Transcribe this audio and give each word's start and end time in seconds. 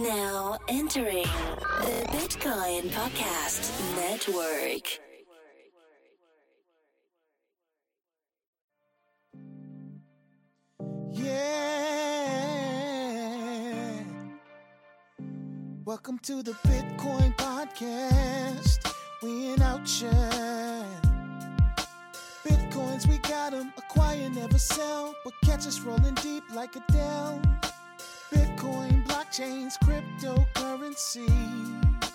Now 0.00 0.58
entering 0.66 1.22
the 1.22 2.04
Bitcoin 2.10 2.90
Podcast 2.90 3.70
Network. 3.94 4.98
Yeah. 11.12 12.34
Welcome 15.84 16.18
to 16.24 16.42
the 16.42 16.52
Bitcoin 16.66 17.36
Podcast. 17.36 18.92
We 19.22 19.52
in 19.52 19.62
outshine. 19.62 21.00
Bitcoins, 22.44 23.06
we 23.06 23.18
got 23.18 23.52
got 23.52 23.54
'em. 23.54 23.72
Acquire, 23.78 24.28
never 24.30 24.58
sell. 24.58 25.14
But 25.24 25.34
catch 25.44 25.66
us 25.68 25.78
rolling 25.80 26.14
deep 26.14 26.42
like 26.52 26.74
Adele. 26.76 27.40
Bitcoin, 28.32 28.93
blockchains, 29.34 29.78
cryptocurrencies. 29.80 32.10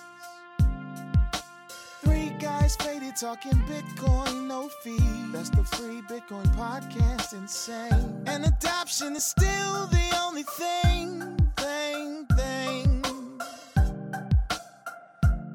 Three 2.01 2.29
guys 2.39 2.75
faded 2.77 3.17
talking 3.17 3.53
Bitcoin, 3.67 4.47
no 4.47 4.69
fee. 4.83 4.97
That's 5.31 5.49
the 5.49 5.63
free 5.63 6.01
Bitcoin 6.01 6.45
podcast, 6.55 7.33
insane. 7.33 8.23
And 8.25 8.45
adoption 8.45 9.15
is 9.15 9.25
still 9.25 9.87
the 9.87 10.19
only 10.23 10.43
thing, 10.43 11.37
thing, 11.57 12.25
thing 12.35 13.01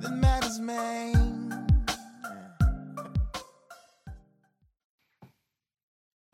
that 0.00 0.12
matters, 0.12 0.60
man. 0.60 1.66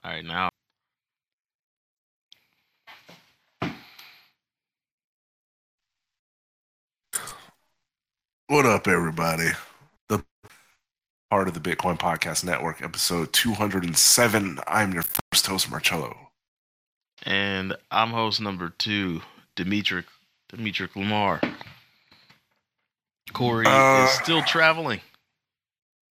All 0.02 0.10
right, 0.10 0.24
now. 0.24 0.51
What 8.51 8.67
up, 8.67 8.89
everybody? 8.89 9.51
The 10.09 10.24
part 11.30 11.47
of 11.47 11.55
the 11.55 11.61
Bitcoin 11.61 11.97
Podcast 11.97 12.43
Network, 12.45 12.83
episode 12.83 13.33
207. 13.33 14.59
I'm 14.66 14.93
your 14.93 15.05
first 15.05 15.47
host, 15.47 15.71
Marcello. 15.71 16.16
And 17.23 17.77
I'm 17.93 18.11
host 18.11 18.41
number 18.41 18.71
two, 18.71 19.23
Dimitri 19.55 20.02
Dimitri 20.49 20.89
Lamar. 20.97 21.41
Corey 23.33 23.66
Uh, 23.69 24.07
is 24.07 24.11
still 24.11 24.43
traveling. 24.43 25.01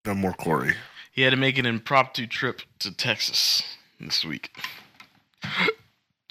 No 0.05 0.15
more 0.15 0.31
Corey. 0.31 0.75
He 1.11 1.23
had 1.23 1.31
to 1.31 1.35
make 1.35 1.57
an 1.57 1.65
impromptu 1.65 2.25
trip 2.25 2.61
to 2.79 2.95
Texas 2.95 3.63
this 3.99 4.23
week. 4.23 4.51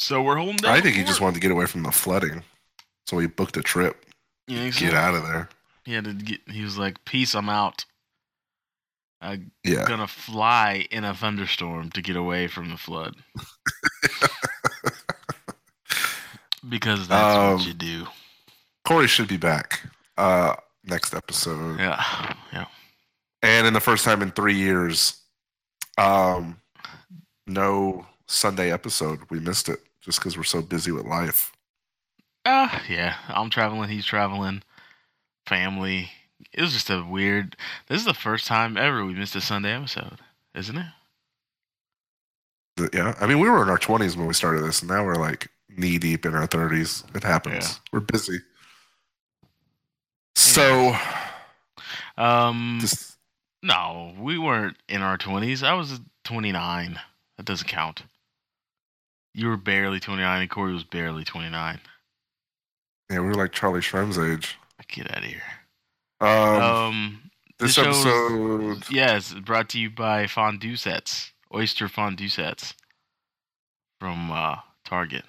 So 0.01 0.23
we're 0.23 0.37
holding 0.37 0.59
down. 0.59 0.73
I 0.73 0.81
think 0.81 0.95
he 0.95 1.03
just 1.03 1.21
wanted 1.21 1.35
to 1.35 1.41
get 1.41 1.51
away 1.51 1.67
from 1.67 1.83
the 1.83 1.91
flooding. 1.91 2.45
So 3.09 3.19
he 3.19 3.27
booked 3.27 3.57
a 3.57 3.63
trip. 3.63 4.07
So? 4.49 4.71
Get 4.71 4.95
out 4.95 5.17
of 5.17 5.25
there. 5.25 5.49
He 5.89 5.95
had 5.95 6.05
to 6.05 6.13
get. 6.13 6.41
He 6.51 6.63
was 6.63 6.77
like, 6.77 7.03
"Peace, 7.07 7.35
I'm 7.35 7.49
out." 7.49 7.87
I'm 9.23 9.53
Yeah. 9.65 9.87
gonna 9.89 10.07
fly 10.07 10.87
in 10.91 11.03
a 11.03 11.15
thunderstorm 11.15 11.89
to 11.93 12.03
get 12.03 12.15
away 12.15 12.47
from 12.47 12.69
the 12.69 12.77
flood. 12.77 13.17
because 16.69 17.09
that's 17.09 17.37
Um, 17.37 17.55
what 17.57 17.67
you 17.67 17.73
do. 17.73 18.07
Corey 18.85 19.09
should 19.09 19.29
be 19.29 19.39
back 19.39 19.81
uh, 20.19 20.57
next 20.85 21.15
episode. 21.15 21.81
Yeah, 21.81 22.35
yeah. 22.53 22.67
And 23.43 23.67
in 23.67 23.73
the 23.73 23.81
first 23.81 24.05
time 24.05 24.21
in 24.21 24.31
three 24.31 24.57
years, 24.57 25.23
um, 25.97 26.61
no 27.47 28.07
Sunday 28.27 28.71
episode. 28.71 29.21
We 29.31 29.41
missed 29.41 29.71
it 29.71 29.81
just 30.03 30.19
because 30.19 30.37
we're 30.37 30.45
so 30.45 30.61
busy 30.61 30.93
with 30.93 31.07
life. 31.07 31.51
Uh, 32.45 32.79
yeah. 32.91 33.17
I'm 33.29 33.49
traveling. 33.49 33.89
He's 33.89 34.05
traveling. 34.05 34.63
Family. 35.49 36.11
It 36.53 36.61
was 36.61 36.73
just 36.73 36.91
a 36.91 37.03
weird. 37.03 37.57
This 37.89 38.01
is 38.01 38.05
the 38.07 38.15
first 38.15 38.47
time 38.47 38.77
ever 38.77 39.05
we 39.05 39.15
missed 39.15 39.35
a 39.35 39.41
Sunday 39.41 39.75
episode, 39.75 40.19
isn't 40.55 40.77
it? 40.77 40.87
Yeah. 42.95 43.15
I 43.21 43.27
mean, 43.27 43.41
we 43.41 43.49
were 43.51 43.63
in 43.63 43.69
our 43.69 43.79
20s 43.79 44.17
when 44.17 44.27
we 44.27 44.35
started 44.35 44.63
this, 44.63 44.81
and 44.83 44.91
now 44.91 45.05
we're 45.05 45.17
like 45.17 45.49
knee 45.69 45.99
deep 45.99 46.25
in 46.25 46.35
our 46.35 46.47
30s. 46.47 47.05
It 47.17 47.25
happens. 47.25 47.69
Yeah. 47.69 47.75
We're 47.93 48.01
busy. 48.01 48.39
So, 50.37 50.95
Um, 52.17 52.79
just 52.81 53.17
no, 53.63 54.15
we 54.19 54.39
weren't 54.39 54.77
in 54.89 55.03
our 55.03 55.19
20s. 55.19 55.63
I 55.63 55.75
was 55.75 56.01
29. 56.25 57.01
That 57.37 57.47
doesn't 57.47 57.69
count. 57.69 58.03
You 59.35 59.49
were 59.49 59.57
barely 59.57 60.01
29, 60.01 60.41
and 60.41 60.51
Corey 60.51 60.73
was 60.73 60.85
barely 60.85 61.25
29. 61.25 61.81
yeah, 63.11 63.21
we 63.21 63.27
were 63.27 63.35
like 63.35 63.53
Charlie 63.53 63.81
Shrem's 63.83 64.19
age. 64.19 64.57
Get 64.87 65.11
out 65.11 65.19
of 65.19 65.25
here. 65.25 65.43
Um, 66.21 66.29
Um, 66.63 67.31
this 67.59 67.75
show's- 67.75 68.07
episode, 68.07 68.91
yes, 68.91 69.35
brought 69.35 69.69
to 69.71 69.79
you 69.79 69.91
by 69.91 70.27
fondue 70.27 70.77
sets, 70.77 71.33
oyster 71.55 71.89
fondue 71.89 72.29
sets 72.29 72.75
from 74.01 74.31
uh, 74.31 74.57
Target. 74.85 75.25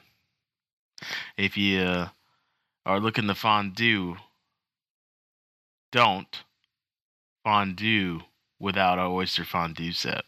If 1.37 1.57
you 1.57 1.81
uh, 1.81 2.09
are 2.85 2.99
looking 2.99 3.27
to 3.27 3.35
fondue, 3.35 4.17
don't 5.91 6.43
fondue 7.43 8.21
without 8.59 8.99
our 8.99 9.07
oyster 9.09 9.43
fondue 9.43 9.91
set. 9.93 10.23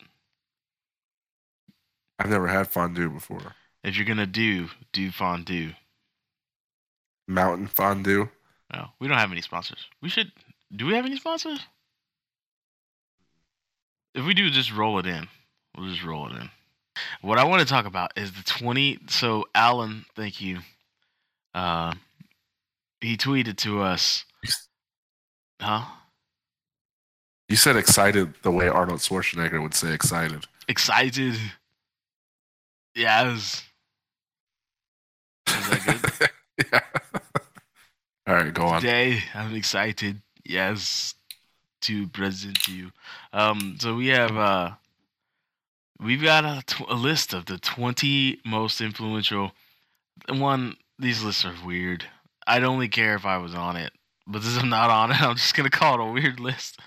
I've 2.19 2.29
never 2.29 2.47
had 2.47 2.67
fondue 2.67 3.09
before. 3.09 3.55
If 3.83 3.95
you're 3.95 4.05
gonna 4.05 4.27
do, 4.27 4.69
do 4.91 5.09
fondue. 5.11 5.73
Mountain 7.27 7.67
fondue. 7.67 8.29
No, 8.73 8.87
we 8.99 9.07
don't 9.07 9.17
have 9.17 9.31
any 9.31 9.41
sponsors. 9.41 9.85
We 10.01 10.09
should. 10.09 10.31
Do 10.73 10.85
we 10.85 10.93
have 10.93 11.05
any 11.05 11.17
sponsors? 11.17 11.59
If 14.13 14.25
we 14.25 14.33
do, 14.33 14.49
just 14.49 14.73
roll 14.73 14.99
it 14.99 15.05
in. 15.05 15.27
We'll 15.77 15.89
just 15.89 16.03
roll 16.03 16.27
it 16.27 16.33
in. 16.33 16.49
What 17.21 17.37
I 17.37 17.45
want 17.45 17.61
to 17.61 17.67
talk 17.67 17.85
about 17.85 18.11
is 18.17 18.31
the 18.31 18.43
20. 18.43 18.99
So, 19.07 19.45
Alan, 19.55 20.05
thank 20.15 20.41
you. 20.41 20.59
Uh, 21.53 21.93
he 22.99 23.17
tweeted 23.17 23.57
to 23.57 23.81
us. 23.81 24.25
Huh? 25.59 25.83
You 27.49 27.55
said 27.55 27.75
excited 27.75 28.33
the 28.41 28.51
way 28.51 28.67
Arnold 28.67 28.99
Schwarzenegger 28.99 29.61
would 29.61 29.73
say 29.73 29.93
excited. 29.93 30.45
Excited. 30.67 31.35
Yes. 32.95 33.63
Is 35.47 35.69
that 35.69 36.19
good? 36.19 36.29
yeah. 36.73 37.20
All 38.31 38.37
right, 38.37 38.53
go 38.53 38.63
on. 38.67 38.79
Today, 38.79 39.19
I'm 39.33 39.53
excited. 39.53 40.21
Yes, 40.45 41.15
to 41.81 42.07
present 42.07 42.61
to 42.63 42.73
you. 42.73 42.91
Um, 43.33 43.75
so 43.77 43.95
we 43.95 44.07
have 44.07 44.37
uh, 44.37 44.71
we've 45.99 46.21
got 46.23 46.45
a, 46.45 46.63
tw- 46.65 46.89
a 46.89 46.93
list 46.95 47.33
of 47.33 47.45
the 47.45 47.57
20 47.57 48.39
most 48.45 48.79
influential. 48.79 49.51
One, 50.29 50.77
these 50.97 51.21
lists 51.23 51.43
are 51.43 51.53
weird. 51.65 52.05
I'd 52.47 52.63
only 52.63 52.87
care 52.87 53.15
if 53.15 53.25
I 53.25 53.37
was 53.37 53.53
on 53.53 53.75
it, 53.75 53.91
but 54.25 54.43
since 54.43 54.57
I'm 54.63 54.69
not 54.69 54.89
on 54.89 55.11
it, 55.11 55.21
I'm 55.21 55.35
just 55.35 55.53
gonna 55.53 55.69
call 55.69 55.95
it 55.99 56.09
a 56.09 56.11
weird 56.13 56.39
list. 56.39 56.79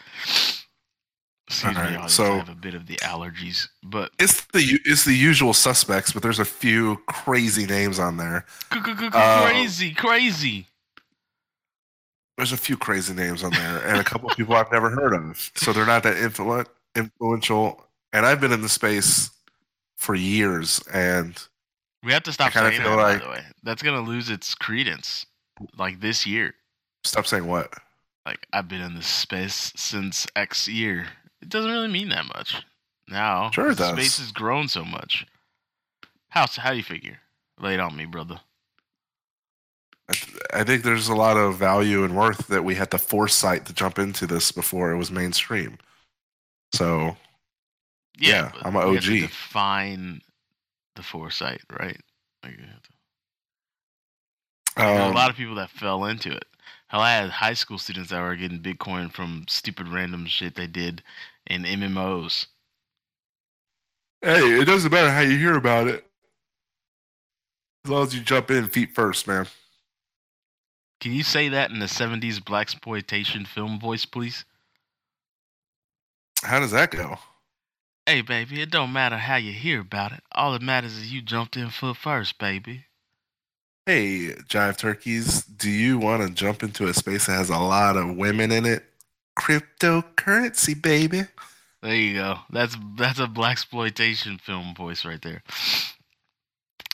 Excuse 1.47 1.77
me, 1.77 2.09
so- 2.09 2.33
I 2.33 2.37
have 2.39 2.49
a 2.49 2.55
bit 2.55 2.73
of 2.73 2.87
the 2.87 2.97
allergies, 2.97 3.69
but 3.83 4.13
It's 4.19 4.47
the 4.55 4.79
it's 4.87 5.05
the 5.05 5.13
usual 5.13 5.53
suspects, 5.53 6.11
but 6.11 6.23
there's 6.23 6.39
a 6.39 6.45
few 6.47 7.03
crazy 7.07 7.67
names 7.67 7.99
on 7.99 8.17
there. 8.17 8.47
Uh, 8.73 9.47
crazy, 9.47 9.93
crazy. 9.93 10.69
There's 12.37 12.53
a 12.53 12.57
few 12.57 12.77
crazy 12.77 13.15
names 13.15 13.45
on 13.45 13.53
there, 13.53 13.87
and 13.87 13.99
a 13.99 14.05
couple 14.05 14.29
of 14.29 14.37
people 14.37 14.55
I've 14.57 14.73
never 14.73 14.91
heard 14.91 15.15
of. 15.15 15.51
So 15.55 15.73
they're 15.73 15.87
not 15.87 16.03
that 16.03 16.17
influ- 16.17 16.67
influential. 16.97 17.85
And 18.13 18.27
I've 18.27 18.41
been 18.41 18.53
in 18.53 18.61
the 18.63 18.69
space 18.69 19.31
for 19.97 20.15
years, 20.15 20.81
and 20.93 21.41
We 22.03 22.13
have 22.13 22.25
to 22.25 22.33
stop 22.33 22.53
saying 22.53 22.83
that. 22.83 22.97
like- 22.97 23.21
by 23.21 23.25
the 23.25 23.31
way, 23.31 23.45
that's 23.63 23.83
gonna 23.83 24.01
lose 24.01 24.31
its 24.31 24.55
credence. 24.55 25.27
Like 25.79 26.01
this 26.01 26.27
year. 26.27 26.55
stop 27.05 27.27
saying 27.27 27.47
what. 27.47 27.73
like 28.27 28.47
I've 28.53 28.67
been 28.69 28.81
in 28.81 28.95
this 28.95 29.07
space 29.07 29.73
since 29.77 30.27
X 30.35 30.67
year. 30.67 31.07
It 31.41 31.49
doesn't 31.51 31.71
really 31.71 31.89
mean 31.89 32.09
that 32.09 32.25
much 32.27 32.63
now. 33.09 33.51
Sure 33.53 33.71
it 33.71 33.77
the 33.77 33.85
does. 33.85 33.93
Space 33.93 34.19
has 34.19 34.33
grown 34.33 34.67
so 34.69 34.85
much. 34.85 35.27
How 36.31 36.47
how 36.57 36.71
do 36.73 36.77
you 36.79 36.83
figure? 36.83 37.19
Lay 37.61 37.75
it 37.75 37.81
on 37.81 37.95
me, 37.97 38.05
brother. 38.07 38.41
I, 40.09 40.13
th- 40.13 40.37
I 40.53 40.65
think 40.65 40.83
there's 40.83 41.09
a 41.09 41.15
lot 41.15 41.37
of 41.37 41.57
value 41.57 42.05
and 42.05 42.15
worth 42.17 42.47
that 42.49 42.63
we 42.65 42.75
had 42.75 42.91
the 42.91 42.99
foresight 42.99 43.65
to 43.67 43.73
jump 43.73 43.99
into 43.99 44.27
this 44.27 44.53
before 44.53 44.93
it 44.93 44.99
was 44.99 45.11
mainstream. 45.11 45.79
So 46.75 47.17
Yeah, 48.19 48.51
but 48.53 48.67
I'm 48.67 48.77
a 48.77 48.89
we 48.91 48.97
have 48.97 49.05
to 49.05 49.13
OG. 49.15 49.21
define 49.21 50.21
the 50.97 51.03
foresight, 51.03 51.63
right? 51.81 51.99
Like, 52.43 52.57
to- 52.59 52.65
um, 54.77 55.13
a 55.13 55.15
lot 55.15 55.31
of 55.31 55.37
people 55.37 55.55
that 55.55 55.71
fell 55.71 56.05
into 56.05 56.31
it. 56.33 56.45
Hell, 56.89 57.01
I 57.01 57.13
had 57.13 57.31
high 57.31 57.55
school 57.55 57.79
students 57.79 58.11
that 58.11 58.21
were 58.21 58.37
getting 58.37 58.59
Bitcoin 58.61 59.11
from 59.13 59.45
stupid 59.49 59.89
random 59.89 60.27
shit 60.27 60.55
they 60.57 60.67
did 60.67 61.03
in 61.47 61.63
MMOs. 61.63 62.47
hey, 64.21 64.61
it 64.61 64.65
doesn't 64.65 64.91
matter 64.93 65.11
how 65.11 65.21
you 65.21 65.39
hear 65.39 65.57
about 65.57 65.87
it, 65.87 66.05
as 67.85 67.91
long 67.91 68.03
as 68.07 68.15
you 68.15 68.21
jump 68.21 68.51
in 68.51 68.67
feet 68.67 68.93
first, 68.95 69.27
man. 69.29 69.47
Can 71.05 71.13
you 71.13 71.23
say 71.23 71.51
that 71.51 71.71
in 71.71 71.81
the 71.81 71.85
'70s 71.85 72.43
black 72.43 72.63
exploitation 72.63 73.45
film 73.45 73.79
voice, 73.79 74.07
please? 74.07 74.47
How 76.43 76.61
does 76.61 76.71
that 76.71 76.93
go? 76.93 77.19
Hey, 78.07 78.23
baby, 78.23 78.63
it 78.63 78.71
don't 78.71 78.91
matter 78.91 79.19
how 79.19 79.37
you 79.37 79.53
hear 79.53 79.81
about 79.81 80.13
it. 80.13 80.23
All 80.33 80.53
that 80.53 80.63
matters 80.63 80.97
is 80.97 81.13
you 81.13 81.21
jumped 81.21 81.59
in 81.59 81.69
foot 81.69 81.99
first, 81.99 82.39
baby. 82.39 82.87
Hey, 83.85 84.33
Jive 84.49 84.79
Turkeys, 84.79 85.43
do 85.43 85.69
you 85.69 85.99
want 85.99 86.27
to 86.27 86.33
jump 86.33 86.63
into 86.63 86.87
a 86.87 86.95
space 86.95 87.27
that 87.27 87.33
has 87.33 87.51
a 87.51 87.59
lot 87.59 87.99
of 87.99 88.17
women 88.17 88.51
in 88.51 88.65
it? 88.65 88.83
Cryptocurrency, 89.39 90.81
baby. 90.81 91.25
There 91.83 91.95
you 91.95 92.15
go. 92.15 92.39
That's 92.49 92.79
that's 92.97 93.19
a 93.19 93.27
black 93.27 93.53
exploitation 93.53 94.39
film 94.39 94.75
voice 94.75 95.05
right 95.05 95.21
there. 95.21 95.43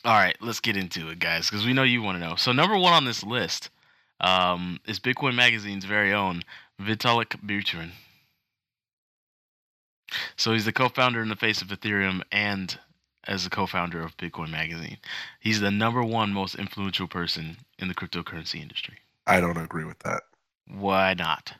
All 0.04 0.14
right, 0.14 0.36
let's 0.40 0.58
get 0.58 0.76
into 0.76 1.10
it, 1.10 1.20
guys, 1.20 1.48
because 1.48 1.64
we 1.64 1.72
know 1.72 1.84
you 1.84 2.02
want 2.02 2.20
to 2.20 2.26
know. 2.28 2.34
So 2.34 2.50
number 2.50 2.76
one 2.76 2.92
on 2.92 3.04
this 3.04 3.22
list 3.22 3.70
um, 4.20 4.80
is 4.86 5.00
Bitcoin 5.00 5.34
Magazine's 5.34 5.84
very 5.84 6.12
own 6.12 6.42
Vitalik 6.80 7.36
Buterin. 7.44 7.90
So 10.36 10.52
he's 10.52 10.64
the 10.64 10.72
co-founder 10.72 11.22
in 11.22 11.28
the 11.28 11.36
face 11.36 11.62
of 11.62 11.68
Ethereum, 11.68 12.22
and 12.32 12.78
as 13.26 13.44
the 13.44 13.50
co-founder 13.50 14.00
of 14.00 14.16
Bitcoin 14.16 14.50
Magazine, 14.50 14.98
he's 15.38 15.60
the 15.60 15.70
number 15.70 16.02
one 16.02 16.32
most 16.32 16.56
influential 16.56 17.06
person 17.06 17.58
in 17.78 17.88
the 17.88 17.94
cryptocurrency 17.94 18.60
industry. 18.60 18.98
I 19.26 19.40
don't 19.40 19.56
agree 19.56 19.84
with 19.84 20.00
that. 20.00 20.22
Why 20.66 21.14
not? 21.14 21.54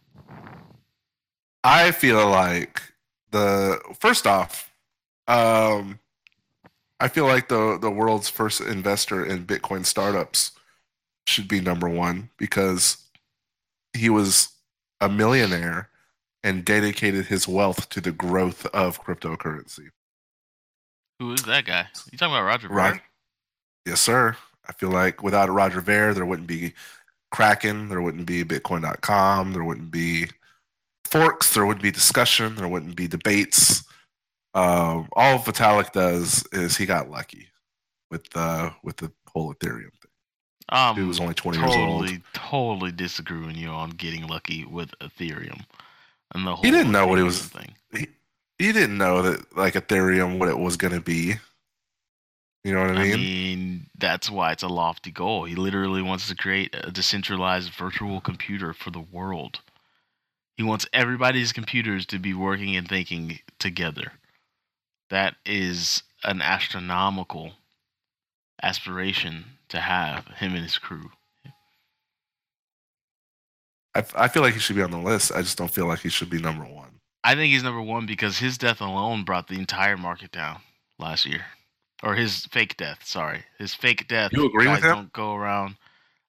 I 1.63 1.91
feel 1.93 2.29
like 2.29 2.83
the 3.31 3.81
first 3.99 4.27
off, 4.27 4.73
um, 5.29 6.01
I 6.99 7.09
feel 7.09 7.27
like 7.27 7.49
the 7.49 7.79
the 7.81 7.91
world's 7.91 8.29
first 8.29 8.61
investor 8.61 9.25
in 9.25 9.47
Bitcoin 9.47 9.85
startups 9.85 10.53
should 11.27 11.49
be 11.49 11.61
number 11.61 11.89
one 11.89 12.31
because 12.39 13.05
he 13.93 14.09
was 14.09 14.49
a 15.01 15.09
millionaire 15.09 15.89
and 16.43 16.65
dedicated 16.65 17.27
his 17.27 17.47
wealth 17.47 17.89
to 17.91 18.01
the 18.01 18.13
growth 18.13 18.67
of 18.67 19.03
cryptocurrency. 19.03 19.89
Who 21.19 21.33
is 21.33 21.43
that 21.45 21.67
guy? 21.67 21.87
You 22.11 22.19
talking 22.19 22.35
about 22.35 22.47
Roger 22.47 22.69
Ver? 22.69 22.75
Right. 22.75 23.01
Yes, 23.87 24.01
sir. 24.01 24.37
I 24.67 24.73
feel 24.73 24.91
like 24.91 25.23
without 25.23 25.51
Roger 25.51 25.81
Ver, 25.81 26.15
there 26.15 26.25
wouldn't 26.25 26.49
be 26.49 26.75
Kraken, 27.31 27.89
there 27.89 28.01
wouldn't 28.01 28.27
be 28.27 28.45
Bitcoin.com, 28.45 29.53
there 29.53 29.65
wouldn't 29.65 29.91
be 29.91 30.27
forks, 31.05 31.55
there 31.55 31.67
wouldn't 31.67 31.83
be 31.83 31.91
discussion, 31.91 32.55
there 32.57 32.69
wouldn't 32.69 32.97
be 32.97 33.07
debates. 33.07 33.85
Um, 34.55 35.09
all 35.13 35.39
Vitalik 35.39 35.93
does 35.93 36.45
is 36.53 36.77
he 36.77 36.87
got 36.87 37.11
lucky 37.11 37.49
with 38.11 38.25
uh, 38.35 38.71
with 38.83 38.97
the 38.97 39.13
whole 39.29 39.55
Ethereum. 39.55 39.91
Um, 40.71 40.97
He 40.97 41.03
was 41.03 41.21
only 41.21 41.35
20 41.35 41.59
years 41.59 41.69
old. 41.75 42.01
totally, 42.07 42.23
totally 42.33 42.93
disagree 42.93 43.45
with 43.45 43.57
you 43.57 43.69
on 43.69 43.91
getting 43.91 44.27
lucky 44.27 44.65
with 44.65 44.91
Ethereum 45.01 45.65
and 46.33 46.47
the 46.47 46.55
whole. 46.57 46.65
He 46.65 46.71
didn't 46.71 46.93
know 46.93 47.07
what 47.07 47.19
he 47.19 47.25
was- 47.25 47.47
thing. 47.47 47.75
He 47.93 48.73
didn't 48.73 48.99
know 48.99 49.23
that 49.23 49.57
like 49.57 49.73
Ethereum 49.75 50.39
what 50.39 50.49
it 50.51 50.59
was 50.59 50.77
going 50.77 50.93
to 50.93 51.01
be. 51.01 51.35
You 52.63 52.75
know 52.75 52.83
what 52.83 52.91
I 52.91 53.03
mean? 53.03 53.13
I 53.15 53.17
mean, 53.17 53.87
that's 53.99 54.29
why 54.29 54.53
it's 54.53 54.63
a 54.63 54.69
lofty 54.69 55.11
goal. 55.11 55.45
He 55.45 55.55
literally 55.55 56.03
wants 56.03 56.29
to 56.29 56.35
create 56.37 56.75
a 56.75 56.91
decentralized 56.91 57.73
virtual 57.73 58.21
computer 58.21 58.75
for 58.75 58.91
the 58.91 59.01
world. 59.01 59.61
He 60.59 60.63
wants 60.63 60.87
everybody's 60.93 61.53
computers 61.55 62.05
to 62.07 62.19
be 62.19 62.35
working 62.35 62.77
and 62.77 62.87
thinking 62.87 63.39
together. 63.59 64.13
That 65.09 65.37
is 65.47 66.03
an 66.23 66.43
astronomical 66.43 67.55
aspiration 68.63 69.45
to 69.71 69.81
have 69.81 70.27
him 70.37 70.55
and 70.55 70.63
his 70.63 70.79
crew. 70.79 71.11
I, 73.95 74.05
I 74.15 74.29
feel 74.29 74.43
like 74.43 74.55
he 74.55 74.61
should 74.61 74.77
be 74.77 74.83
on 74.83 74.91
the 74.91 74.99
list. 74.99 75.33
I 75.35 75.43
just 75.43 75.59
don't 75.59 75.71
feel 75.73 75.87
like 75.87 76.01
he 76.01 76.09
should 76.09 76.31
be 76.31 76.39
number 76.39 76.65
one. 76.65 77.01
I 77.25 77.35
think 77.35 77.53
he's 77.53 77.63
number 77.65 77.83
one 77.83 78.07
because 78.07 78.39
his 78.39 78.57
death 78.57 78.81
alone 78.81 79.25
brought 79.25 79.49
the 79.49 79.59
entire 79.59 79.97
market 79.97 80.31
down 80.33 80.61
last 80.99 81.27
year, 81.27 81.45
or 82.03 82.15
his 82.15 82.47
fake 82.47 82.77
death. 82.77 83.01
Sorry, 83.05 83.43
his 83.59 83.75
fake 83.75 84.07
death. 84.09 84.33
You 84.33 84.47
agree 84.47 84.69
with 84.69 84.83
him? 84.83 84.95
Don't 84.95 85.13
go 85.13 85.35
around 85.35 85.77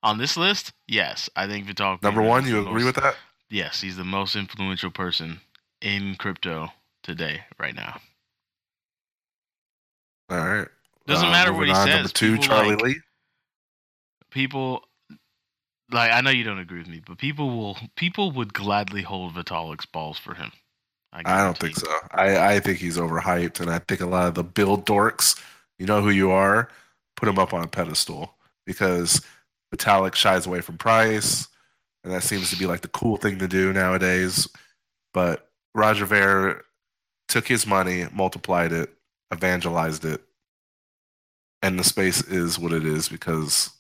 on 0.04 0.18
this 0.18 0.36
list. 0.38 0.74
Yes, 0.88 1.30
I 1.36 1.48
think 1.48 1.68
Vitalik. 1.68 2.02
Number 2.02 2.22
one, 2.22 2.46
you 2.48 2.60
agree 2.62 2.84
most- 2.84 2.86
with 2.86 2.96
that? 3.04 3.16
Yes, 3.50 3.82
he's 3.82 3.98
the 3.98 4.04
most 4.04 4.36
influential 4.36 4.90
person 4.92 5.40
in 5.82 6.16
crypto 6.16 6.70
today, 7.04 7.42
right 7.60 7.76
now. 7.76 8.00
All 10.30 10.38
right. 10.38 10.68
Doesn't 11.06 11.28
Uh, 11.28 11.32
matter 11.32 11.54
what 11.54 11.68
he 11.68 11.74
on, 11.74 11.86
says. 11.88 11.96
Number 11.96 12.10
two, 12.10 12.32
people 12.38 12.48
Charlie 12.48 12.76
like- 12.76 12.82
Lee. 12.84 13.00
People, 14.32 14.84
like 15.92 16.12
I 16.12 16.22
know 16.22 16.32
you 16.32 16.44
don't 16.44 16.60
agree 16.60 16.80
with 16.80 16.88
me, 16.88 17.02
but 17.06 17.18
people 17.18 17.50
will. 17.50 17.78
People 17.96 18.32
would 18.32 18.54
gladly 18.54 19.02
hold 19.02 19.34
Vitalik's 19.34 19.86
balls 19.86 20.18
for 20.18 20.34
him. 20.34 20.52
I 21.14 21.44
don't 21.44 21.58
think 21.58 21.76
so. 21.76 21.94
I, 22.12 22.56
I 22.56 22.60
think 22.62 22.80
he's 22.80 22.98
overhyped, 22.98 23.60
and 23.60 23.70
I 23.70 23.80
think 23.80 24.00
a 24.00 24.06
lot 24.06 24.30
of 24.30 24.36
the 24.36 24.44
build 24.44 24.86
dorks, 24.86 25.40
you 25.78 25.86
know 25.86 26.02
who 26.02 26.10
you 26.10 26.32
are, 26.32 26.70
put 27.18 27.28
him 27.28 27.38
up 27.38 27.54
on 27.54 27.64
a 27.64 27.68
pedestal 27.68 28.34
because 28.66 29.22
Vitalik 29.76 30.16
shies 30.16 30.46
away 30.46 30.62
from 30.62 30.78
price, 30.78 31.48
and 32.04 32.14
that 32.14 32.24
seems 32.24 32.50
to 32.52 32.58
be 32.58 32.66
like 32.66 32.82
the 32.82 32.88
cool 32.88 33.18
thing 33.18 33.40
to 33.40 33.48
do 33.48 33.74
nowadays. 33.74 34.48
But 35.14 35.50
Roger 35.76 36.06
Ver 36.06 36.64
took 37.28 37.48
his 37.48 37.68
money, 37.68 38.06
multiplied 38.14 38.72
it, 38.72 38.94
evangelized 39.34 40.06
it, 40.06 40.22
and 41.62 41.78
the 41.78 41.84
space 41.84 42.24
is 42.24 42.58
what 42.58 42.72
it 42.72 42.86
is 42.86 43.10
because 43.10 43.72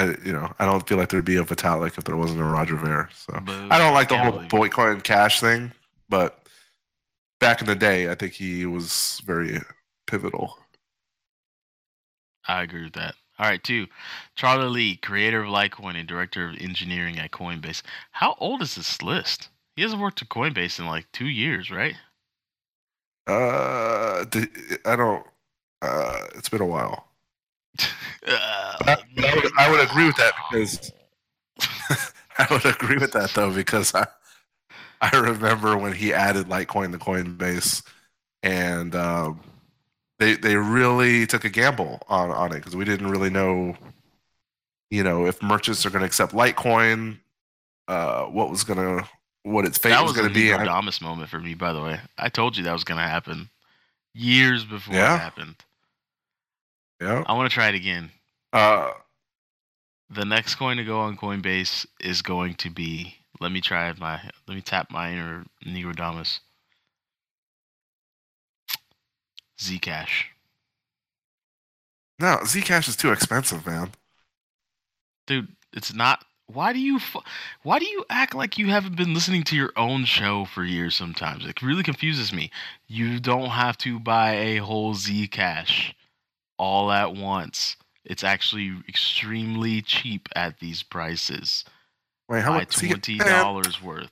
I, 0.00 0.16
you 0.24 0.32
know, 0.32 0.50
I 0.58 0.64
don't 0.64 0.88
feel 0.88 0.96
like 0.96 1.10
there'd 1.10 1.24
be 1.26 1.36
a 1.36 1.44
Vitalik 1.44 1.98
if 1.98 2.04
there 2.04 2.16
wasn't 2.16 2.40
a 2.40 2.44
Roger 2.44 2.76
Ver. 2.76 3.08
So. 3.14 3.38
Boo. 3.40 3.68
I 3.70 3.78
don't 3.78 3.92
like 3.92 4.08
the 4.08 4.16
whole. 4.16 4.32
Bitcoin 4.40 5.02
Cash 5.02 5.40
thing, 5.40 5.72
but 6.08 6.42
back 7.38 7.60
in 7.60 7.66
the 7.66 7.74
day, 7.74 8.10
I 8.10 8.14
think 8.14 8.32
he 8.32 8.64
was 8.64 9.20
very 9.26 9.60
pivotal. 10.06 10.58
I 12.48 12.62
agree 12.62 12.84
with 12.84 12.94
that. 12.94 13.14
All 13.38 13.46
right, 13.46 13.62
two. 13.62 13.86
Charlie 14.36 14.68
Lee, 14.68 14.96
creator 14.96 15.42
of 15.42 15.50
Litecoin 15.50 15.96
and 15.96 16.08
director 16.08 16.48
of 16.48 16.56
engineering 16.58 17.18
at 17.18 17.30
Coinbase. 17.30 17.82
How 18.12 18.36
old 18.38 18.62
is 18.62 18.76
this 18.76 19.02
list? 19.02 19.50
He 19.76 19.82
hasn't 19.82 20.00
worked 20.00 20.22
at 20.22 20.28
Coinbase 20.28 20.78
in 20.78 20.86
like 20.86 21.12
two 21.12 21.28
years, 21.28 21.70
right? 21.70 21.94
Uh, 23.26 24.24
I 24.86 24.96
don't. 24.96 25.26
Uh, 25.82 26.26
it's 26.36 26.48
been 26.48 26.62
a 26.62 26.66
while. 26.66 27.09
Uh, 27.78 28.76
I, 28.86 28.96
I 29.18 29.34
would, 29.34 29.52
I 29.58 29.70
would 29.70 29.80
agree 29.80 30.06
with 30.06 30.16
that 30.16 30.32
because 30.50 30.92
I 32.38 32.46
would 32.50 32.66
agree 32.66 32.98
with 32.98 33.12
that 33.12 33.30
though 33.34 33.52
because 33.52 33.94
I 33.94 34.06
I 35.00 35.16
remember 35.16 35.76
when 35.78 35.92
he 35.94 36.12
added 36.12 36.46
Litecoin 36.46 36.92
to 36.92 36.98
Coinbase, 36.98 37.82
and 38.42 38.94
um, 38.94 39.40
they 40.18 40.34
they 40.34 40.56
really 40.56 41.26
took 41.26 41.44
a 41.44 41.48
gamble 41.48 42.02
on 42.08 42.30
on 42.30 42.52
it 42.52 42.56
because 42.56 42.76
we 42.76 42.84
didn't 42.84 43.08
really 43.08 43.30
know, 43.30 43.74
you 44.90 45.02
know, 45.02 45.26
if 45.26 45.42
merchants 45.42 45.86
are 45.86 45.90
going 45.90 46.00
to 46.00 46.06
accept 46.06 46.32
Litecoin, 46.34 47.18
uh, 47.88 48.24
what 48.26 48.50
was 48.50 48.62
gonna 48.64 49.08
what 49.42 49.64
its 49.64 49.78
fate 49.78 49.90
that 49.90 50.02
was, 50.02 50.12
was 50.12 50.18
going 50.18 50.28
to 50.28 50.34
be. 50.34 50.50
and 50.50 50.60
I- 50.60 50.64
Nostradamus 50.64 51.00
moment 51.00 51.30
for 51.30 51.40
me, 51.40 51.54
by 51.54 51.72
the 51.72 51.80
way. 51.80 51.98
I 52.18 52.28
told 52.28 52.58
you 52.58 52.64
that 52.64 52.72
was 52.74 52.84
going 52.84 53.00
to 53.00 53.06
happen 53.08 53.48
years 54.12 54.66
before 54.66 54.94
Yeah. 54.94 55.14
it 55.14 55.18
happened. 55.18 55.56
Yeah. 57.00 57.24
I 57.26 57.32
want 57.34 57.50
to 57.50 57.54
try 57.54 57.68
it 57.68 57.74
again. 57.74 58.10
Uh, 58.52 58.92
The 60.10 60.24
next 60.24 60.56
coin 60.56 60.76
to 60.78 60.84
go 60.84 61.00
on 61.00 61.16
Coinbase 61.16 61.86
is 62.00 62.22
going 62.22 62.54
to 62.56 62.70
be. 62.70 63.16
Let 63.40 63.52
me 63.52 63.60
try 63.60 63.92
my. 63.98 64.20
Let 64.48 64.54
me 64.54 64.60
tap 64.60 64.90
my 64.90 65.12
inner 65.12 65.44
Negrodamus. 65.66 66.40
Zcash. 69.58 70.24
no, 72.18 72.38
Zcash 72.44 72.88
is 72.88 72.96
too 72.96 73.12
expensive, 73.12 73.66
man. 73.66 73.92
dude 75.26 75.48
it's 75.72 75.92
not 75.94 76.24
why 76.46 76.72
do 76.72 76.80
you 76.80 76.98
why 77.62 77.78
do 77.78 77.86
you 77.86 78.04
act 78.10 78.34
like 78.34 78.58
you 78.58 78.68
haven't 78.68 78.96
been 78.96 79.14
listening 79.14 79.42
to 79.44 79.56
your 79.56 79.72
own 79.76 80.04
show 80.04 80.44
for 80.44 80.64
years 80.64 80.96
sometimes 80.96 81.44
it 81.46 81.62
really 81.62 81.82
confuses 81.82 82.32
me 82.32 82.50
you 82.88 83.20
don't 83.20 83.50
have 83.50 83.76
to 83.78 84.00
buy 84.00 84.32
a 84.34 84.56
whole 84.56 84.94
zcash 84.94 85.92
all 86.60 86.92
at 86.92 87.14
once 87.14 87.76
it's 88.04 88.24
actually 88.24 88.72
extremely 88.88 89.82
cheap 89.82 90.28
at 90.36 90.58
these 90.60 90.82
prices 90.82 91.64
Wait, 92.28 92.42
how 92.42 92.50
buy 92.50 92.58
much? 92.58 92.76
Twenty 92.76 93.18
dollars 93.18 93.82
worth 93.82 94.10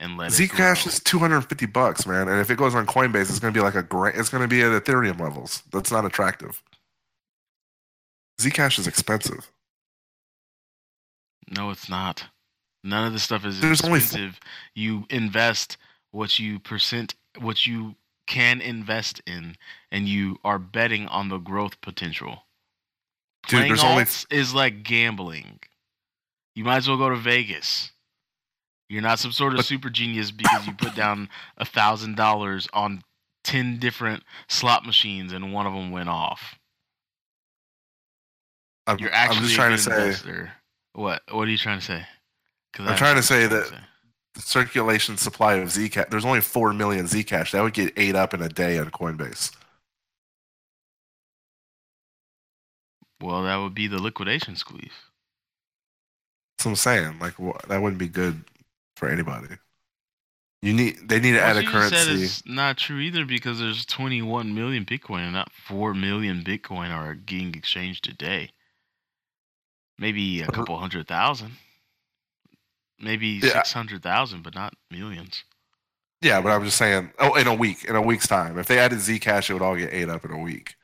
and 0.00 0.16
let 0.16 0.30
Zcash 0.30 0.86
is 0.86 0.98
250 1.00 1.66
bucks, 1.66 2.06
man. 2.06 2.26
And 2.26 2.40
if 2.40 2.50
it 2.50 2.56
goes 2.56 2.74
on 2.74 2.86
Coinbase, 2.86 3.28
it's 3.28 3.38
going 3.38 3.52
to 3.52 3.58
be 3.58 3.62
like 3.62 3.74
a 3.74 3.82
grand, 3.82 4.18
it's 4.18 4.30
going 4.30 4.42
to 4.42 4.48
be 4.48 4.62
at 4.62 4.70
Ethereum 4.70 5.20
levels. 5.20 5.62
That's 5.70 5.92
not 5.92 6.06
attractive. 6.06 6.62
Zcash 8.40 8.78
is 8.78 8.86
expensive. 8.86 9.52
No, 11.54 11.70
it's 11.70 11.88
not. 11.88 12.24
None 12.82 13.06
of 13.06 13.12
this 13.12 13.22
stuff 13.22 13.44
is 13.44 13.60
There's 13.60 13.82
only 13.82 13.98
expensive. 13.98 14.40
you 14.74 15.04
invest 15.10 15.76
what 16.12 16.38
you 16.38 16.58
percent, 16.58 17.14
what 17.38 17.66
you 17.66 17.94
can 18.30 18.60
invest 18.60 19.20
in, 19.26 19.56
and 19.90 20.08
you 20.08 20.38
are 20.44 20.58
betting 20.60 21.06
on 21.08 21.28
the 21.28 21.38
growth 21.38 21.80
potential. 21.80 22.44
Dude, 23.48 23.58
Playing 23.58 23.68
there's 23.68 23.82
only 23.84 24.04
is 24.30 24.54
like 24.54 24.84
gambling. 24.84 25.58
You 26.54 26.62
might 26.64 26.76
as 26.78 26.88
well 26.88 26.96
go 26.96 27.08
to 27.08 27.16
Vegas. 27.16 27.90
You're 28.88 29.02
not 29.02 29.18
some 29.18 29.32
sort 29.32 29.52
of 29.52 29.58
But- 29.58 29.66
super 29.66 29.90
genius 29.90 30.30
because 30.30 30.66
you 30.66 30.72
put 30.74 30.94
down 30.94 31.28
a 31.58 31.64
thousand 31.64 32.16
dollars 32.16 32.68
on 32.72 33.02
ten 33.42 33.78
different 33.78 34.22
slot 34.48 34.86
machines 34.86 35.32
and 35.32 35.52
one 35.52 35.66
of 35.66 35.72
them 35.72 35.90
went 35.90 36.08
off. 36.08 36.56
I'm, 38.86 38.98
You're 38.98 39.10
I'm 39.10 39.14
actually 39.30 39.42
just 39.46 39.54
trying 39.54 39.72
to 39.72 39.78
say 39.78 39.92
investor. 40.06 40.52
What? 40.92 41.22
What 41.30 41.48
are 41.48 41.50
you 41.50 41.58
trying 41.58 41.78
to 41.80 41.84
say? 41.84 42.06
I'm 42.78 42.96
trying 42.96 43.16
to 43.16 43.22
say 43.22 43.46
that- 43.46 43.70
the 43.70 43.80
circulation 44.36 45.16
supply 45.16 45.54
of 45.54 45.68
Zcash. 45.68 46.08
There's 46.10 46.24
only 46.24 46.40
four 46.40 46.72
million 46.72 47.06
Zcash. 47.06 47.52
That 47.52 47.62
would 47.62 47.74
get 47.74 47.92
ate 47.96 48.16
up 48.16 48.34
in 48.34 48.42
a 48.42 48.48
day 48.48 48.78
on 48.78 48.90
Coinbase. 48.90 49.54
Well, 53.20 53.42
that 53.42 53.56
would 53.56 53.74
be 53.74 53.86
the 53.86 54.00
liquidation 54.00 54.56
squeeze. 54.56 54.92
That's 56.56 56.66
what 56.66 56.70
I'm 56.72 56.76
saying. 56.76 57.18
Like 57.18 57.34
wh- 57.34 57.68
that 57.68 57.82
wouldn't 57.82 57.98
be 57.98 58.08
good 58.08 58.44
for 58.96 59.08
anybody. 59.08 59.56
You 60.62 60.74
need. 60.74 61.08
They 61.08 61.20
need 61.20 61.32
to 61.32 61.40
add 61.40 61.56
a 61.56 61.62
just 61.62 61.88
said 61.88 62.06
currency. 62.06 62.42
not 62.46 62.76
true 62.76 62.98
either 62.98 63.24
because 63.24 63.58
there's 63.58 63.86
21 63.86 64.54
million 64.54 64.84
Bitcoin 64.84 65.20
and 65.20 65.32
not 65.32 65.50
4 65.52 65.94
million 65.94 66.42
Bitcoin 66.42 66.90
are 66.90 67.14
getting 67.14 67.54
exchanged 67.54 68.04
today. 68.04 68.50
Maybe 69.98 70.42
a 70.42 70.46
couple 70.46 70.78
hundred 70.78 71.08
thousand. 71.08 71.52
Maybe 73.00 73.40
Yeah. 73.42 73.62
600,000, 73.62 74.42
but 74.42 74.54
not 74.54 74.74
millions. 74.90 75.44
Yeah, 76.20 76.40
but 76.40 76.50
I'm 76.50 76.64
just 76.64 76.76
saying. 76.76 77.12
Oh, 77.18 77.34
in 77.34 77.46
a 77.46 77.54
week, 77.54 77.84
in 77.84 77.96
a 77.96 78.02
week's 78.02 78.28
time, 78.28 78.58
if 78.58 78.66
they 78.66 78.78
added 78.78 78.98
Zcash, 78.98 79.48
it 79.48 79.54
would 79.54 79.62
all 79.62 79.76
get 79.76 79.92
ate 79.92 80.10
up 80.10 80.24
in 80.24 80.30
a 80.30 80.38
week. 80.38 80.76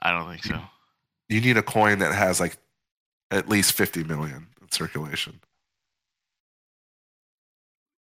I 0.00 0.10
don't 0.10 0.28
think 0.30 0.44
so. 0.44 0.60
You 1.28 1.40
need 1.40 1.58
a 1.58 1.62
coin 1.62 1.98
that 1.98 2.14
has 2.14 2.40
like 2.40 2.56
at 3.30 3.48
least 3.48 3.72
50 3.72 4.04
million 4.04 4.46
in 4.62 4.70
circulation. 4.70 5.40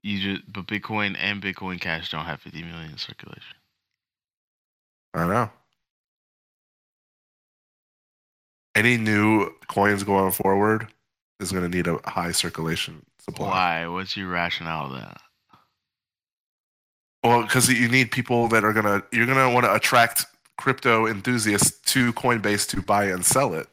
You 0.04 0.36
just, 0.36 0.54
but 0.54 0.68
Bitcoin 0.68 1.18
and 1.20 1.42
Bitcoin 1.42 1.82
Cash 1.82 2.12
don't 2.12 2.24
have 2.26 2.40
50 2.42 2.64
million 2.64 2.92
in 2.92 2.98
circulation. 2.98 3.58
I 5.14 5.28
know. 5.28 5.50
Any 8.76 8.96
new 8.96 9.50
coins 9.68 10.04
going 10.04 10.32
forward 10.32 10.88
is 11.40 11.52
going 11.52 11.70
to 11.70 11.76
need 11.76 11.88
a 11.88 12.00
high 12.10 12.32
circulation 12.32 13.06
supply. 13.20 13.48
Why? 13.48 13.88
What's 13.88 14.18
your 14.18 14.30
rationale 14.30 14.88
of 14.88 14.94
that? 14.94 15.22
Well, 17.24 17.44
because 17.44 17.70
you 17.70 17.90
need 17.90 18.12
people 18.12 18.48
that 18.50 18.64
are 18.64 18.74
gonna 18.74 19.04
you're 19.12 19.26
gonna 19.26 19.52
want 19.52 19.66
to 19.66 19.74
attract 19.74 20.26
crypto 20.58 21.08
enthusiasts 21.08 21.80
to 21.92 22.14
Coinbase 22.14 22.68
to 22.70 22.82
buy 22.82 23.06
and 23.06 23.26
sell 23.26 23.54
it. 23.54 23.68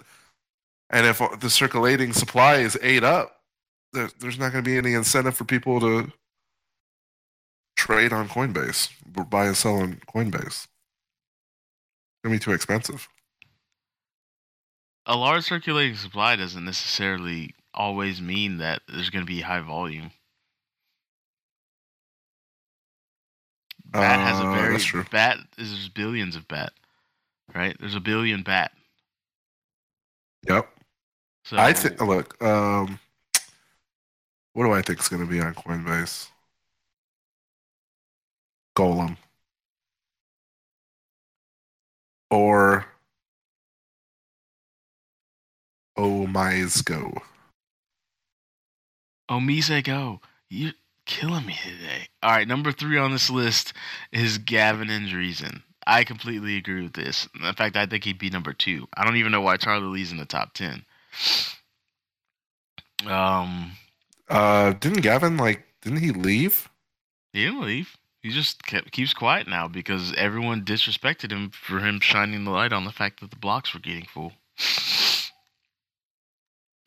And 0.90 1.06
if 1.06 1.21
the 1.40 1.50
circulating 1.50 2.12
supply 2.12 2.56
is 2.56 2.78
ate 2.83 3.04
up, 3.04 3.40
there, 3.92 4.11
there's 4.18 4.38
not 4.38 4.52
going 4.52 4.62
to 4.62 4.68
be 4.68 4.76
any 4.76 4.94
incentive 4.94 5.37
for 5.37 5.44
people 5.44 5.80
to 5.80 6.12
trade 7.76 8.12
on 8.12 8.28
Coinbase, 8.28 8.90
buy 9.30 9.47
and 9.47 9.56
sell 9.56 9.76
on 9.76 10.00
Coinbase. 10.12 10.47
It's 10.47 10.68
gonna 12.23 12.35
be 12.35 12.38
too 12.38 12.52
expensive. 12.52 13.09
A 15.06 15.16
large 15.16 15.44
circulating 15.44 15.96
supply 15.96 16.37
doesn't 16.37 16.64
necessarily 16.64 17.54
always 17.75 18.23
mean 18.23 18.58
that 18.58 18.82
there's 18.88 19.11
going 19.11 19.25
to 19.25 19.30
be 19.30 19.42
high 19.42 19.61
volume. 19.61 20.11
Bat 23.84 24.20
has 24.20 24.40
a 24.40 24.46
Uh, 24.46 24.54
very 24.54 25.04
bat 25.11 25.38
is 25.56 25.70
there's 25.70 25.88
billions 25.88 26.34
of 26.37 26.49
bat, 26.49 26.73
right? 27.54 27.76
There's 27.78 27.94
a 27.94 28.00
billion 28.00 28.42
bat. 28.42 28.73
Yep. 30.49 30.68
So 31.44 31.58
I 31.58 31.73
think. 31.73 32.00
Look, 32.00 32.42
um, 32.42 32.99
what 34.54 34.64
do 34.64 34.73
I 34.73 34.82
think 34.82 35.00
is 35.00 35.08
going 35.08 35.25
to 35.25 35.30
be 35.30 35.40
on 35.40 35.54
Coinbase? 35.54 36.28
Golem 38.76 39.16
or 42.30 42.87
Oh 45.96 46.26
Go. 46.84 47.12
OmiseGO. 49.30 50.20
You're 50.50 50.72
killing 51.06 51.46
me 51.46 51.56
today. 51.62 52.08
All 52.22 52.30
right, 52.30 52.48
number 52.48 52.72
three 52.72 52.98
on 52.98 53.12
this 53.12 53.30
list 53.30 53.72
is 54.12 54.38
Gavin 54.38 54.88
Andresen. 54.88 55.62
I 55.86 56.04
completely 56.04 56.56
agree 56.56 56.82
with 56.82 56.94
this. 56.94 57.28
In 57.42 57.54
fact, 57.54 57.76
I 57.76 57.86
think 57.86 58.04
he'd 58.04 58.18
be 58.18 58.30
number 58.30 58.52
two. 58.52 58.86
I 58.96 59.04
don't 59.04 59.16
even 59.16 59.32
know 59.32 59.40
why 59.40 59.56
Charlie 59.56 59.86
Lee's 59.86 60.12
in 60.12 60.18
the 60.18 60.24
top 60.24 60.54
ten. 60.54 60.84
Um, 63.06 63.72
Uh, 64.28 64.72
didn't 64.72 65.02
Gavin 65.02 65.36
like? 65.36 65.64
Didn't 65.82 66.00
he 66.00 66.10
leave? 66.10 66.68
he 67.32 67.44
didn't 67.44 67.62
leave. 67.62 67.96
He 68.22 68.30
just 68.30 68.64
kept, 68.64 68.90
keeps 68.92 69.12
quiet 69.12 69.46
now 69.46 69.68
because 69.68 70.14
everyone 70.14 70.64
disrespected 70.64 71.30
him 71.30 71.50
for 71.50 71.80
him 71.80 72.00
shining 72.00 72.44
the 72.44 72.50
light 72.50 72.72
on 72.72 72.84
the 72.84 72.92
fact 72.92 73.20
that 73.20 73.30
the 73.30 73.36
blocks 73.36 73.74
were 73.74 73.80
getting 73.80 74.06
full. 74.06 74.32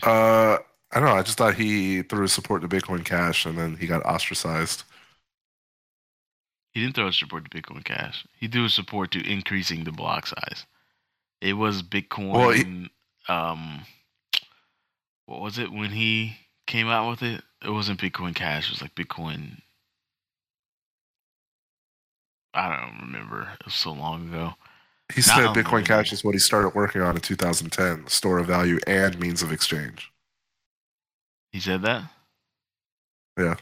Uh, 0.04 0.58
I 0.92 1.00
don't 1.00 1.06
know. 1.10 1.16
I 1.16 1.24
just 1.24 1.38
thought 1.38 1.56
he 1.56 2.02
threw 2.04 2.22
his 2.24 2.34
support 2.34 2.62
to 2.62 2.68
Bitcoin 2.68 3.04
Cash 3.04 3.46
and 3.46 3.58
then 3.58 3.76
he 3.78 3.88
got 3.88 4.06
ostracized. 4.06 4.84
He 6.74 6.82
didn't 6.82 6.96
throw 6.96 7.08
his 7.08 7.18
support 7.18 7.50
to 7.50 7.62
Bitcoin 7.62 7.84
Cash. 7.84 8.26
He 8.40 8.48
threw 8.48 8.64
his 8.64 8.74
support 8.74 9.12
to 9.12 9.30
increasing 9.32 9.84
the 9.84 9.92
block 9.92 10.28
size. 10.28 10.66
It 11.42 11.54
was 11.54 11.82
Bitcoin. 11.84 12.32
Well, 12.32 12.50
he- 12.52 12.92
um, 13.28 13.86
what 15.26 15.42
was 15.42 15.58
it 15.58 15.72
when 15.72 15.90
he 15.92 16.38
came 16.68 16.88
out 16.88 17.10
with 17.10 17.24
it? 17.24 17.44
It 17.64 17.72
wasn't 17.72 18.00
Bitcoin 18.00 18.36
Cash. 18.36 18.68
It 18.68 18.72
was 18.72 18.82
like 18.82 18.96
Bitcoin. 18.96 19.62
I 22.54 22.70
don't 22.76 23.00
remember. 23.02 23.42
It 23.60 23.66
was 23.66 23.74
so 23.74 23.92
long 23.92 24.30
ago. 24.30 24.54
He 25.14 25.22
Not 25.22 25.26
said 25.26 25.46
only- 25.48 25.64
Bitcoin 25.64 25.86
Cash 25.86 26.12
is 26.12 26.24
what 26.24 26.34
he 26.36 26.40
started 26.40 26.76
working 26.76 27.02
on 27.02 27.16
in 27.16 27.22
2010, 27.22 28.08
store 28.08 28.40
of 28.40 28.48
value 28.48 28.78
and 28.86 29.18
means 29.20 29.42
of 29.42 29.52
exchange. 29.52 30.12
He 31.52 31.60
said 31.62 31.82
that. 31.84 32.04
Yeah. 33.38 33.56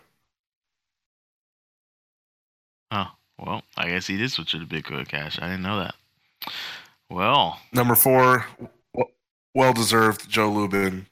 Oh 2.92 3.08
well, 3.38 3.64
I 3.78 3.90
guess 3.90 4.08
he 4.08 4.18
did 4.18 4.32
switch 4.32 4.54
it 4.54 4.60
to 4.60 4.66
Bitcoin 4.66 5.08
Cash. 5.08 5.38
I 5.42 5.48
didn't 5.48 5.64
know 5.64 5.80
that. 5.80 5.96
Well, 7.10 7.60
Number 7.74 7.96
four, 7.96 8.46
well 9.54 9.74
deserved. 9.74 10.30
Joe 10.30 10.50
Lubin, 10.52 11.08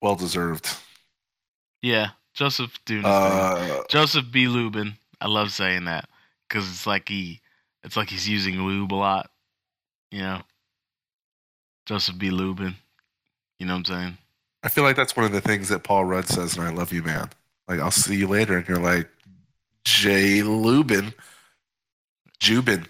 well 0.00 0.14
deserved. 0.16 0.68
yeah, 1.82 2.10
Joseph 2.34 2.78
doing. 2.86 3.04
Uh, 3.04 3.82
Joseph 3.88 4.30
B. 4.30 4.48
Lubin. 4.48 4.94
I 5.20 5.26
love 5.26 5.50
saying 5.52 5.84
that 5.86 6.08
because 6.48 6.68
it's 6.70 6.86
like 6.86 7.08
he, 7.08 7.40
it's 7.84 7.96
like 7.96 8.10
he's 8.10 8.28
using 8.28 8.62
lube 8.62 8.92
a 8.92 8.96
lot. 8.96 9.30
You 10.10 10.20
know, 10.20 10.42
Joseph 11.86 12.18
B. 12.18 12.30
Lubin. 12.30 12.74
You 13.58 13.66
know 13.66 13.74
what 13.74 13.90
I'm 13.90 13.96
saying? 13.96 14.18
I 14.62 14.68
feel 14.68 14.84
like 14.84 14.96
that's 14.96 15.16
one 15.16 15.26
of 15.26 15.32
the 15.32 15.40
things 15.40 15.68
that 15.68 15.84
Paul 15.84 16.04
Rudd 16.04 16.28
says, 16.28 16.56
and 16.56 16.66
I 16.66 16.70
love 16.70 16.92
you, 16.92 17.02
man. 17.02 17.30
Like, 17.68 17.80
I'll 17.80 17.90
see 17.90 18.16
you 18.16 18.26
later, 18.26 18.56
and 18.56 18.66
you're 18.66 18.78
like, 18.78 19.08
Jay 19.84 20.42
Lubin, 20.42 21.14
Jubin, 22.40 22.86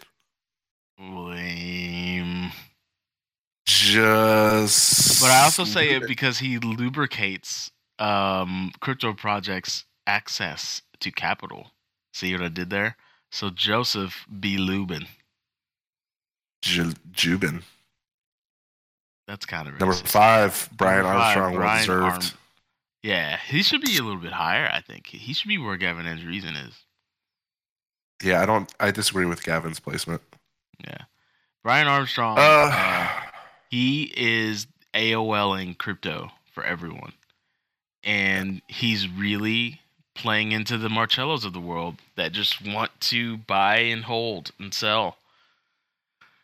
Lame. 0.99 2.51
just. 3.67 5.21
But 5.21 5.31
I 5.31 5.45
also 5.45 5.65
say 5.65 5.91
it 5.95 6.07
because 6.07 6.39
he 6.39 6.59
lubricates 6.59 7.71
um, 7.99 8.73
crypto 8.81 9.13
projects' 9.13 9.85
access 10.07 10.83
to 11.01 11.11
capital. 11.11 11.73
See 12.13 12.33
what 12.33 12.43
I 12.43 12.49
did 12.49 12.71
there? 12.71 12.97
So 13.31 13.51
Joseph 13.51 14.27
B. 14.41 14.57
Lubin. 14.59 15.07
J- 16.63 16.95
Jubin. 17.13 17.63
That's 19.27 19.45
kind 19.47 19.69
of 19.69 19.79
Number 19.79 19.95
racist. 19.95 20.09
five, 20.09 20.69
Brian 20.77 21.03
Number 21.05 21.19
five, 21.19 21.37
Armstrong, 21.37 21.63
well 21.63 21.79
deserved. 21.79 22.13
Arm- 22.33 22.39
Yeah, 23.03 23.37
he 23.47 23.63
should 23.63 23.83
be 23.83 23.97
a 23.99 24.03
little 24.03 24.21
bit 24.21 24.33
higher. 24.33 24.69
I 24.73 24.81
think 24.81 25.07
he 25.07 25.33
should 25.35 25.49
be 25.49 25.59
where 25.59 25.77
Gavin 25.77 26.07
Andresen 26.07 26.67
is. 26.69 26.75
Yeah, 28.23 28.41
I 28.43 28.47
don't. 28.47 28.73
I 28.81 28.91
disagree 28.91 29.27
with 29.27 29.43
Gavin's 29.45 29.79
placement. 29.79 30.23
Yeah, 30.83 31.03
Brian 31.63 31.87
Armstrong. 31.87 32.39
Uh, 32.39 32.71
uh, 32.73 33.09
he 33.71 34.13
is 34.17 34.67
AOLing 34.95 35.79
crypto 35.79 36.31
for 36.53 36.65
everyone, 36.65 37.13
and 38.03 38.61
he's 38.67 39.09
really 39.09 39.81
playing 40.19 40.53
into 40.53 40.77
the 40.77 40.89
Marcellos 40.89 41.45
of 41.45 41.53
the 41.53 41.61
world 41.61 41.97
that 42.17 42.33
just 42.33 42.65
want 42.67 42.91
to 43.01 43.39
buy 43.39 43.79
and 43.79 44.05
hold 44.05 44.51
and 44.59 44.75
sell, 44.75 45.17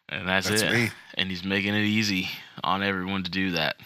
and 0.09 0.27
that's, 0.29 0.49
that's 0.49 0.63
it. 0.63 0.73
me. 0.73 0.89
And 1.15 1.29
he's 1.29 1.45
making 1.45 1.75
it 1.75 1.85
easy 1.85 2.29
on 2.63 2.83
everyone 2.83 3.23
to 3.25 3.31
do 3.31 3.51
that. 3.51 3.77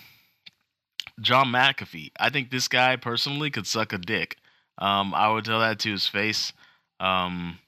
John 1.21 1.49
McAfee. 1.49 2.13
I 2.21 2.31
think 2.31 2.51
this 2.51 2.69
guy 2.69 2.95
personally 2.97 3.51
could 3.51 3.67
suck 3.67 3.93
a 3.93 3.99
dick. 3.99 4.37
Um, 4.79 5.13
I 5.15 5.33
would 5.33 5.45
tell 5.45 5.61
that 5.61 5.81
to 5.81 5.91
his 5.91 6.07
face. 6.07 6.53
Um, 7.01 7.59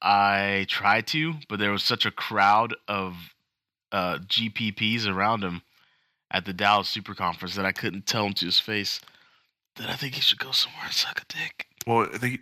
I 0.00 0.66
tried 0.68 1.08
to, 1.08 1.34
but 1.48 1.58
there 1.58 1.72
was 1.72 1.82
such 1.82 2.06
a 2.06 2.12
crowd 2.12 2.76
of 2.86 3.14
uh, 3.90 4.18
GPPs 4.18 5.08
around 5.08 5.42
him, 5.42 5.62
at 6.30 6.44
the 6.44 6.52
Dallas 6.52 6.88
Super 6.88 7.14
Conference 7.14 7.54
that 7.54 7.66
I 7.66 7.72
couldn't 7.72 8.06
tell 8.06 8.26
him 8.26 8.34
to 8.34 8.46
his 8.46 8.58
face 8.60 9.00
that 9.76 9.90
I 9.90 9.94
think 9.94 10.14
he 10.14 10.20
should 10.20 10.38
go 10.38 10.52
somewhere 10.52 10.84
and 10.84 10.94
suck 10.94 11.20
a 11.20 11.32
dick. 11.32 11.66
Well, 11.86 12.08
I 12.12 12.18
think 12.18 12.40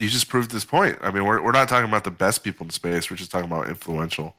you 0.00 0.08
just 0.08 0.28
proved 0.28 0.50
this 0.50 0.64
point. 0.64 0.98
I 1.00 1.10
mean, 1.10 1.24
we're 1.24 1.42
we're 1.42 1.52
not 1.52 1.68
talking 1.68 1.88
about 1.88 2.04
the 2.04 2.10
best 2.10 2.44
people 2.44 2.64
in 2.64 2.70
space. 2.70 3.10
We're 3.10 3.16
just 3.16 3.30
talking 3.30 3.50
about 3.50 3.68
influential. 3.68 4.36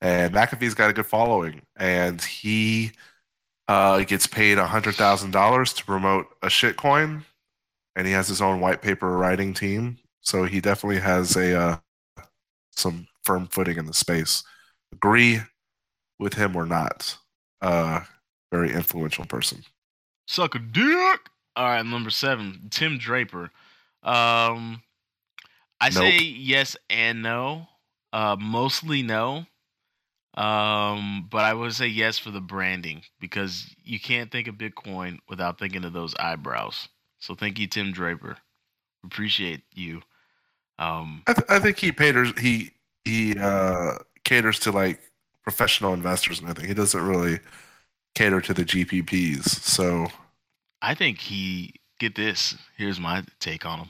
And 0.00 0.32
McAfee's 0.32 0.74
got 0.74 0.90
a 0.90 0.92
good 0.92 1.06
following, 1.06 1.62
and 1.76 2.22
he 2.22 2.92
uh, 3.66 4.04
gets 4.04 4.26
paid 4.26 4.58
hundred 4.58 4.94
thousand 4.94 5.32
dollars 5.32 5.72
to 5.74 5.84
promote 5.84 6.26
a 6.42 6.46
shitcoin, 6.46 7.24
and 7.96 8.06
he 8.06 8.12
has 8.12 8.28
his 8.28 8.40
own 8.40 8.60
white 8.60 8.82
paper 8.82 9.16
writing 9.16 9.54
team. 9.54 9.98
So 10.20 10.44
he 10.44 10.60
definitely 10.60 11.00
has 11.00 11.36
a 11.36 11.58
uh, 11.58 11.76
some 12.72 13.08
firm 13.24 13.46
footing 13.46 13.76
in 13.76 13.86
the 13.86 13.94
space. 13.94 14.42
Agree 14.92 15.40
with 16.18 16.34
him 16.34 16.56
or 16.56 16.64
not? 16.64 17.16
Uh, 17.60 18.00
very 18.52 18.72
influential 18.72 19.24
person. 19.24 19.64
Suck 20.26 20.54
a 20.54 20.58
dick. 20.58 21.20
All 21.58 21.64
right, 21.64 21.84
number 21.84 22.10
seven, 22.10 22.68
Tim 22.70 22.98
Draper. 22.98 23.50
Um, 24.04 24.80
I 25.80 25.90
Nope. 25.92 26.04
say 26.04 26.18
yes 26.20 26.76
and 26.88 27.20
no. 27.20 27.66
Uh, 28.12 28.36
mostly 28.38 29.02
no. 29.02 29.44
Um, 30.34 31.26
but 31.28 31.44
I 31.44 31.52
would 31.54 31.74
say 31.74 31.88
yes 31.88 32.16
for 32.16 32.30
the 32.30 32.40
branding 32.40 33.02
because 33.18 33.74
you 33.82 33.98
can't 33.98 34.30
think 34.30 34.46
of 34.46 34.54
Bitcoin 34.54 35.18
without 35.28 35.58
thinking 35.58 35.84
of 35.84 35.92
those 35.92 36.14
eyebrows. 36.20 36.88
So 37.18 37.34
thank 37.34 37.58
you, 37.58 37.66
Tim 37.66 37.90
Draper. 37.90 38.36
Appreciate 39.04 39.62
you. 39.74 40.00
Um, 40.78 41.24
I, 41.26 41.32
th- 41.32 41.46
I 41.48 41.58
think 41.58 41.78
he 41.78 41.90
caters 41.90 42.38
he 42.38 42.70
he 43.04 43.36
uh, 43.36 43.94
caters 44.22 44.60
to 44.60 44.70
like 44.70 45.00
professional 45.42 45.92
investors 45.92 46.38
and 46.38 46.48
everything. 46.48 46.68
He 46.68 46.74
doesn't 46.74 47.04
really 47.04 47.40
cater 48.14 48.40
to 48.42 48.54
the 48.54 48.64
GPPs. 48.64 49.42
So 49.48 50.06
I 50.80 50.94
think 50.94 51.18
he 51.18 51.74
get 51.98 52.14
this. 52.14 52.56
Here's 52.76 53.00
my 53.00 53.24
take 53.40 53.66
on 53.66 53.80
him. 53.80 53.88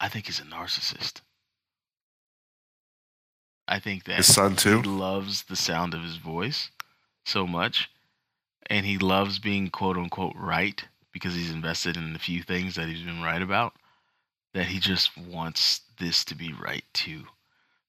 I 0.00 0.08
think 0.08 0.26
he's 0.26 0.40
a 0.40 0.42
narcissist. 0.42 1.20
I 3.66 3.78
think 3.78 4.04
that 4.04 4.16
his 4.16 4.34
son 4.34 4.56
too. 4.56 4.82
he 4.82 4.88
loves 4.88 5.44
the 5.44 5.56
sound 5.56 5.94
of 5.94 6.02
his 6.02 6.16
voice 6.16 6.70
so 7.24 7.46
much, 7.46 7.90
and 8.66 8.84
he 8.84 8.98
loves 8.98 9.38
being 9.38 9.70
quote 9.70 9.96
unquote 9.96 10.36
right 10.36 10.84
because 11.12 11.34
he's 11.34 11.50
invested 11.50 11.96
in 11.96 12.14
a 12.14 12.18
few 12.18 12.42
things 12.42 12.74
that 12.74 12.88
he's 12.88 13.02
been 13.02 13.22
right 13.22 13.40
about. 13.40 13.74
That 14.52 14.66
he 14.66 14.78
just 14.78 15.16
wants 15.16 15.80
this 15.98 16.24
to 16.26 16.34
be 16.34 16.52
right 16.52 16.84
too. 16.92 17.24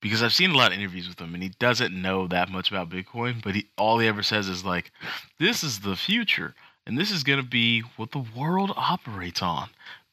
Because 0.02 0.24
I've 0.24 0.34
seen 0.34 0.52
a 0.52 0.58
lot 0.58 0.72
of 0.72 0.78
interviews 0.78 1.08
with 1.08 1.20
him, 1.20 1.34
and 1.34 1.44
he 1.44 1.50
doesn't 1.60 2.00
know 2.00 2.28
that 2.28 2.50
much 2.50 2.70
about 2.70 2.90
Bitcoin. 2.90 3.44
But 3.44 3.56
he 3.56 3.68
all 3.78 4.00
he 4.00 4.08
ever 4.08 4.24
says 4.24 4.48
is 4.48 4.64
like, 4.64 4.92
"This 5.40 5.64
is 5.64 5.80
the 5.80 5.96
future, 5.96 6.56
and 6.86 6.98
this 6.98 7.12
is 7.12 7.24
gonna 7.24 7.44
be 7.44 7.82
what 7.98 8.12
the 8.12 8.26
world 8.36 8.72
operates 8.76 9.42
on, 9.42 9.70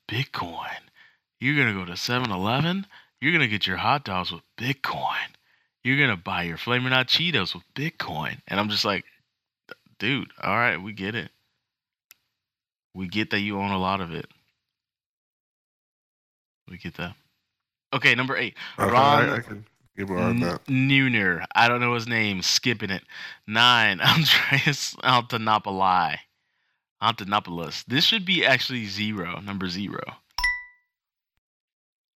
Bitcoin." 0.08 0.78
You're 1.42 1.56
gonna 1.56 1.76
go 1.76 1.84
to 1.84 1.96
7-Eleven. 1.96 2.86
You're 3.20 3.32
gonna 3.32 3.48
get 3.48 3.66
your 3.66 3.78
hot 3.78 4.04
dogs 4.04 4.30
with 4.30 4.42
Bitcoin. 4.56 5.34
You're 5.82 5.98
gonna 5.98 6.16
buy 6.16 6.44
your 6.44 6.56
Flamin' 6.56 6.92
Hot 6.92 7.08
Cheetos 7.08 7.52
with 7.52 7.64
Bitcoin. 7.74 8.38
And 8.46 8.60
I'm 8.60 8.68
just 8.68 8.84
like, 8.84 9.04
dude, 9.98 10.30
all 10.40 10.54
right, 10.54 10.76
we 10.80 10.92
get 10.92 11.16
it. 11.16 11.30
We 12.94 13.08
get 13.08 13.30
that 13.30 13.40
you 13.40 13.58
own 13.58 13.72
a 13.72 13.78
lot 13.78 14.00
of 14.00 14.12
it. 14.12 14.26
We 16.68 16.78
get 16.78 16.94
that. 16.94 17.14
Okay, 17.92 18.14
number 18.14 18.36
eight. 18.36 18.54
Okay, 18.78 18.92
Ron 18.92 19.28
I, 19.28 19.36
I 19.36 19.40
can 19.40 19.64
give 19.96 20.10
you 20.10 20.16
that. 20.16 20.60
I 21.54 21.68
don't 21.68 21.80
know 21.80 21.94
his 21.94 22.06
name. 22.06 22.42
Skipping 22.42 22.90
it. 22.90 23.02
Nine. 23.46 24.00
Andreas 24.04 24.94
Antonopoulos. 25.02 26.18
Antonopoulos. 27.02 27.84
This 27.86 28.04
should 28.04 28.24
be 28.24 28.44
actually 28.46 28.86
zero. 28.86 29.40
Number 29.40 29.68
zero. 29.68 30.02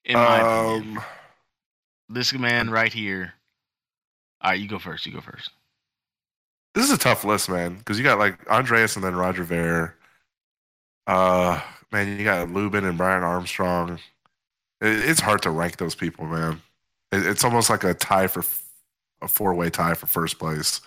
In 0.04 0.14
my 0.14 0.38
opinion. 0.38 0.98
Um, 0.98 1.04
This 2.08 2.32
man 2.32 2.70
right 2.70 2.92
here. 2.92 3.34
All 4.40 4.50
right, 4.50 4.60
you 4.60 4.68
go 4.68 4.78
first. 4.78 5.04
You 5.06 5.12
go 5.12 5.20
first. 5.20 5.50
this 6.74 6.84
is 6.84 6.92
a 6.92 6.98
tough 6.98 7.24
list, 7.24 7.48
man, 7.48 7.74
because 7.78 7.98
you 7.98 8.04
got 8.04 8.18
like 8.18 8.38
Andreas 8.48 8.94
and 8.96 9.04
then 9.04 9.16
Roger 9.16 9.42
Ver. 9.42 9.94
Uh, 11.06 11.60
man, 11.90 12.16
you 12.18 12.24
got 12.24 12.50
Lubin 12.50 12.84
and 12.84 12.96
Brian 12.98 13.24
Armstrong. 13.24 13.98
It, 14.80 15.08
it's 15.08 15.20
hard 15.20 15.42
to 15.42 15.50
rank 15.50 15.78
those 15.78 15.94
people, 15.96 16.26
man. 16.26 16.60
It, 17.10 17.26
it's 17.26 17.42
almost 17.44 17.70
like 17.70 17.82
a 17.82 17.94
tie 17.94 18.26
for 18.28 18.44
a 19.22 19.26
four-way 19.28 19.70
tie 19.70 19.94
for 19.94 20.06
first 20.06 20.38
place. 20.38 20.80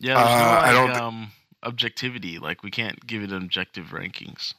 Yeah, 0.00 0.14
there's 0.14 0.28
no 0.28 0.34
Uh, 0.34 0.60
I 0.64 0.72
don't 0.72 0.96
um 0.96 1.32
objectivity. 1.62 2.38
Like 2.38 2.62
we 2.62 2.70
can't 2.70 3.06
give 3.06 3.22
it 3.22 3.32
objective 3.32 3.86
rankings. 3.86 4.54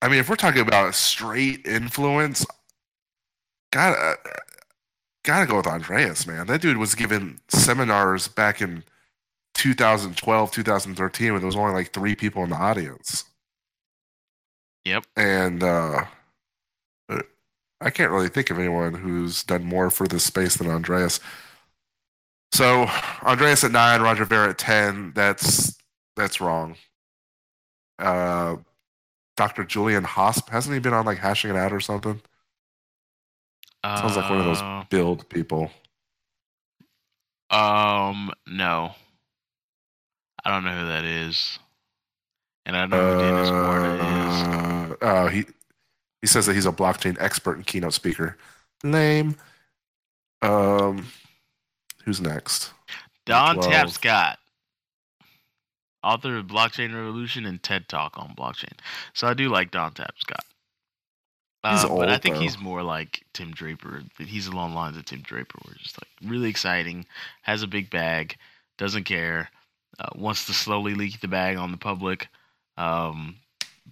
I 0.00 0.08
mean, 0.08 0.18
if 0.18 0.28
we're 0.28 0.36
talking 0.36 0.62
about 0.62 0.94
straight 0.94 1.66
influence, 1.66 2.44
gotta 3.70 4.16
gotta 5.24 5.46
go 5.46 5.56
with 5.56 5.66
Andreas, 5.66 6.26
man. 6.26 6.46
That 6.46 6.60
dude 6.60 6.76
was 6.76 6.94
giving 6.94 7.40
seminars 7.48 8.28
back 8.28 8.60
in 8.60 8.84
2012, 9.54 10.50
2013, 10.50 11.32
when 11.32 11.40
there 11.40 11.46
was 11.46 11.56
only 11.56 11.72
like 11.72 11.92
three 11.92 12.16
people 12.16 12.42
in 12.42 12.50
the 12.50 12.56
audience. 12.56 13.24
Yep. 14.84 15.04
And 15.16 15.62
uh, 15.62 16.06
I 17.80 17.90
can't 17.90 18.10
really 18.10 18.28
think 18.28 18.50
of 18.50 18.58
anyone 18.58 18.94
who's 18.94 19.42
done 19.42 19.64
more 19.64 19.90
for 19.90 20.06
this 20.06 20.24
space 20.24 20.56
than 20.56 20.68
Andreas. 20.68 21.20
So 22.52 22.86
Andreas 23.22 23.64
at 23.64 23.72
nine, 23.72 24.02
Roger 24.02 24.24
Ver 24.24 24.50
at 24.50 24.58
ten. 24.58 25.12
That's 25.14 25.76
that's 26.16 26.40
wrong. 26.40 26.76
Uh, 27.98 28.56
Dr. 29.36 29.64
Julian 29.64 30.04
Hosp 30.04 30.50
hasn't 30.50 30.74
he 30.74 30.80
been 30.80 30.92
on 30.92 31.06
like 31.06 31.18
hashing 31.18 31.50
it 31.50 31.56
out 31.56 31.72
or 31.72 31.80
something? 31.80 32.20
Sounds 33.84 34.16
like 34.16 34.28
one 34.30 34.38
of 34.38 34.44
those 34.44 34.60
Uh, 34.60 34.84
build 34.90 35.28
people. 35.28 35.70
Um, 37.50 38.30
no. 38.46 38.94
I 40.44 40.50
don't 40.50 40.64
know 40.64 40.78
who 40.78 40.86
that 40.88 41.04
is. 41.04 41.58
And 42.64 42.76
I 42.76 42.80
don't 42.82 42.90
know 42.90 43.14
who 43.14 43.20
Dennis 43.20 43.50
Guarda 43.50 43.94
is. 44.04 44.42
Uh, 44.42 44.96
oh, 45.02 45.26
he 45.28 45.44
he 46.20 46.26
says 46.28 46.46
that 46.46 46.54
he's 46.54 46.66
a 46.66 46.72
blockchain 46.72 47.16
expert 47.18 47.56
and 47.56 47.66
keynote 47.66 47.94
speaker. 47.94 48.36
Lame. 48.84 49.36
Um, 50.42 51.06
who's 52.04 52.20
next? 52.20 52.72
Don 53.26 53.56
12. 53.56 53.70
Tapscott, 53.72 54.36
author 56.02 56.36
of 56.36 56.46
Blockchain 56.46 56.94
Revolution 56.94 57.46
and 57.46 57.62
TED 57.62 57.88
Talk 57.88 58.18
on 58.18 58.34
blockchain. 58.36 58.72
So 59.14 59.26
I 59.26 59.34
do 59.34 59.48
like 59.48 59.70
Don 59.70 59.92
Tapscott. 59.92 60.44
He's 61.68 61.84
Uh, 61.84 61.88
but 61.94 62.08
I 62.08 62.18
think 62.18 62.36
though. 62.36 62.40
he's 62.40 62.58
more 62.58 62.82
like 62.82 63.24
Tim 63.34 63.52
Draper. 63.52 64.02
He's 64.18 64.48
along 64.48 64.70
the 64.70 64.76
lines 64.76 64.96
of 64.96 65.04
Tim 65.04 65.20
Draper, 65.20 65.58
where 65.62 65.76
just 65.76 65.96
like 65.96 66.30
really 66.30 66.48
exciting, 66.48 67.06
has 67.42 67.62
a 67.62 67.68
big 67.68 67.88
bag, 67.88 68.36
doesn't 68.78 69.04
care, 69.04 69.48
uh, 70.00 70.08
wants 70.16 70.44
to 70.46 70.52
slowly 70.52 70.94
leak 70.94 71.20
the 71.20 71.28
bag 71.28 71.56
on 71.56 71.70
the 71.70 71.78
public. 71.78 72.26
Um, 72.76 73.36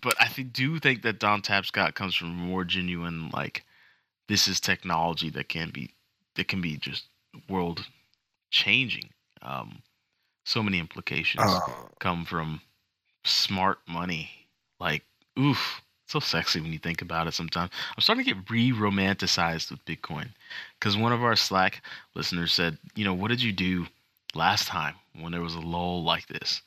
but 0.01 0.21
I 0.21 0.27
th- 0.27 0.53
do 0.53 0.81
think 0.81 1.03
that 1.03 1.21
Don 1.21 1.43
Tapscott 1.43 1.95
comes 1.95 2.17
from 2.17 2.31
more 2.31 2.65
genuine, 2.65 3.31
like 3.31 3.65
this 4.29 4.49
is 4.49 4.59
technology 4.59 5.31
that 5.31 5.49
can 5.49 5.71
be 5.71 5.95
that 6.35 6.49
can 6.49 6.61
be 6.61 6.77
just 6.77 7.05
world 7.49 7.87
changing. 8.51 9.11
Um, 9.43 9.83
so 10.45 10.63
many 10.63 10.79
implications 10.79 11.45
Uh, 11.45 11.61
come 11.99 12.25
from 12.25 12.61
smart 13.25 13.79
money. 13.87 14.31
Like, 14.79 15.05
oof, 15.39 15.83
so 16.07 16.19
sexy 16.21 16.61
when 16.61 16.73
you 16.73 16.79
think 16.79 17.03
about 17.03 17.27
it 17.27 17.35
sometimes. 17.35 17.71
I'm 17.97 18.01
starting 18.01 18.25
to 18.25 18.35
get 18.35 18.51
re 18.51 18.73
romanticized 18.73 19.71
with 19.71 19.85
Bitcoin 19.85 20.31
because 20.79 20.97
one 20.97 21.13
of 21.13 21.23
our 21.23 21.37
Slack 21.37 21.83
listeners 22.15 22.53
said, 22.53 22.79
you 22.95 23.05
know, 23.05 23.15
what 23.15 23.29
did 23.29 23.43
you 23.43 23.53
do 23.53 23.87
last 24.35 24.67
time 24.69 24.95
when 25.19 25.33
there 25.33 25.41
was 25.41 25.55
a 25.55 25.61
lull 25.61 26.03
like 26.03 26.27
this? 26.27 26.63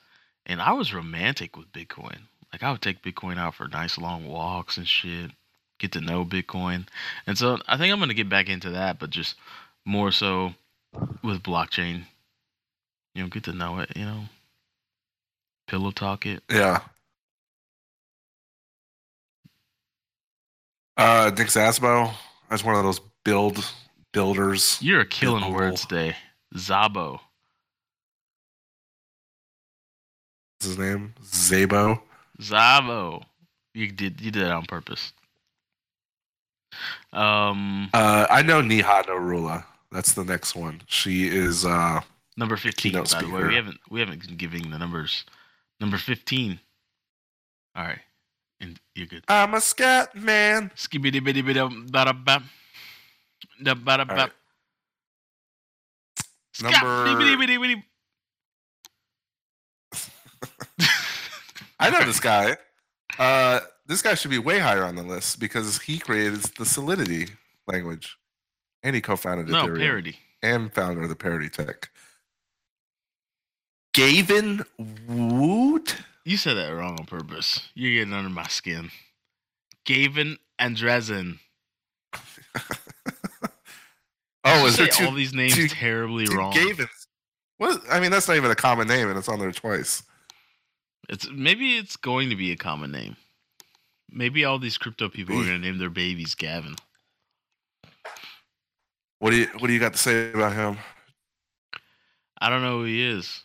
And 0.45 0.61
I 0.61 0.73
was 0.73 0.93
romantic 0.93 1.57
with 1.57 1.71
Bitcoin. 1.73 2.19
Like, 2.51 2.63
I 2.63 2.71
would 2.71 2.81
take 2.81 3.01
Bitcoin 3.01 3.37
out 3.37 3.55
for 3.55 3.67
nice 3.67 3.97
long 3.97 4.27
walks 4.27 4.77
and 4.77 4.87
shit, 4.87 5.31
get 5.79 5.91
to 5.93 6.01
know 6.01 6.23
Bitcoin. 6.23 6.87
And 7.25 7.37
so 7.37 7.57
I 7.67 7.77
think 7.77 7.91
I'm 7.91 7.99
going 7.99 8.09
to 8.09 8.15
get 8.15 8.29
back 8.29 8.47
into 8.47 8.69
that, 8.71 8.99
but 8.99 9.09
just 9.09 9.35
more 9.85 10.11
so 10.11 10.53
with 11.23 11.43
blockchain. 11.43 12.03
You 13.15 13.23
know, 13.23 13.29
get 13.29 13.43
to 13.43 13.53
know 13.53 13.79
it, 13.79 13.91
you 13.95 14.05
know, 14.05 14.21
pillow 15.67 15.91
talk 15.91 16.25
it. 16.25 16.41
yeah. 16.49 16.79
Uh, 20.97 21.31
Nick 21.35 21.47
Zasbo. 21.47 22.13
That's 22.49 22.63
one 22.63 22.75
of 22.75 22.83
those 22.83 23.01
build 23.23 23.65
builders. 24.11 24.77
You're 24.81 25.01
a 25.01 25.05
killing 25.05 25.43
Bill. 25.43 25.53
word 25.53 25.75
today. 25.77 26.15
Zabo. 26.55 27.13
What's 30.59 30.65
his 30.65 30.77
name? 30.77 31.13
Zabo. 31.23 32.01
Zabo. 32.39 33.23
You 33.73 33.91
did 33.91 34.21
you 34.21 34.29
did 34.31 34.43
that 34.45 34.51
on 34.51 34.65
purpose. 34.65 35.13
Um 37.11 37.89
Uh, 37.93 38.27
I 38.29 38.43
know 38.43 38.61
Neha 38.61 39.03
Narula. 39.07 39.65
That's 39.93 40.13
the 40.13 40.23
next 40.23 40.55
one. 40.55 40.81
She 40.87 41.27
is 41.27 41.65
uh, 41.65 42.01
Number 42.35 42.57
fifteen, 42.57 42.93
by 42.93 43.03
the 43.03 43.29
way. 43.29 43.43
We 43.47 43.55
haven't 43.55 43.79
we 43.91 43.99
haven't 43.99 44.25
been 44.25 44.35
giving 44.37 44.71
the 44.71 44.79
numbers. 44.79 45.23
Number 45.79 45.97
fifteen. 45.97 46.59
All 47.75 47.83
right, 47.85 47.99
and 48.59 48.79
you're 48.95 49.05
good. 49.05 49.23
I'm 49.27 49.53
a 49.53 49.61
scat 49.61 50.15
man. 50.15 50.71
Skibidi 50.75 51.21
bidi 51.21 51.43
bidi 51.43 51.61
bap. 51.91 52.43
Da 53.61 53.75
bada 53.75 53.99
All 53.99 54.05
bap. 54.05 54.17
right. 54.17 54.31
Skap, 56.55 56.71
Number-. 56.71 57.05
I 61.79 61.89
know 61.91 62.03
this 62.03 62.19
guy. 62.19 62.57
Uh, 63.19 63.59
this 63.85 64.01
guy 64.01 64.15
should 64.15 64.31
be 64.31 64.39
way 64.39 64.57
higher 64.59 64.83
on 64.83 64.95
the 64.95 65.03
list 65.03 65.39
because 65.39 65.81
he 65.81 65.99
created 65.99 66.41
the 66.57 66.65
Solidity 66.65 67.27
language, 67.67 68.17
and 68.83 68.95
he 68.95 69.01
co-founded 69.01 69.47
No 69.47 69.65
Ethereum 69.67 69.79
parody. 69.79 70.15
and 70.41 70.71
founder 70.73 71.01
of 71.03 71.09
the 71.09 71.15
Parity 71.15 71.49
Tech. 71.49 71.89
Gavin 73.93 74.63
Wood. 75.07 75.93
You 76.25 76.37
said 76.37 76.55
that 76.55 76.69
wrong 76.69 76.97
on 76.99 77.05
purpose. 77.05 77.69
You're 77.75 77.93
getting 77.99 78.13
under 78.13 78.29
my 78.29 78.47
skin. 78.47 78.89
Gavin 79.85 80.37
Andresen. 80.59 81.39
Oh, 84.45 84.65
is 84.65 84.75
there 84.75 84.87
two, 84.87 85.05
all 85.05 85.13
these 85.13 85.33
names 85.33 85.55
two- 85.55 85.69
terribly 85.69 86.25
two 86.27 86.35
wrong? 86.35 86.51
Gavin. 86.53 86.87
What? 87.59 87.79
I 87.89 88.01
mean, 88.01 88.11
that's 88.11 88.27
not 88.27 88.35
even 88.35 88.51
a 88.51 88.55
common 88.55 88.89
name, 88.89 89.07
and 89.07 89.17
it's 89.17 89.29
on 89.29 89.39
there 89.39 89.53
twice. 89.53 90.03
It's 91.07 91.29
maybe 91.31 91.77
it's 91.77 91.95
going 91.95 92.29
to 92.29 92.35
be 92.35 92.51
a 92.51 92.57
common 92.57 92.91
name. 92.91 93.15
Maybe 94.11 94.43
all 94.43 94.59
these 94.59 94.77
crypto 94.77 95.07
people 95.07 95.35
are 95.39 95.45
going 95.45 95.61
to 95.61 95.65
name 95.65 95.77
their 95.77 95.89
babies 95.89 96.35
Gavin. 96.35 96.75
What 99.23 99.31
do 99.31 99.37
you 99.37 99.47
What 99.59 99.67
do 99.67 99.73
you 99.73 99.79
got 99.79 99.93
to 99.93 99.97
say 99.99 100.33
about 100.33 100.51
him? 100.51 100.77
I 102.41 102.49
don't 102.49 102.61
know 102.61 102.79
who 102.79 102.83
he 102.83 103.01
is. 103.01 103.41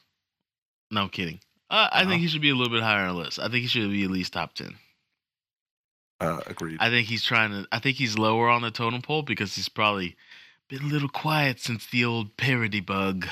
No, 0.90 1.02
I'm 1.02 1.08
kidding. 1.08 1.38
Uh, 1.70 1.88
I 1.92 2.00
Uh-huh. 2.00 2.10
think 2.10 2.20
he 2.22 2.26
should 2.26 2.40
be 2.40 2.50
a 2.50 2.54
little 2.56 2.72
bit 2.72 2.82
higher 2.82 3.06
on 3.06 3.14
the 3.14 3.22
list. 3.22 3.38
I 3.38 3.44
think 3.44 3.62
he 3.62 3.68
should 3.68 3.88
be 3.88 4.02
at 4.02 4.10
least 4.10 4.32
top 4.32 4.54
ten. 4.54 4.74
Uh, 6.18 6.40
agreed. 6.46 6.78
I 6.80 6.90
think 6.90 7.06
he's 7.06 7.22
trying 7.22 7.52
to. 7.52 7.68
I 7.70 7.78
think 7.78 7.96
he's 7.96 8.18
lower 8.18 8.48
on 8.48 8.62
the 8.62 8.72
totem 8.72 9.02
pole 9.02 9.22
because 9.22 9.54
he's 9.54 9.68
probably 9.68 10.16
been 10.66 10.82
a 10.82 10.86
little 10.86 11.08
quiet 11.08 11.60
since 11.60 11.86
the 11.86 12.04
old 12.04 12.36
Parity 12.36 12.80
bug. 12.80 13.28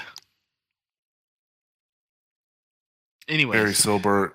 Anyway, 3.26 3.56
Barry 3.56 3.72
Silbert. 3.72 4.34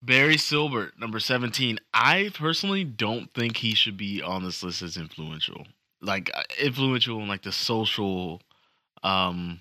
Barry 0.00 0.36
Silbert, 0.36 0.92
number 0.98 1.20
17. 1.20 1.78
I 1.92 2.30
personally 2.32 2.84
don't 2.84 3.30
think 3.34 3.58
he 3.58 3.74
should 3.74 3.98
be 3.98 4.22
on 4.22 4.42
this 4.44 4.62
list 4.62 4.80
as 4.80 4.96
influential. 4.96 5.66
Like 6.02 6.30
uh, 6.34 6.42
influential 6.60 7.20
in 7.20 7.28
like 7.28 7.42
the 7.42 7.52
social 7.52 8.40
um 9.02 9.60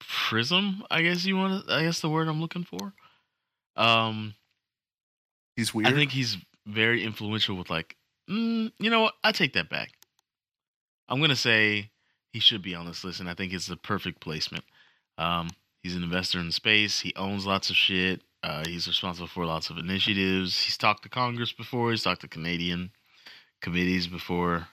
prism, 0.00 0.84
I 0.90 1.02
guess 1.02 1.24
you 1.24 1.36
want 1.36 1.66
to 1.66 1.72
I 1.72 1.82
guess 1.82 2.00
the 2.00 2.10
word 2.10 2.28
I'm 2.28 2.40
looking 2.40 2.64
for. 2.64 2.92
Um 3.76 4.34
He's 5.56 5.72
weird. 5.72 5.88
I 5.88 5.92
think 5.92 6.10
he's 6.10 6.36
very 6.66 7.02
influential 7.02 7.56
with 7.56 7.70
like 7.70 7.96
mm, 8.30 8.72
you 8.78 8.90
know 8.90 9.02
what? 9.02 9.14
I 9.24 9.32
take 9.32 9.54
that 9.54 9.70
back. 9.70 9.92
I'm 11.08 11.18
going 11.18 11.30
to 11.30 11.36
say 11.36 11.90
he 12.32 12.40
should 12.40 12.62
be 12.62 12.74
on 12.74 12.84
this 12.86 13.04
list 13.04 13.20
and 13.20 13.30
I 13.30 13.34
think 13.34 13.52
it's 13.52 13.68
the 13.68 13.76
perfect 13.76 14.20
placement. 14.20 14.64
Um 15.18 15.50
he's 15.82 15.96
an 15.96 16.02
investor 16.02 16.40
in 16.40 16.52
space, 16.52 17.00
he 17.00 17.14
owns 17.16 17.46
lots 17.46 17.70
of 17.70 17.76
shit. 17.76 18.22
Uh, 18.42 18.64
he's 18.64 18.86
responsible 18.86 19.26
for 19.26 19.44
lots 19.44 19.70
of 19.70 19.78
initiatives. 19.78 20.60
He's 20.60 20.76
talked 20.76 21.02
to 21.02 21.08
Congress 21.08 21.52
before. 21.52 21.90
He's 21.90 22.04
talked 22.04 22.20
to 22.20 22.28
Canadian 22.28 22.92
committees 23.60 24.06
before. 24.06 24.68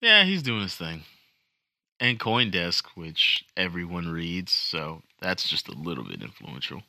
Yeah, 0.00 0.24
he's 0.24 0.42
doing 0.42 0.62
his 0.62 0.74
thing. 0.74 1.02
And 1.98 2.20
CoinDesk, 2.20 2.84
which 2.94 3.44
everyone 3.56 4.08
reads, 4.08 4.52
so 4.52 5.02
that's 5.20 5.48
just 5.48 5.68
a 5.68 5.72
little 5.72 6.04
bit 6.04 6.22
influential. 6.22 6.82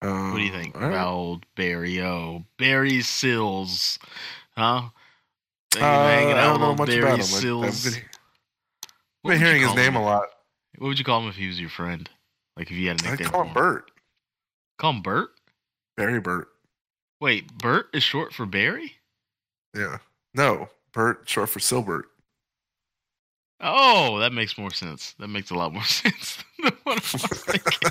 Um, 0.00 0.30
What 0.32 0.38
do 0.38 0.44
you 0.44 0.52
think 0.52 0.76
all 0.76 0.82
right. 0.82 0.90
about 0.90 1.08
old 1.12 1.46
Barry 1.56 2.00
O? 2.00 2.44
Barry 2.56 3.00
Sills, 3.00 3.98
huh? 4.56 4.82
Uh, 5.76 5.84
I 5.84 6.32
don't 6.34 6.60
know 6.60 6.74
much 6.76 6.88
Barry 6.88 7.02
about 7.02 7.18
him. 7.18 7.24
Sills. 7.24 7.86
I've 7.86 7.92
been, 7.94 8.02
been 9.24 9.40
hearing 9.40 9.62
his 9.62 9.74
name 9.74 9.94
him? 9.94 9.96
a 9.96 10.04
lot. 10.04 10.28
What 10.78 10.86
would 10.88 10.98
you 11.00 11.04
call 11.04 11.20
him 11.22 11.28
if 11.28 11.34
he 11.34 11.48
was 11.48 11.60
your 11.60 11.68
friend? 11.70 12.08
Like 12.56 12.70
if 12.70 12.76
you 12.76 12.88
had 12.88 13.00
a 13.02 13.10
nickname. 13.10 13.28
I 13.28 13.30
call 13.32 13.44
him 13.44 13.52
Bert. 13.52 13.90
Call 14.78 14.92
him 14.92 15.02
Bert. 15.02 15.30
Barry 15.96 16.20
Bert. 16.20 16.48
Wait, 17.20 17.58
Bert 17.58 17.88
is 17.92 18.04
short 18.04 18.32
for 18.32 18.46
Barry. 18.46 18.92
Yeah. 19.78 19.98
No, 20.34 20.68
Bert, 20.92 21.22
short 21.28 21.48
for 21.48 21.58
Silbert. 21.60 22.02
Oh, 23.60 24.18
that 24.20 24.32
makes 24.32 24.56
more 24.58 24.70
sense. 24.70 25.14
That 25.18 25.28
makes 25.28 25.50
a 25.50 25.54
lot 25.54 25.72
more 25.72 25.82
sense 25.84 26.42
than 26.62 26.72
what 26.84 26.98
I 26.98 27.18
was 27.22 27.34
thinking. 27.34 27.90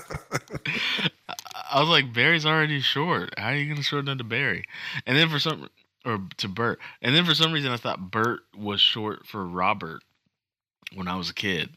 I- 1.27 1.33
I 1.69 1.81
was 1.81 1.89
like, 1.89 2.13
Barry's 2.13 2.45
already 2.45 2.79
short. 2.79 3.33
How 3.37 3.47
are 3.49 3.55
you 3.55 3.65
going 3.65 3.75
to 3.75 3.83
shorten 3.83 4.07
it 4.09 4.15
to 4.19 4.23
Barry? 4.23 4.63
And 5.05 5.17
then 5.17 5.27
for 5.29 5.37
some, 5.37 5.67
or 6.05 6.19
to 6.37 6.47
Bert. 6.47 6.79
And 7.01 7.13
then 7.13 7.25
for 7.25 7.33
some 7.35 7.51
reason, 7.51 7.71
I 7.73 7.77
thought 7.77 8.09
Bert 8.09 8.39
was 8.57 8.79
short 8.79 9.27
for 9.27 9.45
Robert 9.45 10.01
when 10.95 11.09
I 11.09 11.15
was 11.17 11.29
a 11.29 11.33
kid. 11.33 11.71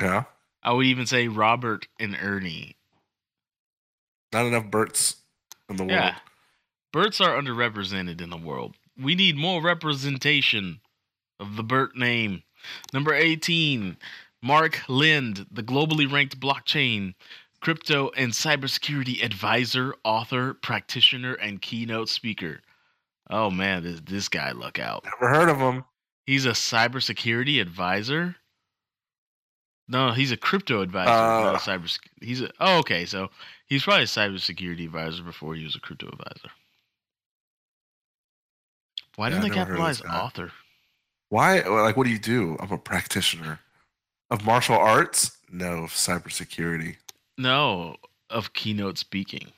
yeah. 0.00 0.24
I 0.62 0.72
would 0.72 0.86
even 0.86 1.04
say 1.06 1.28
Robert 1.28 1.86
and 2.00 2.16
Ernie. 2.22 2.76
Not 4.32 4.46
enough 4.46 4.70
Berts 4.70 5.16
in 5.68 5.76
the 5.76 5.82
world. 5.82 5.92
Yeah. 5.92 6.14
Berts 6.92 7.20
are 7.20 7.40
underrepresented 7.40 8.20
in 8.20 8.30
the 8.30 8.36
world. 8.36 8.76
We 9.00 9.14
need 9.14 9.36
more 9.36 9.62
representation 9.62 10.80
of 11.40 11.56
the 11.56 11.62
Bert 11.62 11.96
name. 11.96 12.42
Number 12.92 13.14
18, 13.14 13.96
Mark 14.42 14.80
Lind, 14.88 15.46
the 15.50 15.62
globally 15.62 16.10
ranked 16.10 16.38
blockchain, 16.38 17.14
crypto, 17.60 18.10
and 18.16 18.32
cybersecurity 18.32 19.24
advisor, 19.24 19.94
author, 20.04 20.54
practitioner, 20.54 21.34
and 21.34 21.62
keynote 21.62 22.08
speaker. 22.08 22.60
Oh 23.30 23.50
man, 23.50 23.82
this, 23.82 24.00
this 24.04 24.28
guy, 24.28 24.52
look 24.52 24.78
out. 24.78 25.04
Never 25.04 25.32
heard 25.34 25.48
of 25.48 25.58
him. 25.58 25.84
He's 26.26 26.44
a 26.44 26.50
cybersecurity 26.50 27.60
advisor? 27.60 28.36
No, 29.88 30.12
he's 30.12 30.30
a 30.32 30.36
crypto 30.36 30.82
advisor, 30.82 31.10
Uh. 31.10 31.58
cyber. 31.58 31.98
He's 32.20 32.40
a 32.42 32.50
oh, 32.60 32.78
okay. 32.78 33.04
So 33.06 33.30
he's 33.66 33.82
probably 33.82 34.04
a 34.04 34.06
cybersecurity 34.06 34.84
advisor 34.84 35.22
before 35.22 35.54
he 35.54 35.64
was 35.64 35.74
a 35.74 35.80
crypto 35.80 36.08
advisor. 36.08 36.50
Why 39.16 39.28
didn't 39.28 39.44
I 39.44 39.48
they 39.48 39.54
never 39.54 39.72
heard 39.72 39.80
of 39.80 39.98
capitalize 39.98 40.02
author? 40.02 40.52
Why? 41.28 41.60
Like, 41.60 41.96
what 41.96 42.04
do 42.04 42.10
you 42.10 42.18
do? 42.18 42.56
I'm 42.60 42.72
a 42.72 42.78
practitioner 42.78 43.60
of 44.30 44.44
martial 44.44 44.76
arts. 44.76 45.36
No, 45.50 45.84
of 45.84 45.90
cybersecurity. 45.90 46.96
No, 47.38 47.96
of 48.30 48.52
keynote 48.52 48.98
speaking. 48.98 49.52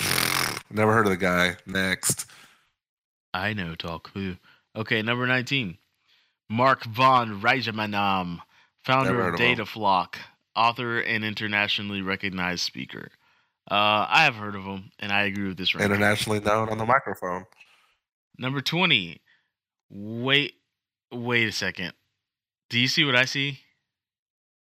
Never 0.70 0.92
heard 0.92 1.06
of 1.06 1.10
the 1.10 1.16
guy. 1.16 1.56
Next. 1.66 2.26
I 3.34 3.52
know, 3.52 3.74
talk 3.74 4.10
who. 4.14 4.36
Okay, 4.76 5.02
number 5.02 5.26
nineteen, 5.26 5.78
Mark 6.48 6.84
van 6.84 7.40
Rijmenam, 7.40 8.38
founder 8.84 9.28
of. 9.28 9.38
Datafloq, 9.38 10.14
author 10.54 11.00
and 11.00 11.24
internationally 11.24 12.02
recognized 12.02 12.62
speaker. 12.62 13.10
Uh, 13.70 14.06
I 14.08 14.24
have 14.24 14.34
heard 14.34 14.54
of 14.54 14.64
him, 14.64 14.90
and 14.98 15.12
I 15.12 15.24
agree 15.24 15.48
with 15.48 15.56
this 15.56 15.74
ranking. 15.74 15.92
Internationally 15.92 16.40
known 16.40 16.68
on 16.70 16.78
the 16.78 16.86
microphone. 16.86 17.46
Number 18.40 18.62
20. 18.62 19.20
Wait, 19.90 20.54
wait 21.12 21.46
a 21.46 21.52
second. 21.52 21.92
Do 22.70 22.78
you 22.80 22.88
see 22.88 23.04
what 23.04 23.14
I 23.14 23.26
see? 23.26 23.60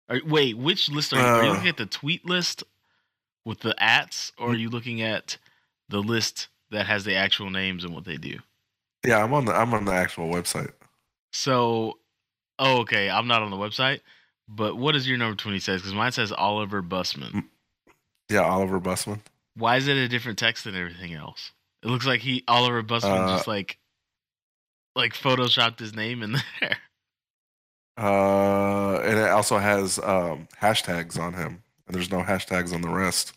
Are, 0.08 0.20
wait, 0.24 0.56
which 0.56 0.88
list 0.88 1.12
are 1.12 1.16
you? 1.16 1.22
are 1.26 1.42
you 1.44 1.50
Uh. 1.50 1.52
looking 1.54 1.68
at 1.68 1.76
the 1.76 1.86
tweet 1.86 2.24
list 2.24 2.62
with 3.44 3.60
the 3.60 3.74
ats, 3.82 4.30
or 4.38 4.50
are 4.50 4.54
you 4.54 4.70
looking 4.70 5.02
at 5.02 5.36
the 5.88 5.98
list 5.98 6.46
that 6.70 6.86
has 6.86 7.04
the 7.04 7.16
actual 7.16 7.50
names 7.50 7.82
and 7.84 7.92
what 7.92 8.04
they 8.04 8.16
do? 8.16 8.38
Yeah, 9.04 9.22
I'm 9.22 9.34
on 9.34 9.46
the 9.46 9.52
I'm 9.52 9.74
on 9.74 9.84
the 9.84 9.92
actual 9.92 10.28
website. 10.28 10.70
So, 11.32 11.98
oh, 12.60 12.80
okay, 12.82 13.10
I'm 13.10 13.26
not 13.26 13.42
on 13.42 13.50
the 13.50 13.56
website, 13.56 14.00
but 14.48 14.76
what 14.76 14.92
does 14.92 15.08
your 15.08 15.18
number 15.18 15.36
20 15.36 15.58
says? 15.58 15.80
Because 15.80 15.94
mine 15.94 16.12
says 16.12 16.30
Oliver 16.30 16.82
Bussmann. 16.82 17.44
Yeah, 18.30 18.42
Oliver 18.42 18.80
Bussmann. 18.80 19.20
Why 19.56 19.76
is 19.76 19.88
it 19.88 19.96
a 19.96 20.08
different 20.08 20.38
text 20.38 20.64
than 20.64 20.76
everything 20.76 21.14
else? 21.14 21.50
It 21.82 21.88
looks 21.88 22.06
like 22.06 22.20
he 22.20 22.42
Oliver 22.48 22.82
Bussmann 22.82 23.26
Uh, 23.28 23.36
just 23.36 23.46
like 23.46 23.78
like 24.94 25.12
photoshopped 25.12 25.78
his 25.78 25.94
name 25.94 26.22
in 26.22 26.32
there. 26.60 26.78
Uh, 27.98 28.98
and 29.00 29.18
it 29.18 29.28
also 29.30 29.58
has 29.58 29.98
um, 29.98 30.48
hashtags 30.60 31.18
on 31.18 31.34
him, 31.34 31.62
and 31.86 31.94
there's 31.94 32.10
no 32.10 32.22
hashtags 32.22 32.72
on 32.74 32.82
the 32.82 32.88
rest. 32.88 33.32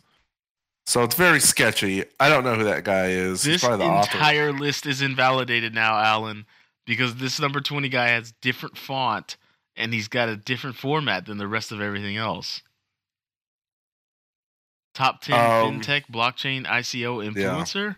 So 0.86 1.04
it's 1.04 1.15
very 1.15 1.39
sketchy. 1.39 2.04
I 2.19 2.30
don't 2.30 2.43
know 2.43 2.56
who 2.56 2.63
that 2.63 2.84
guy 2.84 3.08
is. 3.10 3.43
He's 3.43 3.56
This 3.56 3.63
probably 3.63 3.86
the 3.86 3.91
author. 3.91 4.17
entire 4.17 4.52
list 4.52 4.86
is 4.88 5.02
invalidated 5.02 5.73
now, 5.73 5.97
Alan, 5.99 6.45
because 6.86 7.15
this 7.15 7.39
number 7.39 7.62
20 7.62 7.88
guy 7.89 8.08
has 8.10 8.32
different 8.41 8.75
font 8.78 9.38
and 9.75 9.93
he's 9.93 10.08
got 10.08 10.30
a 10.30 10.36
different 10.36 10.75
format 10.78 11.28
than 11.28 11.38
the 11.38 11.47
rest 11.47 11.71
of 11.71 11.80
everything 11.80 12.17
else. 12.17 12.63
Top 14.95 15.21
10 15.21 15.36
Um, 15.39 15.80
fintech 15.80 16.06
blockchain 16.12 16.65
ICO 16.65 17.23
influencer. 17.34 17.97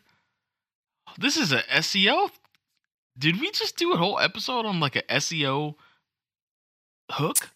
This 1.17 1.37
is 1.37 1.51
a 1.51 1.61
SEO. 1.63 2.29
Did 3.17 3.39
we 3.41 3.51
just 3.51 3.77
do 3.77 3.93
a 3.93 3.97
whole 3.97 4.19
episode 4.19 4.65
on 4.65 4.79
like 4.79 4.95
a 4.95 5.03
SEO 5.03 5.75
Hook? 7.11 7.49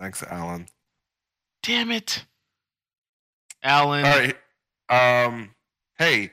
Thanks, 0.00 0.22
Alan. 0.22 0.66
Damn 1.62 1.90
it. 1.90 2.24
Alan. 3.62 4.04
All 4.04 4.18
right. 4.18 4.36
Um. 5.26 5.50
Hey. 5.98 6.30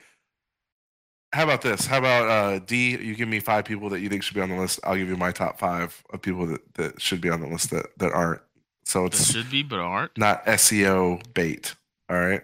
How 1.33 1.43
about 1.43 1.61
this? 1.61 1.85
How 1.85 1.97
about 1.97 2.29
uh, 2.29 2.59
D? 2.59 2.91
You 2.91 3.13
give 3.13 3.27
me 3.27 3.41
five 3.41 3.65
people 3.65 3.89
that 3.89 3.99
you 3.99 4.07
think 4.07 4.23
should 4.23 4.35
be 4.35 4.41
on 4.41 4.49
the 4.49 4.55
list. 4.55 4.79
I'll 4.85 4.95
give 4.95 5.09
you 5.09 5.17
my 5.17 5.31
top 5.33 5.59
five 5.59 6.01
of 6.13 6.21
people 6.21 6.45
that, 6.47 6.61
that 6.75 7.01
should 7.01 7.19
be 7.19 7.29
on 7.29 7.41
the 7.41 7.47
list 7.47 7.71
that, 7.71 7.87
that 7.97 8.13
aren't. 8.13 8.41
So 8.85 9.01
That 9.03 9.07
it's 9.15 9.31
should 9.33 9.49
be, 9.51 9.61
but 9.61 9.79
aren't. 9.79 10.17
not 10.17 10.45
SEO 10.45 11.21
bait. 11.33 11.75
All 12.09 12.17
right. 12.17 12.41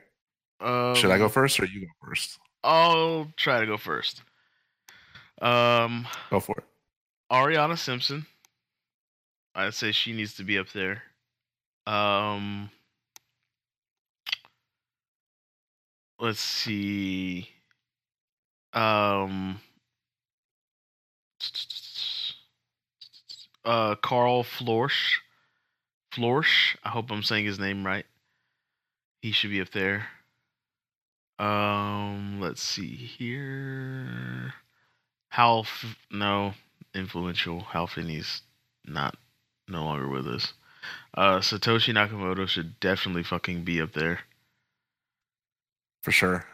Um, 0.59 0.95
should 0.95 1.09
I 1.11 1.17
go 1.17 1.29
first 1.29 1.57
or 1.61 1.65
you 1.65 1.81
go 1.81 1.87
first? 2.05 2.37
I'll 2.63 3.31
try 3.37 3.59
to 3.59 3.65
go 3.65 3.77
first. 3.77 4.21
Um, 5.41 6.07
Go 6.29 6.39
for 6.39 6.55
it. 6.57 6.63
Arianna 7.31 7.77
Simpson. 7.77 8.25
I'd 9.55 9.73
say 9.73 9.91
she 9.91 10.13
needs 10.13 10.35
to 10.35 10.43
be 10.43 10.57
up 10.57 10.69
there. 10.71 11.03
Um, 11.87 12.69
let's 16.19 16.39
see. 16.39 17.49
Um, 18.73 19.59
uh, 23.65 23.95
Karl 23.95 24.43
Floersch. 24.43 25.19
Floersch. 26.13 26.77
I 26.83 26.89
hope 26.89 27.11
I'm 27.11 27.23
saying 27.23 27.45
his 27.45 27.59
name 27.59 27.85
right. 27.85 28.05
He 29.21 29.31
should 29.31 29.49
be 29.49 29.61
up 29.61 29.71
there. 29.71 30.07
Um, 31.41 32.39
let's 32.39 32.61
see 32.61 32.93
here. 32.95 34.53
Hal, 35.29 35.65
no, 36.11 36.53
influential. 36.93 37.61
Hal 37.61 37.87
Finney's 37.87 38.43
not 38.85 39.17
no 39.67 39.83
longer 39.83 40.07
with 40.07 40.27
us. 40.27 40.53
Uh, 41.15 41.39
Satoshi 41.39 41.95
Nakamoto 41.95 42.47
should 42.47 42.79
definitely 42.79 43.23
fucking 43.23 43.63
be 43.63 43.81
up 43.81 43.93
there. 43.93 44.19
For 46.03 46.11
sure. 46.11 46.45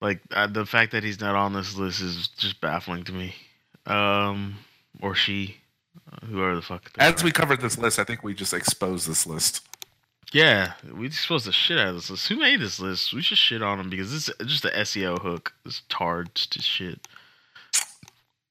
Like 0.00 0.20
uh, 0.32 0.48
the 0.48 0.66
fact 0.66 0.90
that 0.90 1.04
he's 1.04 1.20
not 1.20 1.36
on 1.36 1.52
this 1.52 1.76
list 1.76 2.00
is 2.00 2.26
just 2.26 2.60
baffling 2.60 3.04
to 3.04 3.12
me. 3.12 3.36
Um, 3.86 4.56
or 5.00 5.14
she, 5.14 5.58
uh, 6.10 6.26
whoever 6.26 6.56
the 6.56 6.62
fuck. 6.62 6.90
As 6.98 7.22
are. 7.22 7.24
we 7.24 7.30
covered 7.30 7.60
this 7.60 7.78
list, 7.78 8.00
I 8.00 8.04
think 8.04 8.24
we 8.24 8.34
just 8.34 8.52
exposed 8.52 9.08
this 9.08 9.24
list. 9.24 9.64
Yeah, 10.32 10.72
we 10.92 11.10
supposed 11.10 11.46
to 11.46 11.52
shit 11.52 11.78
out 11.78 11.88
of 11.88 11.94
this 11.96 12.10
list. 12.10 12.28
Who 12.28 12.36
made 12.36 12.60
this 12.60 12.80
list? 12.80 13.12
We 13.12 13.22
should 13.22 13.38
shit 13.38 13.62
on 13.62 13.78
them 13.78 13.90
because 13.90 14.10
this 14.10 14.28
is 14.28 14.46
just 14.46 14.62
the 14.62 14.70
SEO 14.70 15.20
hook. 15.20 15.52
It's 15.64 15.82
tard 15.88 16.34
to 16.34 16.62
shit. 16.62 17.06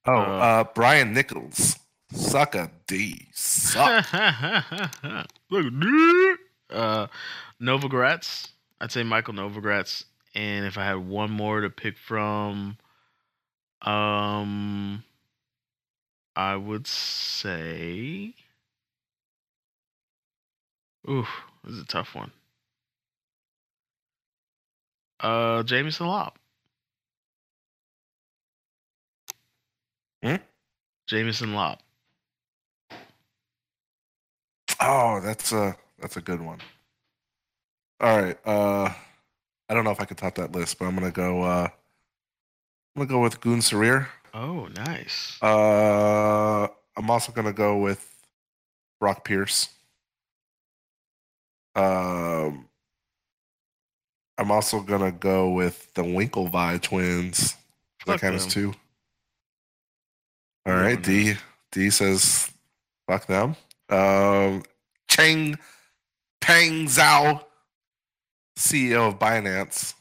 Oh, 0.06 0.14
Uh, 0.14 0.16
uh, 0.16 0.64
Brian 0.76 1.14
Nichols. 1.14 1.78
Suck 2.14 2.56
a 2.56 2.70
D. 2.88 3.28
Suck. 3.34 4.06
Look, 5.50 5.66
uh, 6.70 7.08
Novogratz. 7.62 8.50
I'd 8.80 8.92
say 8.92 9.04
Michael 9.04 9.34
Novogratz. 9.36 10.06
And 10.36 10.66
if 10.66 10.78
I 10.78 10.86
had 10.86 10.98
one 11.08 11.32
more 11.32 11.62
to 11.62 11.70
pick 11.70 11.98
from, 11.98 12.78
um, 13.82 15.04
I 16.36 16.56
would 16.56 16.88
say, 16.88 18.34
ooh, 21.10 21.28
this 21.64 21.74
is 21.74 21.82
a 21.82 21.86
tough 21.86 22.16
one. 22.16 22.32
Uh, 25.20 25.64
Jameson 25.64 26.08
Lopp. 26.08 26.38
Hmm? 30.24 30.36
Jameson 31.08 31.54
Lopp. 31.54 31.82
Oh, 34.80 35.20
that's 35.22 35.52
a 35.52 35.76
that's 36.00 36.18
a 36.18 36.22
good 36.22 36.42
one. 36.42 36.60
All 38.00 38.20
right. 38.20 38.38
Uh 38.46 38.92
I 39.70 39.74
don't 39.74 39.84
know 39.84 39.92
if 39.92 40.02
I 40.02 40.06
could 40.06 40.18
top 40.18 40.36
that 40.36 40.52
list, 40.52 40.80
but 40.80 40.86
I'm 40.86 40.96
gonna 40.96 41.12
go 41.12 41.44
uh 41.44 41.68
I'm 42.96 43.00
gonna 43.00 43.08
go 43.08 43.22
with 43.22 43.40
Gün 43.42 43.62
Sirer. 43.62 44.08
Oh, 44.34 44.68
nice. 44.76 45.38
Uh 45.42 46.68
I'm 46.98 47.10
also 47.10 47.32
gonna 47.32 47.54
go 47.54 47.78
with 47.78 48.08
Brock 49.00 49.24
Pierce. 49.24 49.70
Um 51.76 52.68
I'm 54.38 54.52
also 54.52 54.82
gonna 54.82 55.12
go 55.12 55.50
with 55.52 55.94
the 55.94 56.02
Winklevi 56.04 56.82
twins. 56.82 57.56
That 58.06 58.14
Fuck 58.14 58.22
kind 58.22 58.36
of 58.36 58.42
them. 58.42 58.50
two. 58.50 58.74
All 60.66 60.74
Yeah, 60.74 60.96
D 60.96 61.36
D 61.72 61.90
says 61.90 62.52
fuck 63.08 63.26
them. 63.28 63.56
Um 63.90 64.64
Cheng 65.08 65.58
Peng 66.42 66.86
Zhao, 66.88 67.44
CEO 68.58 69.10
of 69.10 69.20
Binance. 69.20 69.94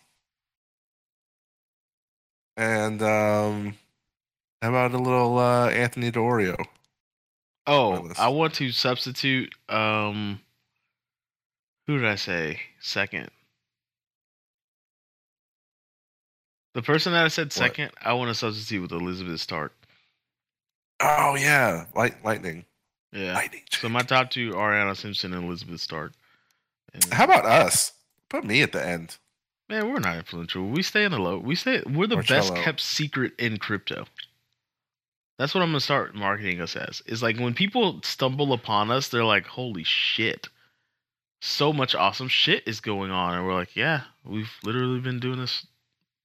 And 2.57 3.03
um 3.03 3.75
how 4.63 4.69
about 4.71 4.93
a 4.93 4.99
little 4.99 5.39
uh 5.39 5.69
Anthony 5.71 6.11
Di 6.11 6.19
Iorio? 6.21 6.57
Oh. 7.67 8.11
I 8.19 8.29
want 8.29 8.55
to 8.55 8.73
substitute. 8.73 9.55
Um, 9.69 10.41
who 11.91 11.99
did 11.99 12.07
I 12.07 12.15
say 12.15 12.61
second? 12.79 13.31
The 16.73 16.83
person 16.83 17.13
that 17.15 17.25
I 17.25 17.29
said 17.29 17.53
second, 17.53 17.91
I 18.01 18.13
want 18.13 18.29
to 18.29 18.35
substitute 18.37 18.83
with 18.83 18.93
Elizabeth 18.93 19.41
Stark. 19.41 19.73
Oh 21.01 21.35
yeah, 21.35 21.87
light 21.97 22.25
lightning. 22.25 22.65
Yeah. 23.13 23.35
Lightning. 23.35 23.63
So 23.73 23.89
my 23.89 24.03
top 24.03 24.31
two: 24.31 24.55
are 24.55 24.73
Anna 24.73 24.95
Simpson 24.95 25.35
and 25.35 25.47
Elizabeth 25.47 25.81
Stark. 25.81 26.13
And, 26.95 27.13
How 27.13 27.25
about 27.25 27.45
us? 27.45 27.93
Put 28.29 28.45
me 28.45 28.63
at 28.63 28.71
the 28.71 28.87
end. 28.87 29.17
man, 29.69 29.91
we're 29.91 29.99
not 29.99 30.17
influential. 30.17 30.69
We 30.69 30.85
stay 30.85 31.03
in 31.03 31.11
the 31.11 31.19
low. 31.19 31.39
We 31.39 31.57
stay. 31.57 31.83
We're 31.85 32.07
the 32.07 32.19
best 32.19 32.55
kept 32.55 32.81
secret 32.81 33.33
in 33.37 33.57
crypto. 33.57 34.05
That's 35.39 35.57
what 35.57 35.63
I'm 35.63 35.71
gonna 35.71 35.81
start 35.81 36.15
marketing 36.15 36.61
us 36.61 36.77
as. 36.77 37.03
Is 37.07 37.21
like 37.21 37.37
when 37.41 37.53
people 37.53 38.01
stumble 38.05 38.53
upon 38.53 38.93
us, 38.93 39.09
they're 39.09 39.25
like, 39.25 39.47
"Holy 39.47 39.83
shit!" 39.83 40.49
So 41.41 41.73
much 41.73 41.95
awesome 41.95 42.29
shit 42.29 42.63
is 42.67 42.81
going 42.81 43.11
on, 43.11 43.35
and 43.35 43.47
we're 43.47 43.55
like, 43.55 43.75
"Yeah, 43.75 44.05
we've 44.25 44.53
literally 44.63 45.01
been 45.01 45.21
doing 45.21 45.39
this 45.39 45.67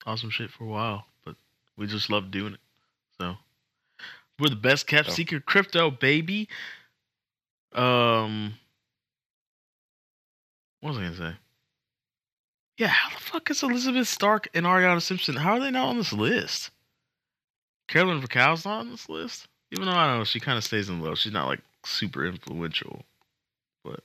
awesome 0.05 0.29
shit 0.29 0.51
for 0.51 0.65
a 0.65 0.67
while, 0.67 1.07
but 1.23 1.35
we 1.77 1.87
just 1.87 2.09
love 2.09 2.31
doing 2.31 2.53
it." 2.55 2.59
So 3.17 3.37
we're 4.39 4.49
the 4.49 4.55
best 4.57 4.87
kept 4.87 5.09
Oh. 5.09 5.13
secret 5.13 5.45
crypto, 5.45 5.89
baby. 5.89 6.49
Um, 7.71 8.57
what 10.81 10.89
was 10.89 10.97
I 10.97 11.03
gonna 11.03 11.15
say? 11.33 11.37
Yeah, 12.77 12.87
how 12.87 13.09
the 13.09 13.21
fuck 13.23 13.49
is 13.49 13.63
Elizabeth 13.63 14.09
Stark 14.09 14.49
and 14.53 14.65
Arianna 14.65 15.01
Simpson? 15.01 15.37
How 15.37 15.53
are 15.53 15.59
they 15.61 15.71
not 15.71 15.87
on 15.87 15.97
this 15.97 16.11
list? 16.11 16.71
Carolyn 17.87 18.19
Vacal's 18.19 18.65
not 18.65 18.79
on 18.79 18.89
this 18.91 19.07
list, 19.07 19.47
even 19.71 19.85
though 19.85 19.93
I 19.93 20.07
don't 20.07 20.17
know 20.19 20.23
she 20.25 20.41
kind 20.41 20.57
of 20.57 20.63
stays 20.65 20.89
in 20.89 20.99
low. 20.99 21.15
She's 21.15 21.31
not 21.31 21.47
like 21.47 21.61
super 21.85 22.25
influential, 22.25 23.05
but 23.83 24.03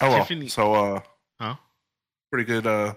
Oh 0.00 0.08
well. 0.08 0.18
Tiffany- 0.24 0.48
So 0.48 0.74
uh 0.74 1.00
huh? 1.40 1.54
pretty 2.30 2.44
good 2.44 2.66
uh 2.66 2.94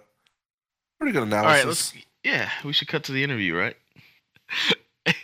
pretty 1.00 1.14
good 1.14 1.24
analysis. 1.24 1.58
right, 1.60 1.68
let's. 1.68 1.94
Yeah, 2.24 2.50
we 2.66 2.74
should 2.74 2.88
cut 2.90 3.04
to 3.06 3.12
the 3.14 3.24
interview, 3.24 3.56
right? 3.56 3.76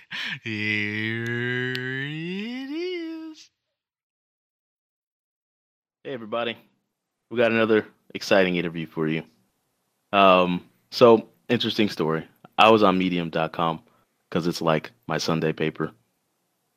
Here 0.44 1.24
it 2.06 2.72
is. 2.72 3.50
Hey, 6.04 6.14
everybody. 6.14 6.58
We 7.30 7.38
got 7.38 7.52
another 7.52 7.86
exciting 8.14 8.56
interview 8.56 8.86
for 8.88 9.08
you. 9.08 9.24
Um, 10.14 10.64
so, 10.92 11.28
interesting 11.50 11.90
story. 11.90 12.26
I 12.58 12.70
was 12.70 12.82
on 12.84 12.98
medium.com 12.98 13.82
because 14.30 14.48
it's 14.48 14.62
like 14.62 14.92
my 15.08 15.18
Sunday 15.18 15.52
paper. 15.52 15.92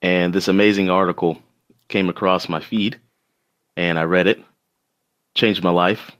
And 0.03 0.33
this 0.35 0.49
amazing 0.49 0.91
article 0.91 1.41
came 1.89 2.09
across 2.09 2.49
my 2.49 2.61
feed, 2.61 2.99
and 3.77 3.99
I 3.99 4.03
read 4.05 4.27
it, 4.27 4.43
changed 5.35 5.63
my 5.63 5.71
life. 5.71 6.11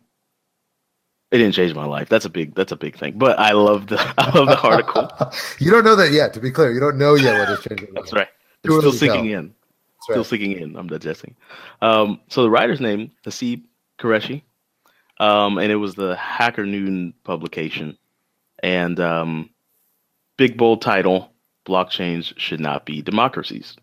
It 1.31 1.39
didn't 1.39 1.55
change 1.55 1.75
my 1.75 1.85
life. 1.85 2.09
That's 2.09 2.25
a 2.25 2.31
big. 2.31 2.55
That's 2.55 2.73
a 2.73 2.77
big 2.77 2.97
thing. 2.99 3.19
But 3.19 3.39
I 3.39 3.53
love 3.53 3.89
the. 3.89 3.99
I 4.19 4.31
love 4.37 4.49
the 4.49 4.61
article. 4.61 5.11
you 5.59 5.71
don't 5.71 5.85
know 5.85 5.97
that 5.97 6.11
yet. 6.13 6.33
To 6.35 6.41
be 6.41 6.51
clear, 6.51 6.73
you 6.73 6.81
don't 6.81 6.97
know 6.97 7.15
yet 7.15 7.39
what 7.39 7.49
has 7.49 7.61
changed. 7.61 7.87
That's 7.95 8.13
right. 8.13 8.29
It's 8.65 8.75
still 8.77 8.93
sinking 8.93 9.31
tell. 9.31 9.39
in. 9.41 9.47
That's 9.47 10.05
Still 10.05 10.17
right. 10.17 10.27
sinking 10.27 10.53
in. 10.53 10.77
I'm 10.77 10.87
digesting. 10.87 11.37
Um, 11.83 12.21
so 12.29 12.43
the 12.43 12.51
writer's 12.51 12.81
name, 12.81 13.11
Haseeb 13.27 13.63
Qureshi, 13.99 14.43
um, 15.21 15.59
and 15.59 15.71
it 15.71 15.77
was 15.77 15.95
the 15.95 16.17
Hacker 16.17 16.65
Noon 16.65 17.13
publication, 17.25 17.97
and 18.63 18.99
um, 18.99 19.51
big 20.39 20.57
bold 20.57 20.81
title: 20.81 21.31
blockchains 21.67 22.33
should 22.39 22.61
not 22.61 22.87
be 22.87 23.03
democracies. 23.03 23.77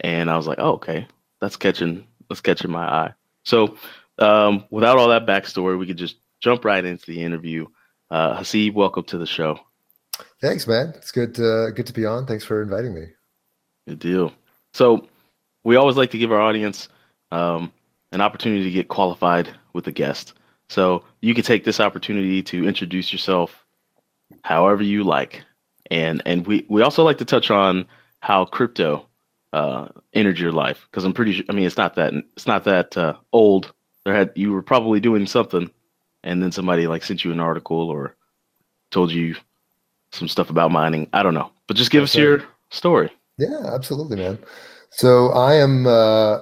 And 0.00 0.30
I 0.30 0.36
was 0.36 0.46
like, 0.46 0.58
oh, 0.60 0.72
okay, 0.74 1.06
that's 1.40 1.56
catching 1.56 2.06
that's 2.28 2.40
catching 2.40 2.70
my 2.70 2.84
eye. 2.86 3.12
So 3.44 3.76
um, 4.18 4.64
without 4.70 4.98
all 4.98 5.08
that 5.08 5.26
backstory, 5.26 5.78
we 5.78 5.86
could 5.86 5.98
just 5.98 6.16
jump 6.40 6.64
right 6.64 6.84
into 6.84 7.06
the 7.06 7.22
interview. 7.22 7.66
Uh, 8.10 8.38
Haseeb, 8.38 8.74
welcome 8.74 9.04
to 9.04 9.18
the 9.18 9.26
show. 9.26 9.58
Thanks, 10.40 10.66
man. 10.66 10.92
It's 10.96 11.10
good. 11.10 11.34
To, 11.36 11.72
good 11.74 11.86
to 11.86 11.92
be 11.92 12.04
on. 12.04 12.26
Thanks 12.26 12.44
for 12.44 12.62
inviting 12.62 12.94
me. 12.94 13.06
Good 13.88 13.98
deal. 13.98 14.32
So, 14.74 15.08
we 15.64 15.76
always 15.76 15.96
like 15.96 16.10
to 16.10 16.18
give 16.18 16.32
our 16.32 16.40
audience 16.40 16.88
um, 17.30 17.72
an 18.10 18.20
opportunity 18.20 18.64
to 18.64 18.70
get 18.70 18.88
qualified 18.88 19.48
with 19.72 19.86
a 19.86 19.92
guest. 19.92 20.34
So 20.68 21.04
you 21.20 21.34
can 21.34 21.44
take 21.44 21.64
this 21.64 21.80
opportunity 21.80 22.42
to 22.44 22.66
introduce 22.66 23.12
yourself 23.12 23.64
however 24.42 24.82
you 24.82 25.04
like. 25.04 25.42
And 25.90 26.22
and 26.24 26.46
we, 26.46 26.64
we 26.68 26.82
also 26.82 27.04
like 27.04 27.18
to 27.18 27.24
touch 27.24 27.50
on 27.50 27.86
how 28.20 28.44
crypto 28.44 29.06
uh, 29.52 29.88
entered 30.14 30.38
your 30.38 30.52
life 30.52 30.86
because 30.90 31.04
I'm 31.04 31.12
pretty 31.12 31.32
sure. 31.32 31.44
I 31.48 31.52
mean, 31.52 31.66
it's 31.66 31.76
not 31.76 31.96
that 31.96 32.14
it's 32.36 32.46
not 32.46 32.64
that 32.64 32.96
uh, 32.96 33.16
old. 33.32 33.72
There 34.04 34.14
had 34.14 34.32
you 34.34 34.52
were 34.52 34.62
probably 34.62 35.00
doing 35.00 35.26
something, 35.26 35.70
and 36.24 36.42
then 36.42 36.52
somebody 36.52 36.86
like 36.86 37.04
sent 37.04 37.24
you 37.24 37.32
an 37.32 37.40
article 37.40 37.88
or 37.88 38.16
told 38.90 39.12
you 39.12 39.36
some 40.12 40.28
stuff 40.28 40.50
about 40.50 40.70
mining. 40.70 41.08
I 41.12 41.22
don't 41.22 41.34
know, 41.34 41.50
but 41.66 41.76
just 41.76 41.90
give 41.90 42.02
us 42.02 42.14
your 42.14 42.44
story. 42.70 43.10
Yeah, 43.38 43.72
absolutely, 43.72 44.16
man. 44.16 44.38
So 44.90 45.28
I 45.30 45.54
am. 45.54 45.86
Uh, 45.86 46.40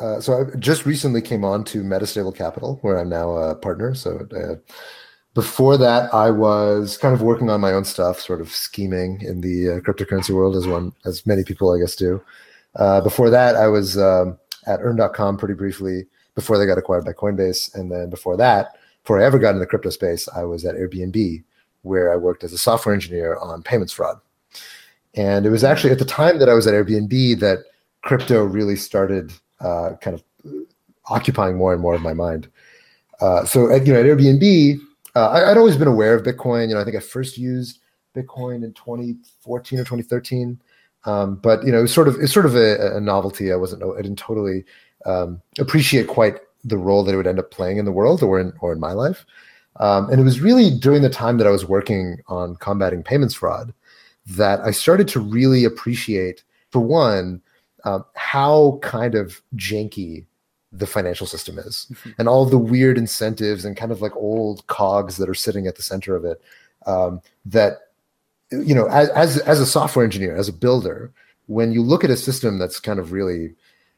uh, 0.00 0.20
so 0.20 0.40
I 0.40 0.56
just 0.58 0.86
recently 0.86 1.22
came 1.22 1.44
on 1.44 1.62
to 1.64 1.82
Metastable 1.82 2.34
Capital, 2.34 2.78
where 2.82 2.98
I'm 2.98 3.08
now 3.08 3.30
a 3.36 3.54
partner. 3.54 3.94
So 3.94 4.26
uh, 4.36 4.56
before 5.34 5.76
that, 5.76 6.12
I 6.12 6.30
was 6.30 6.96
kind 6.98 7.14
of 7.14 7.22
working 7.22 7.48
on 7.48 7.60
my 7.60 7.72
own 7.72 7.84
stuff, 7.84 8.20
sort 8.20 8.40
of 8.40 8.50
scheming 8.50 9.20
in 9.20 9.40
the 9.40 9.70
uh, 9.70 9.80
cryptocurrency 9.80 10.30
world, 10.30 10.56
as 10.56 10.66
one, 10.66 10.92
as 11.04 11.24
many 11.26 11.44
people, 11.44 11.72
I 11.72 11.78
guess, 11.78 11.94
do. 11.94 12.20
Uh, 12.74 13.00
before 13.02 13.30
that, 13.30 13.54
I 13.54 13.68
was 13.68 13.96
um, 13.96 14.36
at 14.66 14.80
Earn.com 14.80 15.36
pretty 15.36 15.54
briefly 15.54 16.06
before 16.34 16.58
they 16.58 16.66
got 16.66 16.78
acquired 16.78 17.04
by 17.04 17.12
Coinbase, 17.12 17.74
and 17.74 17.90
then 17.90 18.10
before 18.10 18.36
that, 18.36 18.76
before 19.02 19.20
I 19.20 19.24
ever 19.24 19.38
got 19.38 19.54
in 19.54 19.60
the 19.60 19.66
crypto 19.66 19.90
space, 19.90 20.28
I 20.34 20.44
was 20.44 20.64
at 20.64 20.74
Airbnb, 20.74 21.42
where 21.82 22.12
I 22.12 22.16
worked 22.16 22.42
as 22.42 22.52
a 22.52 22.58
software 22.58 22.94
engineer 22.94 23.36
on 23.36 23.62
payments 23.62 23.92
fraud. 23.92 24.18
And 25.14 25.46
it 25.46 25.50
was 25.50 25.62
actually 25.62 25.92
at 25.92 25.98
the 25.98 26.04
time 26.04 26.38
that 26.38 26.48
I 26.48 26.54
was 26.54 26.66
at 26.66 26.74
Airbnb 26.74 27.38
that 27.40 27.58
crypto 28.02 28.44
really 28.44 28.76
started 28.76 29.32
uh, 29.60 29.90
kind 30.00 30.14
of 30.14 30.24
occupying 31.06 31.56
more 31.56 31.72
and 31.72 31.82
more 31.82 31.94
of 31.94 32.02
my 32.02 32.14
mind. 32.14 32.48
Uh, 33.20 33.44
so 33.44 33.70
at, 33.70 33.86
you 33.86 33.92
know, 33.92 34.00
at 34.00 34.06
Airbnb, 34.06 34.78
uh, 35.14 35.28
I, 35.28 35.50
I'd 35.50 35.56
always 35.56 35.76
been 35.76 35.88
aware 35.88 36.14
of 36.14 36.24
Bitcoin. 36.24 36.68
You 36.68 36.74
know, 36.74 36.80
I 36.80 36.84
think 36.84 36.96
I 36.96 37.00
first 37.00 37.38
used 37.38 37.78
Bitcoin 38.14 38.64
in 38.64 38.72
2014 38.72 39.78
or 39.78 39.82
2013. 39.82 40.60
Um, 41.04 41.36
but 41.36 41.64
you 41.64 41.72
know, 41.72 41.78
it 41.78 41.82
was 41.82 41.92
sort 41.92 42.08
of 42.08 42.16
it's 42.20 42.32
sort 42.32 42.46
of 42.46 42.56
a, 42.56 42.96
a 42.96 43.00
novelty. 43.00 43.52
I 43.52 43.56
wasn't 43.56 43.82
I 43.82 44.00
didn't 44.00 44.18
totally 44.18 44.64
um, 45.04 45.40
appreciate 45.58 46.08
quite 46.08 46.36
the 46.64 46.78
role 46.78 47.04
that 47.04 47.12
it 47.12 47.16
would 47.16 47.26
end 47.26 47.38
up 47.38 47.50
playing 47.50 47.78
in 47.78 47.84
the 47.84 47.92
world 47.92 48.22
or 48.22 48.40
in 48.40 48.52
or 48.60 48.72
in 48.72 48.80
my 48.80 48.92
life. 48.92 49.24
Um, 49.76 50.08
and 50.08 50.20
it 50.20 50.24
was 50.24 50.40
really 50.40 50.70
during 50.70 51.02
the 51.02 51.10
time 51.10 51.38
that 51.38 51.46
I 51.46 51.50
was 51.50 51.66
working 51.66 52.18
on 52.28 52.56
combating 52.56 53.02
payments 53.02 53.34
fraud 53.34 53.74
that 54.26 54.60
I 54.60 54.70
started 54.70 55.08
to 55.08 55.20
really 55.20 55.64
appreciate, 55.64 56.44
for 56.70 56.80
one, 56.80 57.42
um, 57.84 58.04
how 58.14 58.78
kind 58.82 59.14
of 59.14 59.42
janky 59.56 60.24
the 60.72 60.86
financial 60.86 61.26
system 61.26 61.58
is 61.58 61.90
and 62.18 62.28
all 62.28 62.44
the 62.44 62.58
weird 62.58 62.98
incentives 62.98 63.64
and 63.64 63.76
kind 63.76 63.92
of 63.92 64.02
like 64.02 64.14
old 64.16 64.66
cogs 64.66 65.18
that 65.18 65.28
are 65.28 65.34
sitting 65.34 65.68
at 65.68 65.76
the 65.76 65.82
center 65.82 66.16
of 66.16 66.24
it 66.24 66.42
um, 66.86 67.20
that 67.44 67.90
you 68.50 68.74
know 68.74 68.86
as, 68.88 69.08
as 69.10 69.38
as 69.40 69.60
a 69.60 69.66
software 69.66 70.04
engineer 70.04 70.36
as 70.36 70.48
a 70.48 70.52
builder 70.52 71.12
when 71.46 71.72
you 71.72 71.80
look 71.80 72.02
at 72.02 72.10
a 72.10 72.16
system 72.16 72.58
that's 72.58 72.80
kind 72.80 72.98
of 72.98 73.12
really 73.12 73.54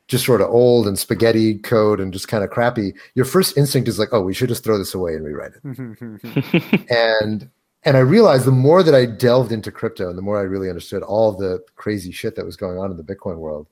just 0.08 0.24
sort 0.24 0.40
of 0.40 0.50
old 0.50 0.86
and 0.86 0.98
spaghetti 0.98 1.58
code 1.58 2.00
and 2.00 2.12
just 2.12 2.28
kind 2.28 2.44
of 2.44 2.50
crappy 2.50 2.94
your 3.14 3.24
first 3.24 3.56
instinct 3.56 3.88
is 3.88 3.98
like 3.98 4.10
oh 4.12 4.20
we 4.20 4.34
should 4.34 4.48
just 4.48 4.62
throw 4.62 4.78
this 4.78 4.94
away 4.94 5.14
and 5.14 5.24
rewrite 5.24 5.52
it 5.54 6.86
and 6.90 7.50
and 7.86 7.96
I 7.96 8.00
realized 8.00 8.46
the 8.46 8.50
more 8.50 8.82
that 8.82 8.96
I 8.96 9.06
delved 9.06 9.52
into 9.52 9.70
crypto 9.70 10.08
and 10.08 10.18
the 10.18 10.22
more 10.22 10.38
I 10.38 10.42
really 10.42 10.68
understood 10.68 11.04
all 11.04 11.32
the 11.32 11.62
crazy 11.76 12.10
shit 12.10 12.34
that 12.34 12.44
was 12.44 12.56
going 12.56 12.78
on 12.78 12.90
in 12.90 12.96
the 12.96 13.04
Bitcoin 13.04 13.36
world, 13.36 13.68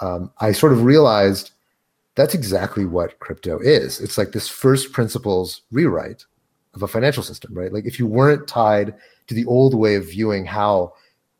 um, 0.00 0.32
I 0.38 0.52
sort 0.52 0.72
of 0.72 0.84
realized 0.84 1.50
that's 2.14 2.34
exactly 2.34 2.86
what 2.86 3.18
crypto 3.18 3.58
is. 3.58 4.00
It's 4.00 4.16
like 4.16 4.32
this 4.32 4.48
first 4.48 4.92
principles 4.92 5.62
rewrite 5.70 6.24
of 6.72 6.82
a 6.82 6.88
financial 6.88 7.22
system, 7.22 7.52
right? 7.52 7.70
Like 7.70 7.84
if 7.84 7.98
you 7.98 8.06
weren't 8.06 8.48
tied 8.48 8.94
to 9.26 9.34
the 9.34 9.44
old 9.44 9.74
way 9.74 9.96
of 9.96 10.08
viewing 10.08 10.46
how 10.46 10.94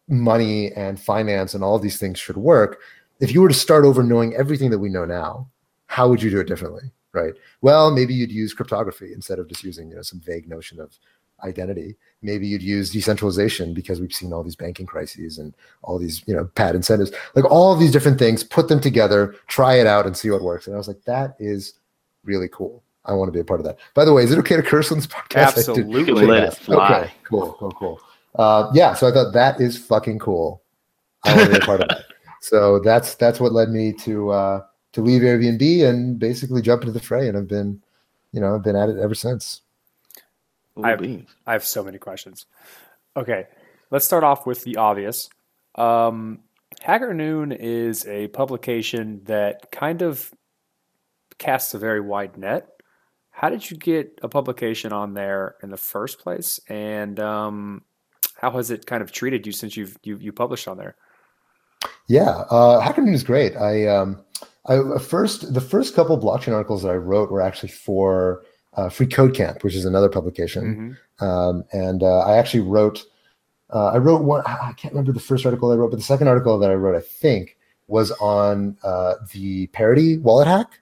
money 0.07 0.71
and 0.73 1.01
finance 1.01 1.55
and 1.55 1.65
all 1.65 1.79
these 1.79 1.99
things 1.99 2.19
should 2.19 2.37
work, 2.37 2.81
if 3.21 3.33
you 3.33 3.43
were 3.43 3.49
to 3.49 3.55
start 3.55 3.85
over 3.85 4.03
knowing 4.03 4.35
everything 4.35 4.71
that 4.71 4.79
we 4.79 4.89
know 4.89 5.05
now, 5.05 5.49
how 5.87 6.09
would 6.09 6.23
you 6.23 6.31
do 6.31 6.41
it 6.41 6.47
differently, 6.47 6.91
right? 7.13 7.35
Well, 7.61 7.91
maybe 7.91 8.15
you'd 8.15 8.31
use 8.31 8.55
cryptography 8.55 9.13
instead 9.13 9.39
of 9.39 9.49
just 9.49 9.65
using 9.65 9.91
you 9.91 9.97
know 9.97 10.03
some 10.03 10.21
vague 10.21 10.49
notion 10.49 10.81
of 10.81 10.99
identity. 11.45 11.97
Maybe 12.23 12.47
you'd 12.47 12.63
use 12.63 12.91
decentralization 12.91 13.75
because 13.75 14.01
we've 14.01 14.13
seen 14.13 14.33
all 14.33 14.43
these 14.43 14.57
banking 14.57 14.87
crises 14.87 15.39
and 15.39 15.55
all 15.83 15.99
these, 15.99 16.23
you 16.27 16.35
know, 16.35 16.47
pad 16.57 16.75
incentives, 16.75 17.13
like 17.35 17.45
all 17.45 17.73
of 17.73 17.79
these 17.79 17.93
different 17.93 18.19
things, 18.19 18.43
put 18.43 18.69
them 18.69 18.81
together, 18.81 19.35
try 19.47 19.75
it 19.75 19.87
out 19.87 20.07
and 20.07 20.17
see 20.17 20.31
what 20.31 20.43
works. 20.43 20.67
And 20.67 20.75
I 20.75 20.79
was 20.79 20.89
like, 20.89 21.03
that 21.05 21.37
is 21.39 21.75
really 22.25 22.49
cool. 22.49 22.83
I 23.05 23.13
want 23.13 23.29
to 23.29 23.33
be 23.33 23.41
a 23.41 23.45
part 23.45 23.61
of 23.61 23.67
that. 23.67 23.79
By 23.95 24.05
the 24.05 24.13
way, 24.13 24.25
is 24.25 24.33
it 24.33 24.39
okay 24.41 24.57
to 24.57 24.63
curse 24.63 24.91
on 24.91 24.99
this 24.99 25.07
podcast? 25.07 25.57
Absolutely. 25.57 26.27
Let 26.27 26.45
it 26.45 26.55
fly. 26.55 27.01
Okay, 27.01 27.13
cool, 27.25 27.57
cool, 27.59 27.73
cool. 27.73 28.01
Uh, 28.35 28.71
yeah, 28.75 28.95
so 28.95 29.09
I 29.09 29.13
thought 29.13 29.33
that 29.33 29.61
is 29.61 29.79
fucking 29.79 30.19
cool. 30.19 30.63
I 31.25 31.35
want 31.35 31.47
to 31.47 31.59
be 31.59 31.63
a 31.63 31.67
part 31.67 31.81
of 31.81 31.89
that. 31.89 32.05
So 32.49 32.79
that's 32.79 33.15
that's 33.17 33.41
what 33.41 33.53
led 33.53 33.69
me 33.69 33.93
to 34.05 34.31
uh, 34.31 34.63
to 34.93 35.03
leave 35.03 35.21
Airbnb 35.21 35.87
and 35.87 36.19
basically 36.19 36.63
jump 36.63 36.81
into 36.81 36.93
the 36.93 37.01
fray, 37.01 37.29
and 37.29 37.37
I've 37.37 37.47
been, 37.47 37.83
you 38.33 38.41
know, 38.41 38.55
I've 38.55 38.65
been 38.65 38.75
at 38.75 38.89
it 38.89 38.97
ever 38.97 39.15
since. 39.15 39.61
I- 40.83 40.97
beans. 40.97 41.29
I 41.47 41.53
have 41.53 41.65
so 41.65 41.85
many 41.85 41.99
questions. 41.99 42.47
Okay, 43.19 43.49
let's 43.91 44.07
start 44.07 44.25
off 44.25 44.47
with 44.47 44.65
the 44.65 44.77
obvious. 44.77 45.29
Um, 45.75 46.39
Hacker 46.81 47.13
Noon 47.13 47.53
is 47.53 48.07
a 48.07 48.29
publication 48.29 49.21
that 49.25 49.71
kind 49.71 50.01
of 50.01 50.33
casts 51.37 51.75
a 51.75 51.79
very 51.79 52.01
wide 52.01 52.39
net. 52.39 52.69
How 53.31 53.51
did 53.51 53.71
you 53.71 53.77
get 53.77 54.19
a 54.23 54.29
publication 54.29 54.93
on 54.93 55.13
there 55.13 55.57
in 55.63 55.69
the 55.69 55.77
first 55.77 56.19
place, 56.19 56.61
and 56.67 57.21
um, 57.21 57.83
how 58.41 58.53
has 58.53 58.71
it 58.71 58.87
kind 58.87 59.03
of 59.03 59.13
treated 59.13 59.47
you 59.47 59.53
since 59.53 59.77
you've 59.77 59.99
you, 60.03 60.17
you 60.17 60.33
published 60.33 60.67
on 60.67 60.79
there? 60.79 60.97
Yeah, 62.09 62.45
uh, 62.51 62.81
Hacker 62.81 63.03
Noon 63.03 63.15
is 63.15 63.23
great. 63.23 63.57
I, 63.57 63.87
um, 63.87 64.19
I 64.67 64.77
uh, 64.77 64.99
first 64.99 65.55
the 65.55 65.61
first 65.61 65.95
couple 65.95 66.19
blockchain 66.19 66.53
articles 66.55 66.83
that 66.83 66.91
I 66.91 66.97
wrote 66.97 67.31
were 67.31 67.43
actually 67.43 67.69
for 67.71 68.43
uh, 68.75 68.89
Free 68.89 69.07
Code 69.07 69.35
Camp, 69.35 69.63
which 69.63 69.75
is 69.75 69.85
another 69.85 70.09
publication. 70.09 70.97
Mhm. 71.21 71.27
um, 71.27 71.65
and 71.73 72.03
uh, 72.03 72.21
I 72.21 72.37
actually 72.37 72.61
wrote. 72.61 73.05
Uh, 73.71 73.89
I 73.89 73.99
wrote 73.99 74.23
one. 74.23 74.43
I 74.47 74.73
can't 74.79 74.95
remember 74.95 75.13
the 75.13 75.21
first 75.21 75.45
article 75.45 75.71
I 75.71 75.77
wrote, 75.77 75.91
but 75.91 75.99
the 75.99 76.03
second 76.03 76.29
article 76.29 76.59
that 76.59 76.71
I 76.71 76.75
wrote, 76.75 76.97
I 76.97 77.01
think, 77.01 77.59
was 77.87 78.11
on 78.13 78.79
uh, 78.83 79.15
the 79.33 79.67
parity 79.69 80.17
wallet 80.19 80.49
hack, 80.49 80.81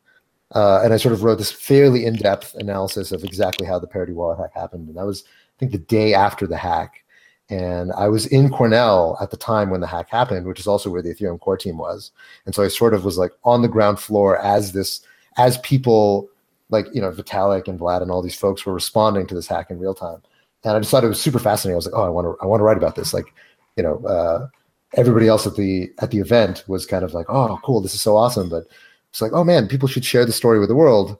uh, 0.55 0.83
and 0.85 0.95
I 0.95 0.97
sort 0.97 1.12
of 1.12 1.25
wrote 1.25 1.39
this 1.39 1.51
fairly 1.51 2.05
in-depth 2.07 2.55
analysis 2.55 3.11
of 3.11 3.25
exactly 3.25 3.67
how 3.67 3.81
the 3.81 3.89
Parity 3.89 4.12
wallet 4.12 4.39
hack 4.39 4.55
happened. 4.55 4.87
And 4.87 4.97
that 4.97 5.07
was, 5.07 5.25
I 5.27 5.59
think, 5.59 5.73
the 5.73 5.79
day 5.79 6.15
after 6.15 6.47
the 6.47 6.57
hack, 6.57 7.05
and 7.49 7.93
I 7.93 8.09
was 8.09 8.27
in 8.27 8.51
Cornell 8.51 9.17
at 9.21 9.31
the 9.31 9.37
time 9.37 9.71
when 9.71 9.81
the 9.81 9.87
hack 9.87 10.11
happened, 10.11 10.47
which 10.47 10.61
is 10.61 10.67
also 10.67 10.91
where 10.91 11.03
the 11.03 11.15
Ethereum 11.15 11.39
core 11.39 11.57
team 11.57 11.79
was. 11.79 12.11
And 12.45 12.55
so 12.55 12.65
I 12.65 12.69
sort 12.69 12.95
of 12.95 13.05
was 13.05 13.19
like 13.19 13.33
on 13.45 13.63
the 13.63 13.69
ground 13.69 14.01
floor 14.01 14.39
as 14.39 14.73
this, 14.73 15.01
as 15.37 15.59
people 15.59 16.29
like 16.71 16.87
you 16.93 17.01
know 17.01 17.13
Vitalik 17.13 17.69
and 17.69 17.79
Vlad 17.79 18.03
and 18.03 18.11
all 18.11 18.23
these 18.23 18.35
folks 18.35 18.67
were 18.67 18.75
responding 18.75 19.27
to 19.29 19.35
this 19.35 19.47
hack 19.47 19.71
in 19.71 19.79
real 19.79 19.95
time 19.95 20.23
and 20.67 20.77
I 20.77 20.81
just 20.81 20.91
thought 20.91 21.05
it 21.05 21.09
was 21.09 21.21
super 21.21 21.39
fascinating. 21.39 21.75
I 21.75 21.77
was 21.77 21.87
like, 21.87 21.95
oh, 21.95 22.05
I 22.05 22.09
want 22.09 22.27
to, 22.27 22.37
I 22.43 22.47
want 22.47 22.61
to 22.61 22.65
write 22.65 22.77
about 22.77 22.97
this. 22.97 23.15
Like, 23.15 23.33
you 23.77 23.83
know, 23.83 24.05
uh, 24.05 24.49
everybody 24.95 25.29
else 25.29 25.47
at 25.47 25.55
the 25.55 25.93
at 26.01 26.11
the 26.11 26.19
event 26.19 26.65
was 26.67 26.87
kind 26.87 27.05
of 27.05 27.15
like, 27.15 27.27
oh, 27.29 27.61
cool, 27.65 27.81
this 27.81 27.95
is 27.95 28.01
so 28.01 28.17
awesome. 28.17 28.49
But 28.49 28.65
it's 29.11 29.23
like, 29.23 29.33
oh 29.33 29.45
man, 29.45 29.69
people 29.69 29.89
should 29.89 30.05
share 30.05 30.25
the 30.27 30.33
story 30.33 30.59
with 30.59 30.69
the 30.69 30.75
world. 30.75 31.19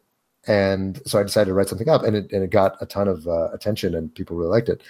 And 0.49 1.01
so 1.07 1.19
I 1.19 1.23
decided 1.23 1.47
to 1.51 1.55
write 1.55 1.69
something 1.69 1.89
up, 1.89 2.03
and 2.03 2.17
it 2.17 2.31
and 2.33 2.43
it 2.43 2.51
got 2.51 2.77
a 2.81 2.87
ton 2.87 3.09
of 3.09 3.27
uh, 3.27 3.51
attention, 3.53 3.95
and 3.95 4.15
people 4.15 4.37
really 4.37 4.51
liked 4.51 4.69
it. 4.69 4.83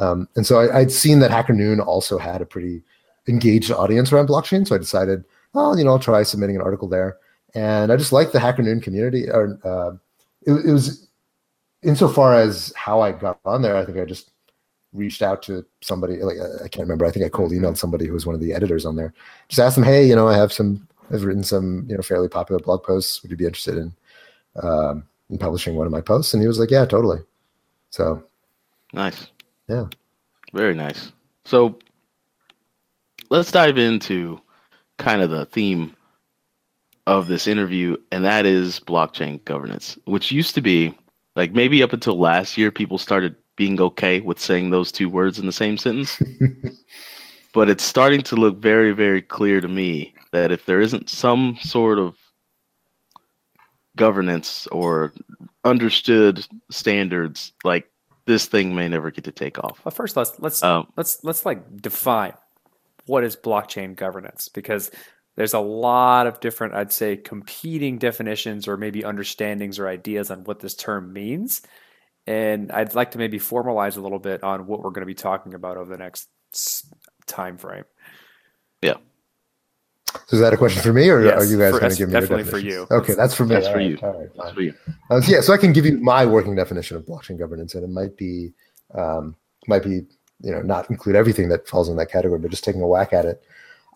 Um, 0.00 0.28
and 0.34 0.46
so 0.46 0.58
I, 0.58 0.78
I'd 0.78 0.90
seen 0.90 1.18
that 1.20 1.30
Hacker 1.30 1.52
Noon 1.52 1.78
also 1.78 2.18
had 2.18 2.40
a 2.40 2.46
pretty 2.46 2.82
engaged 3.28 3.70
audience 3.70 4.10
around 4.10 4.28
blockchain, 4.28 4.66
so 4.66 4.74
I 4.74 4.78
decided, 4.78 5.24
oh, 5.54 5.76
you 5.76 5.84
know, 5.84 5.90
I'll 5.90 5.98
try 5.98 6.22
submitting 6.22 6.56
an 6.56 6.62
article 6.62 6.88
there. 6.88 7.18
And 7.54 7.92
I 7.92 7.96
just 7.96 8.12
liked 8.12 8.32
the 8.32 8.40
Hacker 8.40 8.62
Noon 8.62 8.80
community. 8.80 9.28
Or 9.28 9.58
uh, 9.62 9.96
it, 10.46 10.66
it 10.66 10.72
was 10.72 11.08
insofar 11.82 12.34
as 12.34 12.72
how 12.76 13.02
I 13.02 13.12
got 13.12 13.40
on 13.44 13.60
there, 13.60 13.76
I 13.76 13.84
think 13.84 13.98
I 13.98 14.04
just 14.04 14.30
reached 14.92 15.22
out 15.22 15.42
to 15.42 15.64
somebody 15.82 16.16
like 16.22 16.36
I 16.64 16.68
can't 16.68 16.84
remember. 16.84 17.04
I 17.04 17.10
think 17.10 17.26
I 17.26 17.28
cold 17.28 17.52
emailed 17.52 17.76
somebody 17.76 18.06
who 18.06 18.14
was 18.14 18.26
one 18.26 18.34
of 18.34 18.40
the 18.40 18.54
editors 18.54 18.86
on 18.86 18.96
there. 18.96 19.12
Just 19.48 19.60
asked 19.60 19.76
them, 19.76 19.84
hey, 19.84 20.06
you 20.06 20.16
know, 20.16 20.28
I 20.28 20.36
have 20.36 20.52
some, 20.52 20.88
I've 21.12 21.24
written 21.24 21.44
some, 21.44 21.84
you 21.88 21.96
know, 21.96 22.02
fairly 22.02 22.28
popular 22.28 22.60
blog 22.60 22.82
posts. 22.82 23.22
Would 23.22 23.30
you 23.30 23.36
be 23.36 23.44
interested 23.46 23.76
in, 23.76 23.92
um, 24.62 25.04
in 25.28 25.38
publishing 25.38 25.74
one 25.74 25.86
of 25.86 25.92
my 25.92 26.00
posts? 26.00 26.32
And 26.32 26.42
he 26.42 26.48
was 26.48 26.58
like, 26.58 26.70
yeah, 26.70 26.86
totally. 26.86 27.20
So 27.90 28.24
Nice. 28.92 29.28
Yeah. 29.70 29.86
Very 30.52 30.74
nice. 30.74 31.12
So 31.44 31.78
let's 33.30 33.52
dive 33.52 33.78
into 33.78 34.40
kind 34.98 35.22
of 35.22 35.30
the 35.30 35.46
theme 35.46 35.94
of 37.06 37.28
this 37.28 37.46
interview, 37.46 37.96
and 38.10 38.24
that 38.24 38.46
is 38.46 38.80
blockchain 38.80 39.44
governance, 39.44 39.96
which 40.06 40.32
used 40.32 40.56
to 40.56 40.60
be 40.60 40.92
like 41.36 41.52
maybe 41.52 41.84
up 41.84 41.92
until 41.92 42.18
last 42.18 42.58
year, 42.58 42.72
people 42.72 42.98
started 42.98 43.36
being 43.56 43.80
okay 43.80 44.20
with 44.20 44.40
saying 44.40 44.70
those 44.70 44.90
two 44.90 45.08
words 45.08 45.38
in 45.38 45.46
the 45.46 45.52
same 45.52 45.78
sentence. 45.78 46.20
but 47.54 47.70
it's 47.70 47.84
starting 47.84 48.22
to 48.22 48.34
look 48.34 48.58
very, 48.58 48.92
very 48.92 49.22
clear 49.22 49.60
to 49.60 49.68
me 49.68 50.12
that 50.32 50.50
if 50.50 50.66
there 50.66 50.80
isn't 50.80 51.08
some 51.08 51.56
sort 51.60 52.00
of 52.00 52.16
governance 53.96 54.66
or 54.72 55.12
understood 55.64 56.44
standards, 56.70 57.52
like 57.64 57.89
this 58.30 58.46
thing 58.46 58.76
may 58.76 58.88
never 58.88 59.10
get 59.10 59.24
to 59.24 59.32
take 59.32 59.58
off. 59.58 59.80
Well, 59.84 59.90
first 59.90 60.16
let's 60.16 60.38
let's 60.38 60.62
Um, 60.62 60.86
let's 60.96 61.24
let's 61.24 61.44
like 61.44 61.82
define 61.82 62.34
what 63.06 63.24
is 63.24 63.34
blockchain 63.34 63.96
governance 63.96 64.48
because 64.48 64.90
there's 65.34 65.52
a 65.52 65.58
lot 65.58 66.28
of 66.28 66.38
different 66.38 66.74
I'd 66.74 66.92
say 66.92 67.16
competing 67.16 67.98
definitions 67.98 68.68
or 68.68 68.76
maybe 68.76 69.02
understandings 69.02 69.80
or 69.80 69.88
ideas 69.88 70.30
on 70.30 70.44
what 70.44 70.60
this 70.60 70.74
term 70.74 71.12
means. 71.12 71.62
And 72.26 72.70
I'd 72.70 72.94
like 72.94 73.12
to 73.12 73.18
maybe 73.18 73.40
formalize 73.40 73.96
a 73.96 74.00
little 74.00 74.20
bit 74.20 74.44
on 74.44 74.66
what 74.66 74.80
we're 74.80 74.90
going 74.90 75.02
to 75.02 75.06
be 75.06 75.14
talking 75.14 75.54
about 75.54 75.76
over 75.76 75.90
the 75.90 75.98
next 75.98 76.28
time 77.26 77.58
frame. 77.58 77.84
So 80.26 80.36
is 80.36 80.40
that 80.40 80.52
a 80.52 80.56
question 80.56 80.82
for 80.82 80.92
me, 80.92 81.08
or 81.08 81.24
Yes, 81.24 81.42
are 81.42 81.44
you 81.44 81.58
guys 81.58 81.78
going 81.78 81.90
to 81.90 81.96
give 81.96 82.08
me 82.08 82.12
your 82.12 82.20
definitely 82.20 82.50
for 82.50 82.58
you. 82.58 82.86
Okay, 82.90 83.14
that's 83.14 83.34
for 83.34 83.44
me. 83.44 83.54
That's 83.54 83.66
All 83.66 83.72
for 83.72 83.78
right, 83.78 83.90
you. 83.90 83.98
All 84.02 84.20
right, 84.20 84.30
That's 84.36 84.52
for 84.52 84.62
you. 84.62 84.74
Uh, 85.10 85.20
so 85.20 85.32
yeah, 85.32 85.40
so 85.40 85.52
I 85.52 85.56
can 85.56 85.72
give 85.72 85.84
you 85.84 85.98
my 85.98 86.24
working 86.26 86.54
definition 86.54 86.96
of 86.96 87.04
blockchain 87.04 87.38
governance, 87.38 87.74
and 87.74 87.84
it 87.84 87.90
might 87.90 88.16
be 88.16 88.52
um, 88.94 89.36
might 89.66 89.82
be 89.82 90.02
you 90.40 90.52
know 90.52 90.62
not 90.62 90.88
include 90.90 91.16
everything 91.16 91.48
that 91.48 91.68
falls 91.68 91.88
in 91.88 91.96
that 91.96 92.10
category, 92.10 92.38
but 92.38 92.50
just 92.50 92.64
taking 92.64 92.82
a 92.82 92.86
whack 92.86 93.12
at 93.12 93.24
it. 93.24 93.42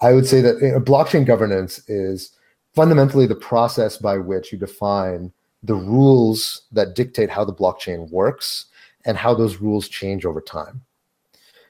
I 0.00 0.12
would 0.12 0.26
say 0.26 0.40
that 0.40 0.60
you 0.60 0.72
know, 0.72 0.80
blockchain 0.80 1.24
governance 1.24 1.88
is 1.88 2.32
fundamentally 2.74 3.26
the 3.26 3.36
process 3.36 3.96
by 3.96 4.18
which 4.18 4.52
you 4.52 4.58
define 4.58 5.32
the 5.62 5.74
rules 5.74 6.62
that 6.72 6.94
dictate 6.94 7.30
how 7.30 7.44
the 7.44 7.54
blockchain 7.54 8.10
works 8.10 8.66
and 9.06 9.16
how 9.16 9.34
those 9.34 9.58
rules 9.58 9.88
change 9.88 10.26
over 10.26 10.40
time. 10.40 10.82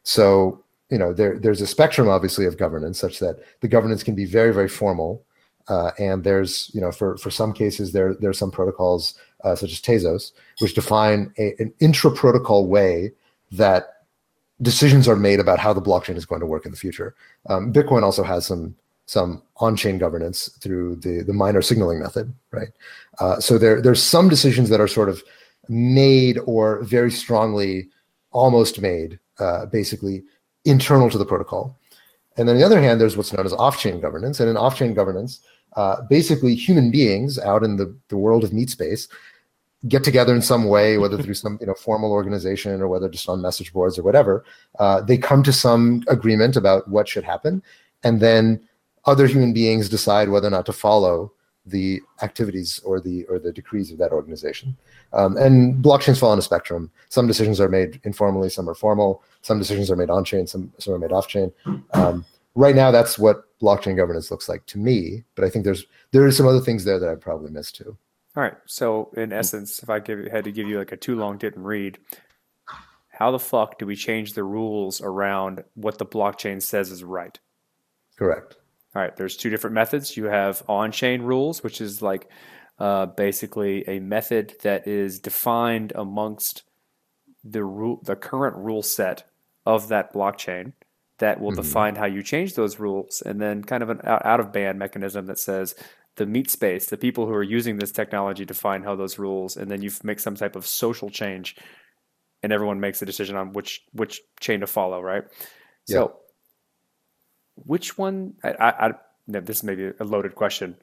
So 0.02 0.63
you 0.90 0.98
know 0.98 1.12
there, 1.12 1.38
there's 1.38 1.60
a 1.60 1.66
spectrum 1.66 2.08
obviously 2.08 2.44
of 2.46 2.58
governance 2.58 2.98
such 2.98 3.18
that 3.18 3.38
the 3.60 3.68
governance 3.68 4.02
can 4.02 4.14
be 4.14 4.24
very 4.24 4.52
very 4.52 4.68
formal 4.68 5.24
uh, 5.68 5.90
and 5.98 6.24
there's 6.24 6.70
you 6.74 6.80
know 6.80 6.92
for 6.92 7.16
for 7.18 7.30
some 7.30 7.52
cases 7.52 7.92
there 7.92 8.14
there's 8.14 8.38
some 8.38 8.50
protocols 8.50 9.14
uh, 9.44 9.54
such 9.54 9.72
as 9.72 9.80
Tezos 9.80 10.32
which 10.58 10.74
define 10.74 11.32
a, 11.38 11.54
an 11.58 11.72
intra 11.80 12.10
protocol 12.10 12.66
way 12.66 13.12
that 13.52 13.94
decisions 14.62 15.08
are 15.08 15.16
made 15.16 15.40
about 15.40 15.58
how 15.58 15.72
the 15.72 15.82
blockchain 15.82 16.16
is 16.16 16.26
going 16.26 16.40
to 16.40 16.46
work 16.46 16.64
in 16.64 16.70
the 16.70 16.76
future. 16.76 17.14
Um, 17.48 17.72
Bitcoin 17.72 18.02
also 18.02 18.22
has 18.22 18.46
some 18.46 18.74
some 19.06 19.42
on-chain 19.58 19.98
governance 19.98 20.48
through 20.60 20.96
the 20.96 21.22
the 21.22 21.32
miner 21.32 21.62
signaling 21.62 22.00
method, 22.00 22.32
right? 22.50 22.68
Uh, 23.18 23.38
so 23.40 23.58
there 23.58 23.80
there's 23.80 24.02
some 24.02 24.28
decisions 24.28 24.68
that 24.70 24.80
are 24.80 24.88
sort 24.88 25.08
of 25.08 25.22
made 25.68 26.38
or 26.46 26.82
very 26.82 27.10
strongly 27.10 27.88
almost 28.30 28.80
made, 28.80 29.18
uh, 29.38 29.66
basically 29.66 30.22
internal 30.64 31.10
to 31.10 31.18
the 31.18 31.26
protocol. 31.26 31.78
And 32.36 32.48
then 32.48 32.56
on 32.56 32.60
the 32.60 32.66
other 32.66 32.80
hand, 32.80 33.00
there's 33.00 33.16
what's 33.16 33.32
known 33.32 33.46
as 33.46 33.52
off-chain 33.52 34.00
governance. 34.00 34.40
And 34.40 34.48
in 34.48 34.56
off-chain 34.56 34.94
governance, 34.94 35.40
uh, 35.76 36.02
basically 36.02 36.54
human 36.54 36.90
beings 36.90 37.38
out 37.38 37.62
in 37.62 37.76
the, 37.76 37.96
the 38.08 38.16
world 38.16 38.44
of 38.44 38.52
meat 38.52 38.70
space 38.70 39.08
get 39.88 40.04
together 40.04 40.34
in 40.34 40.42
some 40.42 40.64
way, 40.64 40.98
whether 40.98 41.20
through 41.20 41.34
some 41.34 41.58
you 41.60 41.66
know 41.66 41.74
formal 41.74 42.12
organization 42.12 42.80
or 42.80 42.88
whether 42.88 43.08
just 43.08 43.28
on 43.28 43.42
message 43.42 43.72
boards 43.72 43.98
or 43.98 44.02
whatever. 44.02 44.44
Uh, 44.78 45.00
they 45.00 45.18
come 45.18 45.42
to 45.42 45.52
some 45.52 46.02
agreement 46.08 46.56
about 46.56 46.88
what 46.88 47.08
should 47.08 47.24
happen, 47.24 47.62
and 48.02 48.20
then 48.20 48.60
other 49.04 49.26
human 49.26 49.52
beings 49.52 49.88
decide 49.88 50.30
whether 50.30 50.48
or 50.48 50.50
not 50.50 50.66
to 50.66 50.72
follow 50.72 51.32
the 51.66 52.00
activities 52.22 52.80
or 52.84 53.00
the 53.00 53.24
or 53.24 53.38
the 53.38 53.52
decrees 53.52 53.90
of 53.90 53.98
that 53.98 54.12
organization. 54.12 54.76
Um, 55.12 55.36
and 55.36 55.82
blockchains 55.82 56.18
fall 56.18 56.30
on 56.30 56.38
a 56.38 56.42
spectrum. 56.42 56.90
Some 57.08 57.26
decisions 57.26 57.60
are 57.60 57.68
made 57.68 58.00
informally, 58.04 58.50
some 58.50 58.68
are 58.68 58.74
formal. 58.74 59.22
Some 59.42 59.58
decisions 59.58 59.90
are 59.90 59.96
made 59.96 60.10
on 60.10 60.24
chain, 60.24 60.46
some 60.46 60.72
some 60.78 60.94
are 60.94 60.98
made 60.98 61.12
off 61.12 61.28
chain. 61.28 61.52
Um, 61.92 62.24
right 62.54 62.74
now, 62.74 62.90
that's 62.90 63.18
what 63.18 63.46
blockchain 63.60 63.96
governance 63.96 64.30
looks 64.30 64.48
like 64.48 64.66
to 64.66 64.78
me. 64.78 65.24
But 65.34 65.44
I 65.44 65.50
think 65.50 65.64
there's 65.64 65.86
there 66.12 66.24
are 66.24 66.32
some 66.32 66.46
other 66.46 66.60
things 66.60 66.84
there 66.84 66.98
that 66.98 67.08
I 67.08 67.14
probably 67.14 67.50
missed 67.50 67.76
too. 67.76 67.96
All 68.36 68.42
right. 68.42 68.56
So 68.66 69.10
in 69.16 69.32
essence, 69.32 69.82
if 69.82 69.88
I 69.88 70.00
give, 70.00 70.26
had 70.26 70.44
to 70.44 70.52
give 70.52 70.66
you 70.66 70.78
like 70.78 70.92
a 70.92 70.96
too 70.96 71.16
long 71.16 71.38
didn't 71.38 71.62
read, 71.62 71.98
how 73.08 73.30
the 73.30 73.38
fuck 73.38 73.78
do 73.78 73.86
we 73.86 73.94
change 73.94 74.32
the 74.32 74.42
rules 74.42 75.00
around 75.00 75.62
what 75.74 75.98
the 75.98 76.06
blockchain 76.06 76.60
says 76.60 76.90
is 76.90 77.04
right? 77.04 77.38
Correct. 78.16 78.56
All 78.94 79.02
right. 79.02 79.16
There's 79.16 79.36
two 79.36 79.50
different 79.50 79.74
methods. 79.74 80.16
You 80.16 80.24
have 80.26 80.62
on-chain 80.68 81.22
rules, 81.22 81.62
which 81.62 81.80
is 81.80 82.00
like 82.02 82.28
uh, 82.78 83.06
basically 83.06 83.86
a 83.88 84.00
method 84.00 84.54
that 84.62 84.86
is 84.86 85.20
defined 85.20 85.92
amongst 85.94 86.62
the 87.44 87.64
rule, 87.64 88.00
the 88.04 88.16
current 88.16 88.56
rule 88.56 88.82
set 88.82 89.24
of 89.66 89.88
that 89.88 90.12
blockchain 90.12 90.72
that 91.18 91.40
will 91.40 91.52
Mhm. 91.52 91.56
define 91.56 91.94
how 91.96 92.06
you 92.06 92.22
change 92.22 92.54
those 92.54 92.80
rules, 92.80 93.22
and 93.24 93.40
then 93.40 93.62
kind 93.62 93.82
of 93.82 93.90
an 93.90 94.00
out, 94.04 94.40
of 94.40 94.52
band 94.52 94.78
mechanism 94.78 95.26
that 95.26 95.38
says 95.38 95.74
the 96.16 96.26
meat 96.26 96.50
space, 96.50 96.86
the 96.86 96.96
people 96.96 97.26
who 97.26 97.32
are 97.32 97.42
using 97.42 97.76
this 97.76 97.92
technology 97.92 98.44
define 98.44 98.82
how 98.82 98.96
those 98.96 99.18
rules, 99.18 99.56
and 99.56 99.70
then 99.70 99.82
you 99.82 99.90
make 100.02 100.18
some 100.20 100.34
type 100.34 100.56
of 100.56 100.66
social 100.66 101.10
change, 101.10 101.56
and 102.42 102.52
everyone 102.52 102.80
makes 102.80 103.00
a 103.02 103.06
decision 103.06 103.36
on 103.36 103.52
which 103.52 103.82
which 103.92 104.20
chain 104.40 104.60
to 104.60 104.66
follow, 104.66 105.00
right? 105.00 105.24
So, 105.86 106.20
which 107.54 107.96
one? 107.98 108.34
I, 108.42 108.50
I, 108.50 108.88
I 108.88 108.92
this 109.26 109.62
may 109.62 109.74
be 109.74 109.90
a 109.98 110.04
loaded 110.04 110.34
question. 110.34 110.76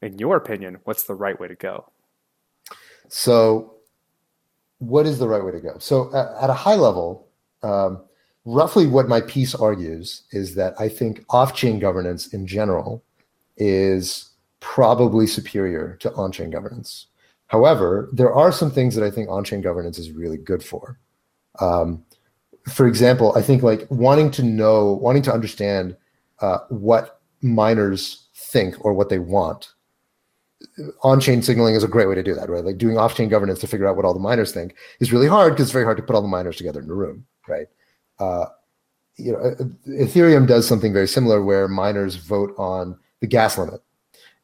In 0.00 0.18
your 0.18 0.36
opinion, 0.36 0.78
what's 0.84 1.04
the 1.04 1.14
right 1.14 1.38
way 1.38 1.48
to 1.48 1.54
go? 1.54 1.90
So, 3.08 3.74
what 4.78 5.06
is 5.06 5.18
the 5.18 5.28
right 5.28 5.44
way 5.44 5.52
to 5.52 5.60
go? 5.60 5.76
So, 5.78 6.14
at, 6.14 6.44
at 6.44 6.50
a 6.50 6.54
high 6.54 6.74
level, 6.74 7.28
um, 7.62 8.02
roughly 8.44 8.86
what 8.86 9.08
my 9.08 9.20
piece 9.20 9.54
argues 9.54 10.22
is 10.32 10.54
that 10.56 10.74
I 10.78 10.88
think 10.88 11.24
off 11.30 11.54
chain 11.54 11.78
governance 11.78 12.28
in 12.28 12.46
general 12.46 13.04
is 13.56 14.30
probably 14.60 15.26
superior 15.26 15.96
to 16.00 16.12
on 16.14 16.32
chain 16.32 16.50
governance. 16.50 17.06
However, 17.46 18.08
there 18.12 18.32
are 18.32 18.50
some 18.50 18.70
things 18.70 18.94
that 18.94 19.04
I 19.04 19.10
think 19.10 19.28
on 19.28 19.44
chain 19.44 19.60
governance 19.60 19.98
is 19.98 20.10
really 20.10 20.38
good 20.38 20.64
for. 20.64 20.98
Um, 21.60 22.02
for 22.68 22.86
example, 22.86 23.32
I 23.36 23.42
think 23.42 23.62
like 23.62 23.86
wanting 23.90 24.30
to 24.32 24.42
know, 24.42 24.92
wanting 24.94 25.22
to 25.22 25.32
understand 25.32 25.96
uh, 26.40 26.58
what 26.68 27.20
miners 27.40 28.28
think 28.34 28.84
or 28.84 28.92
what 28.94 29.08
they 29.08 29.18
want 29.18 29.72
on-chain 31.02 31.42
signaling 31.42 31.74
is 31.74 31.84
a 31.84 31.88
great 31.88 32.08
way 32.08 32.14
to 32.14 32.22
do 32.22 32.34
that, 32.34 32.48
right? 32.48 32.64
Like 32.64 32.78
doing 32.78 32.98
off-chain 32.98 33.28
governance 33.28 33.60
to 33.60 33.66
figure 33.66 33.86
out 33.86 33.96
what 33.96 34.04
all 34.04 34.14
the 34.14 34.20
miners 34.20 34.52
think 34.52 34.76
is 35.00 35.12
really 35.12 35.26
hard 35.26 35.52
because 35.52 35.66
it's 35.66 35.72
very 35.72 35.84
hard 35.84 35.96
to 35.96 36.02
put 36.02 36.14
all 36.14 36.22
the 36.22 36.28
miners 36.28 36.56
together 36.56 36.80
in 36.80 36.90
a 36.90 36.94
room, 36.94 37.26
right? 37.48 37.66
Uh, 38.18 38.46
you 39.16 39.32
know, 39.32 39.38
uh, 39.38 39.64
Ethereum 39.88 40.46
does 40.46 40.66
something 40.66 40.92
very 40.92 41.08
similar 41.08 41.42
where 41.42 41.68
miners 41.68 42.16
vote 42.16 42.54
on 42.56 42.98
the 43.20 43.26
gas 43.26 43.58
limit, 43.58 43.82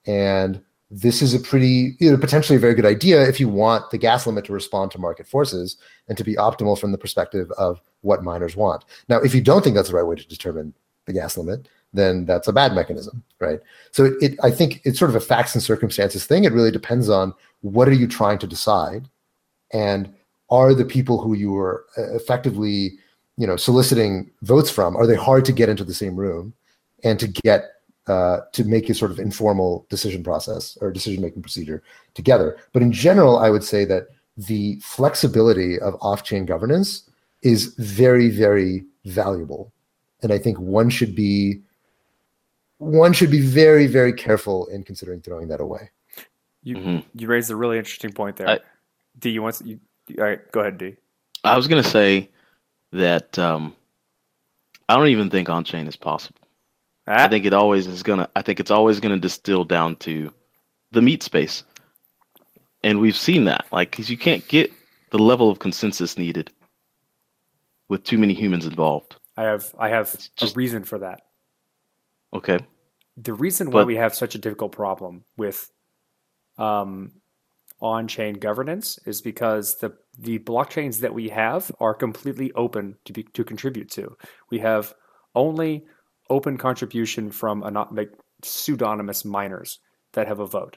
and 0.07 0.63
this 0.91 1.21
is 1.21 1.35
a 1.35 1.39
pretty, 1.41 1.97
you 1.99 2.11
know, 2.11 2.17
potentially 2.17 2.57
a 2.57 2.61
very 2.61 2.75
good 2.75 2.87
idea 2.87 3.29
if 3.29 3.39
you 3.39 3.49
want 3.49 3.91
the 3.91 3.99
gas 3.99 4.27
limit 4.27 4.45
to 4.47 4.53
respond 4.53 4.91
to 4.91 4.99
market 4.99 5.27
forces 5.27 5.77
and 6.09 6.17
to 6.17 6.25
be 6.25 6.35
optimal 6.37 6.79
from 6.79 6.93
the 6.93 6.99
perspective 6.99 7.51
of 7.59 7.81
what 8.01 8.23
miners 8.23 8.57
want. 8.57 8.85
Now, 9.09 9.19
if 9.19 9.35
you 9.35 9.43
don't 9.43 9.63
think 9.63 9.77
that's 9.77 9.91
the 9.91 9.97
right 9.97 10.07
way 10.07 10.17
to 10.17 10.29
determine 10.29 10.73
the 11.05 11.13
gas 11.13 11.37
limit, 11.37 11.69
then 11.93 12.25
that's 12.25 12.49
a 12.49 12.53
bad 12.53 12.75
mechanism, 12.75 13.23
right? 13.41 13.61
So 13.93 14.07
it, 14.07 14.15
it, 14.23 14.39
I 14.43 14.51
think 14.51 14.81
it's 14.85 14.99
sort 14.99 15.11
of 15.11 15.17
a 15.17 15.21
facts 15.21 15.55
and 15.55 15.63
circumstances 15.63 16.27
thing. 16.27 16.45
It 16.45 16.53
really 16.53 16.71
depends 16.71 17.09
on 17.09 17.35
what 17.61 17.89
are 17.89 17.93
you 17.93 18.07
trying 18.07 18.39
to 18.39 18.47
decide, 18.47 19.09
and 19.73 20.13
are 20.51 20.75
the 20.75 20.85
people 20.85 21.21
who 21.21 21.35
you 21.35 21.57
are 21.57 21.85
uh, 21.97 22.15
effectively, 22.15 22.93
you 23.37 23.47
know, 23.47 23.57
soliciting 23.57 24.31
votes 24.43 24.71
from 24.71 24.97
are 24.97 25.07
they 25.07 25.17
hard 25.17 25.45
to 25.47 25.53
get 25.53 25.69
into 25.69 25.85
the 25.85 25.95
same 25.95 26.17
room, 26.17 26.55
and 27.05 27.19
to 27.21 27.29
get 27.29 27.73
uh, 28.09 28.41
to 28.53 28.65
make 28.65 28.89
a 28.89 28.95
sort 28.95 29.11
of 29.11 29.19
informal 29.19 29.87
decision 29.91 30.23
process 30.25 30.77
or 30.81 30.91
decision 30.91 31.23
making 31.23 31.43
procedure 31.43 31.83
together. 32.15 32.57
But 32.73 32.83
in 32.83 32.91
general, 32.93 33.39
I 33.39 33.51
would 33.51 33.65
say 33.65 33.85
that 33.87 34.09
the 34.37 34.77
flexibility 34.83 35.79
of 35.81 35.97
off 36.01 36.23
chain 36.25 36.47
governance 36.47 37.09
is 37.43 37.75
very, 37.79 38.31
very 38.31 38.85
valuable, 39.05 39.73
and 40.23 40.33
I 40.33 40.39
think 40.39 40.59
one 40.59 40.91
should 40.91 41.15
be 41.15 41.61
one 42.79 43.13
should 43.13 43.31
be 43.31 43.41
very, 43.41 43.89
very 43.89 44.13
careful 44.13 44.67
in 44.69 44.85
considering 44.85 45.21
throwing 45.21 45.49
that 45.49 45.61
away. 45.61 45.91
You 46.63 46.77
Mhm. 46.77 47.05
you 47.15 47.27
raised 47.29 47.51
a 47.51 47.57
really 47.57 47.77
interesting 47.79 48.13
point 48.13 48.37
there. 48.37 48.49
I- 48.49 48.61
D, 49.19 49.31
you 49.31 49.43
want 49.43 49.57
to, 49.57 49.65
you, 49.65 49.81
all 50.17 50.25
right? 50.25 50.53
Go 50.53 50.61
ahead, 50.61 50.79
Dee. 50.79 50.97
I 51.43 51.57
was 51.57 51.67
gonna 51.67 51.83
say 51.83 52.31
that 52.93 53.37
um, 53.39 53.75
I 54.89 54.97
don't 54.97 55.09
even 55.09 55.29
think 55.29 55.49
on 55.49 55.65
chain 55.65 55.87
is 55.89 55.97
possible. 55.97 56.41
Ah, 57.09 57.25
I 57.25 57.29
think 57.29 57.45
it 57.47 57.55
always 57.55 57.87
is 57.87 58.03
gonna. 58.03 58.29
I 58.37 58.43
think 58.43 58.61
it's 58.61 58.71
always 58.71 59.01
gonna 59.01 59.19
distill 59.19 59.65
down 59.65 59.97
to 59.97 60.33
the 60.93 61.03
meat 61.03 61.23
space, 61.23 61.65
and 62.83 63.01
we've 63.01 63.17
seen 63.17 63.45
that. 63.47 63.67
Like, 63.73 63.91
because 63.91 64.11
you 64.11 64.19
can't 64.19 64.47
get 64.49 64.71
the 65.11 65.19
level 65.19 65.51
of 65.51 65.59
consensus 65.59 66.19
needed 66.19 66.51
with 67.89 68.05
too 68.05 68.19
many 68.19 68.35
humans 68.35 68.67
involved. 68.67 69.17
I 69.37 69.45
have 69.45 69.75
I 69.79 69.89
have 69.89 70.13
just- 70.37 70.55
a 70.55 70.59
reason 70.59 70.85
for 70.85 70.99
that. 70.99 71.23
Okay. 72.35 72.59
The 73.17 73.33
reason 73.33 73.69
why 73.71 73.81
But- 73.81 73.87
we 73.87 73.97
have 73.97 74.15
such 74.15 74.35
a 74.35 74.39
difficult 74.39 74.73
problem 74.73 75.25
with 75.37 75.71
um, 76.59 77.13
on-chain 77.81 78.35
governance 78.35 78.99
is 79.07 79.21
because 79.23 79.79
the 79.79 79.97
the 80.19 80.41
blockchains 80.41 80.99
that 81.01 81.15
we 81.15 81.29
have 81.29 81.71
are 81.79 81.95
completely 81.95 82.53
open 82.53 82.97
to 83.05 83.13
be 83.13 83.23
to 83.23 83.45
contribute 83.45 83.89
to. 83.93 84.17
We 84.51 84.59
have 84.59 84.93
only 85.35 85.87
open 86.31 86.59
contribution 86.59 87.31
from 87.31 87.61
like 87.93 88.11
pseudonymous 88.43 89.25
miners 89.25 89.79
that 90.13 90.29
have 90.29 90.41
a 90.41 90.47
vote. 90.47 90.77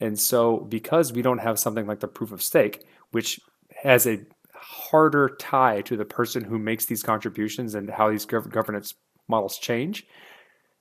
And 0.00 0.18
so, 0.18 0.58
because 0.58 1.12
we 1.12 1.22
don't 1.22 1.38
have 1.38 1.58
something 1.58 1.86
like 1.86 2.00
the 2.00 2.08
proof 2.08 2.32
of 2.32 2.42
stake, 2.42 2.84
which 3.10 3.38
has 3.82 4.06
a 4.06 4.20
harder 4.54 5.36
tie 5.38 5.82
to 5.82 5.96
the 5.96 6.04
person 6.04 6.44
who 6.44 6.58
makes 6.58 6.86
these 6.86 7.02
contributions 7.02 7.74
and 7.74 7.90
how 7.90 8.10
these 8.10 8.26
gov- 8.26 8.50
governance 8.50 8.94
models 9.28 9.58
change, 9.58 10.06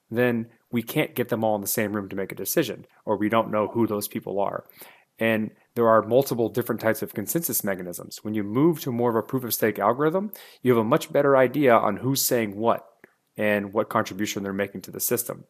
then 0.10 0.48
we 0.72 0.82
can't 0.82 1.16
get 1.16 1.30
them 1.30 1.44
all 1.44 1.56
in 1.56 1.62
the 1.62 1.68
same 1.68 1.94
room 1.94 2.10
to 2.10 2.16
make 2.16 2.32
a 2.32 2.36
decision, 2.36 2.86
or 3.06 3.18
we 3.18 3.30
don't 3.30 3.52
know 3.52 3.68
who 3.68 3.88
those 3.88 4.08
people 4.08 4.40
are. 4.40 4.66
And 5.18 5.52
there 5.76 5.88
are 5.88 6.02
multiple 6.02 6.50
different 6.50 6.80
types 6.80 7.02
of 7.02 7.14
consensus 7.14 7.64
mechanisms. 7.64 8.20
When 8.22 8.34
you 8.34 8.44
move 8.44 8.80
to 8.82 8.92
more 8.92 9.10
of 9.10 9.16
a 9.18 9.28
proof 9.28 9.44
of 9.44 9.54
stake 9.54 9.78
algorithm, 9.78 10.32
you 10.62 10.72
have 10.72 10.80
a 10.80 10.88
much 10.88 11.12
better 11.12 11.36
idea 11.36 11.74
on 11.76 11.98
who's 11.98 12.26
saying 12.26 12.56
what 12.56 12.86
and 13.40 13.72
what 13.72 13.88
contribution 13.88 14.44
they're 14.44 14.54
making 14.54 14.82
to 14.82 14.92
the 14.92 15.00
system. 15.00 15.46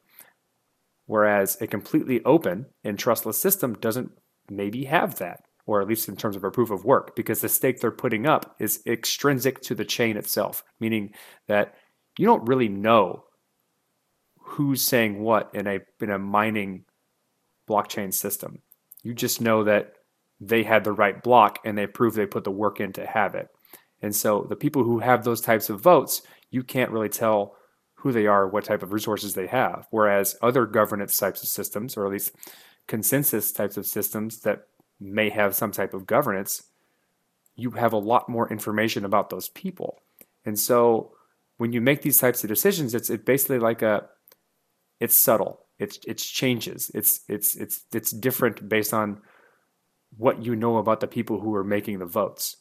Whereas 1.07 1.57
a 1.59 1.65
completely 1.65 2.23
open 2.23 2.67
and 2.83 2.97
trustless 2.97 3.39
system 3.39 3.73
doesn't 3.73 4.11
maybe 4.47 4.85
have 4.85 5.15
that, 5.15 5.41
or 5.65 5.81
at 5.81 5.87
least 5.87 6.07
in 6.07 6.15
terms 6.15 6.35
of 6.35 6.43
a 6.43 6.51
proof 6.51 6.69
of 6.69 6.85
work, 6.85 7.15
because 7.15 7.41
the 7.41 7.49
stake 7.49 7.79
they're 7.79 7.89
putting 7.89 8.27
up 8.27 8.55
is 8.59 8.83
extrinsic 8.85 9.59
to 9.61 9.73
the 9.73 9.83
chain 9.83 10.17
itself, 10.17 10.63
meaning 10.79 11.11
that 11.47 11.73
you 12.19 12.27
don't 12.27 12.47
really 12.47 12.69
know 12.69 13.23
who's 14.37 14.83
saying 14.83 15.19
what 15.19 15.49
in 15.55 15.65
a 15.65 15.79
in 15.99 16.11
a 16.11 16.19
mining 16.19 16.85
blockchain 17.67 18.13
system. 18.13 18.61
You 19.01 19.15
just 19.15 19.41
know 19.41 19.63
that 19.63 19.93
they 20.39 20.61
had 20.61 20.83
the 20.83 20.91
right 20.91 21.23
block 21.23 21.57
and 21.65 21.75
they 21.75 21.87
prove 21.87 22.13
they 22.13 22.27
put 22.27 22.43
the 22.43 22.51
work 22.51 22.79
in 22.79 22.93
to 22.93 23.05
have 23.07 23.33
it. 23.33 23.47
And 24.01 24.15
so 24.15 24.45
the 24.47 24.55
people 24.55 24.83
who 24.83 24.99
have 24.99 25.23
those 25.23 25.41
types 25.41 25.69
of 25.69 25.81
votes, 25.81 26.21
you 26.51 26.63
can't 26.63 26.91
really 26.91 27.09
tell 27.09 27.55
who 27.99 28.11
they 28.11 28.27
are, 28.27 28.47
what 28.47 28.63
type 28.63 28.81
of 28.81 28.93
resources 28.93 29.33
they 29.33 29.47
have. 29.47 29.87
Whereas 29.91 30.37
other 30.41 30.65
governance 30.65 31.17
types 31.17 31.43
of 31.43 31.49
systems, 31.49 31.97
or 31.97 32.05
at 32.05 32.11
least 32.11 32.31
consensus 32.87 33.51
types 33.51 33.77
of 33.77 33.85
systems 33.85 34.39
that 34.41 34.67
may 34.99 35.29
have 35.29 35.53
some 35.55 35.71
type 35.71 35.93
of 35.93 36.07
governance, 36.07 36.63
you 37.55 37.71
have 37.71 37.93
a 37.93 37.97
lot 37.97 38.29
more 38.29 38.49
information 38.49 39.03
about 39.03 39.29
those 39.29 39.49
people. 39.49 39.99
And 40.45 40.57
so 40.57 41.11
when 41.57 41.73
you 41.73 41.81
make 41.81 42.01
these 42.01 42.17
types 42.17 42.43
of 42.43 42.47
decisions, 42.47 42.95
it's 42.95 43.09
it 43.09 43.25
basically 43.25 43.59
like 43.59 43.81
a 43.81 44.07
it's 45.01 45.15
subtle. 45.15 45.65
It's 45.77 45.99
it's 46.07 46.25
changes. 46.25 46.89
It's 46.95 47.21
it's 47.27 47.55
it's 47.55 47.83
it's 47.93 48.11
different 48.11 48.67
based 48.69 48.93
on 48.93 49.21
what 50.17 50.43
you 50.43 50.55
know 50.55 50.77
about 50.77 51.01
the 51.01 51.07
people 51.07 51.39
who 51.39 51.53
are 51.55 51.63
making 51.63 51.99
the 51.99 52.05
votes. 52.05 52.57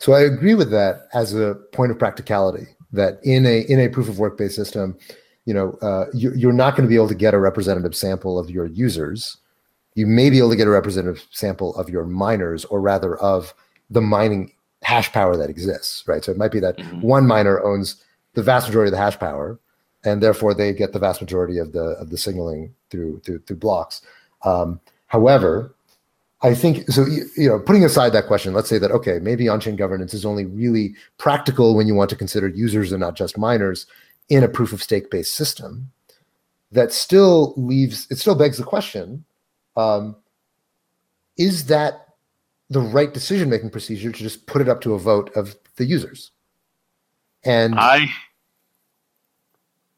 So 0.00 0.12
I 0.12 0.22
agree 0.22 0.54
with 0.54 0.70
that 0.72 1.08
as 1.14 1.34
a 1.34 1.54
point 1.72 1.92
of 1.92 1.98
practicality. 1.98 2.66
That 2.92 3.18
in 3.22 3.44
a 3.46 3.60
in 3.62 3.80
a 3.80 3.88
proof 3.88 4.08
of 4.08 4.18
work 4.18 4.38
based 4.38 4.56
system, 4.56 4.96
you 5.44 5.52
know, 5.54 5.72
uh, 5.82 6.06
you, 6.14 6.32
you're 6.34 6.52
not 6.52 6.74
going 6.76 6.84
to 6.84 6.88
be 6.88 6.96
able 6.96 7.08
to 7.08 7.14
get 7.14 7.34
a 7.34 7.38
representative 7.38 7.94
sample 7.94 8.38
of 8.38 8.50
your 8.50 8.66
users. 8.66 9.36
You 9.94 10.06
may 10.06 10.30
be 10.30 10.38
able 10.38 10.50
to 10.50 10.56
get 10.56 10.66
a 10.66 10.70
representative 10.70 11.24
sample 11.30 11.74
of 11.76 11.90
your 11.90 12.04
miners, 12.06 12.64
or 12.66 12.80
rather 12.80 13.16
of 13.16 13.52
the 13.90 14.00
mining 14.00 14.52
hash 14.82 15.10
power 15.12 15.36
that 15.36 15.50
exists, 15.50 16.06
right? 16.06 16.24
So 16.24 16.32
it 16.32 16.38
might 16.38 16.52
be 16.52 16.60
that 16.60 16.78
Mhm. 16.78 17.02
one 17.02 17.26
miner 17.26 17.62
owns 17.62 17.96
the 18.34 18.42
vast 18.42 18.68
majority 18.68 18.88
of 18.88 18.92
the 18.92 18.98
hash 19.04 19.18
power, 19.18 19.58
and 20.04 20.22
therefore 20.22 20.54
they 20.54 20.72
get 20.72 20.92
the 20.92 20.98
vast 20.98 21.20
majority 21.20 21.58
of 21.58 21.72
the 21.72 21.96
of 22.00 22.10
the 22.10 22.16
signaling 22.16 22.74
through 22.90 23.20
through, 23.20 23.40
through 23.40 23.56
blocks. 23.56 24.00
Um, 24.44 24.80
however, 25.08 25.74
I 26.42 26.54
think 26.54 26.88
so. 26.88 27.04
You, 27.36 27.48
know, 27.48 27.58
putting 27.58 27.84
aside 27.84 28.12
that 28.12 28.26
question, 28.26 28.54
let's 28.54 28.68
say 28.68 28.78
that 28.78 28.92
okay, 28.92 29.18
maybe 29.20 29.48
on-chain 29.48 29.76
governance 29.76 30.14
is 30.14 30.24
only 30.24 30.44
really 30.44 30.94
practical 31.18 31.74
when 31.74 31.86
you 31.86 31.94
want 31.94 32.10
to 32.10 32.16
consider 32.16 32.48
users 32.48 32.92
and 32.92 33.00
not 33.00 33.16
just 33.16 33.36
miners 33.36 33.86
in 34.28 34.44
a 34.44 34.48
proof 34.48 34.72
of 34.72 34.82
stake 34.82 35.10
based 35.10 35.34
system. 35.34 35.90
That 36.70 36.92
still 36.92 37.54
leaves 37.56 38.06
it 38.10 38.18
still 38.18 38.36
begs 38.36 38.58
the 38.58 38.64
question: 38.64 39.24
um, 39.76 40.14
Is 41.36 41.66
that 41.66 42.06
the 42.70 42.80
right 42.80 43.12
decision 43.12 43.50
making 43.50 43.70
procedure 43.70 44.12
to 44.12 44.18
just 44.18 44.46
put 44.46 44.62
it 44.62 44.68
up 44.68 44.80
to 44.82 44.94
a 44.94 44.98
vote 44.98 45.34
of 45.34 45.56
the 45.76 45.86
users? 45.86 46.30
And 47.44 47.74
I 47.76 48.08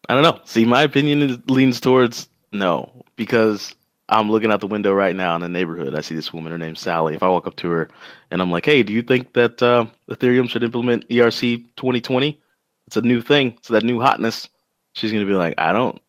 I 0.09 0.15
don't 0.15 0.23
know. 0.23 0.41
See, 0.45 0.65
my 0.65 0.83
opinion 0.83 1.43
leans 1.49 1.81
towards 1.81 2.29
no 2.53 3.05
because 3.17 3.75
I'm 4.11 4.31
looking 4.31 4.51
out 4.53 4.61
the 4.61 4.67
window 4.67 4.93
right 4.93 5.15
now 5.15 5.35
in 5.37 5.41
the 5.41 5.49
neighborhood. 5.49 5.95
I 5.95 6.01
see 6.01 6.15
this 6.17 6.33
woman. 6.33 6.51
Her 6.53 6.59
name's 6.59 6.81
Sally. 6.81 7.15
If 7.15 7.23
I 7.23 7.29
walk 7.29 7.47
up 7.47 7.57
to 7.57 7.71
her 7.71 7.89
and 8.31 8.43
I'm 8.43 8.51
like, 8.51 8.67
"Hey, 8.67 8.83
do 8.83 8.93
you 8.93 9.03
think 9.03 9.33
that 9.35 9.63
uh, 9.63 9.87
Ethereum 10.11 10.49
should 10.51 10.65
implement 10.65 11.09
ERC 11.09 11.65
2020? 11.77 12.39
It's 12.87 12.97
a 12.97 13.03
new 13.03 13.23
thing. 13.23 13.55
It's 13.59 13.69
that 13.69 13.85
new 13.85 14.01
hotness." 14.01 14.49
She's 14.95 15.13
gonna 15.13 15.25
be 15.27 15.33
like, 15.35 15.55
"I 15.59 15.73
don't, 15.73 16.01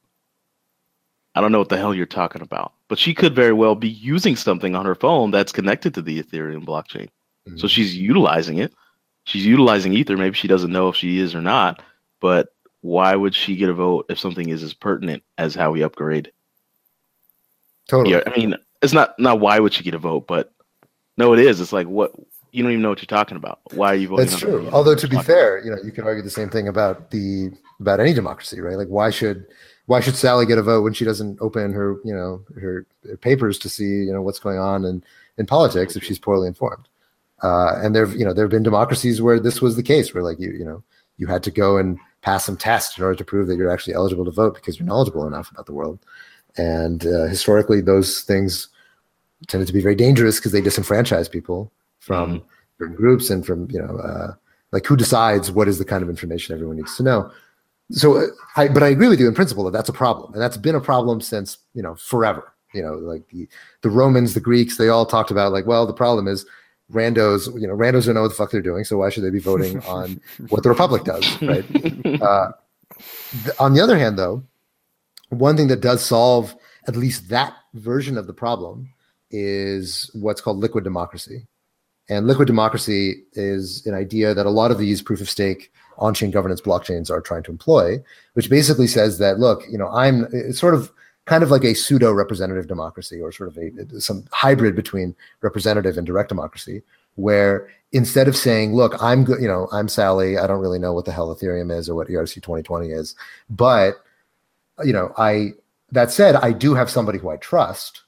I 1.36 1.42
don't 1.42 1.52
know 1.52 1.60
what 1.60 1.70
the 1.70 1.78
hell 1.78 1.94
you're 1.94 2.06
talking 2.08 2.42
about." 2.42 2.74
But 2.88 2.98
she 3.00 3.14
could 3.14 3.36
very 3.36 3.54
well 3.54 3.76
be 3.76 3.90
using 3.90 4.36
something 4.36 4.76
on 4.76 4.86
her 4.86 4.96
phone 4.96 5.32
that's 5.32 5.52
connected 5.52 5.94
to 5.94 6.02
the 6.02 6.22
Ethereum 6.22 6.66
blockchain. 6.66 7.08
So 7.58 7.68
Mhm. 7.68 7.70
she's 7.70 7.96
utilizing 7.96 8.58
it. 8.58 8.74
She's 9.26 9.46
utilizing 9.46 9.94
Ether. 9.94 10.18
Maybe 10.18 10.36
she 10.36 10.48
doesn't 10.48 10.72
know 10.72 10.90
if 10.90 10.96
she 10.96 11.20
is 11.20 11.34
or 11.36 11.42
not. 11.42 11.82
But 12.20 12.50
why 12.82 13.16
would 13.16 13.34
she 13.36 13.56
get 13.56 13.70
a 13.70 13.74
vote 13.74 14.08
if 14.10 14.20
something 14.20 14.50
is 14.50 14.64
as 14.64 14.74
pertinent 14.74 15.24
as 15.38 15.56
how 15.56 15.72
we 15.72 15.84
upgrade? 15.84 16.32
Totally. 17.88 18.16
Yeah, 18.16 18.24
I 18.26 18.38
mean, 18.38 18.56
it's 18.82 18.94
not 18.94 19.18
not 19.20 19.40
why 19.40 19.60
would 19.60 19.74
she 19.74 19.84
get 19.84 19.94
a 19.94 20.00
vote, 20.00 20.28
but 20.28 20.54
no, 21.18 21.34
it 21.34 21.40
is. 21.40 21.60
It's 21.60 21.74
like 21.74 21.88
what 21.88 22.14
you 22.52 22.64
don't 22.64 22.72
even 22.72 22.82
know 22.82 22.90
what 22.90 23.00
you're 23.00 23.08
talking 23.08 23.38
about. 23.38 23.60
Why 23.74 23.94
are 23.94 23.96
you 23.96 24.08
voting? 24.08 24.26
That's 24.26 24.40
true. 24.40 24.70
Although 24.72 24.96
to 24.96 25.08
be 25.08 25.18
fair, 25.20 25.64
you 25.64 25.72
know, 25.72 25.78
you 25.84 25.92
can 25.92 26.04
argue 26.04 26.24
the 26.24 26.30
same 26.30 26.50
thing 26.50 26.68
about 26.68 27.12
the 27.12 27.52
about 27.80 28.00
any 28.00 28.14
democracy, 28.14 28.60
right? 28.60 28.78
Like 28.78 28.90
why 28.90 29.10
should 29.10 29.46
why 29.86 30.00
should 30.00 30.16
Sally 30.16 30.46
get 30.46 30.58
a 30.58 30.64
vote 30.64 30.84
when 30.84 30.94
she 30.94 31.06
doesn't 31.06 31.38
open 31.42 31.74
her, 31.74 31.98
you 32.06 32.14
know, 32.14 32.44
her, 32.60 32.86
her 33.06 33.18
papers 33.18 33.58
to 33.60 33.70
see, 33.70 33.84
you 33.84 34.14
know, 34.14 34.22
what's 34.22 34.40
going 34.40 34.58
on 34.58 34.86
in, 34.86 35.04
in 35.38 35.46
politics 35.46 35.96
if 35.96 36.04
she's 36.04 36.20
poorly 36.20 36.48
informed? 36.48 36.88
Uh, 37.44 37.74
and 37.82 37.96
there, 37.96 38.06
you 38.08 38.24
know, 38.24 38.34
there 38.34 38.46
have 38.46 38.52
been 38.52 38.64
democracies 38.64 39.22
where 39.22 39.40
this 39.40 39.62
was 39.62 39.76
the 39.76 39.84
case, 39.84 40.14
where 40.14 40.24
like 40.24 40.40
you, 40.40 40.52
you 40.52 40.64
know, 40.64 40.84
you 41.18 41.28
had 41.28 41.44
to 41.44 41.52
go 41.52 41.78
and 41.78 42.00
pass 42.22 42.46
some 42.46 42.56
tests 42.56 42.98
in 42.98 43.04
order 43.04 43.16
to 43.16 43.26
prove 43.26 43.48
that 43.48 43.58
you're 43.58 43.72
actually 43.72 43.94
eligible 43.94 44.24
to 44.24 44.32
vote 44.32 44.54
because 44.54 44.80
you're 44.80 44.88
knowledgeable 44.88 45.28
enough 45.28 45.52
about 45.52 45.66
the 45.66 45.74
world. 45.74 46.00
And 46.58 47.06
uh, 47.06 47.26
historically, 47.26 47.82
those 47.82 48.22
things 48.22 48.68
tended 49.48 49.68
to 49.68 49.74
be 49.74 49.82
very 49.82 49.96
dangerous 49.96 50.38
because 50.38 50.52
they 50.52 50.62
disenfranchise 50.62 51.32
people 51.32 51.72
from 52.00 52.44
certain 52.78 52.96
groups 52.96 53.30
and 53.30 53.46
from 53.46 53.70
you 53.72 53.80
know 53.80 53.98
uh, 53.98 54.34
like 54.72 54.86
who 54.86 54.96
decides 54.96 55.52
what 55.52 55.68
is 55.68 55.78
the 55.78 55.86
kind 55.86 56.04
of 56.04 56.10
information 56.10 56.54
everyone 56.54 56.78
needs 56.78 56.96
to 56.98 57.04
know. 57.04 57.32
So 57.92 58.18
uh, 58.18 58.28
i 58.56 58.68
but 58.68 58.84
i 58.84 58.88
agree 58.88 59.10
with 59.10 59.20
you 59.20 59.28
in 59.28 59.36
principle 59.36 59.64
that 59.66 59.72
that's 59.72 59.90
a 59.90 59.94
problem 59.94 60.34
and 60.34 60.42
that's 60.42 60.58
been 60.58 60.76
a 60.76 60.82
problem 60.82 61.22
since 61.22 61.58
you 61.74 61.82
know 61.82 61.96
forever. 61.96 62.54
You 62.74 62.82
know 62.82 62.94
like 62.94 63.28
the 63.28 63.50
the 63.82 63.90
romans 63.90 64.34
the 64.34 64.40
greeks 64.40 64.78
they 64.78 64.88
all 64.88 65.06
talked 65.06 65.30
about 65.30 65.52
like 65.52 65.66
well 65.66 65.86
the 65.86 65.94
problem 65.94 66.28
is 66.28 66.46
randos 66.92 67.48
you 67.60 67.68
know 67.68 67.76
randos 67.76 68.06
don't 68.06 68.16
know 68.16 68.22
what 68.22 68.30
the 68.30 68.36
fuck 68.36 68.52
they're 68.52 68.62
doing 68.62 68.86
so 68.86 68.98
why 68.98 69.10
should 69.10 69.24
they 69.24 69.30
be 69.30 69.40
voting 69.40 69.80
on 69.88 70.22
what 70.50 70.64
the 70.64 70.70
republic 70.70 71.04
does 71.04 71.42
right? 71.42 71.66
Uh, 72.22 72.52
on 73.60 73.74
the 73.74 73.82
other 73.82 73.98
hand 73.98 74.18
though 74.18 74.44
one 75.32 75.58
thing 75.58 75.68
that 75.68 75.82
does 75.82 76.06
solve 76.06 76.56
at 76.88 76.96
least 76.96 77.30
that 77.30 77.54
version 77.74 78.18
of 78.18 78.28
the 78.28 78.34
problem 78.34 78.94
is 79.30 80.10
what's 80.14 80.42
called 80.42 80.58
liquid 80.58 80.84
democracy. 80.84 81.48
And 82.10 82.28
liquid 82.28 82.48
democracy 82.48 83.24
is 83.34 83.86
an 83.86 83.94
idea 83.94 84.34
that 84.34 84.46
a 84.46 84.50
lot 84.50 84.72
of 84.72 84.78
these 84.78 85.02
proof 85.02 85.22
of 85.22 85.30
stake 85.30 85.72
on-chain 85.98 86.32
governance 86.32 86.60
blockchains 86.60 87.10
are 87.10 87.22
trying 87.22 87.44
to 87.44 87.52
employ, 87.52 88.04
which 88.34 88.50
basically 88.50 88.88
says 88.88 89.20
that 89.20 89.40
look, 89.40 89.64
you 89.70 89.78
know, 89.78 89.88
I'm 89.90 90.28
it's 90.34 90.60
sort 90.60 90.74
of 90.74 90.92
kind 91.26 91.44
of 91.44 91.52
like 91.52 91.64
a 91.64 91.76
pseudo 91.76 92.12
representative 92.12 92.68
democracy 92.68 93.22
or 93.22 93.32
sort 93.32 93.50
of 93.50 93.58
a 93.58 94.02
some 94.02 94.26
hybrid 94.32 94.76
between 94.76 95.16
representative 95.42 95.98
and 95.98 96.06
direct 96.06 96.30
democracy, 96.30 96.82
where 97.16 97.70
instead 97.94 98.28
of 98.28 98.36
saying, 98.36 98.76
look, 98.76 99.02
I'm 99.02 99.26
you 99.40 99.48
know, 99.48 99.70
I'm 99.72 99.88
Sally, 99.88 100.38
I 100.38 100.48
don't 100.48 100.60
really 100.60 100.80
know 100.80 100.94
what 100.94 101.06
the 101.06 101.12
hell 101.12 101.34
Ethereum 101.34 101.74
is 101.74 101.88
or 101.88 101.96
what 101.96 102.08
ERC 102.08 102.34
2020 102.36 102.90
is, 102.90 103.16
but 103.50 104.04
you 104.84 104.94
know, 104.94 105.14
I 105.18 105.52
that 105.92 106.12
said, 106.12 106.36
I 106.36 106.52
do 106.52 106.74
have 106.74 106.90
somebody 106.90 107.20
who 107.20 107.30
I 107.30 107.38
trust, 107.38 108.04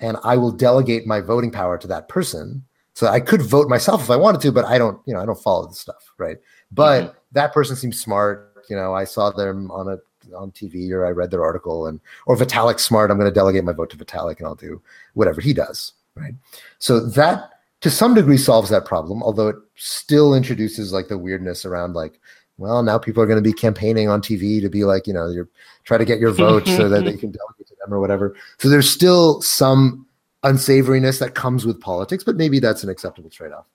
and 0.00 0.16
I 0.24 0.36
will 0.36 0.52
delegate 0.52 1.06
my 1.06 1.20
voting 1.20 1.50
power 1.50 1.78
to 1.78 1.86
that 1.88 2.08
person 2.08 2.64
so 2.94 3.06
I 3.06 3.20
could 3.20 3.42
vote 3.42 3.68
myself 3.68 4.02
if 4.02 4.10
I 4.10 4.16
wanted 4.16 4.40
to, 4.42 4.52
but 4.52 4.64
I 4.64 4.78
don't, 4.78 5.00
you 5.06 5.14
know, 5.14 5.20
I 5.20 5.26
don't 5.26 5.40
follow 5.40 5.66
the 5.66 5.74
stuff, 5.74 6.12
right? 6.18 6.36
But 6.70 7.02
mm-hmm. 7.02 7.18
that 7.32 7.52
person 7.52 7.76
seems 7.76 8.00
smart. 8.00 8.54
You 8.68 8.76
know, 8.76 8.94
I 8.94 9.04
saw 9.04 9.30
them 9.30 9.70
on 9.70 9.88
a 9.88 9.98
on 10.36 10.52
TV 10.52 10.90
or 10.92 11.04
I 11.04 11.10
read 11.10 11.30
their 11.30 11.42
article, 11.42 11.86
and 11.86 12.00
or 12.26 12.36
Vitalik's 12.36 12.82
smart. 12.82 13.10
I'm 13.10 13.18
going 13.18 13.30
to 13.30 13.34
delegate 13.34 13.64
my 13.64 13.72
vote 13.72 13.90
to 13.90 13.96
Vitalik, 13.96 14.38
and 14.38 14.46
I'll 14.46 14.54
do 14.54 14.80
whatever 15.14 15.40
he 15.40 15.52
does, 15.52 15.92
right? 16.14 16.34
So 16.78 17.00
that 17.00 17.50
to 17.80 17.90
some 17.90 18.14
degree 18.14 18.36
solves 18.36 18.70
that 18.70 18.84
problem, 18.84 19.22
although 19.22 19.48
it 19.48 19.56
still 19.74 20.34
introduces 20.34 20.92
like 20.92 21.08
the 21.08 21.18
weirdness 21.18 21.64
around 21.64 21.94
like, 21.94 22.20
well, 22.62 22.82
now 22.82 22.96
people 22.96 23.22
are 23.22 23.26
going 23.26 23.42
to 23.42 23.48
be 23.48 23.52
campaigning 23.52 24.08
on 24.08 24.22
TV 24.22 24.60
to 24.60 24.68
be 24.68 24.84
like, 24.84 25.06
you 25.06 25.12
know, 25.12 25.28
you're 25.28 25.48
try 25.84 25.98
to 25.98 26.04
get 26.04 26.20
your 26.20 26.30
vote 26.30 26.66
so 26.66 26.88
that 26.88 27.04
they 27.04 27.16
can 27.16 27.32
delegate 27.32 27.66
to 27.66 27.74
them 27.80 27.92
or 27.92 27.98
whatever. 28.00 28.36
So 28.58 28.68
there's 28.68 28.88
still 28.88 29.42
some 29.42 30.06
unsavoriness 30.44 31.18
that 31.18 31.34
comes 31.34 31.66
with 31.66 31.80
politics, 31.80 32.22
but 32.22 32.36
maybe 32.36 32.60
that's 32.60 32.84
an 32.84 32.88
acceptable 32.88 33.30
trade-off. 33.30 33.66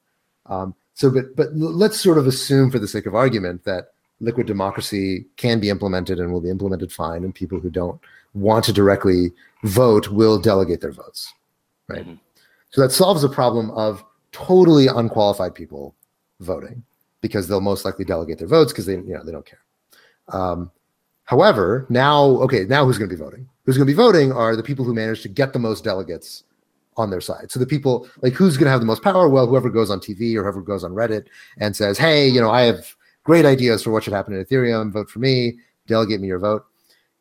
Um, 0.45 0.73
so, 0.93 1.11
but 1.11 1.35
but 1.35 1.53
let's 1.53 1.99
sort 1.99 2.17
of 2.17 2.27
assume, 2.27 2.71
for 2.71 2.79
the 2.79 2.87
sake 2.87 3.05
of 3.05 3.13
argument, 3.13 3.65
that 3.65 3.91
liquid 4.21 4.47
democracy 4.47 5.25
can 5.35 5.59
be 5.59 5.69
implemented 5.69 6.19
and 6.19 6.31
will 6.31 6.41
be 6.41 6.49
implemented 6.49 6.91
fine, 6.91 7.23
and 7.25 7.35
people 7.35 7.59
who 7.59 7.69
don't 7.69 7.99
want 8.33 8.63
to 8.65 8.73
directly 8.73 9.31
vote 9.63 10.07
will 10.09 10.39
delegate 10.39 10.81
their 10.81 10.91
votes, 10.91 11.33
right? 11.89 12.07
Mhm. 12.07 12.19
So 12.69 12.81
that 12.81 12.91
solves 12.91 13.21
the 13.21 13.29
problem 13.29 13.69
of 13.71 14.03
totally 14.31 14.87
unqualified 14.87 15.53
people 15.53 15.93
voting 16.39 16.83
because 17.21 17.47
they'll 17.47 17.61
most 17.61 17.85
likely 17.85 18.05
delegate 18.05 18.39
their 18.39 18.47
votes 18.47 18.71
because 18.71 18.85
they 18.85 18.93
you 18.93 19.13
know 19.13 19.23
they 19.23 19.31
don't 19.31 19.45
care. 19.45 19.61
Um, 20.29 20.71
however, 21.25 21.85
now 21.89 22.23
okay, 22.25 22.65
now 22.65 22.85
who's 22.85 22.97
going 22.97 23.09
to 23.09 23.15
be 23.15 23.21
voting? 23.21 23.47
Who's 23.65 23.77
going 23.77 23.87
to 23.87 23.93
be 23.93 23.97
voting 23.97 24.31
are 24.31 24.55
the 24.55 24.63
people 24.63 24.85
who 24.85 24.93
manage 24.93 25.21
to 25.23 25.29
get 25.29 25.53
the 25.53 25.59
most 25.59 25.83
delegates 25.83 26.43
on 26.97 27.11
their 27.11 27.21
side. 27.21 27.51
So 27.51 27.59
the 27.59 27.65
people 27.65 28.07
like 28.21 28.33
who's 28.33 28.57
going 28.57 28.65
to 28.65 28.71
have 28.71 28.79
the 28.79 28.85
most 28.85 29.03
power? 29.03 29.29
Well, 29.29 29.47
whoever 29.47 29.69
goes 29.69 29.89
on 29.89 29.99
TV 29.99 30.35
or 30.35 30.43
whoever 30.43 30.61
goes 30.61 30.83
on 30.83 30.93
Reddit 30.93 31.27
and 31.59 31.75
says, 31.75 31.97
"Hey, 31.97 32.27
you 32.27 32.41
know, 32.41 32.49
I 32.49 32.63
have 32.63 32.95
great 33.23 33.45
ideas 33.45 33.83
for 33.83 33.91
what 33.91 34.03
should 34.03 34.13
happen 34.13 34.33
in 34.33 34.43
Ethereum. 34.43 34.91
Vote 34.91 35.09
for 35.09 35.19
me. 35.19 35.59
Delegate 35.87 36.21
me 36.21 36.27
your 36.27 36.39
vote." 36.39 36.65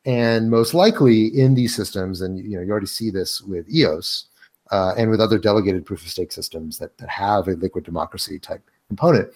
And 0.07 0.51
most 0.51 0.73
likely 0.73 1.27
in 1.27 1.55
these 1.55 1.75
systems, 1.75 2.23
and 2.23 2.39
you 2.39 2.57
know, 2.57 2.63
you 2.63 2.71
already 2.71 2.87
see 2.87 3.11
this 3.11 3.43
with 3.43 3.69
EOS 3.69 4.27
uh, 4.71 4.95
and 4.97 5.11
with 5.11 5.21
other 5.21 5.39
delegated 5.39 5.85
proof 5.85 6.03
of 6.03 6.09
stake 6.09 6.33
systems 6.33 6.79
that, 6.79 6.97
that 6.99 7.09
have 7.09 7.49
a 7.49 7.53
liquid 7.53 7.85
democracy 7.85 8.39
type 8.39 8.63
component, 8.87 9.29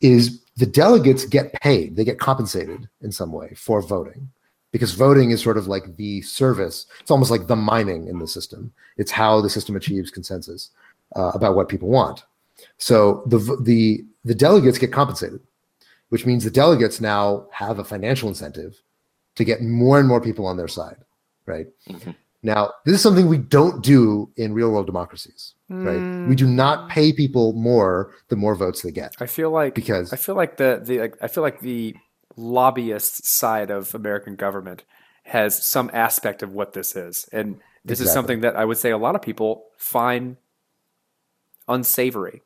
is 0.00 0.42
the 0.56 0.66
delegates 0.66 1.24
get 1.24 1.52
paid, 1.54 1.96
they 1.96 2.04
get 2.04 2.18
compensated 2.18 2.88
in 3.00 3.12
some 3.12 3.32
way 3.32 3.54
for 3.56 3.80
voting. 3.80 4.30
Because 4.70 4.92
voting 4.92 5.30
is 5.30 5.40
sort 5.42 5.56
of 5.56 5.66
like 5.66 5.96
the 5.96 6.20
service. 6.22 6.86
It's 7.00 7.10
almost 7.10 7.30
like 7.30 7.46
the 7.46 7.56
mining 7.56 8.06
in 8.06 8.18
the 8.18 8.26
system. 8.26 8.70
It's 8.98 9.10
how 9.10 9.40
the 9.40 9.48
system 9.48 9.76
achieves 9.76 10.10
consensus 10.10 10.70
uh, 11.16 11.32
about 11.34 11.56
what 11.56 11.70
people 11.70 11.88
want. 11.88 12.24
So 12.76 13.22
the 13.26 13.38
the 13.62 14.04
the 14.24 14.34
delegates 14.34 14.76
get 14.76 14.92
compensated, 14.92 15.40
which 16.10 16.26
means 16.26 16.44
the 16.44 16.50
delegates 16.50 17.00
now 17.00 17.46
have 17.50 17.78
a 17.78 17.84
financial 17.84 18.28
incentive 18.28 18.82
to 19.36 19.44
get 19.44 19.62
more 19.62 19.98
and 19.98 20.06
more 20.06 20.20
people 20.20 20.44
on 20.44 20.58
their 20.58 20.68
side, 20.68 20.96
right? 21.46 21.68
Mhm. 21.88 22.14
Now, 22.42 22.72
this 22.84 22.94
is 22.94 23.02
something 23.02 23.26
we 23.26 23.38
don't 23.38 23.82
do 23.82 24.30
in 24.36 24.52
real 24.52 24.70
world 24.70 24.86
democracies, 24.86 25.54
right? 25.68 26.04
We 26.26 26.36
do 26.36 26.46
not 26.46 26.88
pay 26.88 27.12
people 27.12 27.52
more 27.54 28.14
the 28.28 28.36
more 28.36 28.54
votes 28.54 28.82
they 28.82 28.92
get 28.92 29.16
I 29.20 29.26
feel 29.26 29.50
like 29.50 29.74
because 29.74 30.12
I 30.12 30.16
feel 30.16 30.36
like 30.36 30.56
the 30.56 30.80
the 30.82 31.00
like, 31.00 31.16
I 31.20 31.26
feel 31.28 31.42
like 31.42 31.60
the 31.60 31.96
lobbyist 32.36 33.26
side 33.26 33.70
of 33.70 33.94
American 33.94 34.36
government 34.36 34.84
has 35.24 35.64
some 35.64 35.90
aspect 35.92 36.42
of 36.42 36.52
what 36.52 36.72
this 36.72 36.94
is, 36.94 37.28
and 37.32 37.60
this 37.84 38.00
is 38.00 38.12
something 38.12 38.40
that 38.40 38.56
I 38.56 38.64
would 38.64 38.78
say 38.78 38.90
a 38.90 38.98
lot 38.98 39.14
of 39.16 39.22
people 39.22 39.64
find 39.76 40.36
unsavory. 41.66 42.42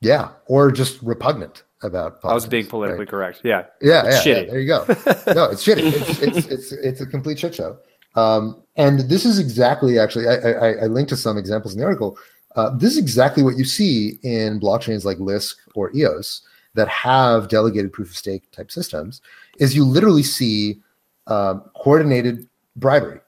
yeah, 0.00 0.30
or 0.46 0.70
just 0.70 1.02
repugnant 1.02 1.64
about. 1.82 2.20
Politics, 2.20 2.30
I 2.30 2.34
was 2.34 2.46
being 2.46 2.64
right? 2.64 2.70
politically 2.70 3.06
correct. 3.06 3.40
Yeah, 3.42 3.64
Yeah, 3.80 4.04
yeah, 4.04 4.22
yeah, 4.24 4.44
there 4.44 4.60
you 4.60 4.66
go. 4.68 4.84
No, 5.34 5.50
it's 5.50 5.64
shitty. 5.64 5.92
It's, 5.92 6.22
it's, 6.22 6.46
it's, 6.46 6.72
it's 6.72 7.00
a 7.00 7.06
complete 7.06 7.38
shit 7.38 7.54
show. 7.54 7.78
Um, 8.14 8.63
and 8.76 9.00
this 9.00 9.24
is 9.24 9.38
exactly 9.38 9.98
actually, 9.98 10.28
I, 10.28 10.34
I, 10.34 10.72
I 10.82 10.86
linked 10.86 11.10
to 11.10 11.16
some 11.16 11.38
examples 11.38 11.74
in 11.74 11.80
the 11.80 11.86
article. 11.86 12.18
Uh, 12.56 12.70
this 12.70 12.92
is 12.92 12.98
exactly 12.98 13.42
what 13.42 13.56
you 13.56 13.64
see 13.64 14.18
in 14.22 14.60
blockchains 14.60 15.04
like 15.04 15.18
Lisk 15.18 15.56
or 15.74 15.94
EOS 15.94 16.42
that 16.74 16.88
have 16.88 17.48
delegated 17.48 17.92
proof 17.92 18.10
of 18.10 18.16
stake 18.16 18.50
type 18.50 18.70
systems. 18.70 19.20
Is 19.58 19.74
you 19.74 19.84
literally 19.84 20.22
see 20.22 20.80
um, 21.26 21.62
coordinated 21.76 22.48
bribery, 22.76 23.20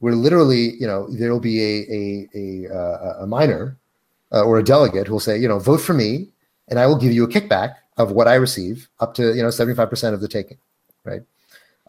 where 0.00 0.14
literally, 0.14 0.74
you 0.78 0.86
know, 0.86 1.08
there 1.10 1.32
will 1.32 1.40
be 1.40 1.62
a 1.62 1.86
a 1.92 2.28
a, 2.34 2.74
uh, 2.74 3.22
a 3.22 3.26
miner 3.26 3.76
uh, 4.32 4.44
or 4.44 4.58
a 4.58 4.64
delegate 4.64 5.06
who 5.06 5.14
will 5.14 5.20
say, 5.20 5.38
you 5.38 5.48
know, 5.48 5.58
vote 5.58 5.80
for 5.80 5.94
me, 5.94 6.28
and 6.68 6.78
I 6.78 6.86
will 6.86 6.98
give 6.98 7.12
you 7.12 7.24
a 7.24 7.28
kickback 7.28 7.74
of 7.96 8.12
what 8.12 8.28
I 8.28 8.34
receive 8.34 8.88
up 9.00 9.14
to 9.14 9.34
you 9.34 9.42
know 9.42 9.50
seventy 9.50 9.76
five 9.76 9.90
percent 9.90 10.14
of 10.14 10.20
the 10.20 10.28
taking, 10.28 10.58
right? 11.04 11.22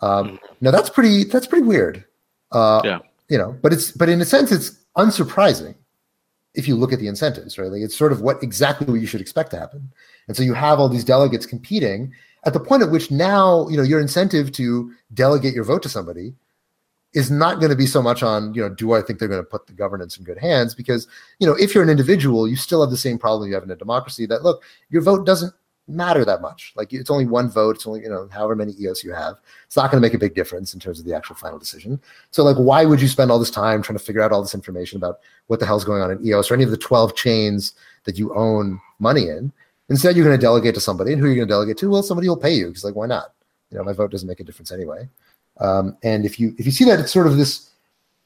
Um, 0.02 0.40
now 0.62 0.72
that's 0.72 0.90
pretty 0.90 1.26
that's 1.26 1.48
pretty 1.48 1.66
weird, 1.66 2.06
uh, 2.52 2.82
Yeah. 2.84 3.00
You 3.30 3.38
know, 3.38 3.56
but 3.62 3.72
it's 3.72 3.92
but 3.92 4.10
in 4.10 4.22
a 4.22 4.26
sense 4.26 4.52
it's 4.52 4.76
unsurprising 4.98 5.76
if 6.56 6.68
you 6.68 6.76
look 6.76 6.92
at 6.92 7.00
the 7.00 7.08
incentives, 7.08 7.60
right? 7.60 7.72
Like 7.72 7.82
it's 7.82 7.96
sort 7.96 8.12
of 8.12 8.22
what 8.22 8.42
exactly 8.42 8.88
what 8.88 9.00
you 9.00 9.06
should 9.06 9.22
expect 9.22 9.52
to 9.52 9.60
happen, 9.60 9.92
and 10.28 10.36
so 10.36 10.42
you 10.42 10.56
have 10.56 10.80
all 10.80 10.90
these 10.90 11.04
delegates 11.04 11.46
competing 11.46 12.12
at 12.46 12.54
the 12.54 12.60
point 12.60 12.84
at 12.84 12.92
which 12.92 13.12
now 13.12 13.68
you 13.70 13.78
know 13.78 13.84
your 13.84 14.00
incentive 14.00 14.52
to 14.54 14.92
delegate 15.14 15.54
your 15.54 15.64
vote 15.64 15.84
to 15.84 15.90
somebody 15.90 16.34
is 17.14 17.32
not 17.32 17.60
going 17.60 17.72
to 17.72 17.76
be 17.76 17.88
so 17.88 18.02
much 18.02 18.22
on 18.22 18.54
you 18.54 18.62
know 18.62 18.70
do 18.70 18.94
I 18.94 19.02
think 19.02 19.20
they're 19.20 19.28
going 19.28 19.44
to 19.44 19.50
put 19.50 19.68
the 19.68 19.74
governance 19.74 20.18
in 20.18 20.24
good 20.24 20.38
hands 20.38 20.76
because 20.76 21.08
you 21.40 21.48
know 21.48 21.54
if 21.54 21.74
you're 21.74 21.84
an 21.84 21.90
individual 21.90 22.48
you 22.48 22.56
still 22.56 22.82
have 22.82 22.92
the 22.92 22.98
same 22.98 23.18
problem 23.18 23.50
you 23.50 23.56
have 23.56 23.64
in 23.64 23.72
a 23.72 23.76
democracy 23.76 24.26
that 24.28 24.44
look 24.44 24.64
your 24.90 25.02
vote 25.02 25.26
doesn't 25.26 25.54
matter 25.90 26.24
that 26.24 26.42
much. 26.42 26.74
Like 26.76 26.94
it's 26.94 27.10
only 27.10 27.26
one 27.26 27.50
vote. 27.50 27.76
It's 27.76 27.88
only 27.88 28.02
you 28.02 28.10
know 28.10 28.30
however 28.32 28.56
many 28.56 28.74
eos 28.80 29.04
you 29.04 29.12
have. 29.14 29.38
It's 29.66 29.76
not 29.76 29.92
going 29.92 30.02
to 30.02 30.06
make 30.06 30.14
a 30.14 30.20
big 30.20 30.36
difference 30.36 30.74
in 30.74 30.80
terms 30.80 31.00
of 31.00 31.06
the 31.06 31.14
actual 31.14 31.36
final 31.36 31.60
decision. 31.60 32.00
So 32.32 32.44
like 32.44 32.58
why 32.58 32.86
would 32.86 33.02
you 33.02 33.08
spend 33.08 33.32
all 33.32 33.40
this 33.40 33.52
time 33.52 33.82
trying 33.82 33.98
to 33.98 34.04
figure 34.04 34.22
out 34.22 34.32
all 34.32 34.42
this 34.42 34.54
information 34.54 34.98
about 34.98 35.20
what 35.48 35.60
the 35.60 35.66
hell's 35.66 35.84
going 35.84 36.02
on 36.02 36.12
in 36.12 36.26
eos 36.26 36.50
or 36.50 36.54
any 36.54 36.64
of 36.64 36.72
the 36.72 36.78
12 36.78 37.16
chains 37.16 37.74
that 38.06 38.18
you 38.18 38.34
own 38.36 38.80
money 39.00 39.28
in? 39.28 39.52
Instead 39.90 40.16
you're 40.16 40.26
going 40.26 40.38
to 40.38 40.42
delegate 40.42 40.76
to 40.76 40.82
somebody 40.82 41.12
and 41.12 41.20
who 41.20 41.28
are 41.28 41.30
you 41.30 41.36
going 41.36 41.48
to 41.48 41.54
delegate 41.54 41.78
to? 41.78 41.90
Well 41.90 42.04
somebody 42.04 42.30
will 42.30 42.38
pay 42.38 42.54
you 42.54 42.68
because 42.68 42.84
like 42.84 42.96
why 42.96 43.08
not? 43.08 43.34
You 43.72 43.78
know 43.78 43.84
my 43.84 43.94
vote 43.94 44.12
doesn't 44.12 44.28
make 44.28 44.40
a 44.40 44.44
difference 44.44 44.72
anyway. 44.72 45.10
Um, 45.60 45.98
and 46.04 46.26
if 46.26 46.40
you 46.40 46.56
if 46.58 46.66
you 46.66 46.72
see 46.72 46.86
that 46.86 47.00
it's 47.00 47.12
sort 47.12 47.28
of 47.28 47.38
this 47.38 47.70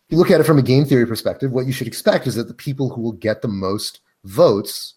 you 0.09 0.17
look 0.17 0.29
at 0.29 0.39
it 0.39 0.43
from 0.43 0.59
a 0.59 0.63
game 0.63 0.85
theory 0.85 1.07
perspective, 1.07 1.51
what 1.51 1.65
you 1.65 1.71
should 1.71 1.87
expect 1.87 2.27
is 2.27 2.35
that 2.35 2.47
the 2.47 2.53
people 2.53 2.89
who 2.89 3.01
will 3.01 3.13
get 3.13 3.41
the 3.41 3.47
most 3.47 4.01
votes 4.25 4.95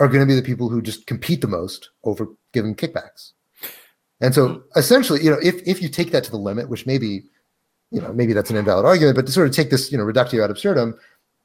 are 0.00 0.08
going 0.08 0.20
to 0.20 0.26
be 0.26 0.34
the 0.34 0.42
people 0.42 0.68
who 0.68 0.80
just 0.80 1.06
compete 1.06 1.40
the 1.40 1.48
most 1.48 1.90
over 2.04 2.28
giving 2.52 2.74
kickbacks. 2.74 3.32
And 4.20 4.34
so 4.34 4.62
essentially, 4.76 5.22
you 5.22 5.30
know, 5.30 5.38
if 5.42 5.56
if 5.66 5.80
you 5.80 5.88
take 5.88 6.10
that 6.10 6.24
to 6.24 6.30
the 6.30 6.36
limit, 6.36 6.68
which 6.68 6.86
maybe, 6.86 7.24
you 7.90 8.00
know, 8.00 8.12
maybe 8.12 8.32
that's 8.32 8.50
an 8.50 8.56
invalid 8.56 8.84
argument, 8.84 9.16
but 9.16 9.26
to 9.26 9.32
sort 9.32 9.48
of 9.48 9.54
take 9.54 9.70
this, 9.70 9.92
you 9.92 9.98
know, 9.98 10.04
reductio 10.04 10.42
ad 10.42 10.50
absurdum, 10.50 10.98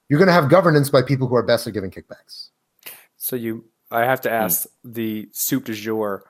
you're 0.10 0.20
going 0.20 0.28
to 0.28 0.34
have 0.34 0.50
governance 0.50 0.90
by 0.90 1.02
people 1.02 1.28
who 1.28 1.36
are 1.36 1.44
best 1.44 1.68
at 1.68 1.74
giving 1.74 1.92
kickbacks. 1.92 2.50
So 3.18 3.36
you, 3.36 3.66
I 3.92 4.06
have 4.06 4.22
to 4.22 4.32
ask 4.32 4.66
the 4.84 5.30
soup 5.32 5.66
du 5.66 5.74
jour 5.74 6.26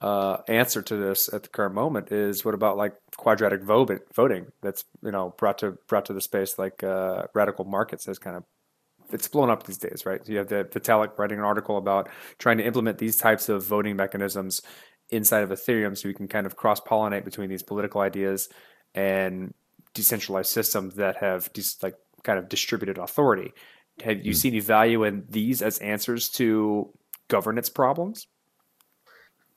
uh, 0.00 0.38
answer 0.48 0.82
to 0.82 0.96
this 0.96 1.32
at 1.32 1.42
the 1.42 1.48
current 1.48 1.74
moment 1.74 2.12
is 2.12 2.44
what 2.44 2.54
about 2.54 2.76
like 2.76 2.94
quadratic 3.16 3.62
vote, 3.62 3.90
voting 4.14 4.46
that's 4.62 4.84
you 5.02 5.10
know 5.10 5.34
brought 5.38 5.58
to 5.58 5.78
brought 5.88 6.04
to 6.04 6.12
the 6.12 6.20
space 6.20 6.58
like 6.58 6.82
uh, 6.82 7.22
radical 7.34 7.64
markets 7.64 8.04
has 8.04 8.18
kind 8.18 8.36
of 8.36 8.44
it's 9.12 9.28
blown 9.28 9.50
up 9.50 9.64
these 9.64 9.78
days, 9.78 10.04
right? 10.04 10.24
So 10.24 10.32
you 10.32 10.38
have 10.38 10.48
the 10.48 10.64
Vitalik 10.64 11.18
writing 11.18 11.38
an 11.38 11.44
article 11.44 11.78
about 11.78 12.08
trying 12.38 12.58
to 12.58 12.64
implement 12.64 12.98
these 12.98 13.16
types 13.16 13.48
of 13.48 13.64
voting 13.64 13.96
mechanisms 13.96 14.62
inside 15.10 15.42
of 15.42 15.50
Ethereum, 15.50 15.96
so 15.96 16.08
we 16.08 16.14
can 16.14 16.28
kind 16.28 16.46
of 16.46 16.56
cross 16.56 16.80
pollinate 16.80 17.24
between 17.24 17.48
these 17.48 17.62
political 17.62 18.00
ideas 18.00 18.48
and 18.94 19.54
decentralized 19.94 20.50
systems 20.50 20.96
that 20.96 21.16
have 21.16 21.52
dis- 21.52 21.82
like 21.82 21.94
kind 22.22 22.38
of 22.38 22.48
distributed 22.48 22.98
authority. 22.98 23.52
Have 24.04 24.26
you 24.26 24.34
seen 24.34 24.52
any 24.52 24.60
value 24.60 25.04
in 25.04 25.24
these 25.28 25.62
as 25.62 25.78
answers 25.78 26.28
to 26.30 26.92
governance 27.28 27.68
problems? 27.68 28.26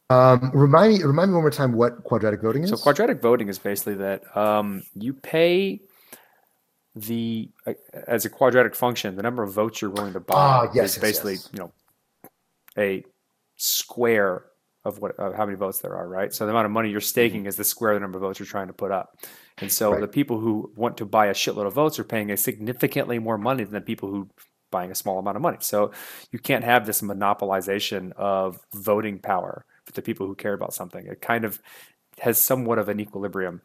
Um, 0.09 0.51
remind 0.53 0.93
me, 0.93 1.03
remind 1.03 1.31
me 1.31 1.35
one 1.35 1.43
more 1.43 1.51
time 1.51 1.73
what 1.73 2.03
quadratic 2.03 2.41
voting 2.41 2.63
is. 2.63 2.69
So 2.69 2.77
quadratic 2.77 3.21
voting 3.21 3.47
is 3.47 3.59
basically 3.59 3.95
that 3.95 4.35
um, 4.35 4.81
you 4.95 5.13
pay 5.13 5.81
the 6.95 7.49
uh, 7.67 7.73
as 8.07 8.25
a 8.25 8.29
quadratic 8.29 8.75
function, 8.75 9.15
the 9.15 9.23
number 9.23 9.43
of 9.43 9.53
votes 9.53 9.81
you're 9.81 9.91
willing 9.91 10.13
to 10.13 10.19
buy 10.19 10.35
Ah, 10.35 10.61
yes, 10.73 10.91
is 10.91 10.95
yes, 10.97 11.01
basically 11.01 11.33
yes. 11.33 11.49
you 11.53 11.59
know 11.59 11.71
a 12.77 13.03
square 13.57 14.45
of 14.85 14.99
what 14.99 15.11
of 15.19 15.33
how 15.35 15.45
many 15.45 15.57
votes 15.57 15.79
there 15.79 15.95
are, 15.95 16.07
right? 16.07 16.33
So 16.33 16.45
the 16.45 16.51
amount 16.51 16.65
of 16.65 16.71
money 16.71 16.89
you're 16.89 17.01
staking 17.01 17.45
is 17.45 17.55
the 17.55 17.63
square 17.63 17.91
of 17.91 17.95
the 17.95 17.99
number 18.01 18.17
of 18.17 18.21
votes 18.21 18.39
you're 18.39 18.45
trying 18.47 18.67
to 18.67 18.73
put 18.73 18.91
up. 18.91 19.17
And 19.59 19.71
so 19.71 19.91
Mm-hmm. 19.91 19.93
Right. 19.93 20.01
the 20.01 20.07
people 20.07 20.39
who 20.39 20.71
want 20.75 20.97
to 20.97 21.05
buy 21.05 21.27
a 21.27 21.33
shitload 21.33 21.67
of 21.67 21.73
votes 21.73 21.99
are 21.99 22.03
paying 22.05 22.31
a 22.31 22.37
significantly 22.37 23.19
more 23.19 23.37
money 23.37 23.63
than 23.65 23.73
the 23.73 23.81
people 23.81 24.09
who 24.09 24.29
buying 24.71 24.91
a 24.91 24.95
small 24.95 25.19
amount 25.19 25.35
of 25.35 25.41
money. 25.41 25.57
So 25.61 25.91
you 26.31 26.39
can't 26.39 26.63
have 26.63 26.85
this 26.85 27.01
monopolization 27.01 28.13
of 28.13 28.59
voting 28.73 29.19
power 29.19 29.65
for 29.85 29.91
the 29.93 30.01
people 30.01 30.27
who 30.27 30.35
care 30.35 30.53
about 30.53 30.73
something. 30.73 31.05
It 31.07 31.21
kind 31.21 31.43
of 31.43 31.59
has 32.19 32.39
somewhat 32.39 32.77
of 32.79 32.87
an 32.87 32.99
equilibrium. 32.99 33.61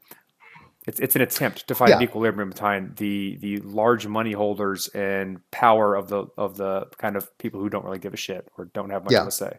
It's, 0.87 1.01
it's 1.01 1.16
an 1.16 1.22
attempt 1.22 1.66
to 1.68 1.74
find 1.74 1.93
an 1.93 2.03
equilibrium 2.03 2.51
between 2.51 2.93
the 2.97 3.37
the 3.41 3.59
large 3.61 4.07
money 4.07 4.32
holders 4.32 4.89
and 4.89 5.41
power 5.51 5.95
of 5.95 6.09
the 6.09 6.26
of 6.37 6.57
the 6.59 6.87
kind 6.99 7.16
of 7.16 7.37
people 7.39 7.59
who 7.61 7.70
don't 7.70 7.85
really 7.85 7.99
give 7.99 8.12
a 8.12 8.18
shit 8.18 8.49
or 8.59 8.66
don't 8.66 8.91
have 8.91 9.05
much 9.05 9.12
Yeah. 9.12 9.26
a 9.26 9.30
say. 9.30 9.59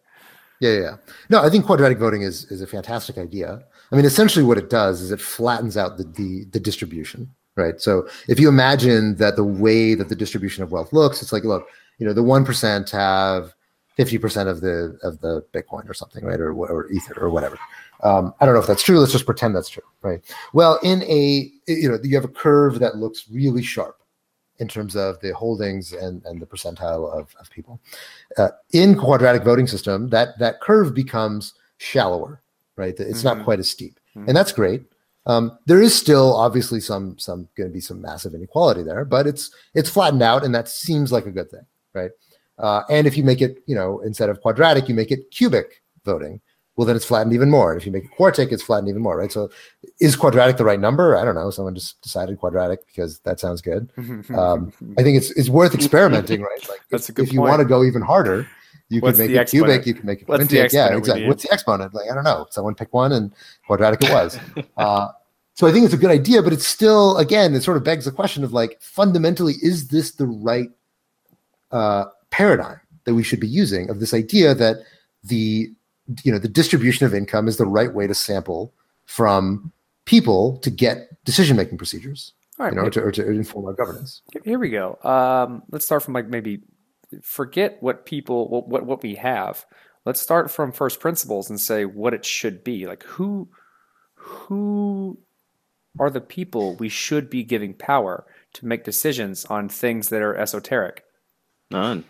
Yeah, 0.60 0.72
yeah, 0.72 0.80
yeah. 0.80 0.96
No, 1.30 1.42
I 1.42 1.50
think 1.50 1.66
quadratic 1.66 1.98
voting 1.98 2.22
is 2.22 2.46
is 2.52 2.62
a 2.62 2.68
fantastic 2.68 3.18
idea. 3.18 3.64
I 3.92 3.96
mean, 3.96 4.06
essentially, 4.06 4.46
what 4.46 4.58
it 4.58 4.70
does 4.70 5.02
is 5.02 5.12
it 5.12 5.20
flattens 5.20 5.78
out 5.78 5.98
the 5.98 6.04
the, 6.04 6.46
the 6.52 6.60
distribution, 6.60 7.34
right? 7.56 7.82
So 7.82 8.08
if 8.28 8.40
you 8.40 8.48
imagine 8.48 9.16
that 9.16 9.36
the 9.36 9.44
way 9.44 9.96
that 9.96 10.10
the 10.10 10.16
distribution 10.16 10.64
of 10.64 10.72
wealth 10.72 10.94
looks, 10.94 11.22
it's 11.22 11.34
like, 11.34 11.44
look, 11.44 11.68
you 11.98 12.06
know, 12.06 12.14
the 12.14 12.24
one 12.24 12.46
percent 12.46 12.90
have 12.92 13.54
fifty 13.98 14.18
percent 14.18 14.48
of 14.48 14.62
the 14.62 14.98
of 15.04 15.20
the 15.22 15.44
Bitcoin 15.54 15.90
or 15.90 15.94
something, 15.94 16.24
right, 16.24 16.40
or 16.40 16.54
or 16.54 16.90
Ether 16.92 17.20
or 17.20 17.30
whatever. 17.30 17.58
Um, 18.04 18.34
I 18.40 18.46
don't 18.46 18.54
know 18.54 18.60
if 18.60 18.68
that's 18.68 18.84
true. 18.84 19.00
Let's 19.00 19.12
just 19.12 19.26
pretend 19.26 19.56
that's 19.56 19.70
true, 19.70 19.84
right? 20.02 20.20
Well, 20.54 20.80
in 20.84 21.04
a 21.04 21.52
you 21.68 21.90
know, 21.90 21.98
you 22.04 22.16
have 22.16 22.26
a 22.26 22.30
curve 22.30 22.80
that 22.80 22.98
looks 22.98 23.26
really 23.30 23.64
sharp 23.64 24.02
in 24.60 24.68
terms 24.68 24.96
of 24.96 25.20
the 25.22 25.34
holdings 25.34 25.94
and 25.94 26.24
and 26.26 26.42
the 26.42 26.46
percentile 26.46 27.12
of 27.12 27.36
of 27.40 27.50
people 27.50 27.80
uh, 28.38 28.50
in 28.72 28.96
quadratic 28.96 29.44
voting 29.44 29.68
system 29.68 30.10
that 30.10 30.38
that 30.40 30.62
curve 30.62 30.94
becomes 30.94 31.54
shallower, 31.78 32.42
right? 32.76 32.98
It's 33.00 33.24
not 33.24 33.38
Mhm. 33.38 33.44
quite 33.44 33.60
as 33.60 33.70
steep, 33.70 34.00
Mhm. 34.16 34.28
and 34.28 34.38
that's 34.38 34.52
great. 34.52 34.84
Um, 35.28 35.58
there 35.66 35.82
is 35.82 35.96
still 35.98 36.36
obviously 36.36 36.80
some 36.80 37.18
some 37.18 37.48
going 37.58 37.70
to 37.70 37.74
be 37.74 37.82
some 37.82 38.00
massive 38.02 38.34
inequality 38.36 38.84
there, 38.84 39.06
but 39.06 39.26
it's 39.26 39.50
it's 39.74 39.90
flattened 39.90 40.22
out, 40.22 40.44
and 40.46 40.54
that 40.54 40.70
seems 40.70 41.12
like 41.12 41.26
a 41.26 41.32
good 41.32 41.50
thing, 41.50 41.66
right? 41.94 42.12
Uh, 42.60 42.84
and 42.90 43.08
if 43.08 43.18
you 43.18 43.24
make 43.24 43.42
it, 43.42 43.64
you 43.66 43.76
know, 43.76 44.00
instead 44.02 44.30
of 44.30 44.40
quadratic, 44.42 44.88
you 44.88 44.96
make 44.96 45.12
it 45.12 45.30
cubic 45.32 45.82
voting. 46.06 46.40
Well, 46.76 46.86
then 46.86 46.96
it's 46.96 47.06
flattened 47.06 47.34
even 47.34 47.50
more. 47.50 47.76
If 47.76 47.86
you 47.86 47.92
make 47.92 48.06
it 48.06 48.12
quartic, 48.18 48.52
it's 48.52 48.64
flattened 48.64 48.90
even 48.90 49.02
more, 49.02 49.18
right? 49.18 49.32
So, 49.32 49.50
is 50.02 50.16
quadratic 50.16 50.58
the 50.58 50.66
right 50.66 50.80
number? 50.80 51.16
I 51.16 51.24
don't 51.24 51.36
know. 51.36 51.50
Someone 51.50 51.74
just 51.74 52.02
decided 52.02 52.38
quadratic 52.38 52.86
because 52.88 53.20
that 53.20 53.40
sounds 53.40 53.62
good. 53.62 53.90
Um, 54.36 54.74
I 54.98 55.04
think 55.04 55.18
it's 55.18 55.32
it's 55.32 55.50
worth 55.50 55.74
experimenting, 55.74 56.42
right? 56.42 56.70
Like, 56.70 56.82
That's 56.90 57.08
a 57.10 57.12
if, 57.12 57.16
good 57.16 57.28
if 57.28 57.34
you 57.34 57.40
point. 57.40 57.50
want 57.50 57.62
to 57.62 57.66
go 57.66 57.84
even 57.84 58.02
harder, 58.02 58.48
you 58.90 59.02
What's 59.02 59.18
could 59.18 59.30
make 59.30 59.40
it 59.40 59.50
cubic. 59.50 59.86
You 59.86 59.94
can 59.94 60.06
make 60.06 60.22
it 60.22 60.28
What's 60.28 60.44
quintic. 60.44 60.74
Yeah, 60.74 60.96
exactly. 60.96 61.28
What's 61.28 61.44
the 61.44 61.54
exponent? 61.54 61.94
Like 61.94 62.12
I 62.12 62.16
don't 62.16 62.24
know. 62.24 62.48
Someone 62.50 62.76
pick 62.76 62.94
one, 62.94 63.12
and 63.14 63.32
quadratic 63.68 64.04
it 64.04 64.12
was. 64.12 64.40
uh, 64.78 65.10
so 65.54 65.68
I 65.68 65.72
think 65.72 65.86
it's 65.86 65.94
a 65.94 65.98
good 65.98 66.12
idea, 66.12 66.44
but 66.44 66.54
it's 66.54 66.68
still 66.68 67.18
again, 67.18 67.56
it 67.56 67.64
sort 67.64 67.78
of 67.78 67.84
begs 67.84 68.06
the 68.06 68.12
question 68.12 68.44
of 68.44 68.52
like 68.52 68.82
fundamentally, 68.82 69.54
is 69.62 69.88
this 69.88 70.12
the 70.12 70.28
right 70.28 70.70
uh, 71.72 72.06
paradigm 72.30 72.80
that 73.06 73.16
we 73.16 73.24
should 73.24 73.40
be 73.40 73.48
using 73.48 73.90
of 73.90 74.00
this 74.00 74.14
idea 74.14 74.54
that 74.54 74.78
the 75.24 75.72
you 76.24 76.32
know 76.32 76.40
the 76.40 76.48
distribution 76.48 77.06
of 77.06 77.14
income 77.14 77.48
is 77.48 77.58
the 77.58 77.66
right 77.66 77.94
way 77.94 78.08
to 78.08 78.14
sample 78.14 78.74
from 79.06 79.72
people 80.06 80.58
to 80.60 80.70
get 80.70 81.24
decision 81.26 81.58
making 81.58 81.78
procedures, 81.78 82.34
All 82.60 82.66
right, 82.66 82.76
you 82.76 82.82
know, 82.82 82.90
to, 82.90 83.02
or 83.02 83.12
to 83.12 83.28
inform 83.28 83.66
our 83.66 83.74
governance. 83.74 84.22
Here 84.44 84.60
we 84.60 84.70
go. 84.70 84.98
Um, 85.04 85.64
let's 85.72 85.86
start 85.86 86.04
from 86.04 86.14
like 86.14 86.28
maybe 86.28 86.62
forget 87.22 87.78
what 87.82 88.06
people 88.06 88.50
what, 88.50 88.68
what 88.68 88.86
what 88.86 89.04
we 89.04 89.16
have. 89.16 89.66
Let's 90.06 90.22
start 90.22 90.52
from 90.52 90.72
first 90.72 91.00
principles 91.00 91.50
and 91.50 91.60
say 91.60 91.86
what 91.86 92.14
it 92.14 92.26
should 92.26 92.64
be. 92.64 92.86
Like 92.86 93.04
who 93.04 93.50
who 94.14 95.18
are 96.00 96.10
the 96.10 96.22
people 96.22 96.76
we 96.76 96.90
should 96.90 97.30
be 97.30 97.44
giving 97.44 97.74
power 97.74 98.26
to 98.54 98.66
make 98.66 98.84
decisions 98.84 99.46
on 99.46 99.70
things 99.70 100.10
that 100.10 100.22
are 100.22 100.36
esoteric? 100.36 101.04
None. 101.72 102.04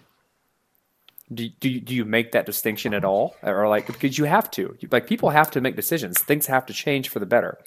Do, 1.33 1.49
do, 1.59 1.69
you, 1.69 1.81
do 1.81 1.95
you 1.95 2.05
make 2.05 2.33
that 2.33 2.45
distinction 2.45 2.93
at 2.93 3.03
all? 3.03 3.35
Or 3.41 3.67
like 3.67 3.87
because 3.87 4.17
you 4.17 4.25
have 4.25 4.51
to 4.51 4.77
like 4.91 5.07
people 5.07 5.31
have 5.31 5.49
to 5.51 5.61
make 5.61 5.75
decisions. 5.75 6.19
Things 6.21 6.45
have 6.45 6.65
to 6.67 6.73
change 6.73 7.09
for 7.09 7.19
the 7.19 7.25
better. 7.25 7.57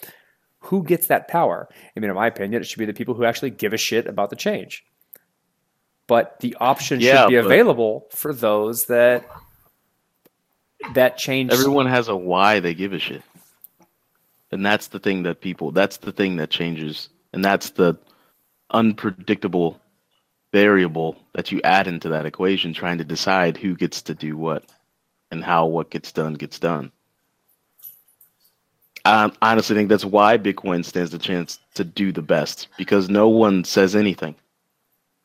Who 0.61 0.83
gets 0.83 1.07
that 1.07 1.27
power? 1.27 1.67
I 1.95 1.99
mean 1.99 2.09
in 2.09 2.15
my 2.15 2.27
opinion 2.27 2.61
it 2.61 2.65
should 2.65 2.79
be 2.79 2.85
the 2.85 2.93
people 2.93 3.15
who 3.15 3.25
actually 3.25 3.49
give 3.49 3.73
a 3.73 3.77
shit 3.77 4.07
about 4.07 4.29
the 4.29 4.37
change. 4.37 4.85
But 6.07 6.39
the 6.39 6.55
option 6.59 7.01
Yeah, 7.01 7.23
should 7.23 7.29
be 7.29 7.35
available 7.35 8.07
for 8.11 8.33
those 8.33 8.85
that 8.85 9.29
that 10.93 11.17
change 11.17 11.51
Everyone 11.51 11.85
has 11.85 12.07
a 12.07 12.15
why 12.15 12.61
they 12.61 12.73
give 12.73 12.93
a 12.93 12.99
shit. 12.99 13.23
And 14.51 14.65
that's 14.65 14.87
the 14.87 14.99
thing 14.99 15.23
that 15.23 15.41
people 15.41 15.71
that's 15.71 15.97
the 15.97 16.13
thing 16.13 16.37
that 16.37 16.49
changes. 16.49 17.09
And 17.33 17.43
that's 17.43 17.71
the 17.71 17.97
unpredictable 18.71 19.79
variable 20.51 21.15
that 21.33 21.51
you 21.51 21.61
add 21.63 21.87
into 21.87 22.09
that 22.09 22.25
equation 22.25 22.73
trying 22.73 22.97
to 22.97 23.03
decide 23.03 23.57
who 23.57 23.75
gets 23.75 24.01
to 24.01 24.15
do 24.15 24.35
what 24.35 24.65
and 25.31 25.43
how 25.43 25.65
what 25.65 25.91
gets 25.91 26.11
done 26.11 26.33
gets 26.33 26.59
done. 26.59 26.91
I 29.05 29.31
honestly 29.41 29.75
think 29.75 29.89
that's 29.89 30.05
why 30.05 30.37
Bitcoin 30.37 30.83
stands 30.83 31.11
the 31.11 31.17
chance 31.17 31.59
to 31.75 31.83
do 31.83 32.11
the 32.11 32.21
best 32.21 32.67
because 32.77 33.09
no 33.09 33.27
one 33.29 33.63
says 33.63 33.95
anything. 33.95 34.35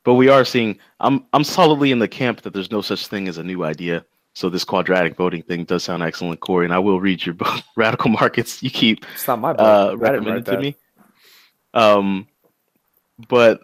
But 0.05 0.14
we 0.14 0.29
are 0.29 0.45
seeing 0.45 0.79
I'm 1.01 1.25
I'm 1.33 1.45
solidly 1.45 1.91
in 1.91 1.99
the 1.99 2.09
camp 2.09 2.43
that 2.43 2.53
there's 2.53 2.70
no 2.70 2.83
such 2.83 3.07
thing 3.07 3.27
as 3.29 3.39
a 3.39 3.43
new 3.43 3.64
idea. 3.64 4.05
So 4.35 4.49
this 4.49 4.64
quadratic 4.64 5.16
voting 5.16 5.43
thing 5.43 5.64
does 5.64 5.85
sound 5.85 6.03
excellent, 6.03 6.41
Corey, 6.41 6.64
and 6.64 6.75
I 6.75 6.79
will 6.79 7.01
read 7.01 7.25
your 7.25 7.35
book, 7.35 7.62
Radical 7.77 8.11
Markets. 8.11 8.62
You 8.62 8.70
keep 8.70 9.05
it's 9.14 9.27
not 9.27 9.41
my 9.41 9.53
book 9.53 9.61
uh, 9.61 9.97
recommended 9.97 10.45
to 10.47 10.51
that. 10.53 10.61
me. 10.61 10.77
Um, 11.72 12.29
but 13.29 13.61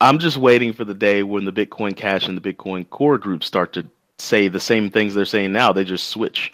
I'm 0.00 0.18
just 0.18 0.36
waiting 0.36 0.72
for 0.72 0.84
the 0.84 0.94
day 0.94 1.22
when 1.22 1.44
the 1.44 1.52
Bitcoin 1.52 1.96
Cash 1.96 2.26
and 2.26 2.36
the 2.36 2.52
Bitcoin 2.52 2.88
Core 2.88 3.18
group 3.18 3.44
start 3.44 3.72
to 3.74 3.86
say 4.18 4.48
the 4.48 4.60
same 4.60 4.90
things 4.90 5.14
they're 5.14 5.24
saying 5.24 5.52
now. 5.52 5.72
They 5.72 5.84
just 5.84 6.08
switch. 6.08 6.52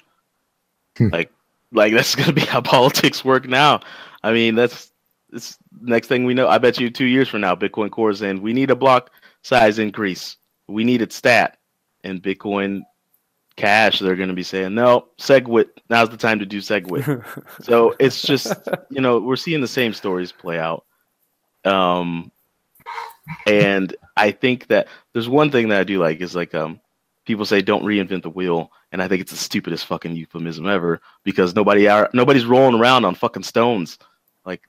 Hmm. 0.96 1.08
like, 1.08 1.30
like 1.72 1.92
that's 1.92 2.14
gonna 2.14 2.32
be 2.32 2.40
how 2.46 2.60
politics 2.60 3.24
work 3.24 3.46
now. 3.46 3.80
I 4.22 4.32
mean, 4.32 4.54
that's 4.54 4.92
it's 5.32 5.58
next 5.80 6.08
thing 6.08 6.24
we 6.24 6.34
know. 6.34 6.48
I 6.48 6.58
bet 6.58 6.78
you 6.80 6.90
two 6.90 7.04
years 7.04 7.28
from 7.28 7.42
now, 7.42 7.54
Bitcoin 7.54 7.90
Core 7.90 8.10
is 8.10 8.22
in. 8.22 8.42
We 8.42 8.52
need 8.52 8.70
a 8.70 8.76
block 8.76 9.10
size 9.42 9.78
increase. 9.78 10.36
We 10.68 10.84
need 10.84 11.02
it 11.02 11.12
stat, 11.12 11.58
and 12.02 12.22
Bitcoin 12.22 12.82
Cash, 13.56 14.00
they're 14.00 14.16
going 14.16 14.28
to 14.28 14.34
be 14.34 14.42
saying, 14.42 14.74
no, 14.74 15.08
SegWit. 15.18 15.68
Now's 15.88 16.10
the 16.10 16.16
time 16.16 16.38
to 16.38 16.46
do 16.46 16.58
SegWit. 16.58 17.24
so 17.62 17.94
it's 17.98 18.22
just, 18.22 18.54
you 18.90 19.00
know, 19.00 19.18
we're 19.18 19.36
seeing 19.36 19.62
the 19.62 19.68
same 19.68 19.94
stories 19.94 20.30
play 20.30 20.58
out. 20.58 20.84
Um, 21.64 22.30
and 23.46 23.94
I 24.16 24.30
think 24.30 24.66
that 24.68 24.88
there's 25.12 25.28
one 25.28 25.50
thing 25.50 25.68
that 25.68 25.80
I 25.80 25.84
do 25.84 25.98
like 25.98 26.20
is 26.20 26.34
like, 26.34 26.54
um, 26.54 26.80
people 27.26 27.44
say 27.44 27.60
don't 27.60 27.84
reinvent 27.84 28.22
the 28.22 28.30
wheel, 28.30 28.72
and 28.92 29.02
I 29.02 29.08
think 29.08 29.20
it's 29.20 29.32
the 29.32 29.36
stupidest 29.36 29.86
fucking 29.86 30.16
euphemism 30.16 30.66
ever 30.66 31.00
because 31.24 31.54
nobody 31.54 31.88
are 31.88 32.08
nobody's 32.14 32.46
rolling 32.46 32.80
around 32.80 33.04
on 33.04 33.14
fucking 33.14 33.42
stones. 33.42 33.98
Like 34.44 34.62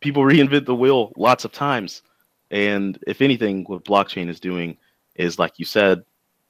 people 0.00 0.22
reinvent 0.22 0.64
the 0.64 0.74
wheel 0.74 1.12
lots 1.16 1.44
of 1.44 1.52
times, 1.52 2.02
and 2.50 2.98
if 3.06 3.20
anything, 3.20 3.64
what 3.64 3.84
blockchain 3.84 4.28
is 4.28 4.40
doing 4.40 4.76
is 5.16 5.38
like 5.38 5.58
you 5.58 5.64
said, 5.64 6.04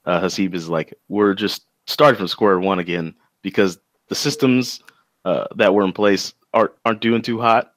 uh, 0.05 0.21
Haseeb 0.21 0.55
is 0.55 0.69
like 0.69 0.95
we're 1.09 1.35
just 1.35 1.65
starting 1.87 2.19
from 2.19 2.29
square 2.29 2.61
one 2.61 2.79
again 2.79 3.15
because 3.43 3.79
the 4.09 4.15
systems 4.15 4.81
uh, 5.25 5.47
that 5.57 5.75
were 5.75 5.85
in 5.85 5.93
place 5.93 6.35
aren't 6.53 6.73
aren't 6.85 7.01
doing 7.01 7.23
too 7.23 7.41
hot, 7.41 7.74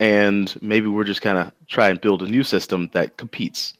and 0.00 0.56
maybe 0.62 0.86
we're 0.86 1.04
just 1.04 1.22
kind 1.22 1.38
of 1.38 1.52
try 1.66 1.88
and 1.88 2.00
build 2.00 2.22
a 2.22 2.28
new 2.28 2.42
system 2.42 2.90
that 2.92 3.16
competes. 3.16 3.74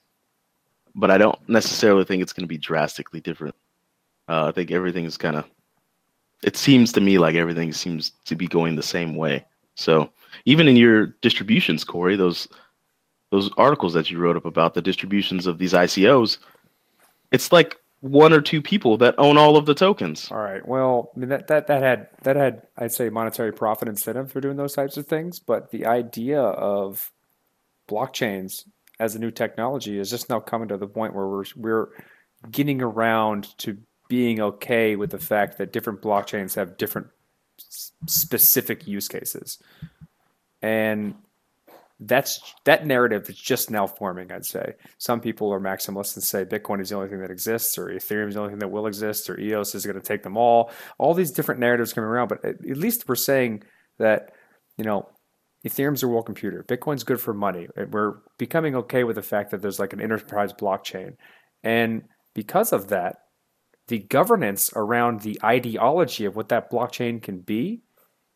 But 0.94 1.10
I 1.10 1.18
don't 1.18 1.38
necessarily 1.48 2.04
think 2.04 2.22
it's 2.22 2.32
going 2.32 2.44
to 2.44 2.48
be 2.48 2.58
drastically 2.58 3.20
different. 3.20 3.54
Uh, 4.28 4.46
I 4.46 4.52
think 4.52 4.70
everything 4.70 5.04
is 5.04 5.16
kind 5.16 5.36
of. 5.36 5.44
It 6.42 6.56
seems 6.56 6.92
to 6.92 7.00
me 7.00 7.18
like 7.18 7.34
everything 7.34 7.72
seems 7.72 8.12
to 8.24 8.34
be 8.34 8.46
going 8.46 8.76
the 8.76 8.82
same 8.82 9.14
way. 9.14 9.44
So 9.74 10.10
even 10.44 10.68
in 10.68 10.76
your 10.76 11.06
distributions, 11.20 11.84
Corey, 11.84 12.16
those 12.16 12.48
those 13.30 13.50
articles 13.56 13.92
that 13.94 14.10
you 14.10 14.18
wrote 14.18 14.36
up 14.36 14.44
about 14.44 14.74
the 14.74 14.82
distributions 14.82 15.46
of 15.46 15.58
these 15.58 15.72
ICOs, 15.72 16.38
it's 17.32 17.52
like 17.52 17.76
one 18.10 18.32
or 18.32 18.40
two 18.40 18.62
people 18.62 18.96
that 18.98 19.14
own 19.18 19.36
all 19.36 19.56
of 19.56 19.66
the 19.66 19.74
tokens. 19.74 20.30
All 20.30 20.38
right. 20.38 20.66
Well, 20.66 21.10
I 21.14 21.18
mean 21.18 21.28
that, 21.30 21.48
that 21.48 21.66
that 21.66 21.82
had 21.82 22.08
that 22.22 22.36
had 22.36 22.62
I'd 22.76 22.92
say 22.92 23.08
monetary 23.10 23.52
profit 23.52 23.88
incentive 23.88 24.30
for 24.30 24.40
doing 24.40 24.56
those 24.56 24.74
types 24.74 24.96
of 24.96 25.06
things, 25.06 25.38
but 25.38 25.70
the 25.70 25.86
idea 25.86 26.40
of 26.40 27.12
blockchains 27.88 28.64
as 28.98 29.14
a 29.14 29.18
new 29.18 29.30
technology 29.30 29.98
is 29.98 30.10
just 30.10 30.30
now 30.30 30.40
coming 30.40 30.68
to 30.68 30.76
the 30.76 30.86
point 30.86 31.14
where 31.14 31.26
we're 31.26 31.44
we're 31.56 31.88
getting 32.50 32.80
around 32.82 33.56
to 33.58 33.78
being 34.08 34.40
okay 34.40 34.96
with 34.96 35.10
the 35.10 35.18
fact 35.18 35.58
that 35.58 35.72
different 35.72 36.00
blockchains 36.00 36.54
have 36.54 36.76
different 36.76 37.08
specific 38.06 38.86
use 38.86 39.08
cases. 39.08 39.58
And 40.62 41.14
that's 42.00 42.54
that 42.64 42.86
narrative 42.86 43.28
is 43.30 43.36
just 43.36 43.70
now 43.70 43.86
forming, 43.86 44.30
I'd 44.30 44.44
say. 44.44 44.74
Some 44.98 45.20
people 45.20 45.52
are 45.52 45.60
maximalists 45.60 46.14
and 46.14 46.22
say 46.22 46.44
Bitcoin 46.44 46.80
is 46.80 46.90
the 46.90 46.96
only 46.96 47.08
thing 47.08 47.20
that 47.20 47.30
exists, 47.30 47.78
or 47.78 47.86
Ethereum 47.86 48.28
is 48.28 48.34
the 48.34 48.40
only 48.40 48.52
thing 48.52 48.58
that 48.58 48.70
will 48.70 48.86
exist, 48.86 49.30
or 49.30 49.40
EOS 49.40 49.74
is 49.74 49.86
going 49.86 49.96
to 49.96 50.02
take 50.02 50.22
them 50.22 50.36
all. 50.36 50.70
All 50.98 51.14
these 51.14 51.30
different 51.30 51.60
narratives 51.60 51.92
coming 51.92 52.08
around, 52.08 52.28
but 52.28 52.44
at 52.44 52.56
at 52.56 52.76
least 52.76 53.08
we're 53.08 53.14
saying 53.14 53.62
that, 53.98 54.32
you 54.76 54.84
know, 54.84 55.08
Ethereum's 55.66 56.02
a 56.02 56.08
world 56.08 56.26
computer. 56.26 56.64
Bitcoin's 56.68 57.02
good 57.02 57.20
for 57.20 57.32
money. 57.32 57.66
We're 57.90 58.18
becoming 58.38 58.76
okay 58.76 59.04
with 59.04 59.16
the 59.16 59.22
fact 59.22 59.50
that 59.50 59.62
there's 59.62 59.78
like 59.78 59.94
an 59.94 60.02
enterprise 60.02 60.52
blockchain. 60.52 61.16
And 61.64 62.02
because 62.34 62.72
of 62.72 62.88
that, 62.88 63.16
the 63.88 64.00
governance 64.00 64.70
around 64.76 65.20
the 65.20 65.38
ideology 65.42 66.24
of 66.24 66.36
what 66.36 66.50
that 66.50 66.70
blockchain 66.70 67.22
can 67.22 67.40
be 67.40 67.82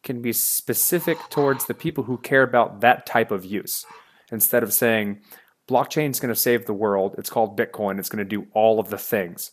can 0.02 0.22
be 0.22 0.32
specific 0.32 1.18
towards 1.28 1.66
the 1.66 1.74
people 1.74 2.04
who 2.04 2.18
care 2.18 2.42
about 2.42 2.80
that 2.80 3.06
type 3.06 3.30
of 3.30 3.44
use. 3.44 3.84
Instead 4.32 4.62
of 4.62 4.72
saying 4.72 5.20
blockchain 5.68 6.10
is 6.10 6.20
going 6.20 6.32
to 6.32 6.40
save 6.40 6.66
the 6.66 6.72
world, 6.72 7.14
it's 7.18 7.30
called 7.30 7.58
Bitcoin, 7.58 7.98
it's 7.98 8.08
going 8.08 8.24
to 8.24 8.36
do 8.36 8.46
all 8.54 8.80
of 8.80 8.90
the 8.90 8.98
things, 8.98 9.52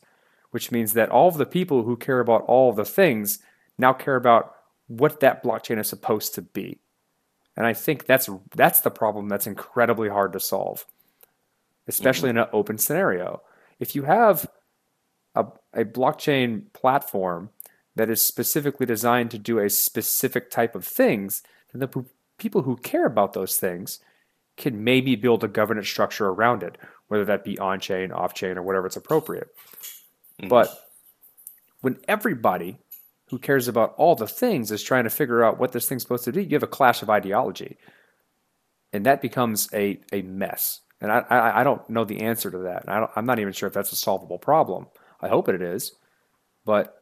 which 0.52 0.72
means 0.72 0.94
that 0.94 1.10
all 1.10 1.28
of 1.28 1.38
the 1.38 1.46
people 1.46 1.84
who 1.84 1.98
care 1.98 2.20
about 2.20 2.44
all 2.44 2.70
of 2.70 2.76
the 2.76 2.86
things 2.86 3.40
now 3.78 3.94
care 3.94 4.16
about 4.16 4.54
what 4.88 5.20
that 5.20 5.44
blockchain 5.44 5.80
is 5.80 5.88
supposed 5.88 6.34
to 6.36 6.42
be. 6.42 6.80
And 7.56 7.66
I 7.66 7.74
think 7.74 8.06
that's 8.06 8.30
that's 8.56 8.82
the 8.82 8.92
problem 8.92 9.30
that's 9.30 9.48
incredibly 9.48 10.10
hard 10.10 10.34
to 10.34 10.40
solve, 10.40 10.86
especially 11.88 12.30
in 12.30 12.38
an 12.38 12.48
open 12.54 12.78
scenario. 12.78 13.42
If 13.80 13.96
you 13.96 14.04
have 14.04 14.48
a, 15.36 15.46
a 15.74 15.84
blockchain 15.84 16.72
platform 16.74 17.50
that 17.98 18.10
is 18.10 18.26
specifically 18.26 18.86
designed 18.86 19.32
to 19.32 19.38
do 19.38 19.60
a 19.60 19.70
specific 19.70 20.50
type 20.50 20.76
of 20.76 20.86
things, 20.86 21.44
then 21.74 21.80
the 21.80 22.06
people 22.38 22.62
who 22.64 22.78
care 22.78 23.06
about 23.06 23.34
those 23.34 23.58
things 23.58 24.00
can 24.56 24.84
maybe 24.84 25.16
build 25.16 25.44
a 25.44 25.48
governance 25.48 25.88
structure 25.88 26.28
around 26.28 26.64
it, 26.64 26.78
whether 27.08 27.26
that 27.26 27.44
be 27.44 27.60
on 27.60 27.80
chain, 27.80 28.12
off 28.12 28.34
chain, 28.34 28.58
or 28.58 28.64
whatever 28.64 28.88
it's 28.88 28.96
appropriate. 28.96 29.50
Mhm. 30.42 30.50
But 30.50 30.70
when 31.82 32.00
everybody 32.08 32.80
who 33.30 33.38
cares 33.38 33.68
about 33.68 33.94
all 33.98 34.16
the 34.16 34.28
things 34.28 34.72
is 34.72 34.82
trying 34.82 35.04
to 35.04 35.10
figure 35.10 35.44
out 35.44 35.60
what 35.60 35.72
this 35.72 35.88
thing's 35.88 36.02
supposed 36.02 36.24
to 36.26 36.32
do, 36.32 36.42
you 36.42 36.56
have 36.56 36.64
a 36.64 36.68
clash 36.68 37.02
of 37.02 37.10
ideology. 37.10 37.78
And 38.94 39.06
that 39.06 39.22
becomes 39.22 39.70
a, 39.74 40.00
a 40.12 40.22
mess. 40.22 40.82
And 41.02 41.12
I, 41.12 41.20
I, 41.30 41.62
I 41.62 41.64
don't 41.64 41.88
know 41.90 42.06
the 42.06 42.22
answer 42.22 42.50
to 42.50 42.58
that. 42.60 42.86
I 42.88 43.08
am 43.16 43.26
not 43.26 43.40
even 43.40 43.54
sure 43.54 43.68
if 43.68 43.74
that's 43.74 43.92
a 43.92 43.98
solvable 43.98 44.40
problem. 44.40 44.88
I 45.22 45.28
hope 45.28 45.50
it 45.50 45.62
is. 45.62 45.94
But 46.66 46.97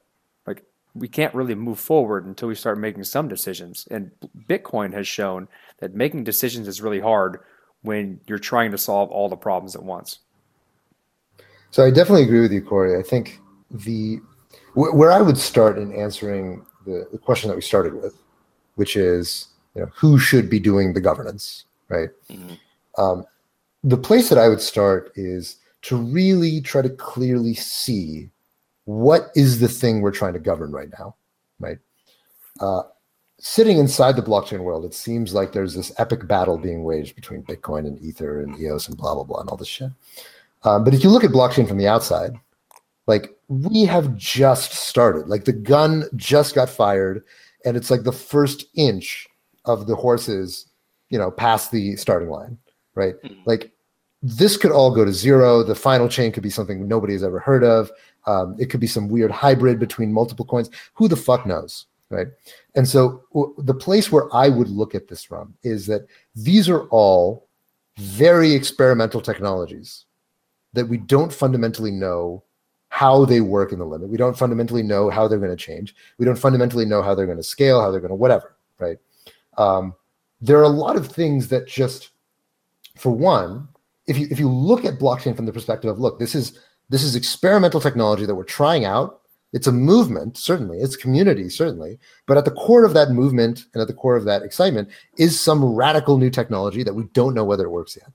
we 0.95 1.07
can't 1.09 1.35
really 1.35 1.55
move 1.55 1.79
forward 1.79 2.25
until 2.25 2.47
we 2.47 2.55
start 2.55 2.79
making 2.79 3.03
some 3.03 3.27
decisions. 3.27 3.87
And 3.91 4.11
Bitcoin 4.49 4.93
has 4.93 5.07
shown 5.07 5.47
that 5.79 5.93
making 5.93 6.23
decisions 6.23 6.67
is 6.67 6.81
really 6.81 7.01
hard 7.01 7.39
when 7.81 8.21
you're 8.27 8.39
trying 8.39 8.71
to 8.71 8.77
solve 8.77 9.11
all 9.11 9.29
the 9.29 9.35
problems 9.35 9.75
at 9.75 9.83
once. 9.83 10.19
So 11.69 11.83
I 11.83 11.91
definitely 11.91 12.23
agree 12.23 12.39
with 12.39 12.53
you, 12.53 12.61
Corey. 12.61 12.97
I 12.97 13.03
think 13.03 13.39
the 13.69 14.19
where 14.73 15.11
I 15.11 15.21
would 15.21 15.37
start 15.37 15.77
in 15.77 15.93
answering 15.93 16.65
the, 16.85 17.07
the 17.11 17.17
question 17.17 17.49
that 17.49 17.55
we 17.55 17.61
started 17.61 17.93
with, 17.93 18.17
which 18.75 18.95
is 18.95 19.47
you 19.73 19.81
know 19.81 19.89
who 19.93 20.17
should 20.17 20.49
be 20.49 20.59
doing 20.59 20.93
the 20.93 21.01
governance, 21.01 21.65
right? 21.89 22.09
Mm-hmm. 22.29 23.01
Um, 23.01 23.25
the 23.83 23.97
place 23.97 24.29
that 24.29 24.37
I 24.37 24.47
would 24.47 24.61
start 24.61 25.11
is 25.15 25.57
to 25.83 25.97
really 25.97 26.61
try 26.61 26.81
to 26.81 26.89
clearly 26.89 27.53
see 27.53 28.29
what 28.85 29.29
is 29.35 29.59
the 29.59 29.67
thing 29.67 30.01
we're 30.01 30.11
trying 30.11 30.33
to 30.33 30.39
govern 30.39 30.71
right 30.71 30.89
now, 30.97 31.15
right? 31.59 31.77
Uh, 32.59 32.83
sitting 33.39 33.77
inside 33.77 34.15
the 34.15 34.21
blockchain 34.21 34.59
world, 34.59 34.85
it 34.85 34.93
seems 34.93 35.33
like 35.33 35.51
there's 35.51 35.73
this 35.73 35.91
epic 35.97 36.27
battle 36.27 36.57
being 36.57 36.83
waged 36.83 37.15
between 37.15 37.43
Bitcoin 37.43 37.79
and 37.79 38.01
Ether 38.01 38.41
and 38.41 38.57
EOS 38.59 38.87
and 38.87 38.97
blah 38.97 39.13
blah 39.13 39.23
blah 39.23 39.41
and 39.41 39.49
all 39.49 39.57
this 39.57 39.67
shit. 39.67 39.91
Um, 40.63 40.83
but 40.83 40.93
if 40.93 41.03
you 41.03 41.09
look 41.09 41.23
at 41.23 41.31
blockchain 41.31 41.67
from 41.67 41.77
the 41.77 41.87
outside, 41.87 42.33
like 43.07 43.35
we 43.47 43.83
have 43.83 44.15
just 44.15 44.71
started. 44.73 45.27
Like 45.27 45.45
the 45.45 45.53
gun 45.53 46.05
just 46.15 46.55
got 46.55 46.69
fired, 46.69 47.23
and 47.65 47.77
it's 47.77 47.91
like 47.91 48.03
the 48.03 48.11
first 48.11 48.65
inch 48.75 49.27
of 49.65 49.87
the 49.87 49.95
horses, 49.95 50.67
you 51.09 51.17
know, 51.17 51.31
past 51.31 51.71
the 51.71 51.95
starting 51.95 52.29
line, 52.29 52.57
right? 52.95 53.15
Mm-hmm. 53.23 53.41
Like 53.45 53.71
this 54.21 54.57
could 54.57 54.71
all 54.71 54.93
go 54.93 55.05
to 55.05 55.13
zero. 55.13 55.61
The 55.61 55.75
final 55.75 56.09
chain 56.09 56.31
could 56.31 56.43
be 56.43 56.49
something 56.49 56.87
nobody 56.87 57.13
has 57.13 57.23
ever 57.23 57.39
heard 57.39 57.63
of. 57.63 57.91
Um, 58.27 58.55
it 58.59 58.69
could 58.69 58.79
be 58.79 58.87
some 58.87 59.07
weird 59.07 59.31
hybrid 59.31 59.79
between 59.79 60.11
multiple 60.11 60.45
coins. 60.45 60.69
Who 60.93 61.07
the 61.07 61.15
fuck 61.15 61.45
knows, 61.45 61.85
right? 62.09 62.27
And 62.75 62.87
so 62.87 63.23
w- 63.33 63.53
the 63.59 63.73
place 63.73 64.11
where 64.11 64.33
I 64.33 64.49
would 64.49 64.69
look 64.69 64.95
at 64.95 65.07
this 65.07 65.23
from 65.23 65.53
is 65.63 65.85
that 65.87 66.07
these 66.35 66.67
are 66.69 66.83
all 66.85 67.47
very 67.97 68.53
experimental 68.53 69.21
technologies 69.21 70.05
that 70.73 70.87
we 70.87 70.97
don't 70.97 71.31
fundamentally 71.31 71.91
know 71.91 72.43
how 72.89 73.25
they 73.25 73.41
work 73.41 73.71
in 73.71 73.79
the 73.79 73.85
limit. 73.85 74.09
We 74.09 74.17
don't 74.17 74.37
fundamentally 74.37 74.83
know 74.83 75.09
how 75.09 75.27
they're 75.27 75.39
going 75.39 75.51
to 75.51 75.57
change. 75.57 75.95
We 76.17 76.25
don't 76.25 76.37
fundamentally 76.37 76.85
know 76.85 77.01
how 77.01 77.13
they're 77.15 77.25
going 77.25 77.37
to 77.37 77.43
scale, 77.43 77.81
how 77.81 77.91
they're 77.91 77.99
going 77.99 78.09
to 78.09 78.15
whatever, 78.15 78.55
right? 78.79 78.97
Um, 79.57 79.93
there 80.41 80.59
are 80.59 80.63
a 80.63 80.69
lot 80.69 80.95
of 80.95 81.07
things 81.07 81.47
that 81.49 81.67
just, 81.67 82.11
for 82.95 83.11
one, 83.11 83.67
if 84.07 84.17
you 84.17 84.27
if 84.29 84.39
you 84.39 84.49
look 84.49 84.85
at 84.85 84.99
blockchain 84.99 85.35
from 85.35 85.45
the 85.45 85.51
perspective 85.51 85.89
of 85.89 85.99
look, 85.99 86.19
this 86.19 86.35
is 86.35 86.59
this 86.89 87.03
is 87.03 87.15
experimental 87.15 87.81
technology 87.81 88.25
that 88.25 88.35
we're 88.35 88.43
trying 88.43 88.85
out. 88.85 89.21
It's 89.53 89.67
a 89.67 89.71
movement, 89.71 90.37
certainly. 90.37 90.79
It's 90.79 90.95
community, 90.95 91.49
certainly. 91.49 91.97
But 92.27 92.37
at 92.37 92.45
the 92.45 92.51
core 92.51 92.83
of 92.83 92.93
that 92.93 93.11
movement 93.11 93.65
and 93.73 93.81
at 93.81 93.87
the 93.87 93.93
core 93.93 94.17
of 94.17 94.25
that 94.25 94.43
excitement 94.43 94.89
is 95.17 95.39
some 95.39 95.63
radical 95.63 96.17
new 96.17 96.29
technology 96.29 96.83
that 96.83 96.93
we 96.93 97.05
don't 97.13 97.33
know 97.33 97.45
whether 97.45 97.65
it 97.65 97.69
works 97.69 97.95
yet. 97.95 98.11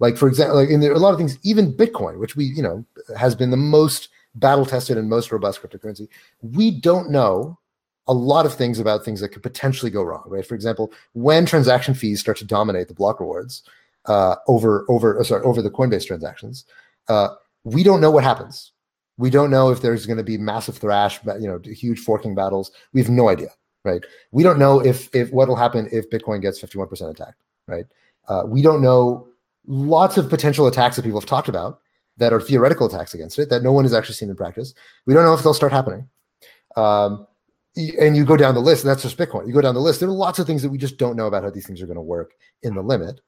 Like 0.00 0.16
for 0.16 0.26
example, 0.26 0.56
like 0.56 0.70
in 0.70 0.82
a 0.82 0.94
lot 0.94 1.12
of 1.12 1.18
things, 1.18 1.38
even 1.42 1.72
Bitcoin, 1.72 2.18
which 2.18 2.34
we 2.34 2.46
you 2.46 2.62
know 2.62 2.84
has 3.16 3.34
been 3.34 3.50
the 3.50 3.56
most 3.56 4.08
battle 4.34 4.66
tested 4.66 4.96
and 4.96 5.08
most 5.08 5.30
robust 5.30 5.62
cryptocurrency, 5.62 6.08
we 6.42 6.70
don't 6.70 7.10
know 7.10 7.58
a 8.08 8.14
lot 8.14 8.46
of 8.46 8.54
things 8.54 8.80
about 8.80 9.04
things 9.04 9.20
that 9.20 9.28
could 9.28 9.42
potentially 9.42 9.90
go 9.90 10.02
wrong. 10.02 10.24
Right? 10.26 10.44
For 10.44 10.54
example, 10.54 10.92
when 11.12 11.46
transaction 11.46 11.94
fees 11.94 12.18
start 12.18 12.38
to 12.38 12.44
dominate 12.44 12.88
the 12.88 12.94
block 12.94 13.20
rewards 13.20 13.62
uh, 14.06 14.36
over 14.48 14.86
over 14.88 15.20
uh, 15.20 15.22
sorry 15.22 15.44
over 15.44 15.60
the 15.62 15.70
Coinbase 15.70 16.06
transactions, 16.06 16.64
uh, 17.08 17.28
we 17.64 17.82
don't 17.82 18.00
know 18.00 18.10
what 18.10 18.24
happens. 18.24 18.72
We 19.18 19.30
don't 19.30 19.50
know 19.50 19.70
if 19.70 19.82
there's 19.82 20.06
going 20.06 20.16
to 20.16 20.24
be 20.24 20.38
massive 20.38 20.78
thrash, 20.78 21.20
you 21.38 21.46
know, 21.46 21.60
huge 21.64 22.00
forking 22.00 22.34
battles. 22.34 22.70
We 22.92 23.00
have 23.02 23.10
no 23.10 23.28
idea, 23.28 23.50
right? 23.84 24.02
We 24.32 24.42
don't 24.42 24.58
know 24.58 24.80
if 24.80 25.14
if 25.14 25.30
what 25.30 25.48
will 25.48 25.56
happen 25.56 25.88
if 25.92 26.08
Bitcoin 26.08 26.40
gets 26.40 26.60
51% 26.60 27.10
attacked, 27.10 27.42
right? 27.66 27.84
Uh, 28.28 28.44
we 28.46 28.62
don't 28.62 28.80
know 28.80 29.28
lots 29.66 30.16
of 30.16 30.30
potential 30.30 30.66
attacks 30.66 30.96
that 30.96 31.02
people 31.02 31.20
have 31.20 31.28
talked 31.28 31.48
about 31.48 31.80
that 32.16 32.32
are 32.32 32.40
theoretical 32.40 32.86
attacks 32.86 33.14
against 33.14 33.38
it 33.38 33.50
that 33.50 33.62
no 33.62 33.72
one 33.72 33.84
has 33.84 33.94
actually 33.94 34.14
seen 34.14 34.30
in 34.30 34.36
practice. 34.36 34.74
We 35.06 35.14
don't 35.14 35.24
know 35.24 35.34
if 35.34 35.42
they'll 35.42 35.54
start 35.54 35.72
happening. 35.72 36.08
Um, 36.76 37.26
and 37.76 38.16
you 38.16 38.24
go 38.24 38.36
down 38.36 38.54
the 38.54 38.60
list, 38.60 38.84
and 38.84 38.90
that's 38.90 39.02
just 39.02 39.16
Bitcoin. 39.16 39.46
You 39.46 39.52
go 39.52 39.60
down 39.60 39.74
the 39.74 39.80
list, 39.80 40.00
there 40.00 40.08
are 40.08 40.12
lots 40.12 40.38
of 40.38 40.46
things 40.46 40.62
that 40.62 40.70
we 40.70 40.78
just 40.78 40.98
don't 40.98 41.16
know 41.16 41.26
about 41.26 41.44
how 41.44 41.50
these 41.50 41.66
things 41.66 41.80
are 41.80 41.86
going 41.86 41.96
to 41.96 42.02
work 42.02 42.32
in 42.62 42.74
the 42.74 42.82
limit. 42.82 43.20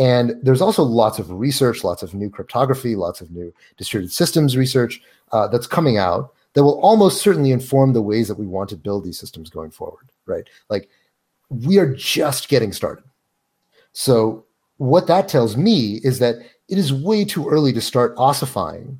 And 0.00 0.34
there's 0.42 0.62
also 0.62 0.82
lots 0.82 1.18
of 1.18 1.30
research, 1.30 1.84
lots 1.84 2.02
of 2.02 2.14
new 2.14 2.30
cryptography, 2.30 2.96
lots 2.96 3.20
of 3.20 3.30
new 3.30 3.52
distributed 3.76 4.12
systems 4.12 4.56
research 4.56 5.02
uh, 5.32 5.46
that's 5.46 5.66
coming 5.66 5.98
out 5.98 6.32
that 6.54 6.64
will 6.64 6.80
almost 6.80 7.20
certainly 7.20 7.52
inform 7.52 7.92
the 7.92 8.00
ways 8.00 8.26
that 8.26 8.38
we 8.38 8.46
want 8.46 8.70
to 8.70 8.76
build 8.76 9.04
these 9.04 9.20
systems 9.20 9.50
going 9.50 9.70
forward, 9.70 10.10
right? 10.24 10.48
Like 10.70 10.88
we 11.50 11.78
are 11.78 11.94
just 11.94 12.48
getting 12.48 12.72
started. 12.72 13.04
So 13.92 14.46
what 14.78 15.06
that 15.08 15.28
tells 15.28 15.58
me 15.58 16.00
is 16.02 16.18
that 16.20 16.36
it 16.70 16.78
is 16.78 16.94
way 16.94 17.22
too 17.26 17.46
early 17.46 17.72
to 17.74 17.80
start 17.82 18.14
ossifying 18.16 18.98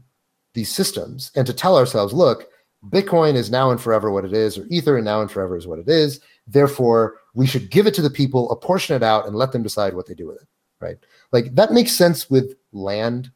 these 0.53 0.71
systems 0.71 1.33
and 1.35 1.47
to 1.47 1.55
tell 1.55 1.79
ourselves, 1.79 2.13
look, 2.13 2.51
Bitcoin 2.91 3.37
is 3.37 3.51
now 3.51 3.71
and 3.71 3.81
forever 3.81 4.11
what 4.11 4.27
it 4.27 4.35
is, 4.35 4.59
or 4.59 4.67
Ether 4.69 4.97
and 4.97 5.05
now 5.07 5.23
and 5.23 5.31
forever 5.31 5.57
is 5.57 5.67
what 5.67 5.79
it 5.79 5.89
is. 5.89 6.21
Therefore, 6.47 7.17
we 7.33 7.47
should 7.47 7.71
give 7.71 7.87
it 7.87 7.95
to 7.95 8.03
the 8.03 8.11
people, 8.11 8.51
apportion 8.51 8.95
it 8.95 9.03
out, 9.03 9.27
and 9.27 9.35
let 9.35 9.53
them 9.53 9.63
decide 9.63 9.95
what 9.95 10.07
they 10.07 10.15
do 10.15 10.27
with 10.27 10.37
it. 10.37 10.49
Right? 10.81 10.97
Like 11.33 11.55
that 11.55 11.73
makes 11.73 11.93
sense 11.93 12.31
with 12.31 12.57
land. 12.73 13.31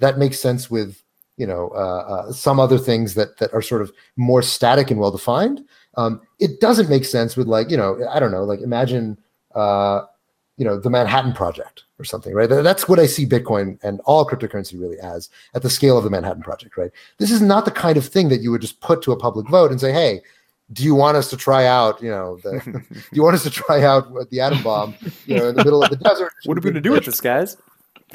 That 0.00 0.18
makes 0.18 0.40
sense 0.40 0.70
with 0.70 1.02
you 1.36 1.46
know 1.46 1.70
uh, 1.74 2.28
uh, 2.28 2.32
some 2.32 2.60
other 2.60 2.78
things 2.78 3.14
that 3.14 3.38
that 3.38 3.52
are 3.54 3.62
sort 3.62 3.82
of 3.82 3.92
more 4.16 4.42
static 4.42 4.90
and 4.90 5.00
well 5.00 5.10
defined. 5.10 5.64
Um, 5.96 6.20
it 6.38 6.60
doesn't 6.60 6.90
make 6.90 7.04
sense 7.04 7.36
with 7.36 7.46
like 7.46 7.70
you 7.70 7.76
know 7.76 7.98
I 8.10 8.20
don't 8.20 8.32
know 8.32 8.44
like 8.44 8.60
imagine 8.60 9.18
uh, 9.54 10.02
you 10.56 10.64
know 10.64 10.78
the 10.78 10.90
Manhattan 10.90 11.32
Project 11.32 11.84
or 11.98 12.04
something, 12.04 12.34
right? 12.34 12.48
That's 12.48 12.88
what 12.88 13.00
I 13.00 13.06
see 13.06 13.26
Bitcoin 13.26 13.78
and 13.82 14.00
all 14.04 14.26
cryptocurrency 14.26 14.80
really 14.80 14.98
as 15.00 15.30
at 15.54 15.62
the 15.62 15.70
scale 15.70 15.98
of 15.98 16.04
the 16.04 16.10
Manhattan 16.10 16.42
Project, 16.42 16.76
right? 16.76 16.92
This 17.18 17.30
is 17.30 17.40
not 17.40 17.64
the 17.64 17.70
kind 17.72 17.96
of 17.96 18.06
thing 18.06 18.28
that 18.28 18.40
you 18.40 18.50
would 18.50 18.60
just 18.60 18.80
put 18.80 19.02
to 19.02 19.12
a 19.12 19.16
public 19.16 19.48
vote 19.48 19.70
and 19.70 19.80
say, 19.80 19.92
"Hey, 19.92 20.22
do 20.72 20.84
you 20.84 20.94
want 20.94 21.16
us 21.16 21.30
to 21.30 21.36
try 21.36 21.66
out, 21.66 22.02
you 22.02 22.10
know, 22.10 22.38
the, 22.42 22.60
do 22.92 23.00
you 23.12 23.22
want 23.22 23.34
us 23.34 23.42
to 23.44 23.50
try 23.50 23.82
out 23.82 24.08
the 24.30 24.40
atom 24.40 24.62
bomb, 24.62 24.94
you 25.26 25.36
know, 25.36 25.48
in 25.48 25.54
the 25.54 25.64
middle 25.64 25.82
of 25.82 25.90
the 25.90 25.96
desert? 26.08 26.32
what 26.44 26.56
are 26.56 26.60
we 26.60 26.64
going 26.64 26.74
to 26.74 26.80
do 26.80 26.92
with 26.92 27.04
this, 27.04 27.20
guys? 27.20 27.56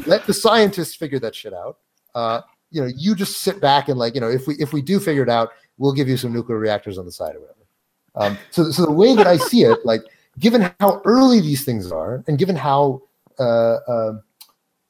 Let 0.05 0.25
the 0.25 0.33
scientists 0.33 0.95
figure 0.95 1.19
that 1.19 1.35
shit 1.35 1.53
out. 1.53 1.77
Uh, 2.15 2.41
you 2.71 2.81
know, 2.81 2.89
you 2.95 3.15
just 3.15 3.41
sit 3.41 3.61
back 3.61 3.89
and 3.89 3.97
like, 3.97 4.15
you 4.15 4.21
know, 4.21 4.29
if 4.29 4.47
we 4.47 4.55
if 4.55 4.73
we 4.73 4.81
do 4.81 4.99
figure 4.99 5.23
it 5.23 5.29
out, 5.29 5.49
we'll 5.77 5.93
give 5.93 6.07
you 6.07 6.17
some 6.17 6.33
nuclear 6.33 6.57
reactors 6.57 6.97
on 6.97 7.05
the 7.05 7.11
side 7.11 7.35
or 7.35 7.39
whatever. 7.39 7.59
Um, 8.15 8.37
so, 8.51 8.71
so 8.71 8.85
the 8.85 8.91
way 8.91 9.15
that 9.15 9.27
I 9.27 9.37
see 9.37 9.63
it, 9.63 9.85
like 9.85 10.01
given 10.39 10.71
how 10.79 11.01
early 11.05 11.39
these 11.39 11.63
things 11.65 11.91
are, 11.91 12.23
and 12.27 12.37
given 12.37 12.55
how 12.55 13.01
uh, 13.39 13.75
uh, 13.87 14.13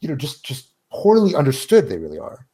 you 0.02 0.10
know 0.10 0.16
just 0.16 0.46
just 0.46 0.70
poorly 0.92 1.36
understood 1.36 1.90
they 1.90 1.98
really 1.98 2.20
are, 2.20 2.46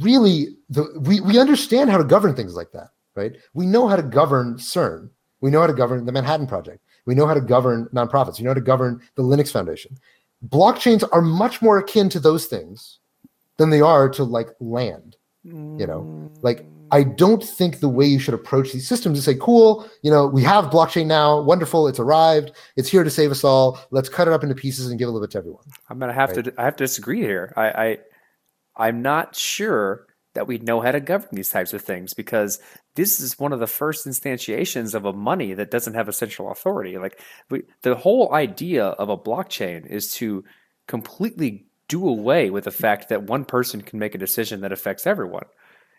really 0.00 0.56
the 0.68 1.00
we 1.00 1.20
we 1.20 1.38
understand 1.38 1.90
how 1.90 1.98
to 1.98 2.04
govern 2.04 2.34
things 2.34 2.54
like 2.54 2.72
that, 2.72 2.90
right? 3.14 3.36
We 3.54 3.66
know 3.66 3.88
how 3.88 3.96
to 3.96 4.02
govern 4.02 4.54
CERN. 4.56 5.10
We 5.40 5.50
know 5.50 5.60
how 5.60 5.66
to 5.66 5.72
govern 5.74 6.04
the 6.04 6.12
Manhattan 6.12 6.46
Project. 6.46 6.84
We 7.06 7.14
know 7.14 7.26
how 7.26 7.34
to 7.34 7.40
govern 7.40 7.88
nonprofits. 7.94 8.38
We 8.38 8.44
know 8.44 8.50
how 8.50 8.54
to 8.54 8.60
govern 8.60 9.00
the 9.14 9.22
Linux 9.22 9.50
Foundation. 9.50 9.96
Blockchains 10.48 11.06
are 11.12 11.22
much 11.22 11.62
more 11.62 11.78
akin 11.78 12.08
to 12.10 12.20
those 12.20 12.46
things 12.46 12.98
than 13.56 13.70
they 13.70 13.80
are 13.80 14.08
to 14.10 14.24
like 14.24 14.48
land. 14.60 15.16
You 15.42 15.86
know, 15.86 16.30
like 16.42 16.66
I 16.92 17.02
don't 17.02 17.42
think 17.42 17.80
the 17.80 17.88
way 17.88 18.04
you 18.04 18.18
should 18.18 18.34
approach 18.34 18.72
these 18.72 18.86
systems 18.86 19.18
is 19.18 19.24
say, 19.24 19.36
cool, 19.36 19.88
you 20.02 20.10
know, 20.10 20.26
we 20.26 20.42
have 20.42 20.66
blockchain 20.66 21.06
now, 21.06 21.40
wonderful, 21.40 21.88
it's 21.88 21.98
arrived, 21.98 22.52
it's 22.76 22.90
here 22.90 23.04
to 23.04 23.10
save 23.10 23.30
us 23.30 23.42
all. 23.42 23.78
Let's 23.90 24.08
cut 24.08 24.28
it 24.28 24.34
up 24.34 24.42
into 24.42 24.54
pieces 24.54 24.90
and 24.90 24.98
give 24.98 25.08
a 25.08 25.10
little 25.10 25.26
bit 25.26 25.30
to 25.32 25.38
everyone. 25.38 25.64
I'm 25.88 25.98
gonna 25.98 26.12
have 26.12 26.36
right? 26.36 26.44
to 26.44 26.54
I 26.58 26.64
have 26.64 26.76
to 26.76 26.84
disagree 26.84 27.20
here. 27.20 27.54
I, 27.56 27.68
I 27.68 27.98
I'm 28.76 29.02
not 29.02 29.34
sure 29.34 30.06
that 30.34 30.46
we 30.46 30.58
know 30.58 30.80
how 30.80 30.92
to 30.92 31.00
govern 31.00 31.30
these 31.32 31.48
types 31.48 31.72
of 31.72 31.82
things 31.82 32.14
because 32.14 32.60
this 32.94 33.20
is 33.20 33.38
one 33.38 33.52
of 33.52 33.60
the 33.60 33.66
first 33.66 34.06
instantiations 34.06 34.94
of 34.94 35.04
a 35.04 35.12
money 35.12 35.54
that 35.54 35.70
doesn't 35.70 35.94
have 35.94 36.08
a 36.08 36.12
central 36.12 36.50
authority. 36.50 36.98
Like 36.98 37.20
we, 37.48 37.62
the 37.82 37.96
whole 37.96 38.32
idea 38.32 38.84
of 38.84 39.08
a 39.08 39.18
blockchain 39.18 39.86
is 39.86 40.12
to 40.14 40.44
completely 40.86 41.66
do 41.88 42.08
away 42.08 42.50
with 42.50 42.64
the 42.64 42.70
fact 42.70 43.08
that 43.08 43.24
one 43.24 43.44
person 43.44 43.80
can 43.80 43.98
make 43.98 44.14
a 44.14 44.18
decision 44.18 44.60
that 44.60 44.72
affects 44.72 45.06
everyone. 45.06 45.46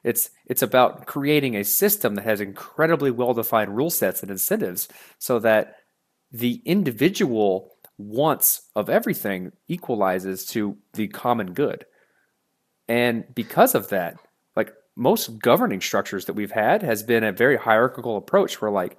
It's 0.03 0.31
it's 0.47 0.61
about 0.63 1.05
creating 1.05 1.55
a 1.55 1.63
system 1.63 2.15
that 2.15 2.25
has 2.25 2.41
incredibly 2.41 3.11
well-defined 3.11 3.75
rule 3.75 3.89
sets 3.89 4.21
and 4.21 4.31
incentives 4.31 4.87
so 5.19 5.37
that 5.39 5.75
the 6.31 6.61
individual 6.65 7.75
wants 7.97 8.63
of 8.75 8.89
everything 8.89 9.51
equalizes 9.67 10.45
to 10.47 10.77
the 10.93 11.07
common 11.07 11.53
good. 11.53 11.85
And 12.91 13.23
because 13.33 13.73
of 13.73 13.87
that, 13.87 14.17
like 14.57 14.73
most 14.97 15.39
governing 15.39 15.79
structures 15.79 16.25
that 16.25 16.33
we've 16.33 16.51
had 16.51 16.83
has 16.83 17.03
been 17.03 17.23
a 17.23 17.31
very 17.31 17.55
hierarchical 17.55 18.17
approach 18.17 18.61
where 18.61 18.69
like 18.69 18.97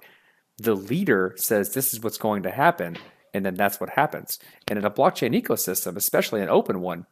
the 0.57 0.73
leader 0.73 1.35
says 1.37 1.73
this 1.73 1.93
is 1.93 2.01
what's 2.01 2.17
going 2.17 2.41
to 2.43 2.49
happen 2.49 2.97
and 3.35 3.45
then 3.45 3.53
that's 3.53 3.79
what 3.79 3.91
happens. 3.91 4.39
And 4.67 4.79
in 4.79 4.85
a 4.85 4.89
blockchain 4.89 5.39
ecosystem, 5.39 5.95
especially 5.95 6.41
an 6.41 6.49
open 6.49 6.81
one, 6.81 7.05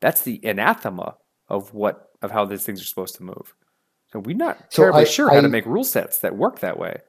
that's 0.00 0.22
the 0.22 0.40
anathema 0.44 1.16
of 1.48 1.74
what 1.74 2.10
of 2.22 2.30
how 2.30 2.44
these 2.44 2.62
things 2.64 2.80
are 2.80 2.84
supposed 2.84 3.16
to 3.16 3.24
move. 3.24 3.54
So 4.12 4.20
we're 4.20 4.36
not 4.36 4.58
So 4.72 4.82
terribly 4.82 5.02
I- 5.02 5.04
sure 5.06 5.28
how 5.28 5.40
to 5.40 5.48
make 5.48 5.66
rule 5.66 5.82
sets 5.82 6.18
that 6.18 6.36
work 6.36 6.60
that 6.60 6.78
way. 6.78 7.00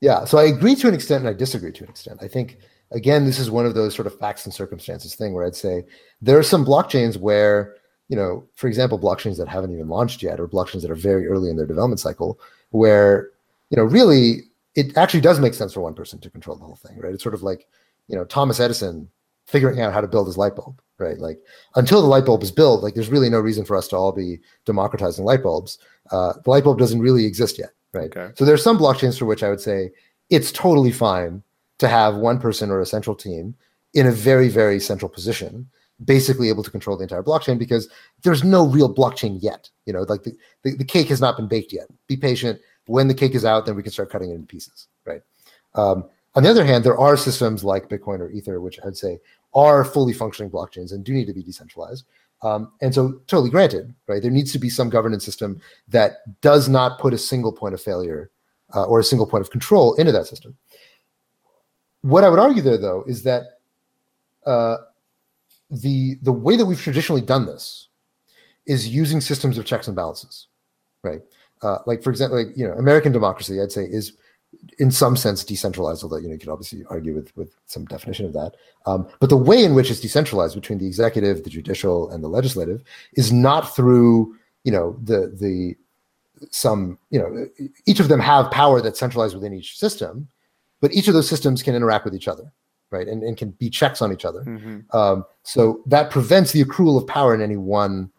Yeah, 0.00 0.24
so 0.24 0.38
I 0.38 0.44
agree 0.44 0.76
to 0.76 0.88
an 0.88 0.94
extent 0.94 1.20
and 1.20 1.28
I 1.28 1.34
disagree 1.34 1.72
to 1.72 1.84
an 1.84 1.90
extent. 1.90 2.20
I 2.22 2.28
think 2.28 2.56
again, 2.90 3.26
this 3.26 3.38
is 3.38 3.50
one 3.50 3.66
of 3.66 3.74
those 3.74 3.94
sort 3.94 4.06
of 4.06 4.18
facts 4.18 4.46
and 4.46 4.54
circumstances 4.54 5.14
thing 5.14 5.34
where 5.34 5.44
I'd 5.44 5.54
say 5.54 5.84
there 6.22 6.38
are 6.38 6.42
some 6.42 6.64
blockchains 6.64 7.18
where, 7.18 7.76
you 8.10 8.16
know, 8.16 8.44
for 8.56 8.66
example, 8.66 8.98
blockchains 8.98 9.38
that 9.38 9.46
haven't 9.46 9.72
even 9.72 9.88
launched 9.88 10.20
yet 10.20 10.40
or 10.40 10.48
blockchains 10.48 10.82
that 10.82 10.90
are 10.90 10.96
very 10.96 11.28
early 11.28 11.48
in 11.48 11.56
their 11.56 11.64
development 11.64 12.00
cycle 12.00 12.40
where, 12.70 13.30
you 13.70 13.76
know, 13.76 13.84
really 13.84 14.42
it 14.74 14.96
actually 14.96 15.20
does 15.20 15.38
make 15.38 15.54
sense 15.54 15.72
for 15.72 15.80
one 15.80 15.94
person 15.94 16.18
to 16.18 16.28
control 16.28 16.56
the 16.56 16.64
whole 16.64 16.74
thing, 16.74 16.98
right? 16.98 17.14
It's 17.14 17.22
sort 17.22 17.36
of 17.36 17.44
like, 17.44 17.68
you 18.08 18.16
know, 18.16 18.24
Thomas 18.24 18.58
Edison 18.58 19.08
figuring 19.46 19.80
out 19.80 19.92
how 19.92 20.00
to 20.00 20.08
build 20.08 20.26
his 20.26 20.36
light 20.36 20.56
bulb, 20.56 20.82
right? 20.98 21.18
Like 21.18 21.38
until 21.76 22.02
the 22.02 22.08
light 22.08 22.26
bulb 22.26 22.42
is 22.42 22.50
built, 22.50 22.82
like 22.82 22.94
there's 22.94 23.10
really 23.10 23.30
no 23.30 23.38
reason 23.38 23.64
for 23.64 23.76
us 23.76 23.86
to 23.88 23.96
all 23.96 24.10
be 24.10 24.40
democratizing 24.64 25.24
light 25.24 25.44
bulbs. 25.44 25.78
Uh, 26.10 26.32
the 26.44 26.50
light 26.50 26.64
bulb 26.64 26.80
doesn't 26.80 27.00
really 27.00 27.26
exist 27.26 27.58
yet, 27.58 27.70
right? 27.92 28.14
Okay. 28.16 28.32
So 28.36 28.44
there's 28.44 28.62
some 28.62 28.78
blockchains 28.78 29.16
for 29.16 29.26
which 29.26 29.44
I 29.44 29.50
would 29.50 29.60
say 29.60 29.92
it's 30.30 30.50
totally 30.50 30.90
fine 30.90 31.44
to 31.78 31.86
have 31.86 32.16
one 32.16 32.40
person 32.40 32.70
or 32.70 32.80
a 32.80 32.86
central 32.86 33.14
team 33.14 33.54
in 33.94 34.08
a 34.08 34.12
very, 34.12 34.48
very 34.48 34.80
central 34.80 35.08
position, 35.08 35.68
basically 36.04 36.48
able 36.48 36.62
to 36.62 36.70
control 36.70 36.96
the 36.96 37.02
entire 37.02 37.22
blockchain 37.22 37.58
because 37.58 37.88
there's 38.22 38.44
no 38.44 38.66
real 38.66 38.92
blockchain 38.92 39.38
yet. 39.40 39.68
You 39.86 39.92
know, 39.92 40.02
like 40.08 40.22
the, 40.22 40.32
the, 40.62 40.76
the 40.76 40.84
cake 40.84 41.08
has 41.08 41.20
not 41.20 41.36
been 41.36 41.48
baked 41.48 41.72
yet. 41.72 41.86
Be 42.06 42.16
patient. 42.16 42.60
When 42.86 43.08
the 43.08 43.14
cake 43.14 43.34
is 43.34 43.44
out, 43.44 43.66
then 43.66 43.76
we 43.76 43.82
can 43.82 43.92
start 43.92 44.10
cutting 44.10 44.30
it 44.30 44.34
into 44.34 44.46
pieces, 44.46 44.88
right? 45.04 45.22
Um, 45.74 46.04
on 46.34 46.42
the 46.42 46.50
other 46.50 46.64
hand, 46.64 46.84
there 46.84 46.98
are 46.98 47.16
systems 47.16 47.64
like 47.64 47.88
Bitcoin 47.88 48.20
or 48.20 48.30
Ether, 48.30 48.60
which 48.60 48.78
I'd 48.84 48.96
say 48.96 49.18
are 49.54 49.84
fully 49.84 50.12
functioning 50.12 50.50
blockchains 50.50 50.92
and 50.92 51.04
do 51.04 51.12
need 51.12 51.26
to 51.26 51.34
be 51.34 51.42
decentralized. 51.42 52.04
Um, 52.42 52.72
and 52.80 52.94
so, 52.94 53.20
totally 53.26 53.50
granted, 53.50 53.94
right? 54.06 54.22
There 54.22 54.30
needs 54.30 54.52
to 54.52 54.58
be 54.58 54.70
some 54.70 54.88
governance 54.88 55.24
system 55.24 55.60
that 55.88 56.40
does 56.40 56.68
not 56.68 56.98
put 56.98 57.12
a 57.12 57.18
single 57.18 57.52
point 57.52 57.74
of 57.74 57.82
failure 57.82 58.30
uh, 58.74 58.84
or 58.84 59.00
a 59.00 59.04
single 59.04 59.26
point 59.26 59.42
of 59.42 59.50
control 59.50 59.94
into 59.94 60.12
that 60.12 60.26
system. 60.26 60.56
What 62.02 62.24
I 62.24 62.30
would 62.30 62.38
argue 62.38 62.62
there, 62.62 62.78
though, 62.78 63.04
is 63.06 63.24
that 63.24 63.58
uh, 64.46 64.78
the 65.70 66.16
the 66.22 66.32
way 66.32 66.56
that 66.56 66.66
we've 66.66 66.80
traditionally 66.80 67.22
done 67.22 67.46
this 67.46 67.88
is 68.66 68.88
using 68.88 69.20
systems 69.20 69.58
of 69.58 69.64
checks 69.64 69.86
and 69.86 69.96
balances, 69.96 70.48
right? 71.02 71.20
Uh, 71.62 71.78
like 71.86 72.02
for 72.02 72.10
example, 72.10 72.38
like 72.38 72.56
you 72.56 72.66
know, 72.66 72.74
American 72.74 73.12
democracy, 73.12 73.60
I'd 73.60 73.72
say 73.72 73.84
is 73.84 74.12
in 74.78 74.90
some 74.90 75.16
sense 75.16 75.44
decentralized, 75.44 76.02
although 76.02 76.16
you 76.16 76.26
know 76.26 76.34
you 76.34 76.38
could 76.38 76.48
obviously 76.48 76.84
argue 76.90 77.14
with 77.14 77.34
with 77.36 77.54
some 77.66 77.84
definition 77.84 78.26
of 78.26 78.32
that. 78.32 78.54
Um, 78.86 79.08
but 79.20 79.28
the 79.28 79.36
way 79.36 79.62
in 79.62 79.74
which 79.74 79.90
it's 79.90 80.00
decentralized 80.00 80.54
between 80.54 80.78
the 80.78 80.86
executive, 80.86 81.44
the 81.44 81.50
judicial, 81.50 82.10
and 82.10 82.22
the 82.22 82.28
legislative 82.28 82.82
is 83.14 83.32
not 83.32 83.74
through 83.76 84.36
you 84.64 84.72
know 84.72 84.96
the 85.02 85.32
the 85.40 85.76
some 86.50 86.98
you 87.10 87.18
know 87.18 87.46
each 87.86 88.00
of 88.00 88.08
them 88.08 88.20
have 88.20 88.50
power 88.50 88.80
that's 88.80 88.98
centralized 88.98 89.34
within 89.34 89.52
each 89.52 89.78
system, 89.78 90.28
but 90.80 90.92
each 90.92 91.08
of 91.08 91.14
those 91.14 91.28
systems 91.28 91.62
can 91.62 91.74
interact 91.74 92.04
with 92.04 92.14
each 92.14 92.28
other, 92.28 92.52
right, 92.90 93.06
and, 93.08 93.22
and 93.22 93.36
can 93.36 93.50
be 93.52 93.70
checks 93.70 94.02
on 94.02 94.12
each 94.12 94.24
other. 94.24 94.42
Mhm. 94.44 94.94
Um, 94.94 95.24
so 95.42 95.82
that 95.86 96.10
prevents 96.10 96.52
the 96.52 96.64
accrual 96.64 96.96
of 97.00 97.06
power 97.06 97.34
in 97.34 97.40
any 97.40 97.56
one 97.56 98.10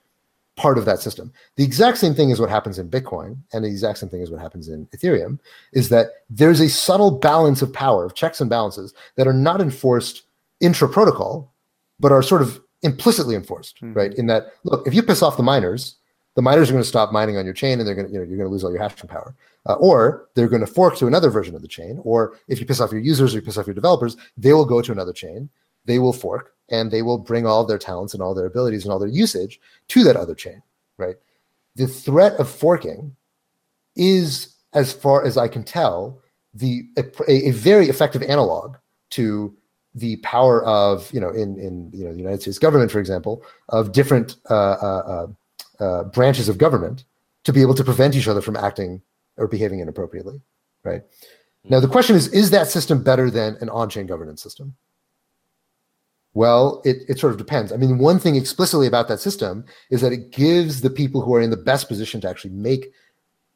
part 0.58 0.78
of 0.78 0.86
that 0.86 1.00
system. 1.00 1.32
The 1.56 1.64
exact 1.64 1.98
same 1.98 2.14
thing 2.14 2.30
is 2.30 2.40
what 2.40 2.50
happens 2.50 2.78
in 2.78 2.90
Bitcoin, 2.90 3.38
and 3.54 3.64
the 3.64 3.70
exact 3.70 4.00
same 4.00 4.10
thing 4.10 4.22
is 4.22 4.30
what 4.30 4.42
happens 4.42 4.68
in 4.68 4.86
Ethereum, 4.88 5.40
is 5.74 5.90
that 5.90 6.08
there's 6.30 6.60
a 6.60 6.70
subtle 6.70 7.12
balance 7.12 7.62
of 7.62 7.72
power, 7.74 8.06
of 8.06 8.14
checks 8.16 8.42
and 8.42 8.50
balances 8.50 8.94
that 9.16 9.28
are 9.28 9.34
not 9.34 9.62
enforced 9.62 10.24
intra 10.60 10.88
protocol, 10.90 11.52
but 12.00 12.12
are 12.12 12.22
sort 12.22 12.42
of 12.42 12.62
implicitly 12.84 13.36
enforced, 13.36 13.80
Mhm. 13.82 13.96
right? 13.96 14.14
In 14.16 14.28
that, 14.28 14.54
look, 14.64 14.86
if 14.88 14.94
you 14.94 15.02
piss 15.04 15.22
off 15.22 15.38
the 15.38 15.44
miners, 15.44 15.96
the 16.36 16.42
miners 16.42 16.70
are 16.70 16.74
going 16.74 16.84
to 16.84 16.88
stop 16.88 17.12
mining 17.12 17.38
on 17.38 17.46
your 17.46 17.54
chain, 17.54 17.80
and 17.80 17.88
they're 17.88 17.96
going 17.96 18.08
to, 18.08 18.14
you 18.14 18.20
know, 18.20 18.26
you're 18.26 18.38
going 18.38 18.48
to 18.48 18.52
lose 18.52 18.64
all 18.64 18.72
your 18.72 18.82
hashing 18.82 19.08
power. 19.08 19.36
Uh, 19.68 19.74
or 19.74 20.28
they're 20.34 20.48
going 20.48 20.62
to 20.62 20.68
fork 20.68 20.98
to 20.98 21.08
another 21.08 21.30
version 21.30 21.56
of 21.56 21.62
the 21.62 21.68
chain. 21.68 22.00
Or 22.04 22.38
if 22.48 22.60
you 22.60 22.66
piss 22.66 22.80
off 22.80 22.92
your 22.92 23.02
users 23.02 23.34
or 23.34 23.38
you 23.38 23.42
piss 23.44 23.58
off 23.58 23.68
your 23.68 23.76
developers, 23.76 24.18
they 24.38 24.54
will 24.54 24.66
go 24.66 24.82
to 24.82 24.92
another 24.92 25.14
chain. 25.14 25.50
They 25.86 26.00
will 26.00 26.14
fork 26.14 26.54
and 26.70 26.90
they 26.90 27.02
will 27.02 27.18
bring 27.18 27.46
all 27.46 27.64
their 27.64 27.78
talents 27.78 28.14
and 28.14 28.24
all 28.24 28.34
their 28.34 28.46
abilities 28.46 28.84
and 28.84 28.92
all 28.92 29.00
their 29.00 29.10
usage 29.10 29.60
to 29.90 30.04
that 30.04 30.16
other 30.16 30.34
chain, 30.34 30.64
right? 30.98 31.16
The 31.76 31.88
threat 31.88 32.34
of 32.40 32.50
forking 32.50 33.16
is, 33.96 34.56
as 34.74 34.94
far 34.94 35.24
as 35.24 35.38
I 35.38 35.48
can 35.48 35.64
tell, 35.64 36.20
the 36.54 36.86
a, 36.98 37.04
a 37.30 37.52
very 37.52 37.88
effective 37.88 38.24
analog 38.24 38.76
to 39.12 39.56
the 39.96 40.18
power 40.18 40.64
of 40.66 41.12
you 41.14 41.20
know 41.20 41.30
in 41.30 41.58
in 41.60 41.92
you 41.94 42.06
know 42.06 42.12
the 42.12 42.18
United 42.18 42.42
States 42.42 42.60
government, 42.60 42.92
for 42.92 43.00
example, 43.00 43.44
of 43.70 43.92
different 43.92 44.36
uh, 44.50 44.54
uh, 44.54 45.28
uh, 45.82 46.04
branches 46.06 46.48
of 46.48 46.58
government 46.58 47.04
to 47.44 47.52
be 47.52 47.62
able 47.62 47.74
to 47.74 47.84
prevent 47.84 48.16
each 48.16 48.28
other 48.28 48.42
from 48.42 48.56
acting 48.56 49.02
or 49.38 49.48
behaving 49.48 49.80
inappropriately, 49.80 50.40
right? 50.84 51.02
Now 51.66 51.80
the 51.80 51.88
question 51.88 52.16
is: 52.16 52.28
Is 52.30 52.52
that 52.52 52.68
system 52.68 53.04
better 53.04 53.30
than 53.30 53.58
an 53.62 53.70
on-chain 53.70 54.06
governance 54.06 54.42
system? 54.42 54.76
Well, 56.34 56.82
it, 56.86 56.98
it 57.10 57.20
sort 57.20 57.34
of 57.34 57.38
depends. 57.38 57.74
I 57.74 57.78
mean, 57.78 57.98
one 57.98 58.18
thing 58.18 58.36
explicitly 58.36 58.88
about 58.88 59.10
that 59.10 59.20
system 59.20 59.66
is 59.90 60.00
that 60.00 60.14
it 60.14 60.32
gives 60.32 60.80
the 60.80 60.90
people 60.90 61.22
who 61.22 61.36
are 61.36 61.42
in 61.42 61.50
the 61.50 61.58
best 61.58 61.90
position 61.90 62.22
to 62.22 62.30
actually 62.30 62.52
make 62.52 62.94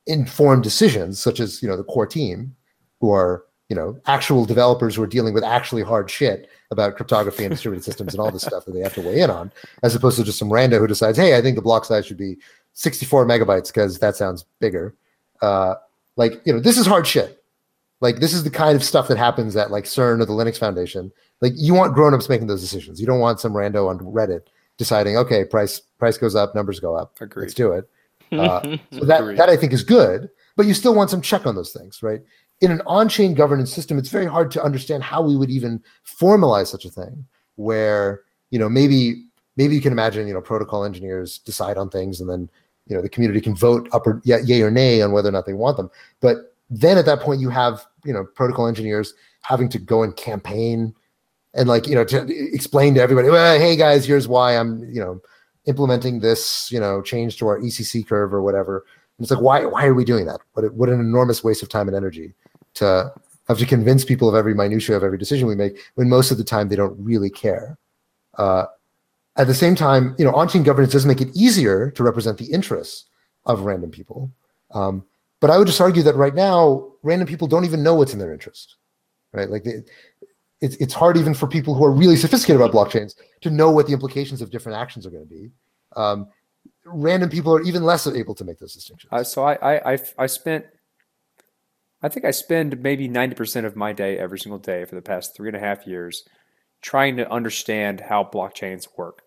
informed 0.07 0.63
decisions, 0.63 1.19
such 1.19 1.39
as 1.39 1.61
you 1.61 1.69
know 1.69 1.77
the 1.77 1.83
core 1.83 2.07
team, 2.07 2.55
who 2.99 3.11
are 3.11 3.45
you 3.69 3.75
know 3.75 3.99
actual 4.05 4.45
developers 4.45 4.95
who 4.95 5.03
are 5.03 5.07
dealing 5.07 5.33
with 5.33 5.43
actually 5.43 5.81
hard 5.81 6.09
shit 6.09 6.49
about 6.71 6.95
cryptography 6.95 7.43
and 7.43 7.51
distributed 7.51 7.83
systems 7.83 8.13
and 8.13 8.21
all 8.21 8.31
this 8.31 8.43
stuff 8.43 8.65
that 8.65 8.71
they 8.71 8.79
have 8.79 8.93
to 8.93 9.01
weigh 9.01 9.21
in 9.21 9.29
on, 9.29 9.51
as 9.83 9.95
opposed 9.95 10.17
to 10.17 10.23
just 10.23 10.39
some 10.39 10.49
rando 10.49 10.79
who 10.79 10.87
decides, 10.87 11.17
hey, 11.17 11.37
I 11.37 11.41
think 11.41 11.55
the 11.55 11.61
block 11.61 11.85
size 11.85 12.05
should 12.05 12.17
be 12.17 12.37
64 12.73 13.25
megabytes 13.25 13.67
because 13.67 13.99
that 13.99 14.15
sounds 14.15 14.45
bigger. 14.59 14.95
Uh, 15.41 15.75
like 16.15 16.41
you 16.45 16.53
know, 16.53 16.59
this 16.59 16.77
is 16.77 16.85
hard 16.85 17.07
shit. 17.07 17.43
Like 18.01 18.17
this 18.17 18.33
is 18.33 18.43
the 18.43 18.49
kind 18.49 18.75
of 18.75 18.83
stuff 18.83 19.07
that 19.07 19.17
happens 19.17 19.55
at 19.55 19.71
like 19.71 19.85
CERN 19.85 20.21
or 20.21 20.25
the 20.25 20.33
Linux 20.33 20.57
Foundation. 20.57 21.11
Like 21.41 21.53
you 21.55 21.73
want 21.73 21.93
grown-ups 21.93 22.29
making 22.29 22.47
those 22.47 22.61
decisions. 22.61 22.99
You 22.99 23.07
don't 23.07 23.19
want 23.19 23.39
some 23.39 23.53
rando 23.53 23.89
on 23.89 23.99
Reddit 23.99 24.41
deciding, 24.77 25.17
okay, 25.17 25.45
price 25.45 25.79
price 25.79 26.17
goes 26.17 26.35
up, 26.35 26.53
numbers 26.55 26.79
go 26.79 26.95
up. 26.95 27.15
Agreed. 27.21 27.43
Let's 27.43 27.53
do 27.53 27.71
it. 27.71 27.89
Uh, 28.31 28.77
so 28.91 29.05
that 29.05 29.21
Agreed. 29.21 29.37
that 29.37 29.49
I 29.49 29.55
think 29.55 29.71
is 29.71 29.83
good, 29.83 30.29
but 30.57 30.65
you 30.65 30.73
still 30.73 30.95
want 30.95 31.11
some 31.11 31.21
check 31.21 31.45
on 31.45 31.55
those 31.55 31.71
things, 31.71 32.01
right? 32.01 32.21
In 32.61 32.71
an 32.71 32.81
on-chain 32.85 33.33
governance 33.33 33.73
system, 33.73 33.97
it's 33.97 34.09
very 34.09 34.25
hard 34.25 34.49
to 34.51 34.63
understand 34.63 35.03
how 35.03 35.21
we 35.21 35.35
would 35.35 35.49
even 35.49 35.83
formalize 36.05 36.67
such 36.67 36.85
a 36.85 36.89
thing. 36.89 37.25
Where 37.57 38.21
you 38.49 38.59
know 38.59 38.69
maybe 38.69 39.25
maybe 39.55 39.75
you 39.75 39.81
can 39.81 39.91
imagine 39.91 40.27
you 40.27 40.33
know 40.33 40.41
protocol 40.41 40.83
engineers 40.83 41.39
decide 41.39 41.77
on 41.77 41.89
things, 41.89 42.19
and 42.19 42.29
then 42.29 42.49
you 42.87 42.95
know 42.95 43.01
the 43.01 43.09
community 43.09 43.41
can 43.41 43.55
vote 43.55 43.89
up 43.91 44.07
or 44.07 44.21
yay, 44.23 44.61
or 44.61 44.71
nay 44.71 45.01
on 45.01 45.11
whether 45.11 45.29
or 45.29 45.31
not 45.31 45.45
they 45.45 45.53
want 45.53 45.77
them. 45.77 45.89
But 46.21 46.53
then 46.69 46.97
at 46.97 47.05
that 47.05 47.19
point, 47.19 47.41
you 47.41 47.49
have 47.49 47.85
you 48.03 48.13
know 48.13 48.25
protocol 48.25 48.67
engineers 48.67 49.13
having 49.41 49.69
to 49.69 49.79
go 49.79 50.03
and 50.03 50.15
campaign 50.15 50.95
and 51.55 51.69
like 51.69 51.87
you 51.87 51.95
know 51.95 52.03
to 52.05 52.27
explain 52.53 52.93
to 52.95 53.01
everybody, 53.01 53.29
well, 53.29 53.57
hey 53.57 53.75
guys, 53.75 54.05
here's 54.05 54.27
why 54.27 54.57
I'm 54.57 54.79
you 54.93 55.01
know 55.01 55.21
implementing 55.65 56.19
this 56.19 56.71
you 56.71 56.79
know 56.79 57.01
change 57.01 57.37
to 57.37 57.47
our 57.47 57.59
ECC 57.59 58.05
curve 58.05 58.33
or 58.33 58.41
whatever. 58.41 58.85
And 59.17 59.23
it's 59.23 59.31
like 59.31 59.41
why 59.41 59.65
why 59.65 59.85
are 59.85 59.93
we 59.93 60.05
doing 60.05 60.25
that? 60.25 60.41
What 60.53 60.73
what 60.73 60.89
an 60.89 60.99
enormous 60.99 61.43
waste 61.43 61.63
of 61.63 61.69
time 61.69 61.87
and 61.87 61.95
energy 61.95 62.33
to 62.75 63.11
have 63.47 63.57
to 63.57 63.65
convince 63.65 64.05
people 64.05 64.27
of 64.29 64.35
every 64.35 64.53
minutia 64.53 64.95
of 64.95 65.03
every 65.03 65.17
decision 65.17 65.47
we 65.47 65.55
make 65.55 65.77
when 65.95 66.09
most 66.09 66.31
of 66.31 66.37
the 66.37 66.43
time 66.43 66.69
they 66.69 66.75
don't 66.75 66.97
really 66.97 67.29
care. 67.29 67.77
Uh, 68.37 68.65
at 69.37 69.47
the 69.47 69.53
same 69.53 69.75
time, 69.75 70.15
you 70.17 70.25
know, 70.25 70.33
on-chain 70.33 70.63
governance 70.63 70.93
does 70.93 71.05
make 71.05 71.21
it 71.21 71.27
easier 71.35 71.91
to 71.91 72.03
represent 72.03 72.37
the 72.37 72.45
interests 72.45 73.05
of 73.45 73.61
random 73.61 73.91
people. 73.91 74.31
Um, 74.71 75.03
but 75.41 75.49
I 75.49 75.57
would 75.57 75.67
just 75.67 75.81
argue 75.81 76.03
that 76.03 76.15
right 76.15 76.33
now, 76.33 76.91
random 77.03 77.27
people 77.27 77.47
don't 77.47 77.65
even 77.65 77.83
know 77.83 77.95
what's 77.95 78.13
in 78.13 78.19
their 78.19 78.33
interest, 78.33 78.75
right? 79.31 79.49
Like 79.49 79.63
they, 79.63 79.83
it's 80.61 80.75
it's 80.77 80.93
hard 80.93 81.17
even 81.17 81.33
for 81.33 81.47
people 81.47 81.75
who 81.75 81.83
are 81.83 81.91
really 81.91 82.15
sophisticated 82.15 82.61
about 82.61 82.73
blockchains 82.73 83.15
to 83.41 83.49
know 83.49 83.69
what 83.69 83.85
the 83.87 83.93
implications 83.93 84.41
of 84.41 84.49
different 84.49 84.77
actions 84.77 85.05
are 85.05 85.11
going 85.11 85.23
to 85.23 85.29
be. 85.29 85.51
Um, 85.95 86.27
random 86.85 87.29
people 87.29 87.53
are 87.53 87.61
even 87.61 87.83
less 87.83 88.07
able 88.07 88.33
to 88.35 88.43
make 88.43 88.57
those 88.57 88.73
distinctions. 88.73 89.11
Uh, 89.11 89.23
so 89.23 89.43
I, 89.43 89.53
I, 89.55 89.93
I, 89.93 89.99
I 90.19 90.25
spent, 90.25 90.65
I 92.05 92.07
think 92.07 92.23
I 92.23 92.29
spend 92.29 92.83
maybe 92.83 93.09
90% 93.09 93.65
of 93.65 93.75
my 93.75 93.91
day 93.91 94.15
every 94.19 94.37
single 94.37 94.59
day 94.59 94.85
for 94.85 94.93
the 94.93 95.01
past 95.01 95.35
three 95.35 95.49
and 95.49 95.57
a 95.57 95.59
half 95.59 95.87
years 95.87 96.23
trying 96.83 97.17
to 97.17 97.27
understand 97.31 97.99
how 97.99 98.23
blockchains 98.23 98.87
work. 98.95 99.23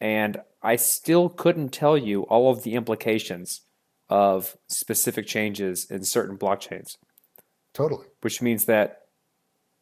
And 0.00 0.40
I 0.62 0.76
still 0.76 1.28
couldn't 1.28 1.68
tell 1.68 1.98
you 1.98 2.22
all 2.22 2.50
of 2.50 2.62
the 2.62 2.72
implications 2.72 3.60
of 4.08 4.56
specific 4.66 5.26
changes 5.26 5.84
in 5.90 6.04
certain 6.04 6.38
blockchains, 6.38 6.96
totally. 7.74 8.06
which 8.22 8.40
means 8.40 8.64
that 8.64 9.02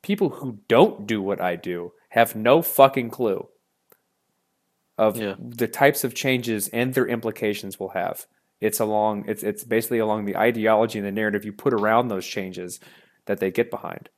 people 0.03 0.30
who 0.30 0.59
don't 0.66 1.07
do 1.07 1.22
what 1.22 1.41
I 1.41 1.55
do 1.55 1.93
have 2.09 2.34
no 2.34 2.62
fucking 2.62 3.11
clue 3.11 3.47
of 4.99 5.16
Yeah. 5.18 5.37
the 5.39 5.68
types 5.68 6.03
of 6.03 6.14
changes 6.16 6.66
and 6.70 6.95
their 6.95 7.07
implications 7.07 7.78
will 7.78 7.91
have 7.91 8.26
it's 8.61 8.81
along 8.81 9.25
it's 9.29 9.43
it's 9.43 9.65
basically 9.65 9.99
along 9.99 10.25
the 10.25 10.37
ideology 10.37 10.99
and 10.99 11.07
the 11.07 11.13
narrative 11.13 11.45
you 11.45 11.53
put 11.53 11.73
around 11.73 12.09
those 12.09 12.27
changes 12.27 12.81
that 13.27 13.41
they 13.41 13.51
get 13.51 13.71
behind. 13.71 14.09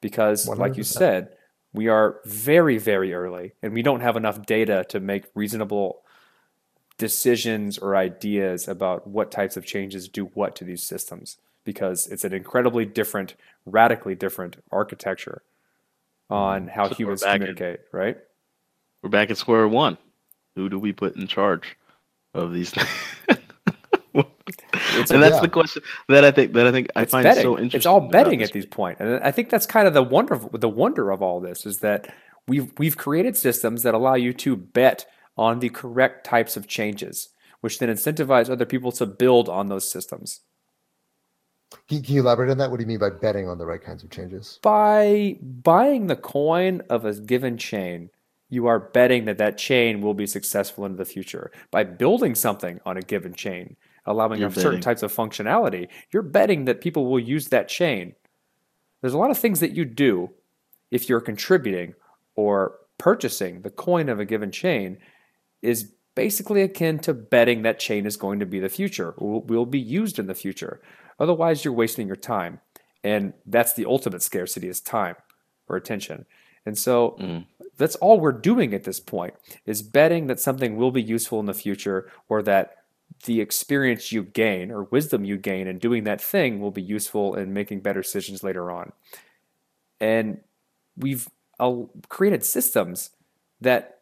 Because 0.00 0.46
like 0.58 0.76
you 0.76 0.82
said, 0.84 1.28
we 1.72 1.88
are 1.88 2.20
very 2.24 2.78
very 2.78 3.12
early 3.14 3.52
and 3.62 3.72
we 3.72 3.82
don't 3.82 4.00
have 4.00 4.16
enough 4.16 4.44
data 4.46 4.84
to 4.88 5.00
make 5.00 5.24
reasonable 5.34 6.02
decisions 6.98 7.78
or 7.78 7.94
ideas 7.94 8.66
about 8.66 9.06
what 9.06 9.30
types 9.30 9.56
of 9.56 9.64
changes 9.64 10.08
do 10.08 10.24
what 10.34 10.56
to 10.56 10.64
these 10.64 10.82
systems 10.82 11.36
because 11.64 12.06
it's 12.08 12.24
an 12.24 12.32
incredibly 12.32 12.84
different 12.84 13.34
radically 13.66 14.14
different 14.14 14.56
architecture 14.72 15.42
on 16.30 16.66
how 16.66 16.88
So 16.88 16.94
humans 16.94 17.22
back 17.22 17.36
in- 17.36 17.40
communicate, 17.54 17.80
right? 17.92 18.18
We're 19.02 19.10
back 19.10 19.30
at 19.30 19.36
square 19.38 19.68
one. 19.68 19.96
Who 20.56 20.68
do 20.68 20.78
we 20.78 20.92
put 20.92 21.14
in 21.16 21.28
charge 21.28 21.76
of 22.34 22.52
these 22.52 22.70
things? 23.28 23.38
It's 24.94 25.10
and 25.10 25.22
that's 25.22 25.36
yeah. 25.36 25.40
the 25.42 25.48
question 25.48 25.82
that 26.08 26.24
I 26.24 26.30
think 26.30 26.54
that 26.54 26.66
I 26.66 26.72
think 26.72 26.88
I 26.96 27.02
it's 27.02 27.12
find 27.12 27.24
betting. 27.24 27.42
so 27.42 27.58
interesting. 27.58 27.78
It's 27.78 27.86
all 27.86 28.00
betting 28.08 28.42
at 28.42 28.52
these 28.52 28.66
point, 28.66 28.98
and 29.00 29.22
I 29.22 29.30
think 29.30 29.50
that's 29.50 29.66
kind 29.66 29.86
of 29.88 29.94
the 29.94 30.02
wonder 30.02 30.34
of, 30.34 30.60
the 30.60 30.68
wonder 30.68 31.10
of 31.10 31.22
all 31.22 31.40
this 31.40 31.66
is 31.66 31.78
that 31.80 32.14
we've 32.48 32.72
we've 32.78 32.96
created 32.96 33.36
systems 33.36 33.82
that 33.84 33.94
allow 33.94 34.14
you 34.14 34.32
to 34.34 34.56
bet 34.56 35.06
on 35.36 35.60
the 35.60 35.68
correct 35.70 36.24
types 36.26 36.56
of 36.56 36.66
changes, 36.66 37.30
which 37.60 37.78
then 37.78 37.88
incentivize 37.90 38.50
other 38.50 38.66
people 38.66 38.92
to 38.92 39.06
build 39.06 39.48
on 39.48 39.68
those 39.68 39.90
systems 39.90 40.40
Can, 41.88 42.02
can 42.02 42.14
you 42.14 42.20
elaborate 42.22 42.50
on 42.50 42.58
that? 42.58 42.70
What 42.70 42.78
do 42.78 42.82
you 42.84 42.88
mean 42.88 42.98
by 42.98 43.10
betting 43.10 43.48
on 43.48 43.58
the 43.58 43.66
right 43.66 43.82
kinds 43.82 44.02
of 44.04 44.10
changes? 44.10 44.60
by 44.62 45.38
buying 45.42 46.06
the 46.06 46.16
coin 46.16 46.82
of 46.90 47.04
a 47.04 47.14
given 47.14 47.58
chain. 47.58 48.10
You 48.50 48.66
are 48.66 48.80
betting 48.80 49.26
that 49.26 49.38
that 49.38 49.58
chain 49.58 50.00
will 50.00 50.14
be 50.14 50.26
successful 50.26 50.86
into 50.86 50.96
the 50.98 51.04
future. 51.04 51.50
By 51.70 51.84
building 51.84 52.34
something 52.34 52.80
on 52.86 52.96
a 52.96 53.02
given 53.02 53.34
chain, 53.34 53.76
allowing 54.08 54.40
You're 54.40 54.50
certain 54.50 54.70
betting. 54.70 54.80
types 54.80 55.02
of 55.02 55.14
functionality, 55.14 55.88
you're 56.12 56.22
betting 56.22 56.64
that 56.64 56.80
people 56.80 57.06
will 57.06 57.20
use 57.20 57.48
that 57.48 57.68
chain. 57.68 58.14
There's 59.00 59.14
a 59.14 59.18
lot 59.18 59.30
of 59.30 59.38
things 59.38 59.60
that 59.60 59.72
you 59.76 59.84
do 59.84 60.30
if 60.90 61.08
you're 61.08 61.20
contributing 61.20 61.94
or 62.34 62.74
purchasing 62.98 63.62
the 63.62 63.70
coin 63.70 64.08
of 64.08 64.18
a 64.18 64.24
given 64.24 64.50
chain 64.50 64.98
is 65.62 65.92
basically 66.16 66.62
akin 66.62 66.98
to 66.98 67.14
betting 67.14 67.62
that 67.62 67.78
chain 67.78 68.06
is 68.06 68.16
going 68.16 68.40
to 68.40 68.46
be 68.46 68.58
the 68.58 68.68
future, 68.68 69.14
will, 69.18 69.42
will 69.42 69.66
be 69.66 69.78
used 69.78 70.18
in 70.18 70.26
the 70.26 70.34
future. 70.34 70.80
Otherwise, 71.20 71.64
you're 71.64 71.74
wasting 71.74 72.06
your 72.08 72.16
time. 72.16 72.60
And 73.04 73.34
that's 73.46 73.74
the 73.74 73.86
ultimate 73.86 74.22
scarcity 74.22 74.68
is 74.68 74.80
time 74.80 75.14
or 75.68 75.76
attention. 75.76 76.26
And 76.66 76.76
so 76.76 77.16
Mm. 77.20 77.46
that's 77.76 77.94
all 77.96 78.18
we're 78.18 78.32
doing 78.32 78.74
at 78.74 78.82
this 78.84 78.98
point 79.00 79.34
is 79.64 79.82
betting 79.82 80.26
that 80.26 80.40
something 80.40 80.76
will 80.76 80.90
be 80.90 81.02
useful 81.02 81.38
in 81.38 81.46
the 81.46 81.54
future 81.54 82.10
or 82.28 82.42
that 82.42 82.78
the 83.24 83.40
experience 83.40 84.12
you 84.12 84.22
gain 84.22 84.70
or 84.70 84.84
wisdom 84.84 85.24
you 85.24 85.36
gain 85.36 85.66
in 85.66 85.78
doing 85.78 86.04
that 86.04 86.20
thing 86.20 86.60
will 86.60 86.70
be 86.70 86.82
useful 86.82 87.34
in 87.34 87.52
making 87.52 87.80
better 87.80 88.02
decisions 88.02 88.42
later 88.42 88.70
on. 88.70 88.92
And 90.00 90.40
we've 90.96 91.28
created 92.08 92.44
systems 92.44 93.10
that 93.60 94.00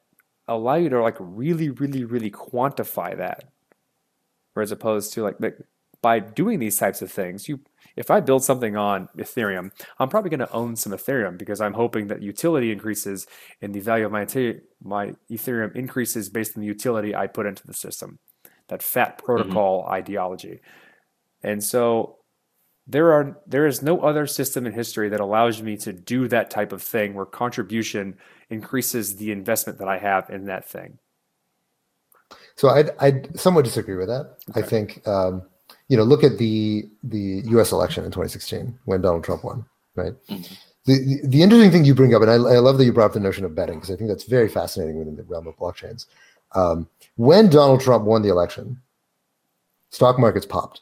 allow 0.49 0.75
you 0.75 0.89
to 0.91 1.03
like 1.03 1.17
really, 1.19 1.71
really, 1.71 2.05
really 2.05 2.31
quantify 2.31 3.17
that. 3.17 3.45
Whereas 4.53 4.73
opposed 4.73 5.13
to 5.15 5.23
like 5.23 5.37
like, 5.41 5.59
by 6.03 6.21
doing 6.21 6.59
these 6.59 6.77
types 6.77 7.03
of 7.03 7.11
things, 7.11 7.49
you 7.49 7.61
if 7.97 8.11
I 8.11 8.21
build 8.21 8.45
something 8.45 8.77
on 8.77 9.09
Ethereum, 9.17 9.71
I'm 9.99 10.09
probably 10.11 10.29
going 10.31 10.41
to 10.41 10.53
own 10.53 10.77
some 10.77 10.93
Ethereum 10.93 11.39
because 11.39 11.61
I'm 11.63 11.73
hoping 11.73 12.09
that 12.09 12.23
utility 12.23 12.71
increases 12.71 13.27
and 13.63 13.75
the 13.75 13.81
value 13.81 14.07
of 14.07 14.13
my 14.13 14.27
my 14.83 15.15
Ethereum 15.31 15.75
increases 15.75 16.29
based 16.29 16.57
on 16.57 16.61
the 16.61 16.67
utility 16.67 17.15
I 17.15 17.27
put 17.27 17.47
into 17.47 17.67
the 17.67 17.75
system. 17.75 18.19
That 18.69 18.83
fat 18.83 19.19
protocol 19.19 19.87
ideology. 19.89 20.61
And 21.43 21.63
so 21.63 22.17
there 22.87 23.13
are 23.13 23.39
there 23.47 23.67
is 23.67 23.83
no 23.83 24.01
other 24.01 24.27
system 24.27 24.67
in 24.67 24.73
history 24.73 25.09
that 25.09 25.21
allows 25.21 25.63
me 25.63 25.77
to 25.79 25.93
do 25.93 26.29
that 26.29 26.51
type 26.51 26.73
of 26.73 26.83
thing 26.83 27.15
where 27.15 27.27
contribution 27.27 28.17
increases 28.49 29.17
the 29.17 29.33
investment 29.33 29.79
that 29.79 29.89
I 29.89 29.99
have 29.99 30.31
in 30.31 30.47
that 30.47 30.65
thing. 30.69 30.99
So 32.57 32.69
I 32.69 32.85
I 33.01 33.23
somewhat 33.35 33.65
disagree 33.65 33.97
with 33.97 34.09
that. 34.09 34.37
I 34.55 34.63
think 34.63 35.07
um, 35.07 35.43
you 35.89 35.97
know 35.97 36.05
look 36.05 36.23
at 36.23 36.39
the 36.39 36.89
the 37.03 37.43
U.S. 37.47 37.73
election 37.73 38.05
in 38.05 38.11
2016 38.11 38.79
when 38.85 39.03
Donald 39.03 39.25
Trump 39.25 39.45
won, 39.45 39.65
right? 39.95 40.15
Mhm. 40.29 40.57
The, 40.85 40.99
the 40.99 41.29
the 41.29 41.43
interesting 41.43 41.73
thing 41.73 41.85
you 41.85 41.97
bring 41.97 42.15
up, 42.15 42.23
and 42.23 42.31
I, 42.31 42.35
I 42.35 42.59
love 42.59 42.79
that 42.79 42.85
you 42.85 42.93
brought 42.93 43.07
up 43.07 43.13
the 43.15 43.21
notion 43.21 43.45
of 43.45 43.57
betting 43.57 43.81
because 43.81 43.91
I 43.91 43.97
think 43.97 44.09
that's 44.09 44.25
very 44.25 44.49
fascinating 44.49 44.99
within 44.99 45.17
the 45.17 45.25
realm 45.25 45.49
of 45.49 45.57
blockchains. 45.57 46.07
Um, 46.57 46.89
when 47.17 47.49
Donald 47.49 47.81
Trump 47.81 48.05
won 48.05 48.23
the 48.23 48.31
election, 48.31 48.81
stock 49.91 50.19
markets 50.19 50.47
popped. 50.47 50.81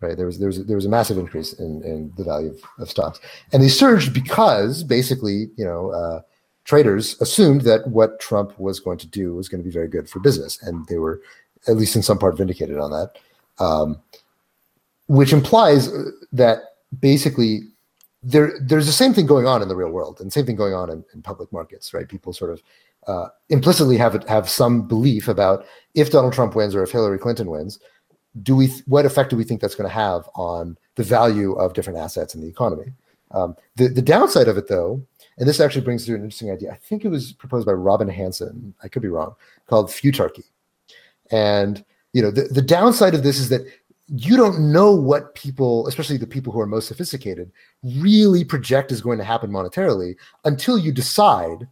Right 0.00 0.16
there 0.16 0.26
was 0.26 0.38
there 0.38 0.48
was 0.48 0.64
there 0.66 0.76
was 0.76 0.84
a 0.84 0.90
massive 0.90 1.16
increase 1.16 1.54
in, 1.54 1.82
in 1.82 2.12
the 2.18 2.24
value 2.24 2.50
of, 2.50 2.60
of 2.78 2.90
stocks, 2.90 3.18
and 3.52 3.62
they 3.62 3.68
surged 3.68 4.12
because 4.12 4.84
basically 4.84 5.48
you 5.56 5.64
know 5.64 5.90
uh, 5.90 6.20
traders 6.64 7.18
assumed 7.22 7.62
that 7.62 7.88
what 7.88 8.20
Trump 8.20 8.58
was 8.58 8.78
going 8.78 8.98
to 8.98 9.06
do 9.06 9.34
was 9.34 9.48
going 9.48 9.62
to 9.62 9.64
be 9.64 9.72
very 9.72 9.88
good 9.88 10.08
for 10.08 10.20
business, 10.20 10.62
and 10.62 10.86
they 10.88 10.98
were 10.98 11.22
at 11.66 11.76
least 11.76 11.96
in 11.96 12.02
some 12.02 12.18
part 12.18 12.36
vindicated 12.36 12.78
on 12.78 12.90
that, 12.90 13.12
um, 13.58 13.98
which 15.06 15.32
implies 15.32 15.88
uh, 15.88 16.10
that 16.30 16.58
basically 17.00 17.62
there 18.22 18.52
there's 18.60 18.86
the 18.86 18.92
same 18.92 19.14
thing 19.14 19.24
going 19.24 19.46
on 19.46 19.62
in 19.62 19.68
the 19.68 19.76
real 19.76 19.90
world 19.90 20.20
and 20.20 20.30
same 20.30 20.44
thing 20.44 20.56
going 20.56 20.74
on 20.74 20.90
in, 20.90 21.02
in 21.14 21.22
public 21.22 21.50
markets, 21.52 21.94
right? 21.94 22.06
People 22.06 22.34
sort 22.34 22.50
of 22.50 22.62
uh, 23.06 23.28
implicitly 23.48 23.96
have 23.96 24.22
have 24.28 24.48
some 24.48 24.86
belief 24.86 25.28
about 25.28 25.64
if 25.94 26.10
Donald 26.10 26.32
Trump 26.32 26.54
wins 26.54 26.74
or 26.74 26.82
if 26.82 26.90
Hillary 26.90 27.18
Clinton 27.18 27.50
wins, 27.50 27.78
do 28.42 28.56
we 28.56 28.68
what 28.86 29.06
effect 29.06 29.30
do 29.30 29.36
we 29.36 29.44
think 29.44 29.60
that's 29.60 29.74
going 29.74 29.88
to 29.88 29.94
have 29.94 30.28
on 30.34 30.76
the 30.96 31.02
value 31.02 31.52
of 31.54 31.72
different 31.72 31.98
assets 31.98 32.34
in 32.34 32.40
the 32.40 32.48
economy? 32.48 32.92
Um, 33.32 33.56
the 33.76 33.88
the 33.88 34.02
downside 34.02 34.48
of 34.48 34.56
it, 34.56 34.68
though, 34.68 35.02
and 35.38 35.48
this 35.48 35.60
actually 35.60 35.82
brings 35.82 36.04
to 36.06 36.14
an 36.14 36.22
interesting 36.22 36.50
idea. 36.50 36.72
I 36.72 36.76
think 36.76 37.04
it 37.04 37.08
was 37.08 37.32
proposed 37.32 37.66
by 37.66 37.72
Robin 37.72 38.08
Hanson. 38.08 38.74
I 38.82 38.88
could 38.88 39.02
be 39.02 39.08
wrong. 39.08 39.34
Called 39.66 39.88
futarchy, 39.88 40.44
and 41.30 41.84
you 42.12 42.22
know 42.22 42.30
the, 42.30 42.42
the 42.42 42.62
downside 42.62 43.14
of 43.14 43.22
this 43.22 43.38
is 43.38 43.48
that 43.48 43.62
you 44.08 44.36
don't 44.36 44.72
know 44.72 44.94
what 44.94 45.34
people, 45.34 45.86
especially 45.88 46.16
the 46.16 46.26
people 46.26 46.52
who 46.52 46.60
are 46.60 46.66
most 46.66 46.86
sophisticated, 46.86 47.50
really 47.82 48.44
project 48.44 48.92
is 48.92 49.00
going 49.00 49.18
to 49.18 49.24
happen 49.24 49.50
monetarily 49.50 50.14
until 50.44 50.78
you 50.78 50.92
decide 50.92 51.66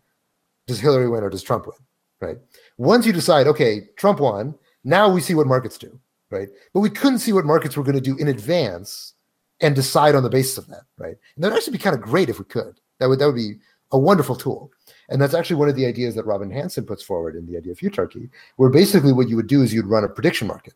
does 0.67 0.81
Hillary 0.81 1.09
win 1.09 1.23
or 1.23 1.31
does 1.31 1.43
Trump 1.43 1.67
win, 1.67 1.77
right? 2.21 2.39
Once 2.79 3.07
you 3.07 3.13
decide, 3.13 3.47
okay, 3.47 3.83
Trump 3.97 4.21
won, 4.21 4.55
now 4.85 5.09
we 5.09 5.21
see 5.21 5.35
what 5.35 5.47
markets 5.47 5.79
do, 5.79 5.99
right? 6.31 6.49
But 6.73 6.81
we 6.81 6.91
couldn't 6.91 7.19
see 7.21 7.33
what 7.33 7.45
markets 7.45 7.77
were 7.77 7.85
going 7.85 7.95
to 7.97 8.01
do 8.01 8.17
in 8.17 8.29
advance 8.29 9.15
and 9.61 9.75
decide 9.75 10.15
on 10.15 10.23
the 10.23 10.31
basis 10.31 10.59
of 10.59 10.67
that, 10.69 10.83
right? 10.99 11.17
And 11.35 11.45
that 11.45 11.51
would 11.51 11.57
actually 11.57 11.79
be 11.79 11.83
kind 11.83 11.97
of 11.97 12.03
great 12.03 12.29
if 12.29 12.39
we 12.39 12.45
could. 12.45 12.81
That 12.99 13.09
would 13.09 13.19
that 13.19 13.27
would 13.27 13.37
be 13.37 13.55
a 13.93 13.99
wonderful 13.99 14.37
tool. 14.37 14.71
And 15.09 15.21
that's 15.21 15.35
actually 15.35 15.57
one 15.57 15.69
of 15.69 15.77
the 15.77 15.87
ideas 15.87 16.15
that 16.15 16.27
Robin 16.27 16.51
Hanson 16.51 16.85
puts 16.85 17.03
forward 17.03 17.37
in 17.37 17.47
the 17.47 17.57
idea 17.57 17.73
of 17.73 17.79
futarchy, 17.79 18.29
where 18.57 18.71
basically 18.71 19.13
what 19.13 19.29
you 19.29 19.37
would 19.37 19.47
do 19.47 19.63
is 19.63 19.73
you'd 19.73 19.87
run 19.87 20.05
a 20.05 20.09
prediction 20.09 20.49
market. 20.49 20.75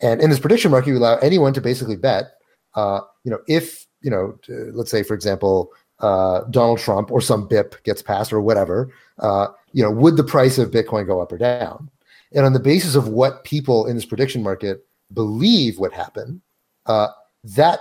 And 0.00 0.20
in 0.20 0.30
this 0.30 0.40
prediction 0.40 0.70
market, 0.70 0.90
you 0.90 0.98
allow 0.98 1.16
anyone 1.18 1.52
to 1.54 1.60
basically 1.60 1.96
bet, 1.96 2.32
uh, 2.74 3.00
you 3.24 3.30
know, 3.30 3.38
if, 3.46 3.86
you 4.00 4.10
know, 4.10 4.38
t- 4.42 4.52
let's 4.72 4.90
say, 4.90 5.02
for 5.02 5.14
example, 5.14 5.70
uh, 6.00 6.42
Donald 6.50 6.78
Trump 6.78 7.10
or 7.10 7.20
some 7.20 7.48
BIP 7.48 7.82
gets 7.84 8.02
passed 8.02 8.32
or 8.32 8.40
whatever, 8.40 8.92
uh, 9.18 9.48
you 9.72 9.82
know, 9.82 9.90
would 9.90 10.16
the 10.16 10.24
price 10.24 10.58
of 10.58 10.70
Bitcoin 10.70 11.06
go 11.06 11.20
up 11.20 11.32
or 11.32 11.38
down? 11.38 11.90
And 12.34 12.46
on 12.46 12.52
the 12.52 12.60
basis 12.60 12.94
of 12.94 13.08
what 13.08 13.44
people 13.44 13.86
in 13.86 13.94
this 13.94 14.04
prediction 14.04 14.42
market 14.42 14.86
believe 15.12 15.78
would 15.78 15.92
happen, 15.92 16.42
uh, 16.86 17.08
that 17.44 17.80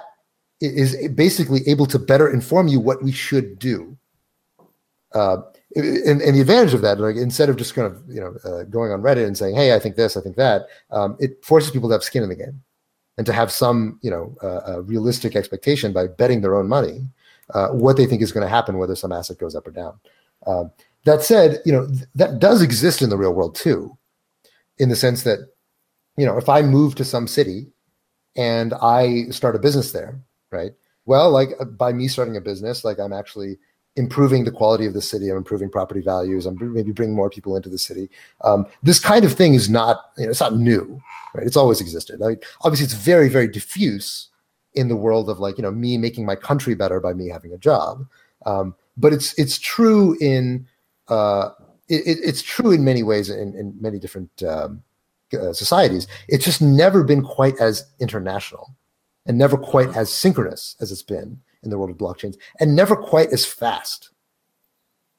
is 0.59 0.95
basically 1.09 1.61
able 1.67 1.85
to 1.87 1.97
better 1.97 2.31
inform 2.31 2.67
you 2.67 2.79
what 2.79 3.01
we 3.01 3.11
should 3.11 3.57
do. 3.57 3.97
Uh, 5.13 5.37
and, 5.75 6.21
and 6.21 6.35
the 6.35 6.41
advantage 6.41 6.73
of 6.73 6.81
that, 6.81 6.99
like 6.99 7.15
instead 7.15 7.49
of 7.49 7.55
just 7.55 7.73
kind 7.73 7.87
of 7.87 8.01
you 8.07 8.19
know 8.19 8.35
uh, 8.43 8.63
going 8.63 8.91
on 8.91 9.01
Reddit 9.01 9.25
and 9.25 9.37
saying, 9.37 9.55
"Hey, 9.55 9.73
I 9.73 9.79
think 9.79 9.95
this, 9.95 10.15
I 10.15 10.21
think 10.21 10.35
that," 10.35 10.67
um, 10.91 11.17
it 11.19 11.43
forces 11.43 11.71
people 11.71 11.89
to 11.89 11.93
have 11.93 12.03
skin 12.03 12.23
in 12.23 12.29
the 12.29 12.35
game 12.35 12.61
and 13.17 13.25
to 13.25 13.33
have 13.33 13.51
some 13.51 13.99
you 14.01 14.11
know 14.11 14.35
uh, 14.43 14.81
realistic 14.83 15.35
expectation 15.35 15.93
by 15.93 16.07
betting 16.07 16.41
their 16.41 16.55
own 16.55 16.67
money 16.67 17.07
uh, 17.53 17.69
what 17.69 17.97
they 17.97 18.05
think 18.05 18.21
is 18.21 18.31
going 18.31 18.45
to 18.45 18.49
happen, 18.49 18.77
whether 18.77 18.95
some 18.95 19.11
asset 19.11 19.37
goes 19.37 19.55
up 19.55 19.67
or 19.67 19.71
down. 19.71 19.99
Um, 20.47 20.71
that 21.05 21.21
said, 21.23 21.61
you 21.65 21.71
know 21.71 21.87
th- 21.87 22.05
that 22.15 22.39
does 22.39 22.61
exist 22.61 23.01
in 23.01 23.09
the 23.09 23.17
real 23.17 23.33
world 23.33 23.55
too, 23.55 23.97
in 24.77 24.89
the 24.89 24.95
sense 24.95 25.23
that 25.23 25.39
you 26.17 26.25
know 26.25 26.37
if 26.37 26.49
I 26.49 26.61
move 26.61 26.95
to 26.95 27.05
some 27.05 27.27
city 27.27 27.67
and 28.35 28.73
I 28.75 29.25
start 29.29 29.55
a 29.55 29.59
business 29.59 29.91
there, 29.91 30.19
right? 30.51 30.71
Well, 31.05 31.31
like 31.31 31.49
uh, 31.59 31.65
by 31.65 31.93
me 31.93 32.07
starting 32.07 32.37
a 32.37 32.41
business, 32.41 32.83
like 32.83 32.99
I'm 32.99 33.13
actually 33.13 33.57
improving 33.95 34.45
the 34.45 34.51
quality 34.51 34.85
of 34.85 34.93
the 34.93 35.01
city. 35.01 35.29
I'm 35.29 35.37
improving 35.37 35.69
property 35.69 36.01
values. 36.01 36.45
I'm 36.45 36.57
maybe 36.73 36.91
bringing 36.91 37.15
more 37.15 37.29
people 37.29 37.55
into 37.55 37.69
the 37.69 37.77
city. 37.77 38.09
Um, 38.43 38.65
this 38.83 38.99
kind 38.99 39.25
of 39.25 39.33
thing 39.33 39.53
is 39.53 39.69
not, 39.69 40.11
you 40.17 40.25
know, 40.25 40.31
it's 40.31 40.39
not 40.39 40.55
new, 40.55 41.01
right? 41.33 41.45
It's 41.45 41.57
always 41.57 41.81
existed. 41.81 42.19
Like, 42.19 42.45
obviously, 42.61 42.85
it's 42.85 42.93
very, 42.93 43.27
very 43.27 43.47
diffuse 43.47 44.29
in 44.73 44.87
the 44.87 44.95
world 44.95 45.29
of 45.29 45.39
like, 45.39 45.57
you 45.57 45.61
know, 45.61 45.71
me 45.71 45.97
making 45.97 46.25
my 46.25 46.35
country 46.35 46.75
better 46.75 46.99
by 46.99 47.13
me 47.13 47.27
having 47.29 47.53
a 47.53 47.57
job. 47.57 48.05
Um, 48.45 48.75
but 48.97 49.13
it's 49.13 49.37
it's 49.37 49.59
true 49.59 50.17
in 50.19 50.67
uh, 51.07 51.49
it, 51.87 52.01
it- 52.07 52.19
it's 52.23 52.41
true 52.41 52.71
in 52.71 52.83
many 52.83 53.03
ways 53.03 53.29
in, 53.29 53.53
in 53.55 53.75
many 53.79 53.99
different 53.99 54.29
um, 54.43 54.81
uh, 55.33 55.53
societies. 55.53 56.07
It's 56.27 56.45
just 56.45 56.61
never 56.61 57.03
been 57.03 57.23
quite 57.23 57.59
as 57.59 57.85
international 57.99 58.75
and 59.25 59.37
never 59.37 59.57
quite 59.57 59.95
as 59.95 60.11
synchronous 60.11 60.75
as 60.81 60.91
it's 60.91 61.03
been 61.03 61.39
in 61.63 61.69
the 61.69 61.77
world 61.77 61.91
of 61.91 61.97
blockchains 61.97 62.37
and 62.59 62.75
never 62.75 62.95
quite 62.95 63.29
as 63.31 63.45
fast. 63.45 64.09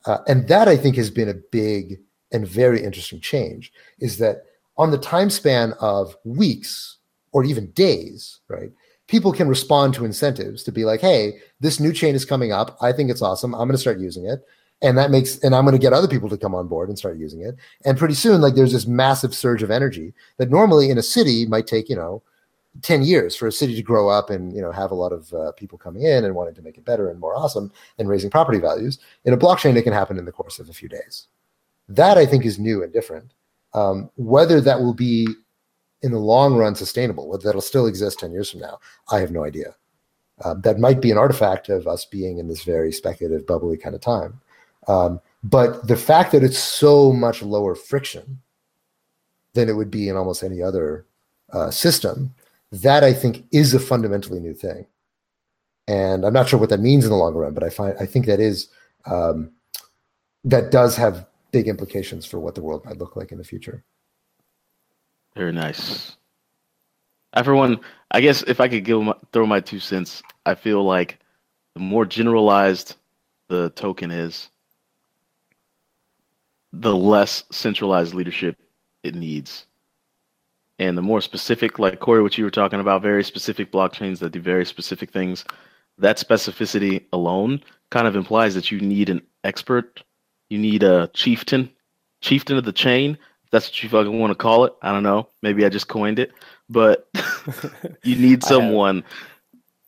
Uh, 0.06 0.18
and 0.26 0.48
that 0.48 0.66
I 0.68 0.76
think 0.76 0.96
has 0.96 1.10
been 1.10 1.28
a 1.28 1.34
big 1.34 2.00
and 2.32 2.46
very 2.46 2.82
interesting 2.82 3.20
change 3.20 3.72
is 4.00 4.18
that 4.18 4.46
on 4.76 4.90
the 4.90 4.98
time 4.98 5.30
span 5.30 5.74
of 5.80 6.16
weeks 6.24 6.98
or 7.32 7.44
even 7.44 7.70
days, 7.72 8.40
right? 8.48 8.70
People 9.12 9.30
can 9.30 9.46
respond 9.46 9.92
to 9.92 10.06
incentives 10.06 10.62
to 10.62 10.72
be 10.72 10.86
like, 10.86 11.02
hey, 11.02 11.34
this 11.60 11.78
new 11.78 11.92
chain 11.92 12.14
is 12.14 12.24
coming 12.24 12.50
up. 12.50 12.78
I 12.80 12.92
think 12.92 13.10
it's 13.10 13.20
awesome. 13.20 13.54
I'm 13.54 13.68
going 13.68 13.72
to 13.72 13.78
start 13.78 13.98
using 13.98 14.24
it. 14.24 14.40
And 14.80 14.96
that 14.96 15.10
makes, 15.10 15.36
and 15.40 15.54
I'm 15.54 15.66
going 15.66 15.76
to 15.76 15.78
get 15.78 15.92
other 15.92 16.08
people 16.08 16.30
to 16.30 16.38
come 16.38 16.54
on 16.54 16.66
board 16.66 16.88
and 16.88 16.96
start 16.96 17.18
using 17.18 17.42
it. 17.42 17.54
And 17.84 17.98
pretty 17.98 18.14
soon, 18.14 18.40
like, 18.40 18.54
there's 18.54 18.72
this 18.72 18.86
massive 18.86 19.34
surge 19.34 19.62
of 19.62 19.70
energy 19.70 20.14
that 20.38 20.48
normally 20.48 20.88
in 20.88 20.96
a 20.96 21.02
city 21.02 21.44
might 21.44 21.66
take, 21.66 21.90
you 21.90 21.94
know, 21.94 22.22
10 22.80 23.02
years 23.02 23.36
for 23.36 23.46
a 23.46 23.52
city 23.52 23.76
to 23.76 23.82
grow 23.82 24.08
up 24.08 24.30
and 24.30 24.56
you 24.56 24.62
know 24.62 24.72
have 24.72 24.90
a 24.90 24.94
lot 24.94 25.12
of 25.12 25.30
uh, 25.34 25.52
people 25.52 25.76
coming 25.76 26.04
in 26.04 26.24
and 26.24 26.34
wanting 26.34 26.54
to 26.54 26.62
make 26.62 26.78
it 26.78 26.86
better 26.86 27.10
and 27.10 27.20
more 27.20 27.36
awesome 27.36 27.70
and 27.98 28.08
raising 28.08 28.30
property 28.30 28.58
values 28.58 28.98
in 29.26 29.34
a 29.34 29.36
blockchain 29.36 29.76
it 29.76 29.82
can 29.82 29.92
happen 29.92 30.16
in 30.16 30.24
the 30.24 30.32
course 30.32 30.58
of 30.58 30.70
a 30.70 30.72
few 30.72 30.88
days 30.88 31.26
that 31.86 32.16
i 32.16 32.24
think 32.24 32.46
is 32.46 32.58
new 32.58 32.82
and 32.82 32.90
different 32.90 33.34
um, 33.74 34.10
whether 34.16 34.58
that 34.58 34.80
will 34.80 34.94
be 34.94 35.28
in 36.02 36.12
the 36.12 36.18
long 36.18 36.56
run 36.56 36.74
sustainable 36.74 37.28
whether 37.28 37.44
that'll 37.44 37.60
still 37.60 37.86
exist 37.86 38.20
10 38.20 38.32
years 38.32 38.50
from 38.50 38.60
now 38.60 38.78
i 39.10 39.18
have 39.18 39.30
no 39.30 39.44
idea 39.44 39.74
um, 40.44 40.60
that 40.62 40.78
might 40.78 41.00
be 41.00 41.10
an 41.10 41.18
artifact 41.18 41.68
of 41.68 41.86
us 41.86 42.04
being 42.04 42.38
in 42.38 42.48
this 42.48 42.64
very 42.64 42.92
speculative 42.92 43.46
bubbly 43.46 43.76
kind 43.76 43.94
of 43.94 44.00
time 44.00 44.40
um, 44.88 45.20
but 45.44 45.86
the 45.86 45.96
fact 45.96 46.32
that 46.32 46.42
it's 46.42 46.58
so 46.58 47.12
much 47.12 47.42
lower 47.42 47.74
friction 47.74 48.40
than 49.54 49.68
it 49.68 49.74
would 49.74 49.90
be 49.90 50.08
in 50.08 50.16
almost 50.16 50.42
any 50.42 50.62
other 50.62 51.06
uh, 51.52 51.70
system 51.70 52.34
that 52.70 53.04
I 53.04 53.12
think 53.12 53.44
is 53.52 53.74
a 53.74 53.80
fundamentally 53.80 54.40
new 54.40 54.54
thing. 54.54 54.86
And 55.88 56.24
I'm 56.24 56.32
not 56.32 56.48
sure 56.48 56.58
what 56.58 56.70
that 56.70 56.80
means 56.80 57.04
in 57.04 57.10
the 57.10 57.16
long 57.16 57.34
run, 57.34 57.54
but 57.54 57.64
I 57.64 57.70
find 57.70 57.94
I 58.00 58.06
think 58.06 58.26
that 58.26 58.40
is 58.40 58.68
um, 59.04 59.50
that 60.44 60.70
does 60.70 60.96
have 60.96 61.26
big 61.50 61.68
implications 61.68 62.24
for 62.24 62.38
what 62.38 62.54
the 62.54 62.62
world 62.62 62.84
might 62.84 62.98
look 62.98 63.16
like 63.16 63.32
in 63.32 63.38
the 63.38 63.44
future. 63.44 63.84
Very 65.36 65.52
nice. 65.52 66.16
Everyone, 67.34 67.80
I 68.10 68.20
guess 68.20 68.42
if 68.42 68.60
I 68.60 68.68
could 68.68 68.84
give 68.84 69.02
my, 69.02 69.14
throw 69.32 69.46
my 69.46 69.60
two 69.60 69.80
cents, 69.80 70.22
I 70.44 70.54
feel 70.54 70.84
like 70.84 71.18
the 71.74 71.80
more 71.80 72.04
generalized 72.04 72.96
the 73.48 73.70
token 73.70 74.10
is, 74.10 74.50
the 76.72 76.94
less 76.94 77.44
centralized 77.50 78.14
leadership 78.14 78.56
it 79.02 79.14
needs 79.14 79.66
and 80.82 80.98
the 80.98 81.02
more 81.02 81.20
specific, 81.20 81.78
like 81.78 82.00
Corey, 82.00 82.22
what 82.22 82.36
you 82.36 82.44
were 82.44 82.50
talking 82.50 82.80
about, 82.80 83.02
very 83.02 83.22
specific 83.22 83.70
blockchains 83.70 84.18
that 84.18 84.32
do 84.32 84.40
very 84.40 84.64
specific 84.64 85.10
things, 85.12 85.44
that 85.98 86.16
specificity 86.16 87.04
alone 87.12 87.62
kind 87.90 88.06
of 88.06 88.16
implies 88.16 88.54
that 88.54 88.70
you 88.70 88.80
need 88.80 89.08
an 89.08 89.22
expert, 89.44 90.02
you 90.50 90.58
need 90.58 90.82
a 90.82 91.08
chieftain, 91.14 91.70
chieftain 92.20 92.56
of 92.56 92.64
the 92.64 92.72
chain. 92.72 93.16
If 93.52 93.60
that's 93.60 93.68
what 93.68 93.82
you 93.82 93.88
fucking 93.88 94.18
want 94.18 94.30
to 94.30 94.34
call 94.34 94.64
it. 94.64 94.74
I 94.82 94.92
don't 94.92 95.02
know. 95.02 95.28
Maybe 95.42 95.64
I 95.64 95.68
just 95.68 95.88
coined 95.88 96.18
it, 96.18 96.32
but 96.70 97.08
you 98.02 98.16
need 98.16 98.42
someone. 98.42 99.04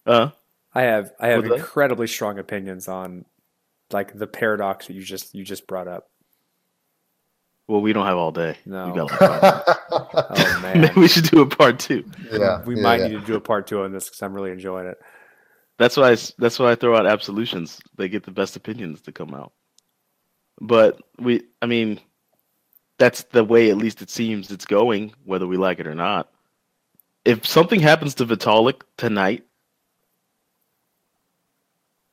Uh, 0.06 0.30
I 0.74 0.82
have 0.82 1.12
I 1.18 1.28
have 1.28 1.44
incredibly 1.44 2.06
strong 2.06 2.38
opinions 2.38 2.88
on 2.88 3.24
like 3.90 4.16
the 4.18 4.26
paradox 4.26 4.88
that 4.88 4.92
you 4.92 5.02
just 5.02 5.34
you 5.34 5.44
just 5.44 5.66
brought 5.66 5.88
up. 5.88 6.10
Well, 7.66 7.80
we 7.80 7.94
don't 7.94 8.04
have 8.04 8.18
all 8.18 8.32
day. 8.32 8.58
No. 8.66 8.92
We 9.14 9.16
oh 10.00 10.58
man. 10.60 10.80
Maybe 10.80 10.92
we 11.00 11.08
should 11.08 11.30
do 11.30 11.40
a 11.40 11.46
part 11.46 11.78
two. 11.78 12.04
Yeah. 12.30 12.62
We 12.64 12.76
yeah, 12.76 12.82
might 12.82 13.00
yeah. 13.00 13.08
need 13.08 13.20
to 13.20 13.26
do 13.26 13.36
a 13.36 13.40
part 13.40 13.66
two 13.66 13.82
on 13.82 13.92
this 13.92 14.04
because 14.06 14.20
I'm 14.22 14.34
really 14.34 14.50
enjoying 14.50 14.86
it. 14.86 14.98
That's 15.78 15.96
why 15.96 16.12
I, 16.12 16.16
that's 16.38 16.58
why 16.58 16.72
I 16.72 16.74
throw 16.74 16.96
out 16.96 17.06
absolutions. 17.06 17.80
They 17.96 18.08
get 18.08 18.24
the 18.24 18.30
best 18.30 18.56
opinions 18.56 19.00
to 19.02 19.12
come 19.12 19.34
out. 19.34 19.52
But 20.60 21.00
we, 21.18 21.42
I 21.62 21.66
mean, 21.66 22.00
that's 22.98 23.24
the 23.24 23.44
way 23.44 23.70
at 23.70 23.76
least 23.76 24.02
it 24.02 24.10
seems 24.10 24.50
it's 24.50 24.66
going, 24.66 25.12
whether 25.24 25.46
we 25.46 25.56
like 25.56 25.80
it 25.80 25.86
or 25.86 25.94
not. 25.94 26.30
If 27.24 27.46
something 27.46 27.80
happens 27.80 28.14
to 28.16 28.26
Vitalik 28.26 28.82
tonight, 28.96 29.44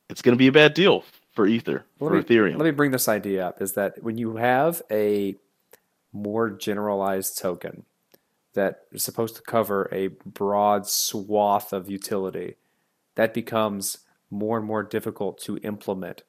it's 0.08 0.22
going 0.22 0.34
to 0.34 0.38
be 0.38 0.48
a 0.48 0.52
bad 0.52 0.74
deal 0.74 1.04
for 1.32 1.46
Ether, 1.46 1.84
let 2.00 2.08
for 2.08 2.14
me, 2.14 2.22
Ethereum. 2.22 2.58
Let 2.58 2.64
me 2.64 2.70
bring 2.70 2.90
this 2.90 3.08
idea 3.08 3.46
up 3.46 3.62
is 3.62 3.72
that 3.74 4.02
when 4.02 4.18
you 4.18 4.36
have 4.36 4.82
a 4.90 5.36
more 6.12 6.50
generalized 6.50 7.38
token 7.38 7.84
that 8.54 8.82
is 8.92 9.02
supposed 9.02 9.36
to 9.36 9.42
cover 9.42 9.88
a 9.92 10.08
broad 10.26 10.86
swath 10.86 11.72
of 11.72 11.88
utility, 11.88 12.56
that 13.14 13.32
becomes 13.32 13.98
more 14.30 14.58
and 14.58 14.66
more 14.66 14.82
difficult 14.82 15.38
to 15.38 15.58
implement, 15.58 16.22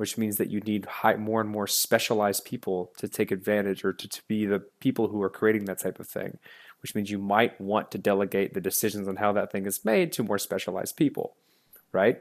which 0.00 0.16
means 0.16 0.38
that 0.38 0.48
you 0.48 0.60
need 0.60 0.86
high, 0.86 1.14
more 1.16 1.42
and 1.42 1.50
more 1.50 1.66
specialized 1.66 2.46
people 2.46 2.90
to 2.96 3.06
take 3.06 3.30
advantage 3.30 3.84
or 3.84 3.92
to, 3.92 4.08
to 4.08 4.22
be 4.28 4.46
the 4.46 4.60
people 4.80 5.08
who 5.08 5.20
are 5.20 5.28
creating 5.28 5.66
that 5.66 5.78
type 5.78 6.00
of 6.00 6.08
thing, 6.08 6.38
which 6.80 6.94
means 6.94 7.10
you 7.10 7.18
might 7.18 7.60
want 7.60 7.90
to 7.90 7.98
delegate 7.98 8.54
the 8.54 8.62
decisions 8.62 9.06
on 9.06 9.16
how 9.16 9.30
that 9.30 9.52
thing 9.52 9.66
is 9.66 9.84
made 9.84 10.10
to 10.10 10.22
more 10.22 10.38
specialized 10.38 10.96
people, 10.96 11.36
right? 11.92 12.18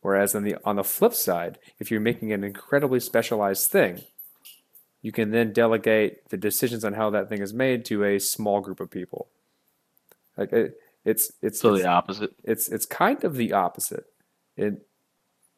Whereas 0.00 0.34
on 0.34 0.42
the 0.42 0.56
on 0.64 0.74
the 0.74 0.82
flip 0.82 1.14
side, 1.14 1.60
if 1.78 1.88
you're 1.88 2.00
making 2.00 2.32
an 2.32 2.42
incredibly 2.42 2.98
specialized 2.98 3.70
thing, 3.70 4.02
you 5.02 5.12
can 5.12 5.30
then 5.30 5.52
delegate 5.52 6.30
the 6.30 6.36
decisions 6.36 6.84
on 6.84 6.94
how 6.94 7.10
that 7.10 7.28
thing 7.28 7.42
is 7.42 7.54
made 7.54 7.84
to 7.84 8.02
a 8.02 8.18
small 8.18 8.60
group 8.60 8.80
of 8.80 8.90
people. 8.90 9.28
Like 10.36 10.52
it, 10.52 10.80
it's 11.04 11.30
it's 11.42 11.60
so 11.60 11.74
it's, 11.74 11.84
the 11.84 11.88
opposite. 11.88 12.32
It's 12.42 12.66
it's 12.66 12.86
kind 12.86 13.22
of 13.22 13.36
the 13.36 13.52
opposite. 13.52 14.06
It 14.56 14.84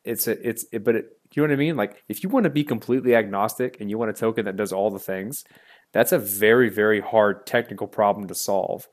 it's 0.05 0.29
a, 0.29 0.49
it's 0.49 0.65
it, 0.73 0.85
but 0.85 0.97
it, 0.97 1.19
you 1.33 1.43
know 1.43 1.49
what 1.49 1.55
I 1.55 1.57
mean? 1.57 1.77
Like 1.77 2.03
if 2.09 2.23
you 2.23 2.29
want 2.29 2.45
to 2.45 2.51
be 2.51 2.65
completely 2.65 3.15
agnostic 3.15 3.81
and 3.81 3.91
you 3.91 3.99
want 3.99 4.11
a 4.11 4.15
token 4.15 4.45
that 4.45 4.57
does 4.57 4.73
all 4.73 4.91
the 4.91 4.99
things, 4.99 5.45
that's 5.93 6.13
a 6.13 6.19
very 6.19 6.69
very 6.69 7.01
hard 7.01 7.47
technical 7.47 7.87
problem 7.87 8.29
to 8.29 8.35
solve, 8.35 8.89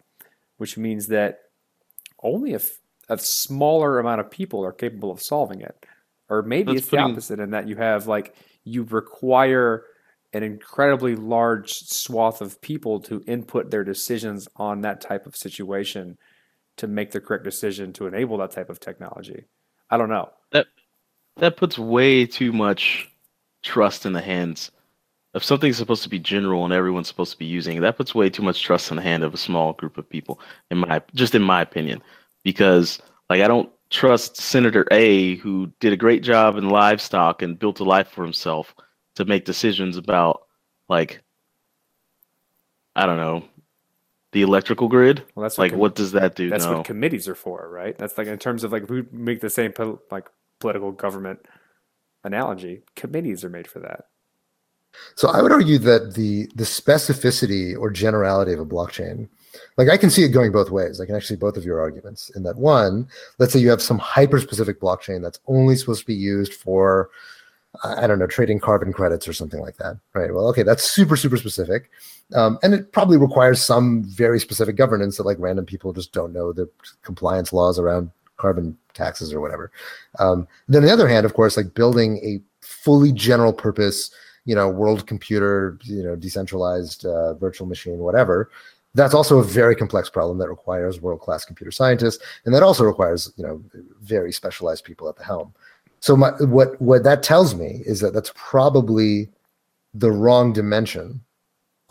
which 0.58 0.78
means 0.78 1.08
that 1.08 1.40
only 2.24 2.54
if 2.54 2.80
a 3.10 3.18
smaller 3.18 4.00
amount 4.00 4.22
of 4.22 4.32
people 4.32 4.64
are 4.64 4.72
capable 4.72 5.12
of 5.12 5.22
solving 5.22 5.62
it. 5.62 5.86
Or 6.30 6.42
maybe 6.42 6.72
That's 6.72 6.84
it's 6.84 6.92
the 6.92 6.98
opposite 6.98 7.40
in 7.40 7.52
that 7.52 7.68
you 7.68 7.76
have 7.76 8.08
like 8.08 8.36
you 8.64 8.84
require 8.84 9.84
an 10.34 10.44
incredibly 10.44 11.16
large 11.16 11.74
swath 11.74 12.42
of 12.42 12.62
people 12.62 13.02
to 13.02 13.22
input 13.28 13.70
their 13.70 13.84
decisions 13.84 14.48
on 14.56 14.82
that 14.82 15.02
type 15.02 15.26
of 15.26 15.36
situation 15.36 16.18
to 16.78 16.88
make 16.88 17.12
the 17.12 17.20
correct 17.20 17.44
decision 17.44 17.92
to 17.94 18.08
enable 18.08 18.38
that 18.38 18.52
type 18.52 18.70
of 18.70 18.80
technology. 18.80 19.44
I 19.90 19.98
don't 19.98 20.10
know. 20.10 20.30
That 20.54 20.68
that 21.38 21.58
puts 21.58 21.78
way 21.78 22.26
too 22.26 22.52
much 22.52 23.10
trust 23.64 24.06
in 24.06 24.14
the 24.14 24.22
hands 24.22 24.72
if 25.34 25.44
something's 25.44 25.78
supposed 25.78 26.04
to 26.04 26.10
be 26.10 26.20
general 26.20 26.66
and 26.66 26.74
everyone's 26.74 27.08
supposed 27.08 27.32
to 27.32 27.38
be 27.38 27.46
using 27.46 27.78
it, 27.78 27.82
that 27.82 27.98
puts 27.98 28.14
way 28.14 28.30
too 28.30 28.42
much 28.42 28.62
trust 28.62 28.92
in 28.92 28.98
the 28.98 29.04
hand 29.04 29.24
of 29.24 29.34
a 29.34 29.38
small 29.38 29.74
group 29.74 29.98
of 29.98 30.10
people 30.10 30.40
in 30.70 30.80
my 30.80 31.02
just 31.16 31.36
in 31.36 31.42
my 31.42 31.62
opinion 31.62 32.02
because 32.44 33.02
like 33.30 33.42
I 33.42 33.48
don't 33.48 33.70
trust 33.90 34.38
Senator 34.38 34.86
A 34.92 35.36
who 35.38 35.72
did 35.80 35.94
a 35.94 35.98
great 35.98 36.24
job 36.24 36.58
in 36.58 36.70
livestock 36.70 37.42
and 37.42 37.58
built 37.58 37.80
a 37.80 37.84
life 37.84 38.10
for 38.10 38.24
himself 38.24 38.76
to 39.16 39.26
make 39.26 39.46
decisions 39.46 39.96
about 39.96 40.44
like 40.90 41.22
I 42.96 43.06
don't 43.06 43.18
know 43.18 43.46
the 44.34 44.42
electrical 44.42 44.88
grid. 44.88 45.24
Well, 45.36 45.44
that's 45.44 45.58
like 45.58 45.72
what, 45.72 45.76
com- 45.76 45.80
what 45.80 45.96
does 45.96 46.12
that 46.14 46.36
do? 46.36 46.50
That's 46.50 46.66
no. 46.66 46.78
what 46.78 46.86
committees 46.86 47.30
are 47.30 47.36
for, 47.36 47.70
right? 47.70 47.98
That's 47.98 48.18
like 48.18 48.28
in 48.28 48.38
terms 48.38 48.66
of 48.66 48.74
like 48.74 48.90
we 48.90 49.06
make 49.14 49.40
the 49.40 49.50
same 49.50 49.74
like 50.10 50.28
political 50.62 50.92
government 50.92 51.40
analogy. 52.24 52.84
Committees 52.96 53.44
are 53.44 53.50
made 53.50 53.68
for 53.68 53.80
that. 53.80 54.06
So 55.16 55.30
I 55.30 55.42
would 55.42 55.52
argue 55.52 55.78
that 55.80 56.16
the 56.16 56.50
the 56.56 56.64
specificity 56.64 57.78
or 57.78 57.90
generality 57.90 58.54
of 58.54 58.60
a 58.60 58.66
blockchain 58.66 59.28
like 59.78 59.90
I 59.90 59.98
can 59.98 60.10
see 60.10 60.24
it 60.24 60.30
going 60.30 60.52
both 60.52 60.70
ways. 60.70 61.00
I 61.02 61.06
can 61.06 61.16
actually 61.16 61.38
both 61.38 61.58
of 61.58 61.66
your 61.66 61.80
arguments. 61.80 62.30
In 62.36 62.44
that 62.44 62.58
one, 62.58 63.08
let's 63.40 63.54
say 63.54 63.60
you 63.60 63.70
have 63.70 63.82
some 63.82 64.00
hyper 64.00 64.40
specific 64.40 64.80
blockchain 64.80 65.22
that's 65.22 65.40
only 65.48 65.76
supposed 65.76 66.02
to 66.02 66.06
be 66.06 66.16
used 66.16 66.54
for, 66.54 67.10
I 67.84 68.08
don't 68.08 68.20
know, 68.20 68.28
trading 68.28 68.60
carbon 68.60 68.94
credits 68.94 69.28
or 69.28 69.34
something 69.34 69.62
like 69.62 69.78
that, 69.78 69.98
right? 70.14 70.34
Well, 70.34 70.48
okay, 70.50 70.64
that's 70.64 70.84
super 70.84 71.18
super 71.18 71.38
specific, 71.38 71.90
um, 72.34 72.60
and 72.64 72.74
it 72.74 72.92
probably 72.92 73.18
requires 73.18 73.62
some 73.62 74.04
very 74.04 74.40
specific 74.40 74.76
governance 74.76 75.18
that 75.18 75.26
like 75.26 75.38
random 75.40 75.66
people 75.66 75.94
just 75.94 76.14
don't 76.14 76.34
know 76.34 76.54
the 76.54 76.70
compliance 77.04 77.52
laws 77.52 77.80
around 77.80 78.12
carbon 78.42 78.78
taxes 78.94 79.32
or 79.34 79.40
whatever. 79.40 79.72
Um, 80.20 80.48
then 80.68 80.82
on 80.82 80.88
the 80.88 80.94
other 80.94 81.08
hand, 81.08 81.26
of 81.26 81.34
course, 81.34 81.56
like 81.56 81.74
building 81.74 82.18
a 82.18 82.42
fully 82.62 83.12
general 83.12 83.54
purpose 83.54 84.12
you 84.46 84.56
know 84.56 84.68
world 84.68 85.06
computer 85.06 85.78
you 85.84 86.02
know 86.02 86.16
decentralized 86.16 87.06
uh, 87.06 87.36
virtual 87.36 87.68
machine 87.68 88.00
whatever 88.00 88.50
that's 88.96 89.14
also 89.14 89.38
a 89.38 89.44
very 89.44 89.76
complex 89.76 90.10
problem 90.10 90.40
that 90.40 90.50
requires 90.50 91.00
world-class 91.00 91.46
computer 91.46 91.70
scientists 91.70 92.24
and 92.46 92.54
that 92.54 92.64
also 92.64 92.84
requires 92.84 93.32
you 93.38 93.44
know 93.46 93.62
very 94.02 94.32
specialized 94.32 94.84
people 94.84 95.08
at 95.08 95.16
the 95.16 95.24
helm 95.24 95.54
so 96.00 96.16
my, 96.18 96.32
what 96.40 96.82
what 96.82 97.04
that 97.04 97.22
tells 97.22 97.54
me 97.54 97.84
is 97.86 98.00
that 98.00 98.14
that's 98.14 98.32
probably 98.36 99.30
the 99.94 100.12
wrong 100.12 100.54
dimension 100.54 101.22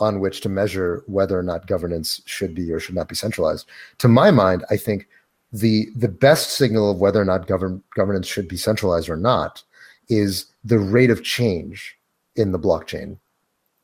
on 0.01 0.19
which 0.19 0.41
to 0.41 0.49
measure 0.49 1.05
whether 1.07 1.39
or 1.39 1.43
not 1.43 1.67
governance 1.67 2.21
should 2.25 2.55
be 2.55 2.73
or 2.73 2.81
should 2.81 2.95
not 2.95 3.09
be 3.09 3.15
centralized. 3.15 3.69
To 3.99 4.09
my 4.09 4.31
mind, 4.31 4.65
I 4.71 4.77
think 4.77 5.07
the 5.53 5.89
the 5.97 6.09
best 6.09 6.51
signal 6.51 6.91
of 6.91 6.99
whether 6.99 7.21
or 7.21 7.25
not 7.25 7.47
govern, 7.47 7.83
governance 7.95 8.27
should 8.27 8.49
be 8.49 8.57
centralized 8.57 9.09
or 9.09 9.17
not 9.17 9.63
is 10.09 10.47
the 10.65 10.79
rate 10.79 11.11
of 11.11 11.25
change 11.25 11.97
in 12.37 12.53
the 12.53 12.59
blockchain 12.59 13.19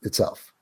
itself. 0.03 0.53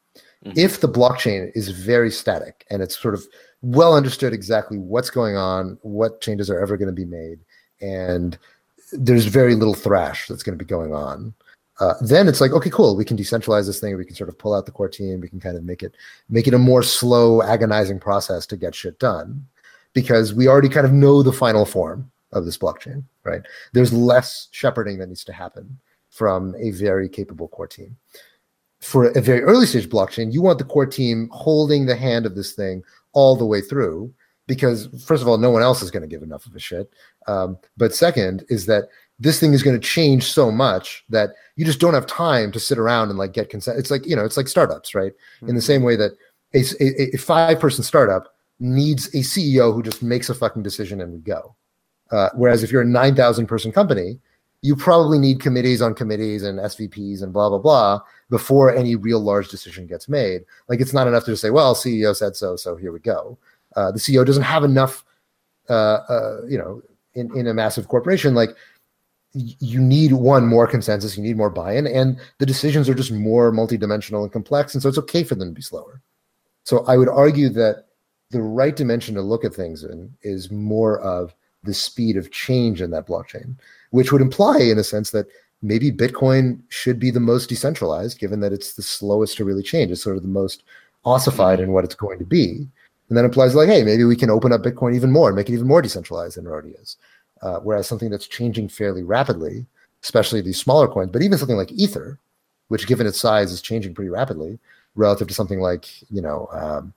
Mhm. 0.44 0.56
If 0.56 0.80
the 0.80 0.88
blockchain 0.88 1.50
is 1.54 1.68
very 1.70 2.10
static 2.10 2.64
and 2.70 2.82
it's 2.82 2.98
sort 2.98 3.14
of 3.14 3.26
well 3.62 3.94
understood 3.94 4.32
exactly 4.32 4.78
what's 4.78 5.10
going 5.10 5.36
on, 5.36 5.78
what 5.82 6.20
changes 6.20 6.50
are 6.50 6.60
ever 6.60 6.76
going 6.76 6.88
to 6.88 6.92
be 6.92 7.04
made, 7.04 7.40
and 7.80 8.38
there's 8.92 9.26
very 9.26 9.54
little 9.54 9.74
thrash 9.74 10.28
that's 10.28 10.42
going 10.42 10.56
to 10.56 10.62
be 10.62 10.68
going 10.68 10.94
on, 10.94 11.34
uh, 11.80 11.94
then 12.00 12.28
it's 12.28 12.40
like 12.40 12.52
okay, 12.52 12.70
cool. 12.70 12.96
We 12.96 13.04
can 13.04 13.16
decentralize 13.16 13.66
this 13.66 13.80
thing. 13.80 13.96
We 13.96 14.04
can 14.06 14.16
sort 14.16 14.30
of 14.30 14.38
pull 14.38 14.54
out 14.54 14.64
the 14.64 14.72
core 14.72 14.88
team. 14.88 15.20
We 15.20 15.28
can 15.28 15.40
kind 15.40 15.56
of 15.56 15.64
make 15.64 15.82
it 15.82 15.94
make 16.30 16.46
it 16.46 16.54
a 16.54 16.58
more 16.58 16.82
slow, 16.82 17.42
agonizing 17.42 18.00
process 18.00 18.46
to 18.46 18.56
get 18.56 18.74
shit 18.74 18.98
done 18.98 19.46
because 19.94 20.34
we 20.34 20.48
already 20.48 20.68
kind 20.68 20.86
of 20.86 20.92
know 20.92 21.22
the 21.22 21.32
final 21.32 21.64
form 21.64 22.10
of 22.32 22.44
this 22.44 22.58
blockchain, 22.58 23.04
right? 23.22 23.42
There's 23.72 23.92
less 23.92 24.48
shepherding 24.50 24.98
that 24.98 25.08
needs 25.08 25.24
to 25.24 25.32
happen 25.32 25.78
from 26.10 26.54
a 26.58 26.72
very 26.72 27.08
capable 27.08 27.48
core 27.48 27.66
team. 27.66 27.96
For 28.80 29.06
a 29.06 29.20
very 29.20 29.40
early 29.42 29.66
stage 29.66 29.88
blockchain, 29.88 30.32
you 30.32 30.42
want 30.42 30.58
the 30.58 30.64
core 30.64 30.86
team 30.86 31.28
holding 31.32 31.86
the 31.86 31.96
hand 31.96 32.26
of 32.26 32.34
this 32.34 32.52
thing 32.52 32.82
all 33.12 33.34
the 33.34 33.46
way 33.46 33.60
through 33.60 34.12
because, 34.46 34.88
first 35.06 35.22
of 35.22 35.28
all, 35.28 35.38
no 35.38 35.50
one 35.50 35.62
else 35.62 35.80
is 35.80 35.90
going 35.90 36.02
to 36.02 36.08
give 36.08 36.22
enough 36.22 36.44
of 36.44 36.54
a 36.54 36.58
shit. 36.58 36.90
Um, 37.26 37.56
but 37.78 37.94
second 37.94 38.44
is 38.48 38.66
that 38.66 38.88
this 39.18 39.40
thing 39.40 39.54
is 39.54 39.62
going 39.62 39.80
to 39.80 39.86
change 39.86 40.24
so 40.24 40.50
much 40.50 41.04
that 41.08 41.30
you 41.56 41.64
just 41.64 41.80
don't 41.80 41.94
have 41.94 42.06
time 42.06 42.52
to 42.52 42.60
sit 42.60 42.78
around 42.78 43.08
and 43.08 43.18
like 43.18 43.32
get 43.32 43.48
consent. 43.48 43.78
It's 43.78 43.90
like, 43.90 44.04
you 44.06 44.14
know, 44.14 44.24
it's 44.24 44.36
like 44.36 44.48
startups, 44.48 44.94
right? 44.94 45.12
In 45.46 45.54
the 45.54 45.62
same 45.62 45.82
way 45.82 45.96
that 45.96 46.12
a, 46.52 46.64
a, 46.80 47.14
a 47.14 47.18
five 47.18 47.60
person 47.60 47.84
startup 47.84 48.33
needs 48.64 49.08
a 49.08 49.18
CEO 49.18 49.74
who 49.74 49.82
just 49.82 50.02
makes 50.02 50.30
a 50.30 50.34
fucking 50.34 50.62
decision 50.62 51.00
and 51.00 51.12
we 51.12 51.18
go. 51.18 51.54
Uh, 52.10 52.30
whereas 52.34 52.62
if 52.62 52.72
you're 52.72 52.82
a 52.82 52.86
9,000 52.86 53.46
person 53.46 53.70
company, 53.70 54.18
you 54.62 54.74
probably 54.74 55.18
need 55.18 55.40
committees 55.40 55.82
on 55.82 55.94
committees 55.94 56.42
and 56.42 56.58
SVPs 56.58 57.22
and 57.22 57.32
blah, 57.32 57.50
blah, 57.50 57.58
blah 57.58 58.00
before 58.30 58.74
any 58.74 58.96
real 58.96 59.20
large 59.20 59.48
decision 59.48 59.86
gets 59.86 60.08
made. 60.08 60.44
Like 60.68 60.80
it's 60.80 60.94
not 60.94 61.06
enough 61.06 61.24
to 61.26 61.32
just 61.32 61.42
say, 61.42 61.50
well, 61.50 61.74
CEO 61.74 62.16
said 62.16 62.36
so, 62.36 62.56
so 62.56 62.74
here 62.74 62.90
we 62.90 63.00
go. 63.00 63.36
Uh, 63.76 63.92
the 63.92 63.98
CEO 63.98 64.24
doesn't 64.24 64.42
have 64.42 64.64
enough, 64.64 65.04
uh, 65.68 66.00
uh, 66.08 66.40
you 66.48 66.56
know, 66.56 66.80
in, 67.14 67.36
in 67.36 67.46
a 67.48 67.54
massive 67.54 67.88
corporation, 67.88 68.34
like 68.34 68.50
y- 69.34 69.54
you 69.58 69.80
need 69.80 70.12
one 70.12 70.46
more 70.46 70.66
consensus, 70.66 71.16
you 71.16 71.22
need 71.22 71.36
more 71.36 71.50
buy-in, 71.50 71.86
and 71.86 72.18
the 72.38 72.46
decisions 72.46 72.88
are 72.88 72.94
just 72.94 73.12
more 73.12 73.52
multidimensional 73.52 74.22
and 74.22 74.32
complex, 74.32 74.74
and 74.74 74.82
so 74.82 74.88
it's 74.88 74.98
okay 74.98 75.22
for 75.22 75.34
them 75.34 75.48
to 75.50 75.54
be 75.54 75.62
slower. 75.62 76.00
So 76.64 76.84
I 76.86 76.96
would 76.96 77.08
argue 77.08 77.50
that 77.50 77.84
the 78.30 78.42
right 78.42 78.74
dimension 78.74 79.14
to 79.14 79.22
look 79.22 79.44
at 79.44 79.54
things 79.54 79.84
in 79.84 80.12
is 80.22 80.50
more 80.50 81.00
of 81.00 81.34
the 81.62 81.74
speed 81.74 82.16
of 82.16 82.30
change 82.30 82.82
in 82.82 82.90
that 82.90 83.06
blockchain, 83.06 83.56
which 83.90 84.12
would 84.12 84.20
imply, 84.20 84.58
in 84.58 84.78
a 84.78 84.84
sense, 84.84 85.10
that 85.10 85.26
maybe 85.62 85.90
Bitcoin 85.90 86.60
should 86.68 86.98
be 86.98 87.10
the 87.10 87.20
most 87.20 87.48
decentralized, 87.48 88.18
given 88.18 88.40
that 88.40 88.52
it's 88.52 88.74
the 88.74 88.82
slowest 88.82 89.36
to 89.36 89.44
really 89.44 89.62
change. 89.62 89.90
It's 89.90 90.02
sort 90.02 90.16
of 90.16 90.22
the 90.22 90.28
most 90.28 90.62
ossified 91.04 91.60
in 91.60 91.72
what 91.72 91.84
it's 91.84 91.94
going 91.94 92.18
to 92.18 92.24
be. 92.24 92.66
And 93.08 93.18
that 93.18 93.24
implies, 93.24 93.54
like, 93.54 93.68
hey, 93.68 93.82
maybe 93.82 94.04
we 94.04 94.16
can 94.16 94.30
open 94.30 94.52
up 94.52 94.62
Bitcoin 94.62 94.94
even 94.94 95.10
more 95.10 95.28
and 95.28 95.36
make 95.36 95.48
it 95.48 95.54
even 95.54 95.66
more 95.66 95.82
decentralized 95.82 96.36
than 96.36 96.46
it 96.46 96.50
already 96.50 96.70
is. 96.70 96.96
Uh, 97.42 97.60
whereas 97.60 97.86
something 97.86 98.10
that's 98.10 98.26
changing 98.26 98.68
fairly 98.68 99.02
rapidly, 99.02 99.66
especially 100.02 100.40
these 100.40 100.60
smaller 100.60 100.88
coins, 100.88 101.10
but 101.10 101.22
even 101.22 101.38
something 101.38 101.56
like 101.56 101.72
Ether, 101.72 102.18
which 102.68 102.86
given 102.86 103.06
its 103.06 103.20
size 103.20 103.52
is 103.52 103.60
changing 103.60 103.94
pretty 103.94 104.08
rapidly 104.08 104.58
relative 104.94 105.28
to 105.28 105.34
something 105.34 105.60
like, 105.60 105.86
you 106.10 106.22
know, 106.22 106.48
um, 106.52 106.94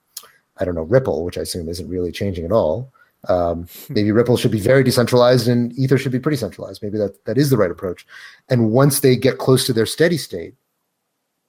I 0.59 0.65
don't 0.65 0.75
know, 0.75 0.83
Ripple, 0.83 1.23
which 1.25 1.37
I 1.37 1.41
assume 1.41 1.69
isn't 1.69 1.89
really 1.89 2.11
changing 2.11 2.45
at 2.45 2.51
all. 2.51 2.91
Um, 3.27 3.67
maybe 3.89 4.11
Ripple 4.11 4.37
should 4.37 4.51
be 4.51 4.59
very 4.59 4.83
decentralized 4.83 5.47
and 5.47 5.77
Ether 5.77 5.97
should 5.97 6.11
be 6.11 6.19
pretty 6.19 6.37
centralized. 6.37 6.81
Maybe 6.81 6.97
that, 6.97 7.23
that 7.25 7.37
is 7.37 7.49
the 7.49 7.57
right 7.57 7.71
approach. 7.71 8.05
And 8.49 8.71
once 8.71 8.99
they 8.99 9.15
get 9.15 9.37
close 9.37 9.65
to 9.65 9.73
their 9.73 9.85
steady 9.85 10.17
state, 10.17 10.55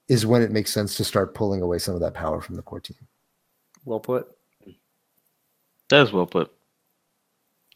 is 0.09 0.25
when 0.25 0.41
it 0.41 0.51
makes 0.51 0.73
sense 0.73 0.95
to 0.97 1.03
start 1.03 1.35
pulling 1.35 1.61
away 1.61 1.77
some 1.77 1.93
of 1.93 2.01
that 2.01 2.15
power 2.15 2.41
from 2.41 2.55
the 2.55 2.63
core 2.63 2.79
team. 2.79 2.97
Well 3.85 3.99
put. 3.99 4.27
That 5.89 6.01
is 6.01 6.11
well 6.11 6.25
put. 6.25 6.51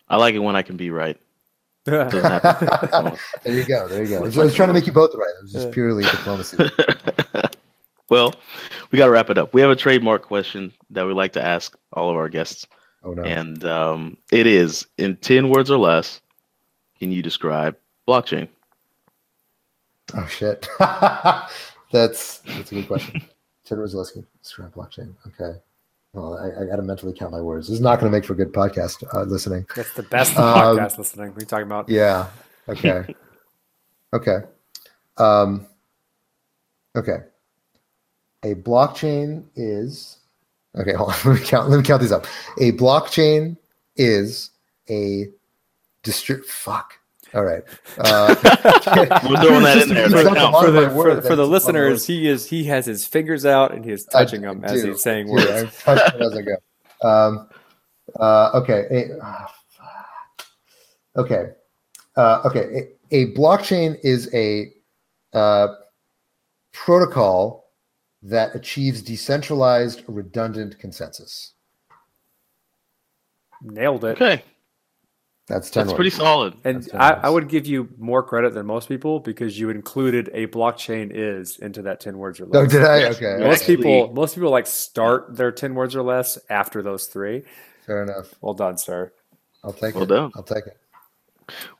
I 0.09 0.17
like 0.17 0.35
it 0.35 0.39
when 0.39 0.55
I 0.55 0.63
can 0.63 0.75
be 0.75 0.89
right. 0.89 1.17
There 1.85 2.07
you 3.45 3.65
go. 3.65 3.87
There 3.87 4.03
you 4.03 4.09
go. 4.09 4.17
I 4.17 4.21
was, 4.21 4.37
I 4.37 4.43
was 4.43 4.55
trying 4.55 4.69
to 4.69 4.73
make 4.73 4.87
you 4.87 4.93
both 4.93 5.13
right. 5.15 5.33
It 5.39 5.43
was 5.43 5.53
just 5.53 5.71
purely 5.71 6.03
diplomacy. 6.03 6.57
Well, 8.09 8.35
we 8.91 8.97
got 8.97 9.05
to 9.05 9.11
wrap 9.11 9.29
it 9.29 9.37
up. 9.37 9.53
We 9.53 9.61
have 9.61 9.71
a 9.71 9.75
trademark 9.75 10.23
question 10.23 10.73
that 10.91 11.05
we 11.05 11.13
like 11.13 11.33
to 11.33 11.43
ask 11.43 11.75
all 11.93 12.09
of 12.09 12.15
our 12.15 12.29
guests, 12.29 12.67
Oh 13.03 13.13
no. 13.13 13.23
and 13.23 13.63
um, 13.65 14.17
it 14.31 14.47
is 14.47 14.85
in 14.97 15.15
ten 15.17 15.49
words 15.49 15.69
or 15.71 15.77
less. 15.77 16.21
Can 16.99 17.11
you 17.11 17.21
describe 17.21 17.75
blockchain? 18.07 18.47
Oh 20.15 20.25
shit. 20.27 20.67
that's 20.79 22.39
that's 22.39 22.71
a 22.71 22.75
good 22.75 22.87
question. 22.87 23.21
Ten 23.65 23.77
words 23.77 23.93
Ted 23.93 24.01
Rosalewski, 24.21 24.25
Scrap 24.41 24.73
blockchain. 24.73 25.13
Okay. 25.27 25.57
Well, 26.11 26.37
I, 26.37 26.63
I 26.63 26.65
got 26.67 26.75
to 26.75 26.81
mentally 26.81 27.13
count 27.13 27.31
my 27.31 27.39
words. 27.41 27.67
This 27.67 27.75
is 27.75 27.81
not 27.81 27.99
going 27.99 28.11
to 28.11 28.15
make 28.15 28.25
for 28.25 28.35
good 28.35 28.51
podcast 28.51 29.03
uh, 29.15 29.23
listening. 29.23 29.65
That's 29.75 29.93
the 29.93 30.03
best 30.03 30.37
Um, 30.37 30.77
podcast 30.77 30.97
listening. 30.97 31.29
What 31.29 31.37
are 31.37 31.41
you 31.41 31.45
talking 31.47 31.65
about? 31.65 31.87
Yeah. 31.89 32.27
Okay. 32.67 33.15
okay. 34.13 34.37
Um, 35.17 35.65
okay. 36.95 37.19
A 38.43 38.55
blockchain 38.55 39.43
is 39.55 40.17
okay. 40.77 40.93
Hold 40.93 41.11
on. 41.11 41.15
Let 41.25 41.39
me 41.41 41.45
count. 41.45 41.69
Let 41.69 41.77
me 41.77 41.83
count 41.83 42.01
these 42.01 42.11
up. 42.11 42.25
A 42.59 42.71
blockchain 42.73 43.57
is 43.95 44.51
a 44.89 45.27
distri- 46.03 46.43
Fuck. 46.45 46.99
All 47.33 47.43
right. 47.43 47.63
Uh, 47.97 48.35
We're 49.27 49.41
throwing 49.41 49.63
that 49.63 49.81
in 49.81 49.89
there. 49.89 50.05
It's 50.05 50.13
Right 50.13 50.33
now. 50.33 50.59
for 50.61 50.69
the 50.69 50.89
for, 50.89 51.21
for 51.21 51.35
the 51.35 51.47
that's 51.47 51.65
one 51.65 51.73
word. 51.75 51.91
listeners, 51.91 52.05
he 52.05 52.27
is 52.27 52.45
he 52.47 52.65
has 52.65 52.85
his 52.85 53.07
fingers 53.07 53.45
out 53.45 53.73
and 53.73 53.83
he 53.83 53.91
is 53.91 54.05
touching 54.05 54.41
them 54.41 54.63
as 54.63 54.81
do, 54.83 54.91
he's 54.91 55.01
saying 55.01 55.25
do. 55.27 55.33
words. 55.33 55.81
I'm 55.87 55.97
touching 55.97 56.21
as 56.21 56.37
I 56.37 56.41
go. 56.41 57.07
Um, 57.07 57.49
uh, 58.19 58.51
okay. 58.55 58.85
A, 58.91 59.19
ah, 59.23 59.53
okay. 61.17 61.45
Uh, 62.15 62.41
okay. 62.45 62.89
A, 63.11 63.15
a 63.15 63.33
blockchain 63.33 63.97
is 64.03 64.31
a 64.35 64.71
uh, 65.33 65.69
protocol 66.71 67.62
that 68.23 68.55
achieves 68.55 69.01
decentralized, 69.01 70.03
redundant 70.07 70.79
consensus. 70.79 71.53
Nailed 73.61 74.03
it. 74.05 74.21
Okay, 74.21 74.43
That's 75.47 75.69
ten 75.69 75.81
that's 75.81 75.91
words. 75.91 75.95
pretty 75.95 76.09
solid. 76.09 76.53
And 76.63 76.83
That's 76.83 76.93
I. 76.93 77.11
I 77.11 77.29
would 77.29 77.47
give 77.49 77.65
you 77.65 77.89
more 77.97 78.23
credit 78.23 78.53
than 78.53 78.65
most 78.65 78.89
people 78.89 79.19
because 79.19 79.59
you 79.59 79.69
included 79.69 80.29
a 80.33 80.47
blockchain 80.47 81.11
is 81.13 81.57
into 81.59 81.81
that 81.83 81.99
ten 81.99 82.17
words 82.17 82.39
or 82.39 82.45
oh, 82.45 82.47
less. 82.47 82.63
Oh, 82.63 82.67
did 82.67 82.83
I? 82.83 83.03
Okay. 83.09 83.37
Most 83.39 83.63
okay. 83.63 83.75
people, 83.77 84.13
most 84.13 84.35
people 84.35 84.49
like 84.51 84.67
start 84.67 85.35
their 85.35 85.51
ten 85.51 85.75
words 85.75 85.95
or 85.95 86.01
less 86.01 86.37
after 86.49 86.81
those 86.81 87.07
three. 87.07 87.43
Fair 87.85 88.03
enough. 88.03 88.33
Well 88.41 88.53
done, 88.53 88.77
sir. 88.77 89.11
I'll 89.63 89.73
take 89.73 89.89
it. 89.89 89.95
Well 89.95 90.03
it. 90.03 90.07
done. 90.07 90.31
I'll 90.35 90.43
take 90.43 90.67
it. 90.67 90.77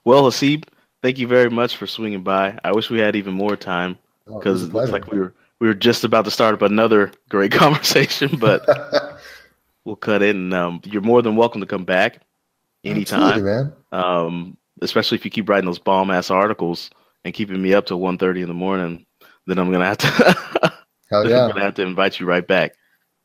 Well, 0.03 0.23
Haseeb, 0.23 0.65
thank 1.01 1.17
you 1.17 1.27
very 1.27 1.49
much 1.49 1.77
for 1.77 1.87
swinging 1.87 2.23
by. 2.23 2.57
I 2.63 2.71
wish 2.73 2.89
we 2.89 2.99
had 2.99 3.15
even 3.15 3.33
more 3.33 3.55
time 3.55 3.97
Oh, 4.27 4.35
it 4.35 4.39
because 4.39 4.61
was 4.61 4.69
it 4.69 4.73
looks 4.73 4.91
like 4.91 5.11
we 5.11 5.19
were 5.19 5.33
we 5.63 5.69
were 5.69 5.73
just 5.73 6.03
about 6.03 6.25
to 6.25 6.31
start 6.31 6.53
up 6.53 6.61
another 6.61 7.09
great 7.29 7.51
conversation, 7.53 8.35
but 8.37 8.67
we'll 9.85 9.95
cut 9.95 10.21
it. 10.21 10.35
And 10.35 10.53
um, 10.53 10.81
you're 10.83 11.01
more 11.01 11.21
than 11.21 11.37
welcome 11.37 11.61
to 11.61 11.65
come 11.65 11.85
back 11.85 12.19
anytime. 12.83 13.21
Absolutely, 13.21 13.49
man. 13.49 13.73
Um, 13.93 14.57
especially 14.81 15.19
if 15.19 15.23
you 15.23 15.31
keep 15.31 15.47
writing 15.47 15.65
those 15.65 15.79
bomb 15.79 16.11
ass 16.11 16.29
articles 16.29 16.89
and 17.23 17.33
keeping 17.33 17.61
me 17.61 17.73
up 17.73 17.85
till 17.85 18.01
1.30 18.01 18.41
in 18.41 18.49
the 18.49 18.53
morning, 18.53 19.05
then 19.47 19.57
I'm 19.57 19.71
gonna 19.71 19.85
have 19.85 19.99
to. 19.99 20.07
Hell 21.09 21.23
I'm 21.23 21.29
yeah. 21.29 21.47
gonna 21.47 21.61
have 21.61 21.75
to 21.75 21.81
invite 21.81 22.19
you 22.19 22.25
right 22.25 22.45
back. 22.45 22.73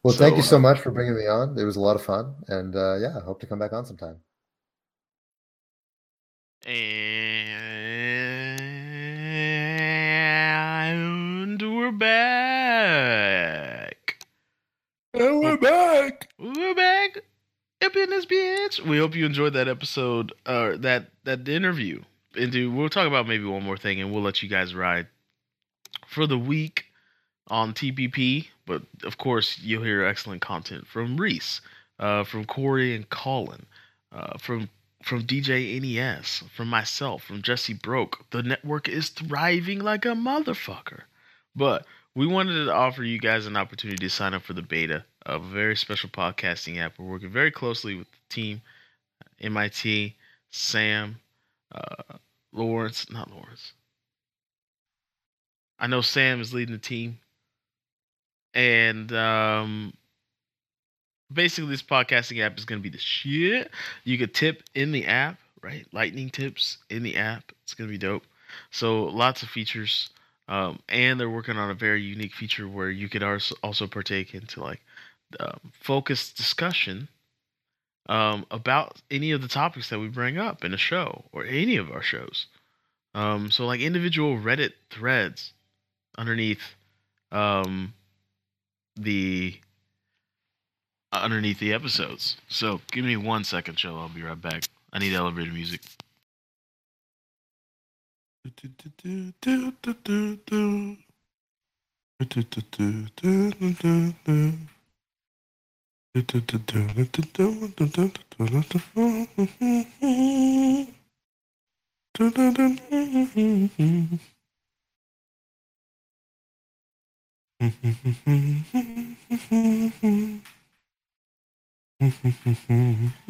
Well, 0.04 0.14
thank 0.14 0.36
you 0.36 0.42
So, 0.42 0.50
so 0.50 0.58
much 0.60 0.78
for 0.78 0.92
bringing 0.92 1.16
me 1.16 1.26
on. 1.26 1.58
It 1.58 1.64
was 1.64 1.74
a 1.74 1.80
lot 1.80 1.96
of 1.96 2.04
fun, 2.04 2.36
and 2.46 2.76
uh, 2.76 2.98
yeah, 3.00 3.18
I 3.18 3.24
hope 3.24 3.40
to 3.40 3.48
come 3.48 3.58
back 3.58 3.72
on 3.72 3.84
sometime. 3.84 4.20
And 6.64 8.07
we're 11.88 11.92
back. 11.92 13.46
And 15.14 15.40
we're 15.40 15.56
back. 15.56 16.28
We're 16.38 16.74
back 16.74 17.22
up 17.82 17.96
in 17.96 18.10
this 18.10 18.26
bitch. 18.26 18.80
We 18.80 18.98
hope 18.98 19.14
you 19.14 19.24
enjoyed 19.24 19.54
that 19.54 19.68
episode 19.68 20.34
or 20.46 20.76
that 20.76 21.06
that 21.24 21.48
interview. 21.48 22.02
And 22.36 22.52
dude, 22.52 22.74
we'll 22.74 22.90
talk 22.90 23.06
about 23.06 23.26
maybe 23.26 23.44
one 23.44 23.62
more 23.62 23.78
thing, 23.78 24.02
and 24.02 24.12
we'll 24.12 24.22
let 24.22 24.42
you 24.42 24.50
guys 24.50 24.74
ride 24.74 25.06
for 26.06 26.26
the 26.26 26.36
week 26.36 26.84
on 27.46 27.72
TBP. 27.72 28.48
But 28.66 28.82
of 29.02 29.16
course, 29.16 29.58
you'll 29.58 29.82
hear 29.82 30.04
excellent 30.04 30.42
content 30.42 30.86
from 30.86 31.16
Reese, 31.16 31.62
uh, 31.98 32.24
from 32.24 32.44
Corey 32.44 32.94
and 32.94 33.08
Colin, 33.08 33.64
uh, 34.12 34.36
from 34.36 34.68
from 35.02 35.22
DJ 35.22 35.80
NES, 35.80 36.44
from 36.54 36.68
myself, 36.68 37.22
from 37.22 37.40
Jesse 37.40 37.72
Broke. 37.72 38.26
The 38.28 38.42
network 38.42 38.90
is 38.90 39.08
thriving 39.08 39.78
like 39.78 40.04
a 40.04 40.08
motherfucker. 40.08 41.04
But 41.58 41.86
we 42.14 42.28
wanted 42.28 42.64
to 42.66 42.72
offer 42.72 43.02
you 43.02 43.18
guys 43.18 43.46
an 43.46 43.56
opportunity 43.56 44.06
to 44.06 44.10
sign 44.10 44.32
up 44.32 44.42
for 44.42 44.52
the 44.52 44.62
beta 44.62 45.04
of 45.26 45.44
a 45.44 45.48
very 45.48 45.76
special 45.76 46.08
podcasting 46.08 46.78
app. 46.78 46.98
We're 46.98 47.10
working 47.10 47.30
very 47.30 47.50
closely 47.50 47.96
with 47.96 48.06
the 48.10 48.34
team, 48.34 48.62
MIT, 49.40 50.14
Sam, 50.50 51.18
uh, 51.72 52.14
Lawrence, 52.52 53.10
not 53.10 53.30
Lawrence. 53.30 53.72
I 55.80 55.88
know 55.88 56.00
Sam 56.00 56.40
is 56.40 56.54
leading 56.54 56.74
the 56.74 56.80
team, 56.80 57.18
and 58.54 59.12
um, 59.12 59.94
basically, 61.32 61.70
this 61.70 61.82
podcasting 61.82 62.40
app 62.40 62.56
is 62.56 62.64
going 62.64 62.80
to 62.80 62.82
be 62.82 62.88
the 62.88 62.98
shit. 62.98 63.70
You 64.04 64.16
could 64.16 64.32
tip 64.32 64.62
in 64.76 64.92
the 64.92 65.06
app, 65.06 65.38
right? 65.60 65.86
Lightning 65.92 66.30
tips 66.30 66.78
in 66.88 67.02
the 67.02 67.16
app. 67.16 67.50
It's 67.64 67.74
going 67.74 67.88
to 67.88 67.92
be 67.92 67.98
dope. 67.98 68.24
So 68.70 69.04
lots 69.04 69.42
of 69.42 69.48
features. 69.48 70.10
Um, 70.48 70.78
and 70.88 71.20
they're 71.20 71.28
working 71.28 71.58
on 71.58 71.70
a 71.70 71.74
very 71.74 72.00
unique 72.02 72.34
feature 72.34 72.66
where 72.66 72.90
you 72.90 73.08
could 73.08 73.22
also 73.22 73.86
partake 73.86 74.34
into 74.34 74.60
like 74.60 74.80
um, 75.38 75.72
focused 75.78 76.36
discussion 76.36 77.08
um, 78.08 78.46
about 78.50 78.96
any 79.10 79.30
of 79.32 79.42
the 79.42 79.48
topics 79.48 79.90
that 79.90 79.98
we 79.98 80.08
bring 80.08 80.38
up 80.38 80.64
in 80.64 80.72
a 80.72 80.78
show 80.78 81.24
or 81.32 81.44
any 81.44 81.76
of 81.76 81.90
our 81.90 82.02
shows. 82.02 82.46
Um, 83.14 83.50
so 83.50 83.66
like 83.66 83.80
individual 83.80 84.38
Reddit 84.38 84.72
threads 84.90 85.52
underneath 86.16 86.74
um, 87.30 87.92
the 88.96 89.58
underneath 91.12 91.58
the 91.58 91.72
episodes. 91.72 92.36
So 92.48 92.80
give 92.90 93.04
me 93.04 93.16
one 93.16 93.44
second, 93.44 93.76
Joe. 93.76 93.98
I'll 93.98 94.08
be 94.08 94.22
right 94.22 94.40
back. 94.40 94.64
I 94.92 94.98
need 94.98 95.14
elevator 95.14 95.52
music. 95.52 95.82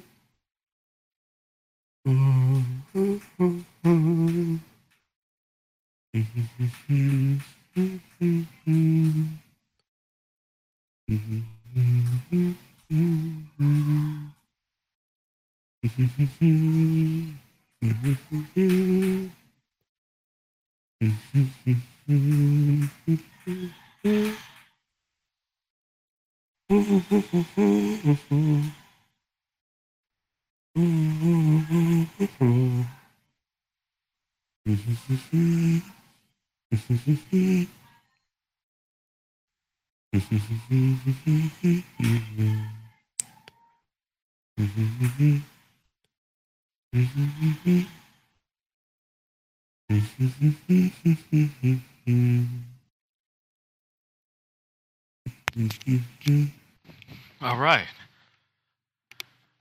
All 57.42 57.58
right. 57.58 57.86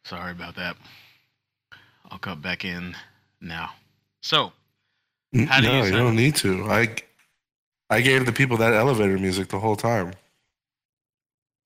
Sorry 0.04 0.32
about 0.32 0.56
that. 0.56 0.76
I'll 2.10 2.20
cut 2.20 2.42
back 2.42 2.66
in 2.66 2.96
now. 3.42 3.72
So, 4.22 4.52
How 5.48 5.62
do 5.62 5.68
no, 5.68 5.80
you, 5.80 5.86
you 5.86 5.92
don't 5.92 6.16
need 6.16 6.36
to. 6.38 6.66
I 6.70 6.96
I 7.90 8.02
gave 8.02 8.26
the 8.26 8.32
people 8.32 8.58
that 8.58 8.74
elevator 8.74 9.18
music 9.18 9.50
the 9.50 9.60
whole 9.60 9.76
time. 9.76 10.14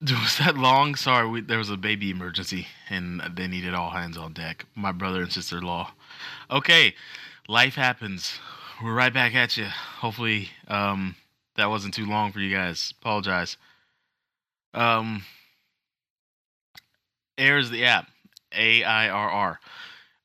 was 0.00 0.38
that 0.38 0.56
long? 0.56 0.94
Sorry, 0.94 1.28
we, 1.28 1.40
there 1.40 1.58
was 1.58 1.70
a 1.70 1.76
baby 1.76 2.10
emergency 2.10 2.68
and 2.88 3.20
they 3.34 3.48
needed 3.48 3.74
all 3.74 3.90
hands 3.90 4.16
on 4.16 4.32
deck. 4.32 4.66
My 4.74 4.92
brother 4.92 5.22
and 5.22 5.32
sister 5.32 5.58
in 5.58 5.64
law. 5.64 5.92
Okay, 6.50 6.94
life 7.48 7.74
happens. 7.74 8.38
We're 8.82 8.94
right 8.94 9.12
back 9.12 9.34
at 9.34 9.56
you. 9.56 9.64
Hopefully, 9.64 10.50
um, 10.68 11.16
that 11.56 11.68
wasn't 11.70 11.94
too 11.94 12.06
long 12.06 12.30
for 12.30 12.38
you 12.38 12.54
guys. 12.54 12.94
Apologize. 13.00 13.56
Um, 14.72 15.24
Air 17.36 17.58
is 17.58 17.70
the 17.70 17.84
app. 17.84 18.08
A 18.52 18.84
I 18.84 19.08
R 19.08 19.30
R. 19.30 19.60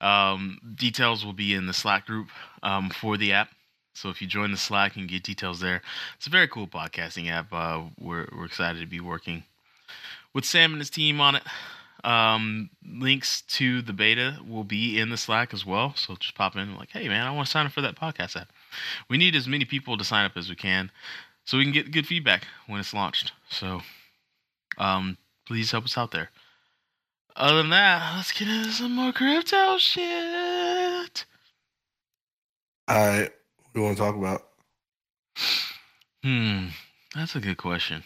Um, 0.01 0.59
details 0.75 1.25
will 1.25 1.33
be 1.33 1.53
in 1.53 1.65
the 1.65 1.73
Slack 1.73 2.05
group 2.05 2.27
um, 2.61 2.89
for 2.89 3.17
the 3.17 3.33
app. 3.33 3.49
So 3.93 4.09
if 4.09 4.21
you 4.21 4.27
join 4.27 4.51
the 4.51 4.57
Slack, 4.57 4.95
you 4.95 5.03
can 5.03 5.07
get 5.07 5.23
details 5.23 5.59
there. 5.59 5.81
It's 6.17 6.27
a 6.27 6.31
very 6.31 6.47
cool 6.47 6.67
podcasting 6.67 7.29
app. 7.29 7.53
Uh, 7.53 7.83
we're 7.99 8.27
we're 8.35 8.45
excited 8.45 8.79
to 8.79 8.87
be 8.87 8.99
working 8.99 9.43
with 10.33 10.45
Sam 10.45 10.71
and 10.73 10.81
his 10.81 10.89
team 10.89 11.21
on 11.21 11.35
it. 11.35 11.43
Um, 12.03 12.69
links 12.85 13.41
to 13.43 13.81
the 13.81 13.93
beta 13.93 14.39
will 14.45 14.65
be 14.65 14.99
in 14.99 15.09
the 15.09 15.15
Slack 15.15 15.53
as 15.53 15.65
well. 15.65 15.93
So 15.95 16.15
just 16.15 16.35
pop 16.35 16.55
in 16.57 16.75
like, 16.75 16.89
hey 16.91 17.07
man, 17.07 17.25
I 17.25 17.31
want 17.31 17.47
to 17.47 17.51
sign 17.51 17.65
up 17.65 17.71
for 17.71 17.81
that 17.81 17.95
podcast 17.95 18.35
app. 18.35 18.49
We 19.09 19.17
need 19.17 19.35
as 19.35 19.47
many 19.47 19.63
people 19.63 19.97
to 19.97 20.03
sign 20.03 20.25
up 20.25 20.35
as 20.35 20.49
we 20.49 20.55
can, 20.55 20.91
so 21.45 21.57
we 21.57 21.63
can 21.63 21.71
get 21.71 21.91
good 21.91 22.07
feedback 22.07 22.45
when 22.67 22.79
it's 22.79 22.93
launched. 22.93 23.31
So, 23.49 23.81
um, 24.77 25.17
please 25.45 25.71
help 25.71 25.85
us 25.85 25.97
out 25.97 26.11
there. 26.11 26.29
Other 27.35 27.57
than 27.57 27.71
that, 27.71 28.15
let's 28.15 28.31
get 28.31 28.47
into 28.47 28.71
some 28.71 28.95
more 28.95 29.11
crypto 29.11 29.77
shit. 29.79 31.25
I 32.87 33.29
we 33.73 33.81
want 33.81 33.97
to 33.97 34.03
talk 34.03 34.15
about. 34.15 34.47
Hmm, 36.23 36.67
that's 37.15 37.35
a 37.35 37.39
good 37.39 37.57
question. 37.57 38.03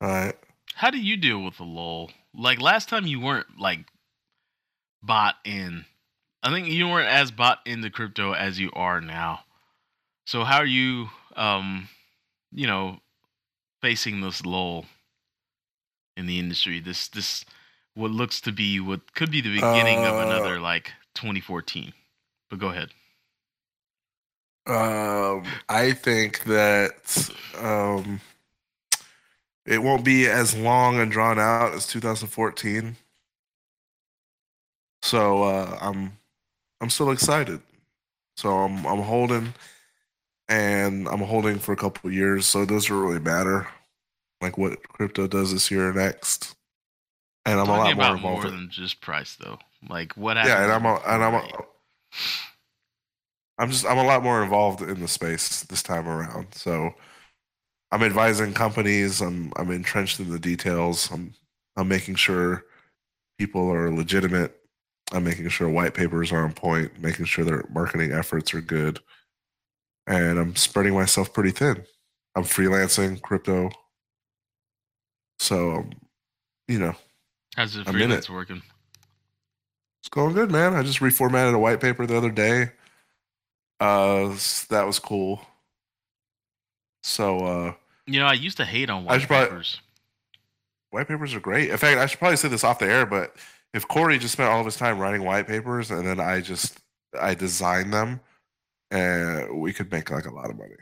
All 0.00 0.08
right. 0.08 0.34
How 0.74 0.90
do 0.90 0.98
you 0.98 1.16
deal 1.16 1.42
with 1.42 1.56
the 1.56 1.64
lull? 1.64 2.10
Like 2.34 2.60
last 2.60 2.88
time, 2.88 3.06
you 3.06 3.20
weren't 3.20 3.58
like 3.58 3.80
bought 5.02 5.36
in. 5.44 5.84
I 6.42 6.50
think 6.50 6.68
you 6.68 6.88
weren't 6.88 7.08
as 7.08 7.30
bought 7.30 7.58
into 7.66 7.90
crypto 7.90 8.32
as 8.32 8.60
you 8.60 8.70
are 8.74 9.00
now. 9.00 9.40
So 10.26 10.44
how 10.44 10.58
are 10.58 10.66
you, 10.66 11.08
um, 11.36 11.88
you 12.52 12.66
know, 12.66 12.98
facing 13.80 14.20
this 14.20 14.46
lull 14.46 14.86
in 16.16 16.26
the 16.26 16.38
industry? 16.38 16.80
This 16.80 17.08
this 17.08 17.44
what 17.94 18.10
looks 18.10 18.40
to 18.42 18.52
be 18.52 18.80
what 18.80 19.14
could 19.14 19.30
be 19.30 19.40
the 19.40 19.54
beginning 19.54 20.04
of 20.06 20.14
Uh, 20.14 20.18
another 20.18 20.60
like 20.60 20.92
2014. 21.14 21.92
But 22.50 22.58
go 22.58 22.68
ahead. 22.68 22.90
Um, 24.66 25.44
I 25.68 25.92
think 25.92 26.44
that 26.44 27.30
um, 27.58 28.20
it 29.66 29.82
won't 29.82 30.04
be 30.04 30.26
as 30.28 30.56
long 30.56 31.00
and 31.00 31.10
drawn 31.10 31.38
out 31.38 31.74
as 31.74 31.86
2014. 31.88 32.96
So 35.02 35.42
uh, 35.44 35.78
I'm 35.80 36.12
I'm 36.80 36.90
still 36.90 37.10
excited. 37.10 37.60
So 38.36 38.50
I'm 38.50 38.86
I'm 38.86 39.00
holding, 39.02 39.54
and 40.48 41.08
I'm 41.08 41.20
holding 41.20 41.58
for 41.58 41.72
a 41.72 41.76
couple 41.76 42.08
of 42.08 42.14
years. 42.14 42.46
So 42.46 42.62
it 42.62 42.68
doesn't 42.68 42.94
really 42.96 43.20
matter, 43.20 43.68
like 44.42 44.58
what 44.58 44.82
crypto 44.88 45.26
does 45.26 45.52
this 45.52 45.70
year 45.70 45.90
or 45.90 45.92
next. 45.94 46.54
And 47.46 47.58
I'm 47.58 47.70
a 47.70 47.76
Talking 47.76 47.96
lot 47.96 47.96
more 47.96 48.16
involved. 48.16 48.42
more 48.42 48.50
than 48.50 48.68
just 48.70 49.00
price, 49.00 49.36
though. 49.40 49.58
Like 49.88 50.16
what 50.16 50.36
happened? 50.36 50.50
yeah, 50.52 50.62
and 50.64 50.72
I'm 50.72 50.84
a, 50.84 50.94
and 51.06 51.24
I'm 51.24 51.34
a. 51.34 51.48
I'm 53.58 53.70
just 53.70 53.86
I'm 53.86 53.98
a 53.98 54.04
lot 54.04 54.22
more 54.22 54.42
involved 54.42 54.82
in 54.82 55.00
the 55.00 55.08
space 55.08 55.62
this 55.64 55.82
time 55.82 56.08
around. 56.08 56.54
So 56.54 56.94
I'm 57.90 58.02
advising 58.02 58.54
companies. 58.54 59.20
I'm 59.20 59.52
I'm 59.56 59.70
entrenched 59.70 60.20
in 60.20 60.30
the 60.30 60.38
details. 60.38 61.10
I'm 61.12 61.34
I'm 61.76 61.88
making 61.88 62.16
sure 62.16 62.64
people 63.38 63.70
are 63.70 63.90
legitimate. 63.90 64.56
I'm 65.12 65.24
making 65.24 65.48
sure 65.50 65.68
white 65.68 65.94
papers 65.94 66.32
are 66.32 66.44
on 66.44 66.52
point. 66.54 67.00
Making 67.00 67.26
sure 67.26 67.44
their 67.44 67.64
marketing 67.70 68.12
efforts 68.12 68.54
are 68.54 68.60
good. 68.62 69.00
And 70.06 70.38
I'm 70.38 70.56
spreading 70.56 70.94
myself 70.94 71.32
pretty 71.32 71.50
thin. 71.50 71.84
I'm 72.34 72.44
freelancing 72.44 73.20
crypto. 73.20 73.70
So, 75.42 75.72
um, 75.78 75.90
you 76.68 76.78
know, 76.78 76.94
How's 77.56 77.74
the 77.74 77.84
freelance 77.84 78.30
working? 78.30 78.62
It's 80.00 80.08
going 80.08 80.34
good, 80.34 80.52
man. 80.52 80.72
I 80.74 80.84
just 80.84 81.00
reformatted 81.00 81.52
a 81.52 81.58
white 81.58 81.80
paper 81.80 82.06
the 82.06 82.16
other 82.16 82.30
day. 82.30 82.70
Uh, 83.80 84.36
that 84.70 84.84
was 84.86 85.00
cool. 85.00 85.44
So, 87.02 87.38
uh, 87.40 87.74
You 88.06 88.20
know, 88.20 88.26
I 88.26 88.34
used 88.34 88.56
to 88.58 88.64
hate 88.64 88.88
on 88.88 89.04
white 89.04 89.26
probably- 89.26 89.46
papers. 89.48 89.80
white 90.90 91.08
papers 91.08 91.34
are 91.34 91.40
great. 91.40 91.70
In 91.70 91.76
fact, 91.76 91.98
I 91.98 92.06
should 92.06 92.20
probably 92.20 92.36
say 92.36 92.46
this 92.48 92.62
off 92.62 92.78
the 92.78 92.86
air, 92.86 93.04
but 93.04 93.34
if 93.74 93.88
Corey 93.88 94.18
just 94.18 94.34
spent 94.34 94.48
all 94.48 94.60
of 94.60 94.66
his 94.66 94.76
time 94.76 95.00
writing 95.00 95.24
white 95.24 95.48
papers 95.48 95.90
and 95.90 96.06
then 96.06 96.20
I 96.20 96.40
just 96.40 96.78
I 97.20 97.34
designed 97.34 97.92
them, 97.92 98.20
uh, 98.92 99.46
we 99.52 99.72
could 99.72 99.90
make 99.90 100.08
like 100.08 100.26
a 100.26 100.30
lot 100.32 100.50
of 100.50 100.56
money. 100.56 100.76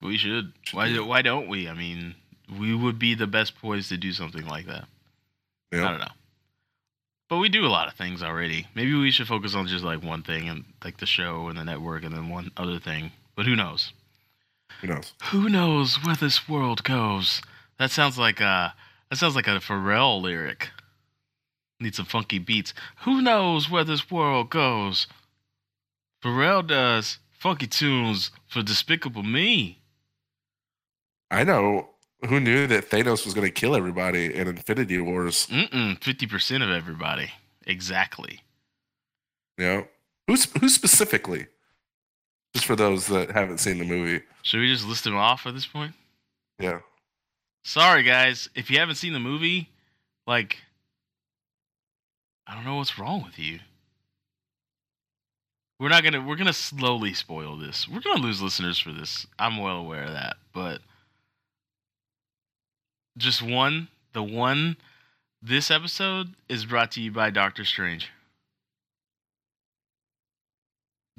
We 0.00 0.16
should. 0.16 0.52
Should 0.62 0.76
Why? 0.76 0.96
Why 1.00 1.22
don't 1.22 1.48
we? 1.48 1.68
I 1.68 1.74
mean, 1.74 2.14
we 2.58 2.74
would 2.74 2.98
be 2.98 3.14
the 3.14 3.26
best 3.26 3.56
poised 3.60 3.88
to 3.90 3.96
do 3.96 4.12
something 4.12 4.46
like 4.46 4.66
that. 4.66 4.86
I 5.72 5.76
don't 5.76 6.00
know. 6.00 6.06
But 7.28 7.38
we 7.38 7.50
do 7.50 7.66
a 7.66 7.68
lot 7.68 7.88
of 7.88 7.94
things 7.94 8.22
already. 8.22 8.66
Maybe 8.74 8.94
we 8.94 9.10
should 9.10 9.26
focus 9.26 9.54
on 9.54 9.66
just 9.66 9.84
like 9.84 10.02
one 10.02 10.22
thing 10.22 10.48
and 10.48 10.64
like 10.82 10.96
the 10.96 11.06
show 11.06 11.48
and 11.48 11.58
the 11.58 11.64
network 11.64 12.04
and 12.04 12.14
then 12.14 12.30
one 12.30 12.50
other 12.56 12.78
thing. 12.78 13.12
But 13.36 13.44
who 13.46 13.54
knows? 13.54 13.92
who 14.80 14.88
knows? 14.88 15.12
Who 15.24 15.48
knows 15.48 15.96
where 16.04 16.16
this 16.16 16.48
world 16.48 16.84
goes? 16.84 17.42
That 17.78 17.90
sounds 17.90 18.18
like 18.18 18.40
uh 18.40 18.70
that 19.10 19.16
sounds 19.16 19.36
like 19.36 19.46
a 19.46 19.60
Pharrell 19.60 20.22
lyric. 20.22 20.70
Need 21.80 21.94
some 21.94 22.06
funky 22.06 22.38
beats. 22.38 22.72
Who 23.04 23.20
knows 23.20 23.70
where 23.70 23.84
this 23.84 24.10
world 24.10 24.50
goes? 24.50 25.06
Pharrell 26.22 26.66
does 26.66 27.18
funky 27.30 27.66
tunes 27.66 28.30
for 28.48 28.62
Despicable 28.62 29.22
Me. 29.22 29.78
I 31.30 31.44
know. 31.44 31.90
Who 32.26 32.40
knew 32.40 32.66
that 32.66 32.90
Thanos 32.90 33.24
was 33.24 33.34
going 33.34 33.46
to 33.46 33.52
kill 33.52 33.76
everybody 33.76 34.34
in 34.34 34.48
Infinity 34.48 34.98
Wars? 34.98 35.46
Mm-mm, 35.46 36.00
50% 36.00 36.62
of 36.62 36.70
everybody. 36.70 37.30
Exactly. 37.66 38.40
Yeah. 39.56 39.82
who's 40.26 40.46
who 40.58 40.68
specifically? 40.68 41.46
Just 42.54 42.66
for 42.66 42.74
those 42.76 43.06
that 43.08 43.30
haven't 43.30 43.58
seen 43.58 43.78
the 43.78 43.84
movie. 43.84 44.24
Should 44.42 44.60
we 44.60 44.72
just 44.72 44.86
list 44.86 45.04
them 45.04 45.16
off 45.16 45.46
at 45.46 45.54
this 45.54 45.66
point? 45.66 45.92
Yeah. 46.58 46.80
Sorry, 47.62 48.02
guys. 48.02 48.48
If 48.54 48.70
you 48.70 48.78
haven't 48.78 48.96
seen 48.96 49.12
the 49.12 49.20
movie, 49.20 49.68
like, 50.26 50.56
I 52.46 52.54
don't 52.54 52.64
know 52.64 52.76
what's 52.76 52.98
wrong 52.98 53.22
with 53.22 53.38
you. 53.38 53.60
We're 55.78 55.90
not 55.90 56.02
gonna. 56.02 56.20
We're 56.20 56.36
gonna 56.36 56.52
slowly 56.52 57.14
spoil 57.14 57.56
this. 57.56 57.86
We're 57.88 58.00
gonna 58.00 58.22
lose 58.22 58.42
listeners 58.42 58.80
for 58.80 58.92
this. 58.92 59.26
I'm 59.38 59.58
well 59.58 59.76
aware 59.76 60.04
of 60.04 60.12
that, 60.12 60.36
but 60.52 60.80
just 63.18 63.42
one. 63.42 63.88
The 64.12 64.22
one. 64.22 64.76
This 65.42 65.70
episode 65.70 66.34
is 66.48 66.64
brought 66.64 66.92
to 66.92 67.00
you 67.00 67.12
by 67.12 67.30
Doctor 67.30 67.64
Strange. 67.64 68.10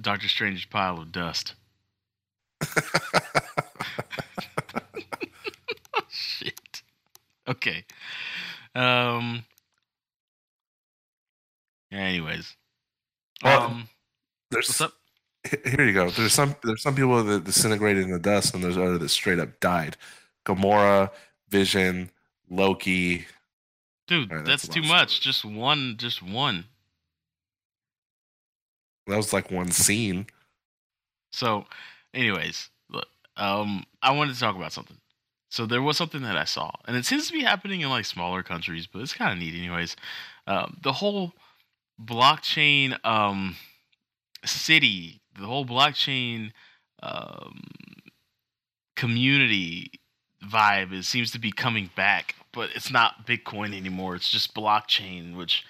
Doctor 0.02 0.28
Strange's 0.28 0.66
pile 0.66 1.00
of 1.00 1.12
dust. 1.12 1.56
shit. 6.10 6.82
Okay. 7.48 7.86
Um. 8.76 9.46
Anyways. 11.92 12.56
Well, 13.44 13.62
um. 13.62 13.90
There's 14.52 14.68
What's 14.70 14.82
up? 14.82 14.94
here 15.66 15.86
you 15.86 15.94
go. 15.94 16.10
There's 16.10 16.34
some 16.34 16.56
there's 16.64 16.82
some 16.82 16.96
people 16.96 17.24
that 17.24 17.44
disintegrated 17.44 18.04
in 18.04 18.12
the 18.12 18.20
dust, 18.20 18.54
and 18.54 18.64
there's 18.64 18.78
other 18.78 18.98
that 18.98 19.10
straight 19.10 19.40
up 19.40 19.60
died. 19.60 19.96
Gamora, 20.46 21.12
Vision, 21.50 22.12
Loki. 22.50 23.26
Dude, 24.08 24.32
Alright, 24.32 24.46
that's, 24.46 24.64
that's 24.64 24.74
too 24.74 24.82
much. 24.82 25.18
stories. 25.18 25.20
Just 25.20 25.46
one. 25.46 25.96
Just 25.98 26.22
one. 26.24 26.66
That 29.08 29.18
was 29.18 29.34
like 29.34 29.52
one 29.52 29.72
scene. 29.72 30.28
So, 31.32 31.66
anyways, 32.14 32.70
look, 32.90 33.08
um, 33.38 33.84
I 34.02 34.12
wanted 34.12 34.34
to 34.34 34.40
talk 34.40 34.56
about 34.56 34.74
something. 34.74 34.98
So 35.50 35.66
there 35.66 35.82
was 35.82 35.98
something 35.98 36.22
that 36.22 36.38
I 36.38 36.44
saw, 36.44 36.72
and 36.86 36.96
it 36.96 37.06
seems 37.06 37.26
to 37.28 37.34
be 37.34 37.42
happening 37.42 37.82
in 37.82 37.90
like 37.90 38.06
smaller 38.06 38.44
countries, 38.44 38.86
but 38.86 39.02
it's 39.02 39.14
kind 39.14 39.34
of 39.34 39.40
neat, 39.40 39.56
anyways. 39.56 39.96
Um, 40.46 40.78
the 40.84 40.94
whole 40.94 41.34
blockchain 42.04 43.04
um, 43.04 43.56
city, 44.46 45.22
the 45.40 45.48
whole 45.48 45.66
blockchain 45.66 46.52
um, 47.02 47.64
community 48.96 49.92
vibe, 50.44 50.92
it 50.94 51.04
seems 51.06 51.32
to 51.32 51.40
be 51.40 51.52
coming 51.52 51.90
back, 51.96 52.36
but 52.52 52.70
it's 52.76 52.92
not 52.92 53.26
Bitcoin 53.28 53.76
anymore. 53.76 54.16
It's 54.16 54.30
just 54.30 54.54
blockchain, 54.56 55.36
which 55.36 55.66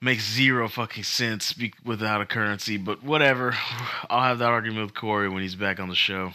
makes 0.00 0.28
zero 0.30 0.68
fucking 0.68 1.04
sense 1.04 1.52
be- 1.52 1.74
without 1.84 2.20
a 2.20 2.26
currency, 2.26 2.76
but 2.76 3.02
whatever. 3.02 3.54
I'll 4.10 4.22
have 4.22 4.38
that 4.38 4.48
argument 4.50 4.86
with 4.86 4.94
Corey 4.94 5.28
when 5.28 5.42
he's 5.42 5.54
back 5.56 5.78
on 5.80 5.88
the 5.88 5.94
show. 5.94 6.32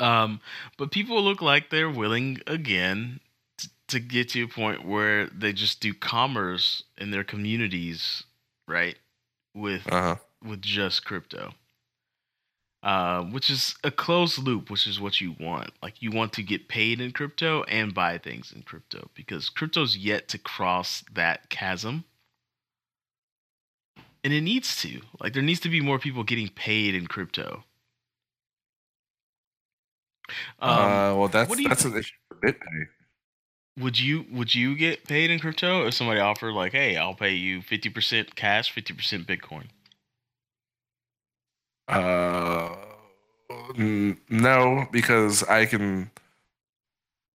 Um, 0.00 0.40
but 0.76 0.90
people 0.90 1.22
look 1.22 1.40
like 1.40 1.70
they're 1.70 1.90
willing 1.90 2.40
again 2.46 3.20
t- 3.56 3.68
to 3.88 4.00
get 4.00 4.30
to 4.30 4.42
a 4.42 4.48
point 4.48 4.84
where 4.84 5.26
they 5.28 5.52
just 5.52 5.80
do 5.80 5.94
commerce 5.94 6.82
in 6.98 7.10
their 7.12 7.24
communities, 7.24 8.24
right? 8.68 8.96
With 9.54 9.90
Uh 9.90 10.02
huh. 10.02 10.16
with 10.44 10.60
just 10.60 11.04
crypto. 11.04 11.54
Uh, 12.86 13.24
which 13.24 13.50
is 13.50 13.74
a 13.82 13.90
closed 13.90 14.38
loop, 14.38 14.70
which 14.70 14.86
is 14.86 15.00
what 15.00 15.20
you 15.20 15.34
want. 15.40 15.72
Like 15.82 16.00
you 16.00 16.12
want 16.12 16.32
to 16.34 16.42
get 16.44 16.68
paid 16.68 17.00
in 17.00 17.10
crypto 17.10 17.64
and 17.64 17.92
buy 17.92 18.16
things 18.16 18.52
in 18.54 18.62
crypto 18.62 19.10
because 19.12 19.48
crypto's 19.48 19.96
yet 19.96 20.28
to 20.28 20.38
cross 20.38 21.02
that 21.12 21.48
chasm. 21.48 22.04
And 24.22 24.32
it 24.32 24.42
needs 24.42 24.80
to. 24.82 25.00
Like 25.18 25.32
there 25.32 25.42
needs 25.42 25.58
to 25.60 25.68
be 25.68 25.80
more 25.80 25.98
people 25.98 26.22
getting 26.22 26.48
paid 26.48 26.94
in 26.94 27.08
crypto. 27.08 27.64
Um, 30.60 30.70
uh, 30.70 31.14
well, 31.16 31.26
that's 31.26 31.50
that's 31.64 31.84
an 31.86 31.96
issue 31.96 32.14
for 32.28 32.36
BitPay. 32.36 32.86
would 33.80 33.98
you 33.98 34.26
would 34.30 34.54
you 34.54 34.76
get 34.76 35.08
paid 35.08 35.32
in 35.32 35.40
crypto 35.40 35.88
if 35.88 35.94
somebody 35.94 36.20
offered 36.20 36.52
like, 36.52 36.70
"Hey, 36.70 36.96
I'll 36.96 37.14
pay 37.14 37.34
you 37.34 37.62
50% 37.62 38.36
cash, 38.36 38.72
50% 38.72 39.26
Bitcoin." 39.26 39.64
Uh, 41.88 42.74
n- 43.78 44.18
no, 44.28 44.86
because 44.90 45.42
I 45.44 45.66
can, 45.66 46.10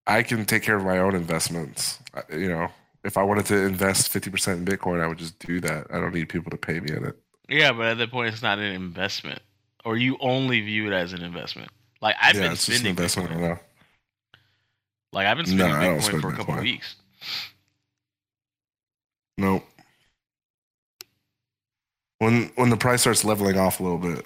I 0.08 0.24
can 0.24 0.46
take 0.46 0.64
care 0.64 0.76
of 0.78 0.84
my 0.84 0.98
own 1.00 1.16
investments. 1.16 2.00
I- 2.14 2.36
You 2.36 2.50
know, 2.50 2.68
if 3.04 3.18
I 3.18 3.24
wanted 3.24 3.46
to 3.48 3.58
invest 3.66 4.10
fifty 4.12 4.30
percent 4.30 4.60
in 4.60 4.66
Bitcoin, 4.78 5.02
I 5.02 5.08
would 5.08 5.18
just 5.18 5.40
do 5.40 5.60
that. 5.62 5.88
I 5.92 6.00
don't 6.00 6.14
need 6.14 6.30
people 6.30 6.52
to 6.52 6.58
pay 6.58 6.80
me 6.80 6.92
in 6.96 7.06
it. 7.06 7.18
Yeah, 7.50 7.72
but 7.74 7.88
at 7.88 7.98
that 7.98 8.12
point, 8.12 8.34
it's 8.34 8.42
not 8.44 8.60
an 8.60 8.74
investment, 8.74 9.42
or 9.86 9.98
you 9.98 10.18
only 10.20 10.62
view 10.62 10.88
it 10.88 10.94
as 10.94 11.14
an 11.14 11.22
investment. 11.24 11.70
Like 12.02 12.16
I've 12.22 12.36
yeah, 12.36 12.42
been 12.44 12.52
it's 12.54 12.66
just 12.66 12.70
an 12.70 12.76
spending 12.76 12.90
investment. 12.92 13.30
Bitcoin. 13.30 13.40
know. 13.42 13.60
Like 15.14 15.28
I've 15.28 15.38
been 15.38 15.46
spending 15.46 15.68
don't 15.80 16.00
Bitcoin 16.00 16.02
spend 16.02 16.22
for 16.22 16.30
a 16.30 16.34
couple 16.34 16.54
Bitcoin. 16.56 16.62
weeks. 16.62 16.96
Nope. 19.38 19.64
When 22.20 22.52
when 22.56 22.70
the 22.70 22.78
price 22.78 23.02
starts 23.02 23.24
leveling 23.26 23.58
off 23.58 23.80
a 23.80 23.84
little 23.84 23.98
bit, 23.98 24.26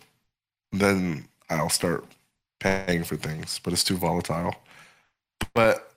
then 0.80 1.28
I'll 1.50 1.70
start 1.70 2.06
paying 2.60 3.04
for 3.04 3.16
things. 3.16 3.60
But 3.64 3.74
it's 3.74 3.84
too 3.84 3.98
volatile. 3.98 4.56
But 5.54 5.92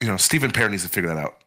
you 0.00 0.08
know, 0.08 0.16
Stephen 0.16 0.50
Pair 0.50 0.68
needs 0.68 0.82
to 0.82 0.88
figure 0.88 1.08
that 1.14 1.18
out. 1.18 1.42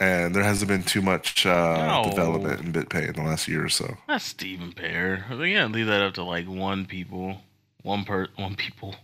and 0.00 0.34
there 0.34 0.42
hasn't 0.42 0.68
been 0.68 0.82
too 0.82 1.00
much 1.00 1.46
uh, 1.46 2.02
No. 2.04 2.10
development 2.10 2.60
in 2.60 2.72
BitPay 2.72 3.08
in 3.08 3.14
the 3.14 3.22
last 3.22 3.48
year 3.48 3.64
or 3.64 3.68
so. 3.68 3.96
Not 4.08 4.22
Stephen 4.22 4.70
Bear. 4.72 5.24
They 5.30 5.52
can't 5.52 5.72
leave 5.72 5.86
that 5.86 6.02
up 6.02 6.14
to 6.14 6.22
like 6.24 6.46
one 6.46 6.84
people, 6.86 7.40
one 7.82 8.04
per 8.04 8.26
one 8.36 8.56
people. 8.56 8.96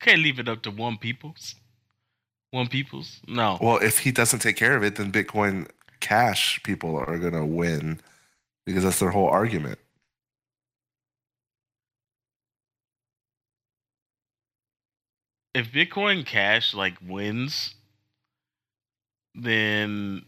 Can't 0.00 0.22
leave 0.22 0.38
it 0.38 0.48
up 0.48 0.62
to 0.62 0.70
one 0.70 0.96
peoples. 0.98 1.56
One 2.50 2.68
peoples. 2.68 3.20
No. 3.26 3.58
Well, 3.60 3.78
if 3.82 3.98
he 4.00 4.12
doesn't 4.12 4.38
take 4.38 4.56
care 4.56 4.76
of 4.76 4.84
it, 4.84 4.96
then 4.96 5.10
Bitcoin 5.12 5.68
Cash 6.00 6.62
people 6.62 6.96
are 6.96 7.18
gonna 7.18 7.44
win 7.46 8.00
because 8.64 8.84
that's 8.84 9.00
their 9.00 9.10
whole 9.10 9.28
argument. 9.28 9.78
If 15.54 15.70
Bitcoin 15.70 16.26
Cash 16.26 16.74
like 16.74 16.96
wins, 17.06 17.74
then 19.34 20.24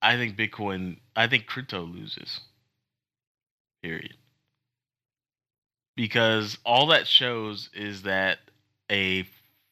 I 0.00 0.16
think 0.16 0.36
Bitcoin, 0.36 0.98
I 1.14 1.26
think 1.26 1.46
crypto 1.46 1.82
loses. 1.82 2.40
Period. 3.82 4.14
Because 5.94 6.58
all 6.64 6.86
that 6.86 7.06
shows 7.06 7.68
is 7.74 8.02
that 8.02 8.38
a 8.90 9.26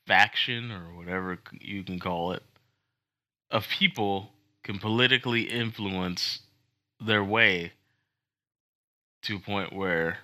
faction 0.06 0.70
or 0.70 0.94
whatever 0.94 1.39
you 1.60 1.82
can 1.82 1.98
call 1.98 2.32
it 2.32 2.43
of 3.51 3.66
people 3.68 4.31
can 4.62 4.78
politically 4.78 5.43
influence 5.43 6.40
their 7.01 7.24
way 7.24 7.72
to 9.22 9.36
a 9.36 9.40
point 9.40 9.72
where 9.72 10.18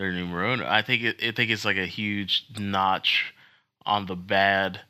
their 0.00 0.12
numero 0.12 0.54
uno. 0.54 0.66
I 0.66 0.80
think 0.80 1.02
it, 1.02 1.22
I 1.22 1.30
think 1.32 1.50
it's 1.50 1.66
like 1.66 1.76
a 1.76 1.84
huge 1.84 2.46
notch 2.58 3.34
on 3.84 4.06
the 4.06 4.16
bad 4.16 4.80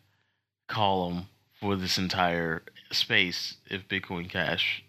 column 0.68 1.26
for 1.52 1.74
this 1.74 1.98
entire 1.98 2.62
space 2.92 3.56
if 3.68 3.88
Bitcoin 3.88 4.30
Cash 4.30 4.84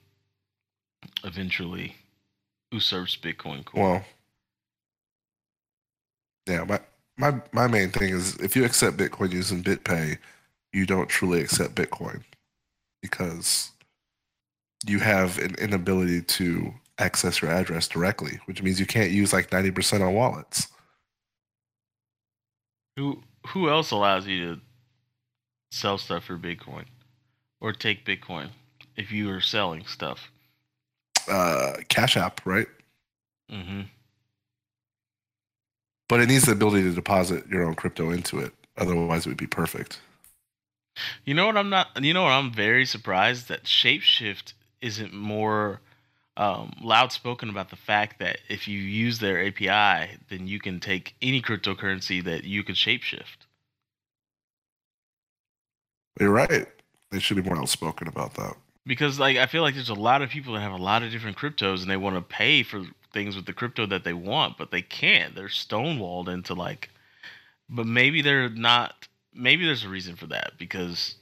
eventually 1.24 1.96
usurps 2.72 3.18
Bitcoin 3.18 3.66
Core. 3.66 3.84
Well, 3.84 4.06
yeah, 6.48 6.66
my 6.66 6.80
my 7.18 7.42
my 7.52 7.66
main 7.66 7.90
thing 7.90 8.14
is 8.14 8.36
if 8.36 8.56
you 8.56 8.64
accept 8.64 8.98
Bitcoin 8.98 9.32
using 9.32 9.64
BitPay, 9.64 10.20
you 10.72 10.86
don't 10.86 11.10
truly 11.10 11.42
accept 11.42 11.74
Bitcoin 11.74 12.24
because 13.02 13.72
you 14.86 15.00
have 15.00 15.40
an 15.40 15.56
inability 15.56 16.22
to 16.22 16.74
access 16.98 17.42
your 17.42 17.52
address 17.52 17.88
directly, 17.88 18.40
which 18.46 18.62
means 18.62 18.80
you 18.80 18.86
can't 18.86 19.12
use 19.12 19.34
like 19.34 19.52
ninety 19.52 19.72
percent 19.72 20.04
on 20.04 20.14
wallets. 20.14 20.68
who 22.98 23.24
who 23.48 23.70
else 23.70 23.92
allows 23.92 24.28
you 24.28 24.56
to 24.56 24.62
sell 25.72 25.98
stuff 25.98 26.26
for 26.26 26.38
Bitcoin 26.38 26.86
or 27.60 27.74
take 27.74 28.06
Bitcoin 28.06 28.50
if 28.96 29.12
you 29.12 29.30
are 29.32 29.42
selling 29.42 29.86
stuff? 29.86 30.32
Uh, 31.30 31.74
Cash 31.88 32.18
App, 32.18 32.42
right? 32.46 32.68
Mm-hmm. 33.52 33.82
But 36.10 36.20
it 36.20 36.28
needs 36.28 36.46
the 36.46 36.52
ability 36.52 36.84
to 36.84 36.92
deposit 36.92 37.48
your 37.48 37.64
own 37.64 37.76
crypto 37.76 38.12
into 38.12 38.40
it. 38.40 38.54
Otherwise, 38.78 39.26
it 39.26 39.30
would 39.30 39.38
be 39.38 39.48
perfect. 39.48 40.00
You 41.26 41.34
know 41.34 41.46
what? 41.46 41.58
I'm 41.58 41.70
not. 41.70 41.88
You 42.04 42.14
know 42.14 42.24
what? 42.24 42.32
I'm 42.32 42.52
very 42.52 42.86
surprised 42.86 43.48
that 43.48 43.64
Shapeshift 43.64 44.54
isn't 44.82 45.14
more 45.14 45.80
um, 46.42 46.74
loud 46.82 47.12
spoken 47.12 47.50
about 47.50 47.70
the 47.70 47.76
fact 47.76 48.18
that 48.18 48.40
if 48.50 48.68
you 48.68 48.80
use 48.80 49.20
their 49.20 49.46
API, 49.46 50.18
then 50.30 50.48
you 50.48 50.60
can 50.60 50.80
take 50.80 51.14
any 51.22 51.40
cryptocurrency 51.40 52.24
that 52.24 52.46
you 52.46 52.64
could 52.64 52.74
shapeshift. 52.74 53.46
You're 56.20 56.32
right. 56.32 56.66
They 57.12 57.20
should 57.20 57.38
be 57.38 57.48
more 57.48 57.60
outspoken 57.60 58.08
about 58.08 58.34
that. 58.36 58.56
Because 58.88 59.20
like 59.20 59.38
I 59.38 59.46
feel 59.46 59.62
like 59.62 59.76
there's 59.76 59.90
a 59.90 59.94
lot 59.94 60.24
of 60.24 60.32
people 60.32 60.56
that 60.56 60.62
have 60.62 60.72
a 60.72 60.78
lot 60.78 61.04
of 61.04 61.12
different 61.12 61.38
cryptos 61.38 61.84
and 61.84 61.92
they 61.92 61.98
want 61.98 62.16
to 62.16 62.22
pay 62.24 62.64
for 62.64 62.86
things 63.14 63.36
with 63.36 63.46
the 63.46 63.54
crypto 63.54 63.86
that 63.86 64.04
they 64.04 64.14
want, 64.14 64.58
but 64.58 64.72
they 64.72 64.82
can't. 64.82 65.36
They're 65.36 65.46
stonewalled 65.46 66.28
into 66.28 66.56
like. 66.56 66.90
But 67.70 67.86
maybe 67.86 68.24
they're 68.24 68.50
not. 68.50 69.08
Maybe 69.32 69.64
there's 69.64 69.84
a 69.84 69.90
reason 69.90 70.16
for 70.16 70.26
that 70.28 70.54
because 70.58 71.18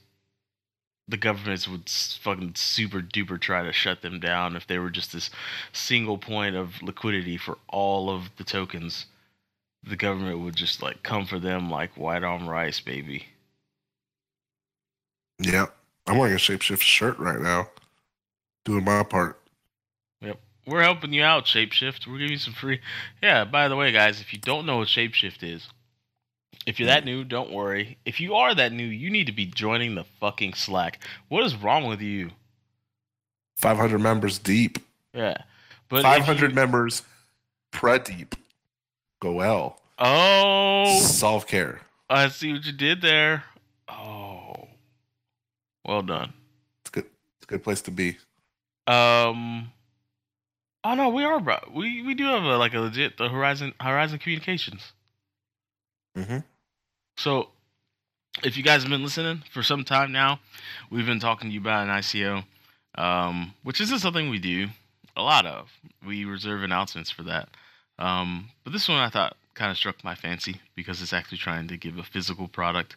the 1.10 1.16
governments 1.16 1.66
would 1.66 1.88
fucking 1.88 2.52
super 2.54 3.00
duper 3.00 3.38
try 3.38 3.62
to 3.62 3.72
shut 3.72 4.00
them 4.00 4.20
down 4.20 4.54
if 4.54 4.66
they 4.66 4.78
were 4.78 4.90
just 4.90 5.12
this 5.12 5.28
single 5.72 6.16
point 6.18 6.54
of 6.54 6.80
liquidity 6.82 7.36
for 7.36 7.58
all 7.68 8.08
of 8.08 8.30
the 8.36 8.44
tokens. 8.44 9.06
The 9.82 9.96
government 9.96 10.38
would 10.40 10.56
just 10.56 10.82
like 10.82 11.02
come 11.02 11.26
for 11.26 11.38
them 11.38 11.70
like 11.70 11.96
white 11.96 12.22
on 12.22 12.46
rice, 12.46 12.80
baby. 12.80 13.26
Yeah. 15.38 15.66
I'm 16.06 16.18
wearing 16.18 16.34
a 16.34 16.38
Shapeshift 16.38 16.82
shirt 16.82 17.18
right 17.18 17.40
now. 17.40 17.68
Doing 18.64 18.84
my 18.84 19.02
part. 19.02 19.40
Yep. 20.20 20.38
We're 20.66 20.82
helping 20.82 21.12
you 21.12 21.22
out, 21.22 21.46
Shapeshift. 21.46 22.06
We're 22.06 22.18
giving 22.18 22.32
you 22.32 22.38
some 22.38 22.54
free. 22.54 22.80
Yeah, 23.22 23.44
by 23.44 23.68
the 23.68 23.76
way, 23.76 23.90
guys, 23.90 24.20
if 24.20 24.32
you 24.32 24.38
don't 24.38 24.66
know 24.66 24.78
what 24.78 24.88
Shapeshift 24.88 25.42
is, 25.42 25.68
if 26.66 26.78
you're 26.78 26.86
that 26.88 27.04
new, 27.04 27.24
don't 27.24 27.50
worry. 27.50 27.98
If 28.04 28.20
you 28.20 28.34
are 28.34 28.54
that 28.54 28.72
new, 28.72 28.84
you 28.84 29.10
need 29.10 29.26
to 29.26 29.32
be 29.32 29.46
joining 29.46 29.94
the 29.94 30.04
fucking 30.04 30.54
Slack. 30.54 31.02
What 31.28 31.44
is 31.44 31.56
wrong 31.56 31.86
with 31.86 32.00
you? 32.00 32.30
500 33.56 33.98
members 33.98 34.38
deep. 34.38 34.78
Yeah. 35.14 35.36
But 35.88 36.02
500 36.02 36.50
you- 36.50 36.54
members 36.54 37.02
pre 37.72 37.98
deep. 37.98 38.34
Go 39.20 39.40
L. 39.40 39.80
Oh, 39.98 40.98
Solve 41.00 41.46
care. 41.46 41.82
I 42.08 42.28
see 42.28 42.52
what 42.52 42.64
you 42.64 42.72
did 42.72 43.02
there. 43.02 43.44
Oh. 43.88 44.68
Well 45.84 46.02
done. 46.02 46.32
It's 46.82 46.90
good. 46.90 47.04
It's 47.36 47.44
a 47.44 47.46
good 47.46 47.62
place 47.62 47.82
to 47.82 47.90
be. 47.90 48.16
Um. 48.86 49.72
Oh 50.82 50.94
no, 50.94 51.10
we 51.10 51.24
are 51.24 51.38
bro. 51.40 51.58
We 51.74 52.02
we 52.02 52.14
do 52.14 52.24
have 52.24 52.42
a, 52.42 52.56
like 52.56 52.72
a 52.72 52.80
legit 52.80 53.18
the 53.18 53.28
Horizon 53.28 53.74
Horizon 53.78 54.18
Communications. 54.18 54.92
Mm-hmm. 56.16 56.38
So, 57.16 57.48
if 58.42 58.56
you 58.56 58.62
guys 58.62 58.82
have 58.82 58.90
been 58.90 59.02
listening 59.02 59.42
for 59.52 59.62
some 59.62 59.84
time 59.84 60.12
now, 60.12 60.40
we've 60.90 61.06
been 61.06 61.20
talking 61.20 61.50
to 61.50 61.54
you 61.54 61.60
about 61.60 61.86
an 61.86 61.94
ICO, 61.94 62.44
um, 62.94 63.54
which 63.62 63.80
isn't 63.80 63.98
something 63.98 64.30
we 64.30 64.38
do 64.38 64.68
a 65.16 65.22
lot 65.22 65.46
of. 65.46 65.70
We 66.06 66.24
reserve 66.24 66.62
announcements 66.62 67.10
for 67.10 67.22
that. 67.24 67.48
Um, 67.98 68.50
but 68.64 68.72
this 68.72 68.88
one 68.88 68.98
I 68.98 69.10
thought 69.10 69.36
kind 69.54 69.70
of 69.70 69.76
struck 69.76 70.02
my 70.02 70.14
fancy 70.14 70.60
because 70.74 71.02
it's 71.02 71.12
actually 71.12 71.38
trying 71.38 71.68
to 71.68 71.76
give 71.76 71.98
a 71.98 72.02
physical 72.02 72.48
product 72.48 72.96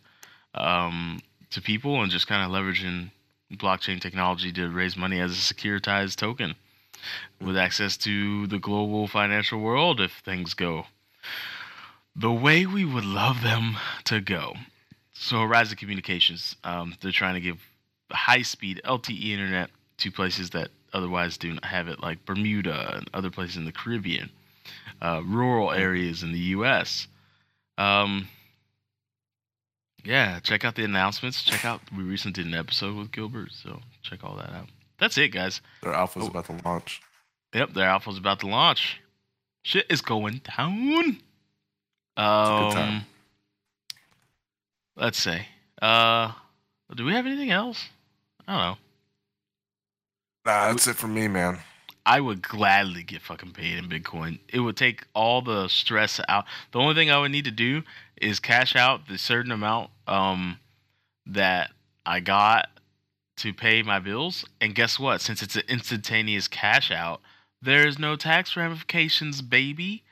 um, 0.55 1.21
to 1.51 1.61
people 1.61 2.01
and 2.01 2.11
just 2.11 2.27
kind 2.27 2.43
of 2.43 2.57
leveraging 2.57 3.11
blockchain 3.53 3.99
technology 3.99 4.51
to 4.53 4.69
raise 4.69 4.95
money 4.95 5.19
as 5.19 5.31
a 5.31 5.53
securitized 5.53 6.15
token 6.15 6.55
with 7.41 7.57
access 7.57 7.97
to 7.97 8.47
the 8.47 8.59
global 8.59 9.07
financial 9.07 9.59
world 9.59 9.99
if 9.99 10.21
things 10.23 10.53
go 10.53 10.85
the 12.15 12.31
way 12.31 12.65
we 12.65 12.85
would 12.85 13.05
love 13.05 13.41
them 13.41 13.77
to 14.05 14.19
go. 14.21 14.53
So 15.13 15.41
Horizon 15.41 15.77
Communications, 15.77 16.55
um, 16.63 16.95
they're 17.01 17.11
trying 17.11 17.35
to 17.35 17.41
give 17.41 17.57
high 18.11 18.41
speed 18.41 18.81
LTE 18.85 19.29
internet 19.31 19.69
to 19.97 20.11
places 20.11 20.51
that 20.51 20.69
otherwise 20.93 21.37
do 21.37 21.53
not 21.53 21.65
have 21.65 21.87
it, 21.87 21.99
like 22.01 22.25
Bermuda 22.25 22.97
and 22.97 23.09
other 23.13 23.29
places 23.31 23.57
in 23.57 23.65
the 23.65 23.71
Caribbean, 23.71 24.29
uh, 25.01 25.21
rural 25.25 25.71
areas 25.71 26.21
in 26.23 26.31
the 26.33 26.39
U.S. 26.39 27.07
Um, 27.77 28.27
yeah, 30.03 30.39
check 30.39 30.63
out 30.65 30.75
the 30.75 30.83
announcements. 30.83 31.43
Check 31.43 31.63
out 31.65 31.81
we 31.95 32.03
recently 32.03 32.43
did 32.43 32.51
an 32.51 32.57
episode 32.59 32.95
with 32.95 33.11
Gilbert, 33.11 33.51
so 33.53 33.79
check 34.01 34.23
all 34.23 34.35
that 34.35 34.51
out. 34.51 34.67
That's 34.99 35.17
it, 35.17 35.29
guys. 35.29 35.61
Their 35.81 35.93
alpha's 35.93 36.23
Oh. 36.25 36.27
about 36.27 36.45
to 36.45 36.59
launch. 36.65 37.01
Yep, 37.53 37.73
their 37.73 37.87
alpha's 37.87 38.17
about 38.17 38.39
to 38.41 38.47
launch. 38.47 38.99
Shit 39.63 39.85
is 39.89 40.01
going 40.01 40.41
down. 40.57 41.19
A 42.17 42.71
good 42.71 42.77
Um, 42.77 43.05
let's 44.95 45.17
see. 45.17 45.41
Uh, 45.81 46.31
do 46.95 47.05
we 47.05 47.13
have 47.13 47.25
anything 47.25 47.51
else? 47.51 47.89
I 48.47 48.51
don't 48.53 48.61
know. 48.61 48.77
Nah, 50.45 50.67
that's 50.67 50.87
it 50.87 50.95
for 50.95 51.07
me, 51.07 51.27
man. 51.27 51.59
I 52.05 52.19
would 52.19 52.41
gladly 52.41 53.03
get 53.03 53.21
fucking 53.21 53.51
paid 53.51 53.77
in 53.77 53.87
Bitcoin. 53.87 54.39
It 54.49 54.59
would 54.59 54.75
take 54.75 55.05
all 55.13 55.41
the 55.41 55.69
stress 55.69 56.19
out. 56.27 56.45
The 56.71 56.79
only 56.79 56.95
thing 56.95 57.09
I 57.09 57.17
would 57.19 57.31
need 57.31 57.45
to 57.45 57.51
do 57.51 57.83
is 58.17 58.39
cash 58.39 58.75
out 58.75 59.07
the 59.07 59.17
certain 59.17 59.51
amount 59.51 59.89
um 60.07 60.59
that 61.25 61.71
I 62.05 62.19
got 62.19 62.67
to 63.37 63.53
pay 63.53 63.81
my 63.83 63.99
bills. 63.99 64.45
And 64.59 64.75
guess 64.75 64.99
what? 64.99 65.21
Since 65.21 65.41
it's 65.41 65.55
an 65.55 65.63
instantaneous 65.69 66.49
cash 66.49 66.91
out, 66.91 67.21
there's 67.61 67.97
no 67.97 68.17
tax 68.17 68.57
ramifications, 68.57 69.41
baby. 69.41 70.03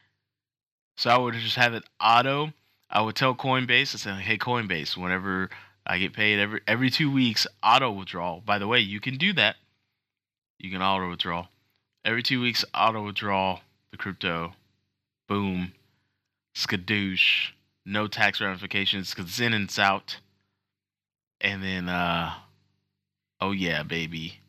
So 0.98 1.10
I 1.10 1.18
would 1.18 1.34
just 1.36 1.56
have 1.56 1.74
it 1.74 1.84
auto. 2.00 2.54
I 2.90 3.02
would 3.02 3.16
tell 3.16 3.34
Coinbase, 3.34 3.96
I 3.96 3.98
say, 3.98 4.12
hey 4.22 4.38
Coinbase, 4.38 4.98
whenever 4.98 5.50
I 5.86 5.98
get 5.98 6.14
paid 6.14 6.40
every 6.40 6.62
every 6.68 6.90
two 6.90 7.12
weeks, 7.12 7.48
auto 7.64 7.92
withdrawal. 7.92 8.42
By 8.46 8.60
the 8.60 8.68
way, 8.68 8.80
you 8.80 9.00
can 9.00 9.18
do 9.18 9.34
that. 9.34 9.56
You 10.60 10.70
can 10.72 10.82
auto 10.82 11.10
withdraw 11.10 11.48
every 12.04 12.24
two 12.24 12.42
weeks 12.42 12.66
auto 12.74 13.04
withdraw 13.04 13.60
the 13.92 13.98
crypto 13.98 14.54
boom 15.28 15.72
skadoosh 16.56 17.52
no 17.86 18.08
tax 18.08 18.42
ramifications 18.42 19.12
because 19.12 19.30
it's 19.30 19.40
in 19.40 19.54
and 19.54 19.66
it's 19.66 19.80
out 19.80 20.18
and 21.42 21.64
then 21.64 21.90
uh, 21.90 22.34
oh 23.40 23.52
yeah, 23.52 23.84
baby, 23.84 24.40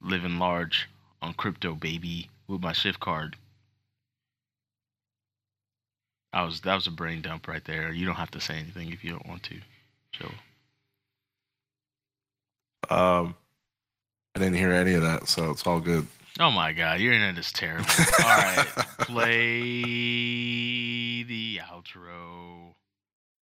living 0.00 0.38
large 0.38 0.88
on 1.20 1.34
crypto, 1.34 1.74
baby, 1.74 2.30
with 2.46 2.62
my 2.62 2.72
shift 2.72 3.00
card. 3.00 3.36
I 6.36 6.42
was 6.44 6.60
that 6.60 6.74
was 6.74 6.86
a 6.86 6.90
brain 6.90 7.22
dump 7.22 7.48
right 7.48 7.64
there. 7.64 7.90
You 7.90 8.04
don't 8.04 8.16
have 8.16 8.30
to 8.32 8.40
say 8.42 8.58
anything 8.58 8.92
if 8.92 9.02
you 9.02 9.10
don't 9.12 9.26
want 9.26 9.42
to. 9.44 9.56
So 10.18 10.30
Um, 12.94 13.34
I 14.34 14.40
didn't 14.40 14.56
hear 14.56 14.70
any 14.70 14.92
of 14.92 15.00
that, 15.02 15.28
so 15.28 15.50
it's 15.50 15.66
all 15.66 15.80
good. 15.80 16.06
Oh 16.38 16.50
my 16.50 16.74
god, 16.74 17.00
your 17.00 17.14
internet 17.14 17.38
is 17.38 17.50
terrible. 17.52 17.88
All 18.22 18.26
right, 18.28 18.66
play 18.98 19.42
the 21.22 21.60
outro. 21.64 22.74